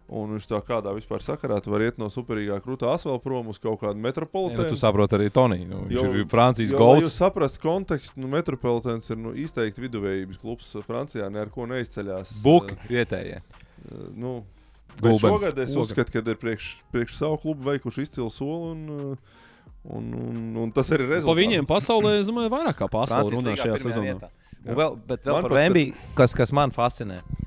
Un 0.10 0.30
viņš 0.38 0.46
tā 0.48 0.62
kādā 0.64 0.94
vispār 0.96 1.20
sakarā 1.20 1.58
var 1.68 1.82
iet 1.84 1.98
no 2.00 2.08
superīgā 2.08 2.62
krūtā 2.64 2.94
asfalta 2.96 3.20
prom 3.26 3.50
uz 3.52 3.58
kaut 3.60 3.82
kādu 3.82 3.98
Ja, 3.98 4.02
nu, 4.02 4.06
metropolitānu. 4.08 4.70
tu 4.70 4.76
saproti 4.80 5.18
arī 5.18 5.30
Toniju. 5.30 5.68
Nu, 5.68 5.82
viņš 5.90 5.92
Jo- 5.98 6.14
ir 6.16 6.26
Francijas 6.32 6.70
Jo, 6.72 6.78
lai 6.80 7.02
jūs 7.02 7.02
golds. 7.02 7.18
saprastu 7.20 7.60
kontekstu, 7.60 8.14
nu, 8.18 8.28
Metropolitāns 8.32 9.10
ir 9.12 9.18
nu, 9.18 9.34
izteikti 9.36 9.82
viduvējības 9.84 10.38
klubs 10.40 10.72
Francijā, 10.88 11.30
ne 11.30 11.40
ar 11.42 11.50
ko 11.50 11.66
neizceļās. 11.68 12.32
Buki 12.42 12.72
Eh, 12.72 12.88
vietējie. 12.88 13.42
eh, 13.42 13.96
nu, 14.16 14.46
šogad 15.02 15.60
es 15.60 15.76
uzskatu, 15.76 16.12
ka 16.12 16.20
ir 16.32 16.36
priekš, 16.38 16.78
priekš 16.94 17.18
savu 17.18 17.38
klubu 17.38 17.68
veikuši 17.70 18.02
izcilu 18.08 18.30
soli. 18.32 18.72
Un, 18.72 19.12
eh, 19.12 19.18
un, 19.92 20.14
un, 20.14 20.56
un 20.58 20.72
tas 20.72 20.88
arī 20.90 21.02
ir 21.04 21.10
Pa 21.10 21.16
rezultāts. 21.20 21.36
viņiem 21.44 21.66
pasaulē, 21.68 22.20
es 22.22 22.28
domāju, 22.28 22.50
vairāk 22.50 22.76
kā 22.80 22.88
pasaulē 22.88 23.32
runā 23.36 23.58
šajā 23.60 23.78
sezonā. 23.84 24.30
vēl, 24.66 24.98
bet 25.06 25.24
vēl 25.24 25.34
Man 25.34 25.42
par 25.44 25.52
Vembiju, 25.52 25.94
kas, 26.16 26.34
kas 26.34 26.52
man 26.52 26.72
fascinē, 26.72 27.22
jā, 27.22 27.47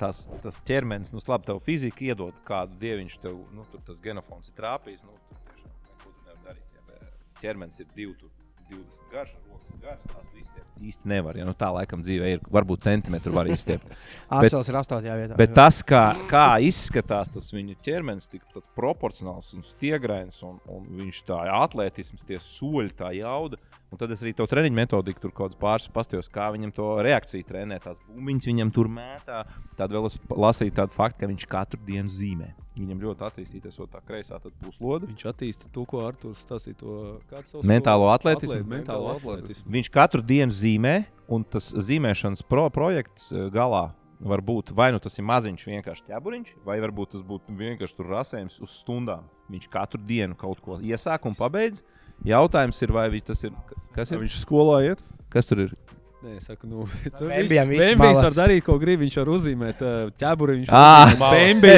tas, 0.00 0.24
tas 0.44 0.60
ķermenis, 0.68 1.12
nu, 1.14 1.22
labi, 1.30 1.48
tev 1.50 1.62
fizika 1.66 2.04
iedod 2.10 2.36
kādu 2.48 2.78
dieviņš, 2.82 3.18
tev 3.24 3.38
nu, 3.54 3.66
tur 3.72 3.84
tas 3.86 4.00
genofons 4.04 4.50
ir 4.50 4.58
trāpījis. 4.58 5.04
Nu, 5.06 5.14
tur 5.28 5.44
tiešām 5.52 5.78
neko 5.92 6.12
tu 6.12 6.26
nevari 6.26 6.44
darīt. 6.48 6.82
Bet 6.88 7.42
ķermenis 7.42 7.82
ir 7.82 7.90
divi, 7.94 8.16
tur, 8.20 8.32
20 8.70 9.12
garš, 9.12 9.30
rokas 9.48 9.80
garš. 9.82 10.00
tās 10.12 10.40
izstiept 10.40 10.82
Īsti 10.88 11.10
nevar. 11.10 11.36
Ja, 11.38 11.46
nu, 11.48 11.54
tā 11.58 11.70
laikam 11.74 12.02
dzīvē 12.04 12.32
ir. 12.34 12.42
Varbūt 12.52 12.84
centimetru 12.86 13.32
var 13.34 13.48
izstiept. 13.50 13.88
Asels 14.38 14.68
ir 14.70 14.78
8. 14.78 15.00
vietā. 15.02 15.38
Bet 15.38 15.54
tas, 15.56 15.80
kā, 15.86 16.02
kā 16.30 16.46
izskatās 16.64 17.32
tas 17.34 17.48
viņa 17.54 17.78
ķermenis, 17.84 18.28
tik 18.30 18.44
tāds 18.52 18.68
proporcionāls 18.78 19.50
un 19.56 19.64
stiegrains, 19.66 20.38
un, 20.46 20.60
un 20.70 20.86
viņš 21.00 21.22
tā 21.30 21.40
atletisms, 21.58 22.26
tie 22.28 22.40
soļi, 22.42 22.94
tā 23.00 23.10
jauda. 23.16 23.60
Un 23.88 23.96
tad 23.96 24.10
es 24.12 24.20
arī 24.20 24.34
to 24.36 24.44
treniņu 24.44 24.76
metodiku 24.76 25.22
tur 25.22 25.30
kaut 25.32 25.54
kādā 25.54 25.60
pāris 25.62 25.86
pastījos, 25.88 26.26
kā 26.28 26.50
viņam 26.52 26.74
to 26.76 26.86
reakciju 27.06 27.46
trenē. 27.48 27.78
Tās 27.80 27.96
bumbiņas 28.12 28.48
viņam 28.50 28.72
tur 28.76 28.90
mētā. 28.92 29.38
Tad 29.78 29.94
vēl 29.96 30.04
es 30.10 30.18
lasīju 30.28 30.74
tādu 30.76 30.92
faktu, 30.92 31.22
ka 31.22 31.30
viņš 31.30 31.46
katru 31.48 31.80
dienu 31.86 32.12
zīmē. 32.12 32.50
Viņam 32.76 33.00
ļoti 33.06 33.24
attīstīties, 33.26 33.78
o 33.80 33.86
tā 33.90 34.02
kreisā 34.04 34.36
tad 34.42 34.52
puslode. 34.60 35.08
Viņš 35.08 35.24
attīsta 35.32 35.70
to, 35.72 35.86
ko 35.88 36.02
Arthurs 36.06 36.44
stāstīja. 36.44 36.76
To, 36.84 36.98
kāds 37.30 37.48
sauc 37.50 37.62
to? 37.64 37.66
Mentālo 37.66 38.10
atletismu. 38.12 38.58
Atlēt- 38.60 38.68
Mentālo 38.76 39.14
atletismu. 39.16 39.72
Viņš 39.78 39.90
katru 39.96 40.22
dienu 40.22 40.52
zīmē, 40.52 40.94
un 41.32 41.44
tas 41.44 41.72
zīmēšanas 41.72 42.44
pro 42.46 42.68
projekts 42.70 43.32
eh, 43.32 43.48
galā 43.50 43.94
var 44.20 44.40
būt 44.42 44.72
vai 44.74 44.90
nu 44.92 44.98
tas 44.98 45.14
ir 45.18 45.24
maziņš, 45.24 45.64
vienkārši 45.70 46.04
ķēburiņš, 46.10 46.48
vai 46.66 46.76
varbūt 46.82 47.12
tas 47.16 47.22
būtu 47.22 47.54
vienkārši 47.56 47.96
tur 47.96 48.06
rasējums 48.12 48.60
uz 48.60 48.70
stundām. 48.82 49.24
Viņš 49.48 49.68
katru 49.70 50.00
dienu 50.04 50.34
kaut 50.36 50.60
ko 50.60 50.76
iesāk 50.82 51.24
un 51.24 51.34
pabeidz. 51.38 51.80
Jautājums 52.26 52.80
ir, 52.82 52.94
vai 52.94 53.10
tas 53.20 53.44
ir. 53.46 53.52
Kas, 53.94 54.10
ir? 54.10 54.18
Viņš 54.22 54.40
skolā 54.42 54.82
iet. 54.90 55.04
kas 55.32 55.46
tur 55.46 55.66
ir? 55.66 55.76
Nē, 56.18 56.32
es 56.34 56.48
saku, 56.48 56.66
nu, 56.66 56.82
Bembijs 57.30 58.16
var 58.18 58.34
darīt, 58.34 58.64
ko 58.66 58.74
grib. 58.82 59.04
Viņš 59.04 59.16
var 59.20 59.28
uzzīmēt 59.36 59.82
uh, 59.86 60.08
ķēburi. 60.18 60.56
Viņš 60.56 60.72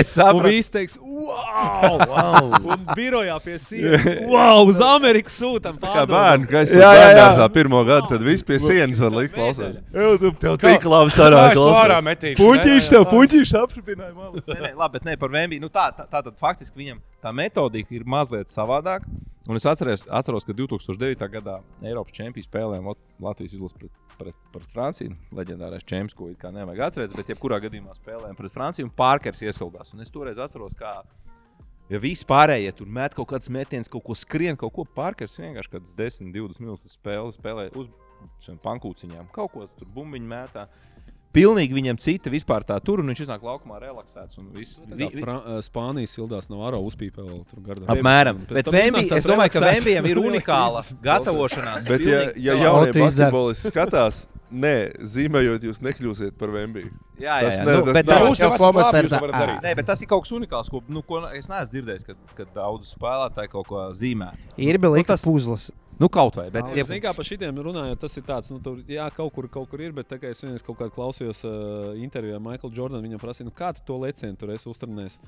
sapratu. 0.08 0.38
Un 0.38 0.46
viss 0.46 0.72
teiks, 0.72 0.94
wow! 0.96 1.98
wow! 2.08 2.48
un 2.72 2.86
birojā 2.96 3.36
pie 3.44 3.58
sienas. 3.60 4.06
Wow! 4.30 4.62
Uz 4.70 4.80
Ameriku 4.80 5.32
sūtam 5.34 5.76
Kā 5.76 5.84
pārdodam. 5.84 6.14
bērnu, 6.14 6.48
ka 6.48 6.62
es 6.64 6.72
Jā, 6.72 6.88
jā, 6.96 7.10
jā. 7.12 7.18
bērnā 7.20 7.48
pirmo 7.52 7.82
gadu, 7.84 8.08
tad 8.14 8.24
viss 8.24 8.46
pie 8.48 8.56
sienas 8.64 9.02
var 9.04 9.12
likt 9.18 9.36
klausās. 9.36 9.76
Tev 9.92 10.56
tik 10.64 10.88
labi 10.88 11.12
Kā 11.12 11.18
sarāk 11.18 11.58
klausās. 11.58 12.40
Puķīši 12.40 12.94
tev, 12.94 13.04
puķīši 13.12 13.58
apšupināja 13.60 14.14
malu. 14.16 14.40
Nē, 14.48 14.72
labi, 14.72 14.94
bet 14.96 15.10
ne 15.10 15.18
par 15.20 15.36
Vembiju. 15.36 15.66
Nu, 15.66 15.68
tā, 15.68 15.90
tā, 15.92 16.08
tā 16.08 16.24
tad 16.24 16.40
faktiski 16.40 16.80
viņam 16.80 17.04
tā 17.20 17.34
metodika 17.36 17.92
ir 17.92 18.08
mazliet 18.08 18.48
savādāka. 18.48 19.04
Un 19.50 19.58
es 19.58 19.64
atceros, 19.66 20.04
atceros 20.06 20.44
ka 20.46 20.54
2009. 20.54 21.26
gadā 21.32 21.56
Eiropas 21.82 22.14
čempionu 22.14 22.46
spēlēm 22.46 22.84
Lat- 22.86 23.00
Latvijas 23.18 23.56
izlase 23.56 23.74
pret, 23.80 23.96
pret, 24.20 24.36
pret 24.54 24.68
Franciju. 24.70 25.16
Leģendārais 25.34 25.82
čempions, 25.82 26.14
ko 26.14 26.28
it 26.30 26.38
kā 26.38 26.52
nevajag 26.54 26.84
atcerēties, 26.86 27.16
bet 27.18 27.32
jebkurā 27.34 27.58
gadījumā 27.64 27.96
spēlējām 27.98 28.38
pret 28.38 28.54
Franciju 28.54 28.86
un 28.86 28.94
Pārkers 28.94 29.42
iesildās. 29.42 29.90
Un 29.96 30.04
es 30.06 30.14
toreiz 30.14 30.38
atceros, 30.38 30.76
kā 30.78 31.00
Ja 31.90 31.98
viss 31.98 32.22
pārējie 32.22 32.70
tur 32.78 32.86
met 32.86 33.16
kaut 33.18 33.26
kādas 33.32 33.50
metienas, 33.50 33.88
kaut 33.90 34.04
ko 34.06 34.14
skrien, 34.14 34.54
kaut 34.54 34.70
ko 34.76 34.84
pārkars 34.86 35.34
vienkārši 35.42 35.72
kādas 35.72 35.96
10, 35.98 36.28
20 36.30 36.62
minūtes 36.62 36.94
spēle, 36.94 37.32
spēlē 37.34 37.64
uz 37.74 37.88
pankūciņām. 38.62 39.26
Kaut 39.34 39.50
ko 39.50 39.64
tur 39.74 39.88
bumbiņu 39.96 40.30
mētā. 40.30 40.68
Pilnīgi 41.32 41.70
viņam 41.76 41.98
cita 42.02 42.30
vispār 42.32 42.64
tā 42.66 42.80
tur, 42.82 42.98
un 42.98 43.06
viņš 43.12 43.20
iznāk 43.22 43.44
laukumā 43.46 43.76
relaksēts. 43.80 44.38
un 44.38 44.48
viss- 44.52 44.80
Tā 44.80 44.96
vi- 44.96 45.06
vi- 45.14 45.22
Spānijas 45.62 46.10
sildās 46.16 46.48
no 46.50 46.64
Aro 46.66 46.80
uzpīpē 46.82 47.22
vēl 47.22 47.44
tur 47.46 47.60
gardā. 47.62 47.86
Apmēram. 47.86 48.40
Pēc 48.46 48.54
Bet 48.54 48.66
Vembi, 48.66 49.04
es 49.14 49.24
domāju, 49.24 49.52
ka. 49.52 49.60
Vembijam 49.60 50.06
ir 50.10 50.16
unikāla 50.30 50.82
gatavošanās. 51.00 51.86
Bet, 51.88 52.00
ja, 52.00 52.20
ja 52.34 52.54
jaunie 52.58 52.92
basketbolisti 52.92 53.70
skatās, 53.70 54.26
nē, 54.50 54.74
zīmējot, 55.06 55.62
jūs 55.70 55.78
nekļūsiet 55.86 56.36
par 56.36 56.48
Vembiju. 56.48 56.90
Jā, 57.20 57.36
jā, 57.38 57.40
Tas 57.46 57.58
jā. 57.60 57.64
ne- 57.64 57.76
Nu, 57.76 57.84
tas 57.92 58.02
tas- 58.02 58.22
Jūs 58.24 58.38
jau 58.40 58.48
jau 58.48 58.48
esat 58.50 58.58
Fomas 58.58 58.86
labi, 58.86 58.98
jūs 59.06 59.10
startā. 59.12 59.20
varat 59.20 59.34
Ā. 59.34 59.40
darīt. 59.46 59.62
Nē, 59.62 59.76
bet 59.76 59.86
tas 59.86 60.02
ir 60.02 60.06
kaut 60.08 60.22
kas 60.24 60.32
unikāls, 60.32 60.70
ko, 60.70 60.82
nu, 60.88 61.02
ko 61.02 61.18
es 61.30 61.46
neesmu 61.46 61.70
dzirdējis, 61.70 62.06
kad, 62.06 62.16
kad 62.34 62.54
daudz 62.54 62.94
spēlētāji 62.96 63.48
kaut 63.50 63.66
ko 63.68 63.76
zīmē. 63.92 64.32
Ir 64.56 64.78
bija 64.78 64.96
Nu, 64.96 65.04
tas- 65.04 65.20
tas 65.22 65.24
puzles. 65.30 65.70
Nu, 66.00 66.08
kaut 66.08 66.38
vai. 66.38 66.46
Bet, 66.48 66.64
Es 66.80 66.88
zinu, 66.88 67.02
kā 67.04 67.12
par 67.12 67.26
šitiem 67.28 67.58
runājot, 67.60 67.98
tas 68.00 68.14
ir 68.16 68.24
tāds, 68.24 68.48
nu, 68.54 68.60
tur, 68.64 68.78
jā, 68.88 69.04
kaut 69.12 69.34
kur, 69.36 69.50
kaut 69.52 69.68
kur 69.68 69.82
ir, 69.84 69.92
bet 69.92 70.14
kā 70.16 70.30
es 70.32 70.40
vienreiz 70.40 70.64
kaut 70.64 70.78
kādā 70.78 70.94
klausījos 70.94 71.42
uh, 71.44 71.90
intervijā 72.00 72.38
Maikla 72.40 72.70
Jordana, 72.72 73.04
viņam 73.04 73.20
prasīja, 73.20 73.48
nu, 73.50 73.52
kā 73.56 73.74
tu 73.76 73.84
to 73.84 73.98
lecienu 74.00 74.38
tur 74.40 74.54
esi 74.54 74.70
uzturnējis. 74.72 75.18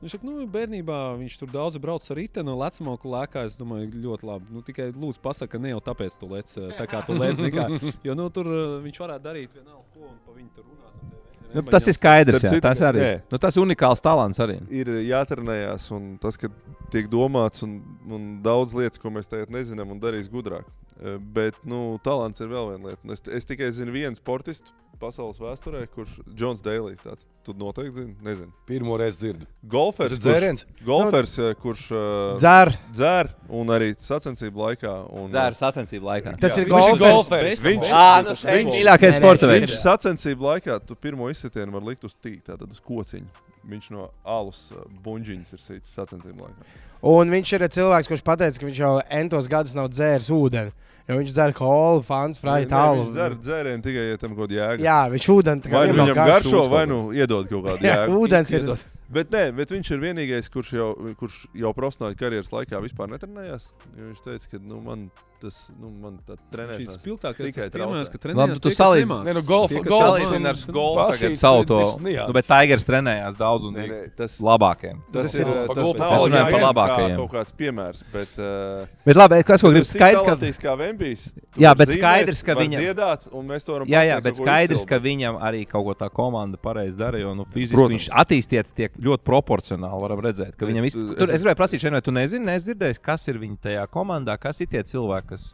Viņš 0.00 0.16
saka, 0.16 0.28
nu, 0.28 0.44
bērnībā 0.48 0.98
viņš 1.20 1.38
tur 1.40 1.52
daudz 1.52 1.80
brauc 1.80 2.04
ar 2.04 2.20
riteni, 2.20 2.48
no 2.48 2.58
lecmoku 2.60 3.08
lēkā. 3.12 3.46
Es 3.48 3.58
domāju, 3.60 3.90
ļoti 4.00 4.28
labi. 4.28 4.52
Nu, 4.56 4.62
tikai 4.64 4.86
lūdzu, 4.94 5.20
pasaka, 5.24 5.60
ne 5.60 5.74
jau 5.74 5.80
tāpēc 5.88 6.16
tu 6.20 6.28
lec, 6.30 6.52
uh, 6.56 6.70
tā 6.76 6.88
kā 6.88 7.02
tu 7.04 7.16
lec. 7.16 7.40
Kā, 7.52 7.66
jo 8.08 8.16
nu, 8.16 8.28
tur 8.32 8.48
uh, 8.48 8.78
viņš 8.84 9.00
varētu 9.04 9.28
darīt 9.28 9.56
vienalga, 9.56 9.84
ko 9.92 10.08
un 10.08 10.20
pa 10.24 10.36
viņu 10.36 10.52
tur 10.56 10.68
runāt. 10.68 11.19
Nu, 11.54 11.62
tas 11.66 11.86
ir 11.90 11.96
skaidrs. 11.96 12.44
Jā, 12.44 12.52
citu, 12.54 12.64
tas 12.64 12.82
arī 12.86 13.00
nē. 13.02 13.14
nu, 13.32 13.40
tas 13.42 13.56
ir 13.56 13.64
unikāls 13.64 14.02
talants. 14.04 14.38
Arī. 14.42 14.58
Ir 14.74 14.90
jātrenējās, 15.08 15.88
un 15.96 16.12
tas, 16.22 16.38
ka 16.40 16.50
tiek 16.92 17.08
domāts, 17.10 17.64
un, 17.66 17.80
un 18.10 18.28
daudz 18.44 18.76
lietas, 18.76 19.00
ko 19.02 19.12
mēs 19.14 19.30
tagad 19.30 19.52
nezinām, 19.54 19.94
un 19.94 20.02
darīs 20.02 20.30
gudrāk. 20.30 20.68
Eh, 21.00 21.16
Bet 21.18 21.58
nu, 21.68 21.98
talants 22.04 22.42
ir 22.42 22.50
vēl 22.52 22.74
viena 22.74 22.92
lieta. 22.92 23.14
Es, 23.16 23.24
es 23.40 23.48
tikai 23.48 23.72
zinu 23.74 23.94
vienu 23.96 24.18
sportistu 24.18 24.74
pasaules 25.00 25.38
vēsturē, 25.40 25.86
kurš 25.94 26.18
Džons 26.36 26.60
Deilijs. 26.64 27.00
Tāds, 27.04 27.24
tu 27.46 27.54
noteikti 27.56 27.94
zini, 27.96 28.14
nezinu. 28.22 28.52
Pirmo 28.68 28.98
reizi 29.00 29.18
dzirdu. 29.24 29.46
Golfers, 29.72 30.12
Tas 30.14 30.18
ir 30.20 30.24
dzēriens. 30.26 30.64
kurš, 30.68 30.84
golfers, 30.86 31.34
eh, 31.38 31.54
kurš 31.62 31.84
uh, 31.90 32.02
Dzer. 32.38 32.72
dzer 32.92 33.30
un 33.48 33.72
arī 33.74 33.94
sacensību 33.96 34.60
laikā. 34.64 34.92
Un, 35.16 35.30
Dzēra 35.32 35.56
sacensību 35.56 36.04
laikā. 36.10 36.36
Tas 36.40 36.58
ir 36.60 36.68
Viņš 36.68 36.88
ir 36.92 36.98
golfers. 36.98 37.14
golfers. 37.30 37.64
Viņš- 37.64 37.90
Ā, 37.90 38.24
nu, 38.28 38.36
šeit 38.36 38.58
Viņš- 38.60 38.74
mīļākais 38.76 39.08
Nē, 39.08 39.16
nē, 39.16 39.22
sporta 39.22 39.46
viņš- 39.46 39.54
veids. 39.56 39.70
Viņš 39.72 39.82
sacensību 39.88 40.48
laikā 40.50 40.78
tu 40.86 40.94
pirmo 40.94 41.30
izsitienu 41.32 41.72
var 41.72 41.82
likt 41.82 42.04
uz 42.04 42.14
tīkla, 42.22 42.44
tātad 42.52 42.70
uz 42.70 42.80
kociņa. 42.80 43.26
Viņš 43.68 43.90
no 43.90 44.10
alus 44.24 44.70
uh, 44.72 44.84
buļģiņas 45.04 45.52
ir 45.52 45.58
sīcis 45.64 45.96
sacensību 45.96 46.44
laikā. 46.46 46.70
Un 47.02 47.30
viņš 47.32 47.52
ir 47.56 47.64
cilvēks, 47.72 48.08
kurš 48.08 48.22
pateica, 48.24 48.58
ka 48.60 48.66
viņš 48.66 48.76
jau 48.78 49.00
entos 49.08 49.48
gadus 49.48 49.74
nav 49.74 49.88
dzēris 49.88 50.28
ūdeni. 50.28 50.72
Jo 51.10 51.18
viņš 51.18 51.32
dzer 51.34 51.52
kolu, 51.58 52.04
fanu, 52.06 52.36
sprāģi 52.38 52.68
Nē, 52.68 52.70
tālu. 52.70 53.02
Viņš 53.02 53.12
dzer 53.16 53.36
dzērienu 53.42 53.82
tikai, 53.86 54.06
ja 54.12 54.20
tam 54.22 54.36
kaut 54.36 54.44
kāda 54.46 54.58
jēga. 54.60 54.84
Jā, 54.86 54.98
viņš 55.10 55.28
ūdeni 55.34 55.72
Vai 55.74 55.84
nu 55.90 55.96
viņam 55.98 56.14
garš 56.20 56.30
garšo, 56.30 56.62
vai 56.70 56.82
nu 56.86 56.98
iedod 57.16 57.48
kaut 57.50 57.66
kādu 57.66 57.86
jēgu. 57.90 58.20
ūdens 58.22 58.54
ir. 58.54 58.68
Bet, 59.10 59.32
nē, 59.34 59.42
bet 59.58 59.72
viņš 59.74 59.88
ir 59.90 60.02
vienīgais, 60.04 60.48
kurš 60.54 60.68
jau, 60.76 60.90
kurš 61.18 61.40
jau 61.58 61.72
profesionāli 61.74 62.14
karjeras 62.20 62.52
laikā 62.54 62.78
vispār 62.84 63.10
netrenējās. 63.10 63.64
Viņš 63.96 64.22
teica, 64.22 64.52
ka 64.52 64.60
nu, 64.62 64.78
man 64.86 65.08
tas 65.40 65.56
nu, 65.80 65.88
man 66.02 66.18
tā 66.26 66.36
Šis 66.36 66.50
trenēšanās 66.52 66.98
spilgtākais 67.00 67.46
tikai 67.50 67.64
tas 67.66 67.70
traucē. 67.74 68.04
ka 68.10 68.18
Labi, 68.18 68.20
trenējas 68.24 68.60
tu 68.60 68.68
kas 68.70 68.78
salīdz-. 68.80 69.24
Nē, 69.24 69.34
nu, 69.34 69.42
golf- 69.48 69.70
Tie, 69.72 69.80
golf- 69.80 70.02
salīdz- 70.04 70.28
Salīdzina 70.30 70.48
ar 70.52 70.56
golfu 70.76 71.18
tagad 71.20 71.36
savu 71.40 71.64
to. 71.70 71.78
nianses. 72.04 72.26
Nu, 72.28 72.32
bet 72.36 72.44
Tigers 72.50 72.84
trenējās 72.84 73.36
daudz 73.40 73.64
un 73.64 73.74
Nē, 73.74 73.86
nē, 73.88 74.00
tas, 74.16 74.38
labākiem. 74.40 74.96
tas, 75.12 75.22
Tas 75.24 75.34
ir, 75.34 75.46
ir 75.46 75.66
tas 75.66 75.76
golfu. 75.76 76.02
Es 76.02 76.20
runāju 76.26 76.50
par 76.50 76.60
labākajiem. 76.68 77.10
kā 77.10 77.16
Kaut 77.16 77.32
kāds 77.32 77.52
piemērs, 77.56 78.02
bet 78.12 78.38
uh, 78.38 78.86
Bet 79.04 79.16
labi, 79.16 79.42
kas 79.44 79.60
ko 79.62 79.70
grib 79.72 79.84
skaidrs, 79.88 80.22
ka 80.22 80.36
Skaidrs, 80.36 80.58
kā 80.60 80.76
Vembijs. 80.78 81.22
Tu 81.54 81.60
Jā, 81.64 81.74
bet 81.76 81.88
skaidrs, 81.96 82.42
ka 82.44 82.54
var 82.54 82.64
viņam- 82.64 82.80
Dziedāt, 82.84 83.32
un 83.32 83.48
mēs 83.48 83.64
to 83.64 83.72
varam 83.72 83.86
Jā, 83.88 84.02
jā, 84.06 84.20
bet 84.22 84.36
skaidrs, 84.36 84.84
ka 84.86 84.98
viņam 84.98 85.40
arī 85.40 85.66
kaut 85.68 85.84
ko 85.84 85.94
tā 86.04 86.10
komanda 86.10 86.56
pareizi 86.56 86.96
dara. 86.98 87.18
Jo 87.18 87.34
nu, 87.34 87.44
fiziski 87.52 87.76
viņš 87.76 88.08
attīstīts 88.12 88.74
tiek 88.76 88.92
ļoti 89.00 89.22
proporcionāli. 89.24 90.00
Varam 90.00 90.20
redzēt, 90.20 90.56
ka 90.56 90.66
Es- 90.66 90.94
gribēju 90.94 91.56
prasīt, 91.56 91.80
šeit, 91.80 91.92
vai 91.92 92.00
tu 92.00 92.10
nezini, 92.12 92.44
neesi 92.44 92.66
dzirdējis, 92.74 93.00
kas 93.02 93.26
ir 93.28 93.38
viņa 93.38 93.56
tajā 93.62 93.86
komandā, 93.88 94.38
kas 94.40 94.60
ir 94.60 94.66
tie 94.66 94.82
cilvēki, 94.82 95.29
kas, 95.30 95.46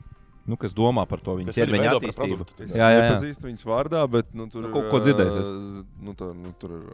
nu, 0.47 0.57
kas 0.61 0.73
domā 0.77 1.05
par 1.11 1.21
to 1.23 1.37
viņa 1.41 1.55
ķermeņa 1.57 1.93
attīstību. 1.97 2.41
produktu. 2.41 2.71
Jā, 2.73 2.77
jā, 2.81 2.89
jā. 2.97 3.05
nepazīstu 3.11 3.51
viņas 3.51 3.69
vārdā, 3.69 4.03
bet 4.17 4.33
nu, 4.35 4.49
tur 4.51 4.65
Nu, 4.65 4.71
ir, 4.71 4.75
kaut 4.79 4.91
ko 4.95 5.03
dzirdējis 5.05 5.37
ā, 5.53 5.85
Nu, 6.07 6.15
tur, 6.19 6.35
nu, 6.35 6.55
tur 6.63 6.77
ir 6.81 6.89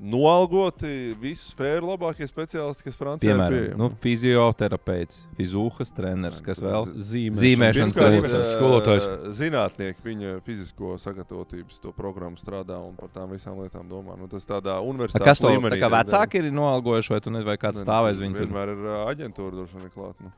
noalgoti 0.00 1.12
visu 1.20 1.50
sfēru 1.52 1.90
labākie 1.90 2.24
speciālisti, 2.24 2.86
kas 2.86 2.96
Francijā 2.96 3.34
ir 3.34 3.36
Piemēram, 3.36 3.56
pieejami. 3.56 3.78
nu, 3.82 3.88
fizioterapeits, 4.00 5.18
fizūhas 5.36 5.90
treneris, 5.92 6.40
kas 6.46 6.62
vēl 6.62 6.86
Zīmēšanas. 6.88 7.40
zīmēšanas 7.42 8.38
ā, 8.38 8.44
skolotājs. 8.54 9.08
Zinātnieki 9.36 10.06
viņa 10.06 10.32
fizisko 10.46 10.94
sagatavotības 11.02 11.82
to 11.84 11.92
programmu 11.96 12.40
strādā 12.40 12.78
un 12.80 12.94
par 12.96 13.12
tām 13.12 13.34
visām 13.34 13.60
lietām 13.60 13.84
domā. 13.90 14.16
Nu, 14.16 14.30
tas 14.32 14.46
tādā 14.48 14.78
universitātes 14.80 15.26
Kas 15.34 15.42
to 15.44 15.52
līmenī. 15.52 15.76
tā 15.76 15.82
kā 15.84 15.92
vecāki 15.98 16.40
ir 16.46 16.48
noalgojuši, 16.56 17.12
vai 17.16 17.20
tu 17.20 17.34
nezini, 17.34 17.50
vai 17.52 17.58
kāds 17.60 17.82
Ne, 17.82 17.84
stāvēs 17.84 18.16
tur 18.16 18.24
viņu? 18.24 18.40
Vienmēr 18.40 18.72
ir 18.72 18.88
aģentūra 19.10 19.52
droši 19.58 19.82
vien 19.82 19.92
klāt. 19.92 20.16
Nu. 20.24 20.32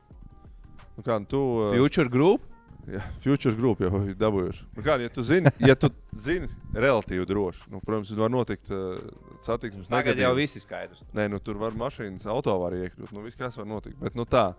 Nu, 0.97 1.03
kā, 1.05 1.19
nu, 1.21 1.29
tu, 1.29 1.43
ā, 1.69 1.69
Future 1.77 2.11
Group? 2.11 2.49
Jā, 2.89 2.99
Future 3.23 3.55
Group 3.55 3.79
jau 3.83 4.03
ir 4.03 4.17
dabūjuši. 4.25 4.65
Nu, 4.75 4.83
kā, 4.85 4.97
ja 5.01 5.11
tu 5.13 5.23
zini, 5.25 5.51
ja 5.63 5.75
tu 5.79 5.89
zini 6.19 6.49
relatīvi 6.75 7.25
droši, 7.29 7.69
nu, 7.71 7.79
protams, 7.85 8.11
var 8.19 8.33
notikt 8.33 8.69
uh, 8.73 8.99
satiksmes 9.45 9.89
Tagad 9.91 10.19
jau 10.19 10.33
viss 10.37 10.59
ir 10.59 10.65
skaidrs. 10.65 11.01
Nē, 11.15 11.29
nu, 11.31 11.39
tur 11.43 11.57
var 11.61 11.75
mašīnas 11.79 12.27
autovārija 12.33 12.89
iekļūt. 12.89 13.15
Nu, 13.15 13.23
viss, 13.25 13.39
kas 13.39 13.57
var 13.59 13.69
notikt. 13.69 13.97
Bet, 14.03 14.17
nu, 14.19 14.27
tā, 14.27 14.49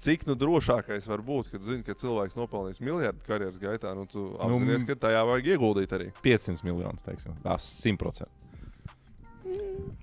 cik 0.00 0.24
nu, 0.30 0.38
drošākais 0.38 1.10
var 1.10 1.24
būt, 1.26 1.50
kad 1.52 1.66
zini, 1.66 1.82
ka 1.86 1.98
cilvēks 1.98 2.38
nopelnīs 2.38 2.80
miljardu 2.84 3.26
karjeras 3.26 3.58
gaitā, 3.62 3.92
nu, 3.98 4.06
tu 4.10 4.30
apzinājies, 4.38 4.86
ka 4.88 4.98
tajā 5.08 5.26
vajag 5.32 5.52
ieguldīt 5.56 5.98
arī. 5.98 6.10
500 6.24 6.66
miljonus, 6.66 7.04
teiksim, 7.06 7.34
tā 7.44 7.58
100%. 7.58 8.30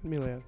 Miljoni. 0.03 0.43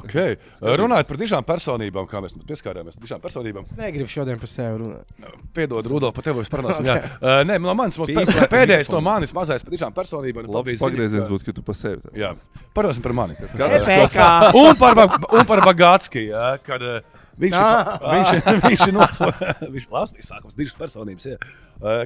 Okay. 0.00 0.36
Runājot 0.62 1.08
par 1.10 1.18
dažām 1.20 1.44
personībām, 1.46 2.06
kā 2.10 2.20
mēs 2.24 2.36
pieskārāmies 2.48 2.98
dažām 3.02 3.20
personībām. 3.22 3.66
Es 3.68 3.76
negribu 3.78 4.08
šodien 4.12 4.38
par 4.40 4.48
sevi 4.50 4.80
runāt. 4.82 5.14
Piedod, 5.54 5.86
Rudolf, 5.92 6.14
par 6.16 6.24
tevi 6.28 6.44
parunāsim. 6.52 6.88
jā. 6.88 6.98
Uh, 7.22 7.40
nē, 7.46 7.58
no 7.62 7.74
manis 7.78 7.98
mums 8.00 8.10
pēc- 8.10 8.48
pēdējais 8.50 8.90
no 8.92 9.00
manis 9.04 9.32
mazais 9.36 9.62
par 9.62 9.72
dažām 9.76 9.92
personībām. 9.94 10.46
Nu, 10.50 10.62
bija 10.66 10.80
pagrieziens 10.82 11.28
būtu, 11.30 11.44
ka 11.48 11.52
tu 11.58 11.62
pa 11.66 11.74
sevi. 11.76 12.00
tā. 12.02 12.14
Jā, 12.18 12.32
parunāsim 12.74 13.02
par 13.04 13.12
mani. 13.14 13.36
Katrs- 13.38 13.86
PK. 13.86 14.28
Un 14.58 14.74
par, 14.80 15.02
un 15.38 15.44
par 15.46 15.62
Bagātski. 15.68 16.28
Jā, 16.32 16.54
kad, 16.64 16.82
uh, 16.82 17.20
Viņš, 17.42 17.54
Ah. 17.56 17.96
viņš, 18.04 18.30
viņš 18.68 18.82
ir 18.90 18.92
noslēdzis. 18.94 19.70
Viņš 19.74 19.86
labs 19.90 20.10
bija 20.12 20.26
sākums, 20.26 20.54
divas 20.58 20.74
personības. 20.76 21.24
Jā. 21.30 21.38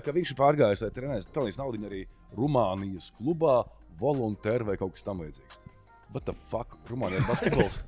Ka 0.04 0.12
viņš 0.14 0.30
ir 0.32 0.36
pārgājis, 0.38 0.84
lai 0.84 0.90
trenēs, 0.94 1.26
pelnījis 1.34 1.58
naudu 1.58 1.80
arī 1.88 2.04
Rumānijas 2.38 3.10
klubā, 3.18 3.56
volontēri 4.00 4.64
vai 4.68 4.76
kaut 4.78 4.94
kas 4.94 5.02
tamlīdzīgs. 5.04 5.58
What 6.12 6.24
the 6.28 6.34
fuck? 6.50 6.76
Rumānija 6.90 7.20
ir 7.22 7.26
basketbols. 7.28 7.80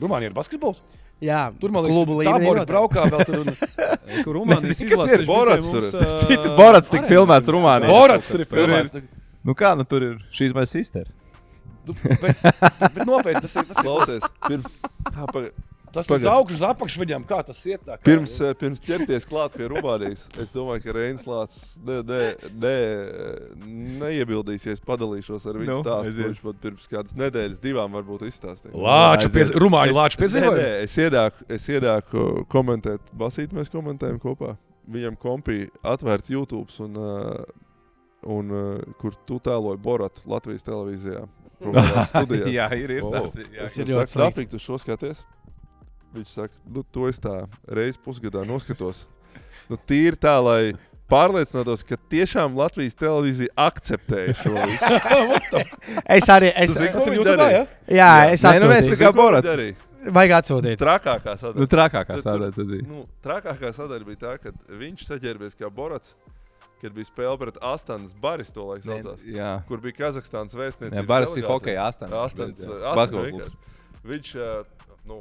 Rumānija 0.00 0.30
ir 0.30 0.34
basketbols. 0.36 0.82
Jā, 1.20 1.40
Tur 1.60 1.72
man 1.74 1.84
liekas, 1.84 1.98
klubu 1.98 2.14
tā 2.24 2.32
noteikti. 2.32 2.66
braukā 2.70 3.02
vēl 3.12 3.24
tur. 3.28 3.40
Un... 3.42 3.50
Kur 4.24 4.36
Rumānijas 4.38 4.78
izlase 4.86 5.18
ir 5.18 5.24
bija 5.24 5.28
Borats 5.28 5.66
mums, 5.68 5.90
tur. 5.92 6.04
ā, 6.06 6.18
Citu 6.22 6.52
Borats 6.56 6.92
arēnā. 6.94 7.08
filmēts 7.12 7.50
Rumānijā. 7.56 7.90
Borats 7.92 8.30
tur 8.32 8.40
ir 8.44 8.48
filmēts. 8.48 9.02
Nu 9.44 9.54
kā, 9.56 9.74
nu 9.76 9.84
tur 9.88 10.06
ir 10.06 10.14
šīs 10.36 10.54
mazas 10.56 10.72
sisters. 10.78 11.12
Tu- 11.86 11.96
Bet, 12.20 12.40
bet 12.80 13.04
nopietni, 13.08 13.40
tas 13.44 13.54
ir. 13.56 13.68
Tas 13.68 13.76
ir 13.80 13.84
Klausies, 13.84 14.24
pirms, 14.46 14.66
tā, 15.10 15.24
paga, 15.32 15.50
Tas 15.92 16.06
ir 16.06 16.16
uz 16.20 16.26
augšu, 16.30 16.54
uz 16.58 16.62
apakšu 16.68 17.00
viņam, 17.02 17.24
kā 17.26 17.40
tas 17.46 17.58
iet. 17.66 17.80
Tā, 17.86 17.96
kā, 17.98 18.04
pirms, 18.06 18.34
eh, 18.46 18.52
pirms 18.54 18.80
ķerties 18.84 19.24
klāt 19.26 19.56
pie 19.58 19.66
Rumānijas, 19.72 20.22
es 20.38 20.52
domāju, 20.54 20.84
ka 20.84 20.94
Reinas 20.94 21.24
Lācis 21.26 21.72
ne, 21.82 21.96
ne, 22.06 22.20
ne, 22.62 22.74
neiebildīsies. 24.00 24.82
Padalīšos 24.86 25.46
ar 25.50 25.58
viņu 25.60 25.72
Nu, 25.72 25.80
stāstu. 25.82 26.12
ko 26.14 26.28
Viņš 26.30 26.42
man 26.46 26.58
pirms 26.62 26.86
kādas 26.90 27.16
nedēļas, 27.18 27.60
divām 27.62 27.96
varbūt 27.98 28.26
izstāstīja. 28.28 28.74
Lāča, 28.74 29.30
piez, 29.34 29.50
rumāņu 29.50 29.96
lāča 29.96 30.16
Nē, 30.18 30.22
piedzīvoja. 30.24 30.68
es 30.84 30.96
iedāku, 31.00 31.48
es 31.48 31.66
iedāku 31.68 32.26
komentēt, 32.52 33.00
basīt, 33.16 33.52
mēs 33.56 33.72
komentējam 33.72 34.20
kopā. 34.22 34.56
Viņam 34.90 35.18
kompī 35.20 35.68
atvērts 35.86 36.30
YouTube, 36.32 36.70
un, 36.82 36.96
uh, 36.98 37.44
un 38.26 38.50
uh, 38.50 38.94
kur 38.98 39.14
tu 39.26 39.38
tēloji 39.42 39.78
Boratu 39.82 40.24
Latvijas 40.30 40.62
televīzijā. 40.66 41.26
Jā, 42.56 42.70
ir, 42.72 42.90
ir 42.96 43.04
O, 43.04 43.10
tāds. 43.12 43.36
Jā, 43.36 43.66
Tas 43.66 43.74
ir 43.76 43.90
ļoti 43.90 44.08
slikti. 44.08 44.22
Rafik, 44.22 44.48
tu 44.54 44.58
šo 44.58 44.78
skaties? 44.80 45.20
Viņš 46.14 46.30
saka, 46.34 46.54
nu, 46.66 46.82
to 46.90 47.06
es 47.10 47.20
tā 47.22 47.44
reizes 47.70 48.00
pusgadā 48.02 48.42
noskatos. 48.48 49.04
Nu, 49.70 49.76
tīri 49.78 50.18
tā, 50.18 50.32
lai 50.42 50.72
pārliecinātos, 51.10 51.84
ka 51.86 51.98
tiešām 52.10 52.56
Latvijas 52.58 52.94
televīzija 52.98 53.50
akceptēja 53.58 54.34
šo 54.40 54.54
visu. 54.56 55.62
Es 56.16 56.26
arī. 56.30 56.50
Es, 56.54 56.72
Tu 56.72 56.78
zini, 56.80 56.90
ko 56.94 57.04
Tas 57.04 57.14
ir 57.14 57.22
darīja? 57.26 57.60
ja? 57.60 57.62
jā, 58.00 58.10
es 58.34 58.44
Nē, 58.46 58.56
nu, 58.62 58.70
mēs 58.72 58.90
tā 58.90 58.98
kā 58.98 59.54
arī 59.54 59.68
Vajag 60.00 60.32
atsūtīt. 60.38 60.78
trakākā 60.80 61.34
Nu, 61.34 61.40
sadaļa. 61.42 61.66
trakākā 61.74 62.14
Tad 62.16 62.22
sadaļa 62.24 62.54
tas 62.56 62.68
bija. 62.70 62.84
Nu, 62.88 63.02
trakākā 63.26 63.72
sadaļa 63.76 64.06
bija 64.08 64.20
tā, 64.22 64.30
ka 64.40 64.52
viņš 64.80 65.02
saģērbies 65.10 65.58
kā 65.60 65.68
Borats, 65.68 66.14
kad 66.80 66.94
bija 66.96 67.04
spēle 67.10 67.36
pret 67.42 67.58
Astanas 67.60 68.14
Baris, 68.16 68.48
to 68.54 68.64
laiku 68.64 68.88
saucās. 68.88 69.20
Jā, 69.28 69.50
Kur 69.68 69.82
bija 69.84 69.98
Kazahstānas 69.98 70.56
vēstniecība. 70.56 71.02
jā 71.02 71.04
Baras 71.10 71.36
ir 71.36 71.44
hokeja 71.44 71.84
astoņas. 71.90 72.16
Astoņas. 72.32 72.64
Basketbols. 72.96 73.52
Viņš, 74.08 74.32
ā, 74.40 74.48
nu, 75.10 75.20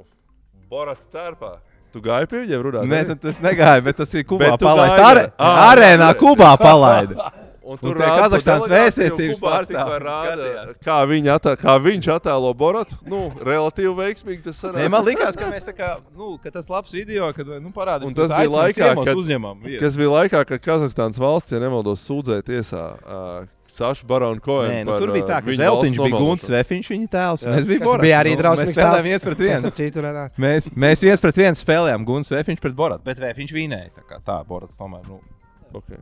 Borats 0.69 1.05
tērpā. 1.13 1.57
Tu 1.89 2.01
gāji 2.05 2.29
pie 2.29 2.43
viņiem 2.45 2.63
runāt? 2.67 2.89
Nē, 2.89 3.03
tad 3.09 3.21
tas 3.23 3.39
negāja, 3.41 3.81
bet 3.83 3.97
tas 3.97 4.11
ir 4.13 4.25
Kubā 4.29 4.51
Bet 4.51 4.59
tu 4.61 4.67
palaist. 4.69 4.95
gāji, 4.95 5.05
Are. 5.09 5.23
Ā, 5.41 5.53
arēnā. 5.71 6.09
Kubā 6.19 6.51
palaida. 6.61 7.29
Un 7.69 7.77
rāda 7.93 7.99
pa 8.01 8.21
Kazahstānas 8.23 8.69
vēstniecības 8.71 9.37
skatījās. 9.69 10.69
Kā, 10.81 10.95
attā, 11.35 11.51
kā 11.61 11.75
viņš 11.85 12.07
attēlo 12.15 12.49
Boratu. 12.57 12.97
Nu, 13.05 13.27
relatīvi 13.45 13.91
veiksmīgi 13.99 14.41
tas 14.47 14.57
sanāk. 14.63 14.87
man 14.89 15.05
liekas, 15.05 15.37
ka 15.37 15.75
kā, 15.77 15.89
nu, 16.17 16.31
ka 16.41 16.49
tas 16.55 16.65
labs 16.71 16.95
video, 16.97 17.29
kad, 17.37 17.45
nu, 17.61 17.69
parādīt. 17.75 18.09
Un 18.09 18.17
tas 18.17 18.33
bija 18.33 18.49
laikā, 18.55 18.89
kad- 19.03 19.21
uzņemam. 19.21 19.61
Kas 19.77 19.99
bija 20.01 20.15
laikā, 20.15 20.41
kad 20.49 20.65
Kazahstānas 20.65 21.21
valsts, 21.21 21.53
ja 21.53 21.61
nemaldos, 21.61 22.01
sūdzēja 22.09 22.47
tiesā 22.49 22.83
uh, 23.05 23.45
Sašu 23.80 24.07
Baronu 24.10 24.43
Koenu. 24.43 24.69
Nē, 24.69 24.84
nu, 24.84 24.91
par, 24.93 25.03
tur 25.03 25.14
bija 25.15 25.26
tā, 25.30 25.39
ā, 25.39 25.45
ka 25.47 25.57
Zeltiņš 25.64 25.99
bija 26.03 26.19
Guns. 26.19 26.45
Vefiņš, 26.53 26.91
viņa 26.93 27.10
tēls. 27.15 27.47
Jā. 27.47 27.56
Mēs 27.56 27.68
bijām 27.72 27.88
Tas 27.88 28.03
bija 28.03 28.19
arī 28.19 28.35
drausmīgs. 28.39 28.69
Mēs 28.69 28.77
spēlējām 28.77 29.10
viens 29.10 29.26
pret 29.26 29.43
vienu. 29.45 29.73
citu. 29.80 30.06
Mēs, 30.45 30.69
mēs 30.85 31.03
viens 31.07 31.23
pret 31.26 31.41
vienu 31.43 31.64
spēlējām 31.64 32.07
Guns 32.07 32.31
Vefiņš 32.35 32.64
pret 32.68 32.77
Boratu, 32.80 33.07
bet 33.07 33.23
Vefiņš 33.23 33.56
vinēja. 33.56 33.91
Tā 33.95 34.07
kā 34.10 34.22
tā, 34.26 34.39
Borats 34.47 34.80
tomēr, 34.80 35.06
nu, 35.07 35.22
Okay. 35.69 35.99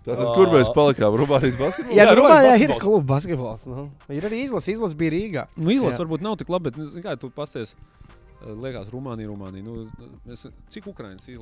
Tātad, 0.00 0.30
kur 0.32 0.48
mēs 0.48 0.70
palikām? 0.72 1.12
Rumānijas 1.20 1.58
basketbolā? 1.60 1.92
Jā, 1.92 2.06
Jā, 2.08 2.14
Rumānijā 2.16 2.52
ir 2.64 2.72
kluba 2.80 3.02
basketbols. 3.10 3.66
Nu. 3.68 3.82
Ir 4.08 4.24
arī 4.24 4.38
izlase. 4.46 4.72
Izlase 4.72 4.96
bija 4.96 5.12
Rīgā. 5.12 5.42
Nu, 5.60 5.68
izlase 5.74 6.00
varbūt 6.00 6.24
nav 6.24 6.38
tik 6.40 6.48
laba, 6.52 6.70
bet, 6.70 6.78
nu, 6.80 6.88
kā 7.04 7.18
tu 7.20 7.28
pasties. 7.34 7.74
Eh, 8.40 8.52
Liekas, 8.64 8.90
Rumānija, 8.92 9.28
Rumānija. 9.30 9.64
Nu, 9.64 10.08
es, 10.32 10.46
cik 10.72 10.88
Ukraiņas 10.90 11.28
eh, 11.32 11.40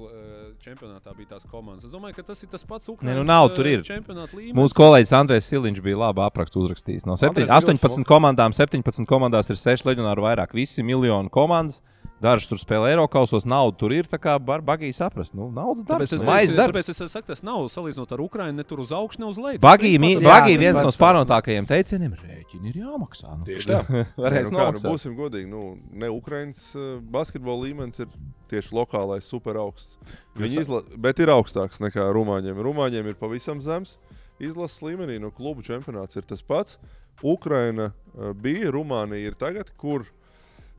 čempionātā 0.65 1.15
bija 1.16 1.35
tās 1.35 1.47
komandas? 1.51 1.89
Es 1.89 1.95
domāju, 1.95 2.19
ka 2.19 2.27
tas 2.31 2.43
ir 2.43 2.53
tas 2.53 2.65
pats 2.69 2.91
Ukraiņas 2.93 3.20
nu 3.20 3.27
nav, 3.29 3.51
tur 3.57 3.69
ir. 3.70 3.85
čempionāta 3.87 4.37
līmenis. 4.37 4.57
Mūsu 4.59 4.79
kolēģis 4.79 5.15
Andrēs 5.19 5.51
Siliņš 5.53 5.83
bija 5.85 6.01
labi 6.05 6.25
aprakstu 6.27 6.62
uzrakstījis. 6.65 7.07
No 7.09 7.19
7, 7.20 7.47
Andrejs 7.47 7.85
18 7.87 8.09
komandām, 8.09 8.57
17 8.57 9.09
komandās 9.09 9.51
ir 9.53 9.61
6 9.61 9.87
leģionāri 9.89 10.27
vairāk. 10.27 10.57
Visi 10.59 10.87
miljoni 10.87 11.33
komandas. 11.33 11.83
Dažas 12.19 12.49
tur 12.51 12.59
spēlē 12.59 12.90
Eiropasos, 12.97 13.45
naudu 13.47 13.77
tur 13.78 13.93
ir. 13.95 14.09
Tā 14.11 14.19
kā 14.19 14.35
bagīgi 14.43 14.97
saprast. 14.97 15.31
Nu, 15.39 15.47
naudas 15.55 15.85
Tāpēc 15.86 16.11
darbs, 16.11 16.15
es, 16.16 16.24
mājas 16.27 16.51
teicu, 16.51 16.59
tāpēc 16.73 16.90
es 16.90 17.12
saku, 17.12 17.27
tas 17.31 17.45
nav 17.47 17.69
salīdzinot 17.70 18.15
ar 18.16 18.23
Ukraiņu, 18.24 18.57
ne 18.59 18.66
tur 18.66 18.82
uz 18.82 18.90
augšu, 18.97 19.23
ne 19.23 19.28
uz 19.31 19.39
leju. 19.39 19.61
Tas 19.62 20.49
viens 20.59 20.81
no 20.82 20.90
spārnotākajiem 20.95 21.69
teicieniem- 21.70 22.16
rēķini 22.24 22.73
ir 22.73 22.81
jāmaksā. 22.82 23.36
Nu, 23.39 23.47
Tieši 23.47 23.70
tā. 23.70 23.81
Varēs 24.24 24.51
nu, 24.51 24.57
nu, 24.57 24.59
nomaksāt. 24.59 24.90
būsim 24.90 25.15
godīgi. 25.19 25.51
Nu, 25.53 25.62
ne 25.95 26.11
Ukraiņas 26.11 26.66
uh, 26.74 26.90
basketbola 27.15 27.69
līmenis 27.69 28.03
ir 28.03 28.11
tieši 28.51 28.74
lokālais, 28.74 29.31
super 29.31 29.62
augsts. 29.62 29.95
Viņi 30.39 30.62
izla... 30.65 30.82
Bet 30.99 31.23
ir 31.23 31.31
augstāks 31.31 31.78
nekā 31.85 32.11
Rumāņiem. 32.19 32.59
Rumāņiem 32.66 33.12
ir 33.12 33.19
pavisam 33.20 33.62
zems. 33.62 33.95
Izlases 34.43 34.82
līmenī 34.82 35.20
no 35.23 35.31
klubu 35.35 35.62
čempionāts 35.66 36.19
ir 36.19 36.27
tas 36.27 36.43
pats. 36.43 36.81
Ukraina 37.23 37.93
uh, 37.93 38.35
bija, 38.35 38.73
Rumānija 38.74 39.31
ir 39.31 39.39
tagad, 39.39 39.70
kur 39.78 40.07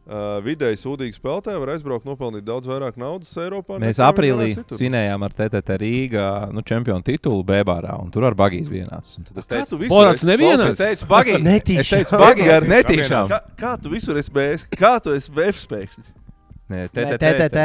uh, 0.07 0.37
vidēji 0.45 0.79
sūdīgi 0.81 1.17
spēlētāji 1.17 1.61
var 1.61 1.71
aizbraukt, 1.73 2.07
nopelnīt 2.07 2.45
daudz 2.47 2.69
vairāk 2.69 2.99
naudas 3.01 3.31
Eiropā. 3.41 3.79
Mēs 3.81 4.01
aprīlī 4.03 4.51
svinējām 4.57 5.25
ar 5.27 5.35
TTT 5.37 5.79
Rīgā 5.83 6.27
nu, 6.55 6.63
čempionu 6.65 7.05
titulu 7.05 7.43
Bēbārā, 7.47 7.97
un 8.03 8.13
tur 8.13 8.29
ar 8.29 8.37
bagīs 8.39 8.69
vienāds. 8.71 9.17
Tad 9.31 9.41
es 9.43 9.51
teicu, 9.51 9.81
visu 9.83 9.93
Borats 9.93 10.25
nevienāds? 10.27 10.75
es 10.75 10.79
teicu, 10.79 11.09
bagīgi. 11.09 11.43
Netīšām. 11.49 11.83
Es 11.83 11.95
teicu, 11.95 12.21
bagīgi 12.23 12.55
ar 12.55 12.69
netīšām. 12.75 13.33
Kā, 13.33 13.41
kā 13.59 13.75
tu 13.81 13.91
visur 13.93 14.21
esi 14.21 14.33
bijis? 14.35 14.69
Kā 14.79 14.95
tu 15.03 15.15
esi 15.17 15.33
VF 15.33 15.65
spēkšņi? 15.65 16.18
TTT. 16.69 17.57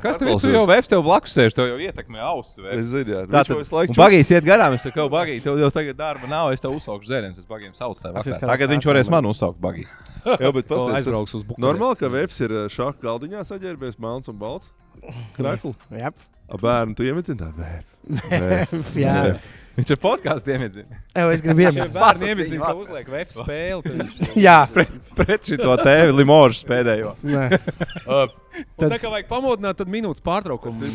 Kas 0.00 0.16
tev 0.20 0.30
ir? 0.32 0.38
Tu 0.40 0.48
jau 0.54 0.62
VF 0.68 0.86
tev 0.88 1.02
blakus 1.04 1.34
sēž, 1.36 1.52
tev 1.56 1.66
jau 1.68 1.76
ietekmē 1.84 2.22
ausis. 2.24 2.56
Es 2.72 2.86
zinu, 2.88 3.12
jā. 3.12 3.20
Tā 3.28 3.42
laiku 3.76 3.92
un 3.92 3.98
bagīs 4.00 4.32
iet 4.32 4.44
garām, 4.48 4.72
es 4.78 4.82
saku, 4.86 5.04
bagīgi, 5.12 5.44
tev 5.44 5.60
jau 5.60 5.68
tagad 5.74 5.96
darba 6.00 6.26
nav, 6.30 6.46
es 6.56 6.60
tev 6.64 6.72
uzsaukšu 6.78 7.08
zērienus, 7.12 7.42
es 7.42 7.46
bagiem 7.48 7.72
saucu 7.76 8.00
kā 8.40 8.40
Tagad 8.40 8.68
viņš 8.76 8.88
varēs 8.88 9.08
man 9.12 9.24
uzsaukt 9.28 9.60
bagīs. 9.62 9.92
Jā, 10.24 10.48
bet 10.48 10.64
pastāstiet, 10.70 10.98
aizbrauks 11.02 11.36
uz 11.36 11.44
Bukaresti. 11.44 11.68
Normāli, 11.68 12.00
ka 12.00 12.06
Vēps 12.12 12.36
ir 12.46 12.50
eh, 12.62 12.66
šāda 12.72 12.96
galdiņā 13.04 13.44
saģērbies, 13.48 14.00
melns 14.02 14.26
un 14.32 14.36
balts. 14.40 14.66
Krakls. 15.36 15.76
Jā, 15.92 16.10
A 16.52 16.54
bērnu 16.60 16.92
tu 16.98 17.04
iemeti 17.06 17.32
tā, 17.38 17.48
vēp. 17.56 17.86
jā. 19.00 19.16
Viņš 19.72 19.92
ir 19.94 19.98
podkāstiem 20.02 20.64
iedzina. 20.66 20.98
Es 21.32 21.42
gribu 21.44 21.64
iemest. 21.64 21.94
bērni 21.96 22.28
iemīļot, 22.32 22.64
ka 22.64 22.72
uzliek 22.76 23.08
VF 23.08 23.36
spēli. 23.38 24.08
Jā, 24.46 24.58
Pret 25.16 25.48
šito 25.48 25.76
te 25.80 25.94
Limožu 26.12 26.66
pēdējo. 26.68 27.14
Nē. 27.34 27.46
Uh, 28.04 28.26
Tā 28.76 28.90
kā 29.00 29.08
vajag 29.08 29.30
pamodināt, 29.30 29.78
tad 29.80 29.88
minūtes 29.88 30.20
pārtraukumu. 30.24 30.90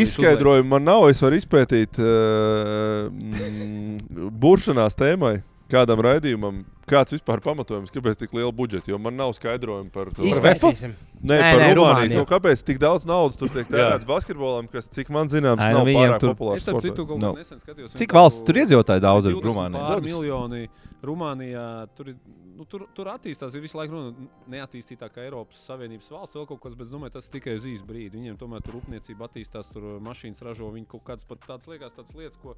Izskaidrojumu 0.00 0.70
man 0.70 0.86
nav. 0.88 1.10
Es 1.12 1.20
varu 1.24 1.36
izpētīt 1.36 2.00
uh, 2.00 3.10
mm, 3.12 4.30
buršanās 4.40 4.96
tēmai. 4.96 5.38
Kādam 5.66 5.98
raidījumam, 5.98 6.60
kāds 6.86 7.16
vispār 7.16 7.40
pamatojums, 7.42 7.90
kāpēc 7.90 8.20
tik 8.20 8.30
liela 8.36 8.52
budžeta? 8.54 8.92
Jo 8.92 9.00
man 9.02 9.16
nav 9.18 9.32
skaidrojumu 9.34 9.90
par 9.90 10.12
to. 10.14 10.22
Izpētīsim. 10.22 10.92
Nē, 11.16 11.34
Nē, 11.34 11.38
par 11.42 11.58
nē, 11.58 11.70
Rumāniju. 11.74 11.80
Rumānija. 11.80 12.18
To, 12.20 12.24
kāpēc 12.30 12.62
tik 12.68 12.78
daudz 12.78 13.06
naudas 13.08 13.38
tur 13.40 13.50
tiek 13.50 13.66
tērēts 13.72 14.06
basketbolam, 14.06 14.68
kas, 14.70 14.86
cik 14.94 15.10
man 15.10 15.26
zināms, 15.32 15.64
Ai, 15.64 15.72
nu 15.74 15.80
nav 15.80 15.90
pārāk 15.90 16.22
tur- 16.22 16.34
populārs. 16.36 16.62
Es 16.62 16.84
citu 16.84 17.06
nesen 17.18 17.58
skatījos. 17.58 17.96
Cik 17.98 18.14
valsts 18.14 18.46
tur 18.46 18.60
iedzīvotāji 18.62 19.02
daudz 19.02 19.26
ir 19.26 19.40
Rumānijā? 19.42 19.98
Miljoni 20.06 20.68
Rumānijā. 21.02 21.66
Tur, 21.98 22.12
ir, 22.12 22.16
nu, 22.54 22.64
tur, 22.70 22.86
tur 22.94 23.10
attīstās, 23.10 23.56
ir 23.58 23.64
visu 23.66 23.80
laiku 23.80 23.96
runa 23.96 24.28
neattīstītākā 24.54 25.26
Eiropas 25.26 25.66
Savienības 25.66 26.12
valsts, 26.14 26.38
vēl 26.38 26.46
kaut 26.46 26.62
kas, 26.62 26.78
bet 26.78 26.86
es 26.86 26.94
domāju, 26.94 27.16
tas 27.18 27.28
tikai 27.32 27.56
uz 27.58 27.66
īsu 27.66 27.88
brīdi. 27.88 28.14
Viņiem 28.20 28.38
tomēr 28.38 28.62
tur 28.62 28.78
rūpniecība 28.78 29.26
attīstās, 29.26 29.72
tur 29.74 29.96
mašīnas 30.06 30.44
ražo, 30.46 30.70
viņi 30.70 30.86
kaut 30.94 31.02
kādas 31.10 31.26
pat 31.26 31.42
tādas 31.42 31.66
liekas, 31.66 31.96
tādas 31.98 32.14
lietas, 32.14 32.38
ko. 32.38 32.54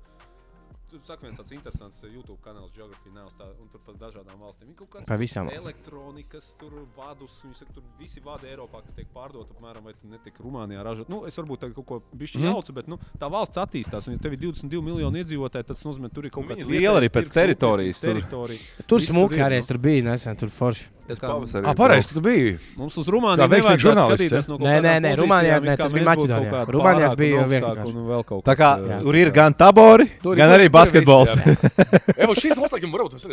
Tur 0.89 1.01
saka, 1.05 1.21
viens 1.27 1.37
tāds 1.37 1.51
interesants 1.53 1.99
eh, 2.01 2.09
YouTube 2.15 2.39
kanāls, 2.41 2.71
Geography 2.73 3.11
Now, 3.13 3.27
tā, 3.37 3.45
un 3.61 3.69
tur 3.69 3.81
par 3.85 3.95
dažādām 4.01 4.39
valstīm. 4.41 4.71
Viņi 4.71 4.77
kaut 4.79 4.89
kādas 4.95 5.09
Pa 5.11 5.19
visām 5.21 5.45
valstīm. 5.51 5.61
elektronikas, 5.61 6.47
tur 6.57 6.73
vadus, 6.97 7.35
viņi 7.45 7.59
saka, 7.61 7.75
tur 7.77 7.83
visi 8.01 8.23
vadi 8.25 8.49
Eiropā, 8.49 8.81
kas 8.87 8.97
tiek 8.97 9.11
pārdoti 9.13 9.53
apmēram, 9.53 9.85
vai 9.85 9.93
tur 9.93 10.09
netiek 10.15 10.41
Rumānijā 10.41 10.81
ražot. 10.89 11.11
Nu, 11.13 11.27
es 11.29 11.37
varbūt 11.37 11.61
tagad 11.67 11.77
kaut 11.77 11.87
ko 11.93 12.01
bišķi 12.17 12.41
Mhm. 12.41 12.49
jaucu, 12.49 12.73
bet 12.73 12.89
nu, 12.89 12.97
tā 13.21 13.29
valsts 13.29 13.61
attīstās, 13.61 14.09
un 14.09 14.17
ja 14.17 14.19
tev 14.19 14.33
ir 14.33 14.39
22 14.49 14.81
miljoni 14.83 15.21
iedzīvotāji, 15.25 15.69
tad 15.69 15.77
tas 15.77 15.85
nozīmē, 15.85 16.09
tur 16.09 16.25
ir 16.25 16.31
kaut 16.33 16.47
Viņi 16.49 16.57
kāds 16.57 16.65
liela 16.73 17.01
arī 17.03 17.09
pēc 17.13 17.33
teritorijas 17.37 18.01
tur. 18.01 18.23
Tur 18.31 18.49
tur 18.89 18.99
smuki 19.05 19.37
arī 19.45 19.61
nu. 19.61 19.61
es 19.61 19.67
tur 19.69 19.77
biju 19.77 20.05
nesen, 20.09 20.37
tur 20.41 20.49
forši. 20.49 20.89
Ah, 21.09 21.73
pareizi, 21.73 22.13
tu 22.13 22.21
biji. 22.21 22.59
Mums 22.77 22.93
uz 23.01 23.07
Rumāniju 23.09 23.41
nevajadzētu 23.49 23.81
žurnālists, 23.81 24.29
skatīties 24.29 24.49
no 24.51 24.59
Nē, 24.61 24.75
nē, 24.85 24.93
nē, 25.01 25.17
Rumānijā, 25.17 25.57
nē, 25.65 25.77
tas 25.81 25.93
bija 25.97 26.05
Maķedonijā. 26.05 26.67
pārāk 26.69 27.17
bija 27.17 27.45
vienkārši. 27.49 28.43
Tā 28.45 28.55
kā 28.59 28.69
jā. 28.77 28.99
tur 29.01 29.17
ir 29.17 29.31
gan 29.33 29.55
tabori, 29.55 30.05
gan 30.21 30.53
arī 30.53 30.69
basketbols. 30.79 31.35
jā. 31.37 31.57
Evo, 32.25 32.37
šis 32.39 32.55
noslēgums 32.59 32.95
varbūt 32.95 33.17
tas 33.17 33.27
ir 33.27 33.33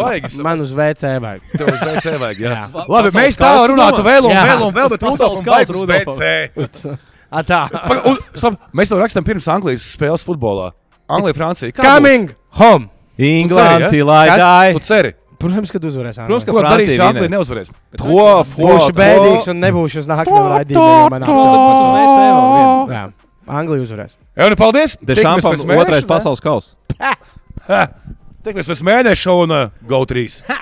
Vajag, 0.00 0.28
man 0.44 0.64
uz 0.64 0.74
VC 0.76 1.14
vajag. 1.24 1.46
Tev 1.54 1.70
uz 1.72 1.80
BC 1.86 2.16
vajag, 2.20 2.42
jā. 2.44 2.56
Jā. 2.58 2.84
Labi, 2.96 3.14
mēs 3.16 3.40
tā 3.40 3.52
runātu 3.70 4.04
vēl 4.06 4.28
un 4.30 4.36
vēl 4.36 4.66
un 4.68 4.76
vēl, 4.76 4.92
bet 4.94 5.06
kausu 5.06 5.86
vajag 5.88 6.12
uz. 6.60 6.84
A, 7.30 7.42
tā. 7.50 7.62
Mēs 8.76 8.90
to 8.90 8.98
rakstām 9.00 9.26
pirms 9.26 9.46
Anglijas 9.50 9.86
spēles 9.94 10.26
futbolā. 10.26 10.72
Anglija, 11.10 11.34
Francija. 11.38 11.74
Coming 11.74 12.34
home! 12.58 12.90
Englanti, 13.20 14.00
Tu 14.00 14.06
lai 14.06 14.26
būs? 14.30 14.78
Tu 14.78 14.86
ceri. 14.88 15.10
Protams, 15.40 15.70
kad 15.72 15.84
uzvarēs. 15.88 16.18
Protams, 16.20 16.44
ka 16.44 16.52
Francija 16.52 16.96
ja 16.98 17.06
Anglija 17.08 17.32
neuzvarēs? 17.32 17.70
To, 17.96 18.44
Būšu 18.60 18.92
bēdīgs 18.96 19.48
un 19.52 19.62
nebūšu 19.64 20.02
uz 20.02 20.10
nākamā 20.10 20.42
raidījuma. 20.58 21.20
Anglija 23.50 23.84
uzvarēs. 23.86 24.16
Jā, 24.38 24.48
nu 24.52 24.58
paldies. 24.58 24.96
De 25.00 25.16
Tikamies 25.16 25.42
Šampam 25.42 25.56
pēc 25.56 25.66
mēneša, 25.66 25.86
otrais 25.86 26.04
ne? 26.04 26.10
pasaules 26.10 26.44
kausa. 26.44 26.76
Tikamies 28.44 28.70
pēc 28.70 28.82
mēneša 28.86 29.36
un 29.42 29.56
uh, 29.56 29.84
Go 29.90 30.04
3. 30.08 30.60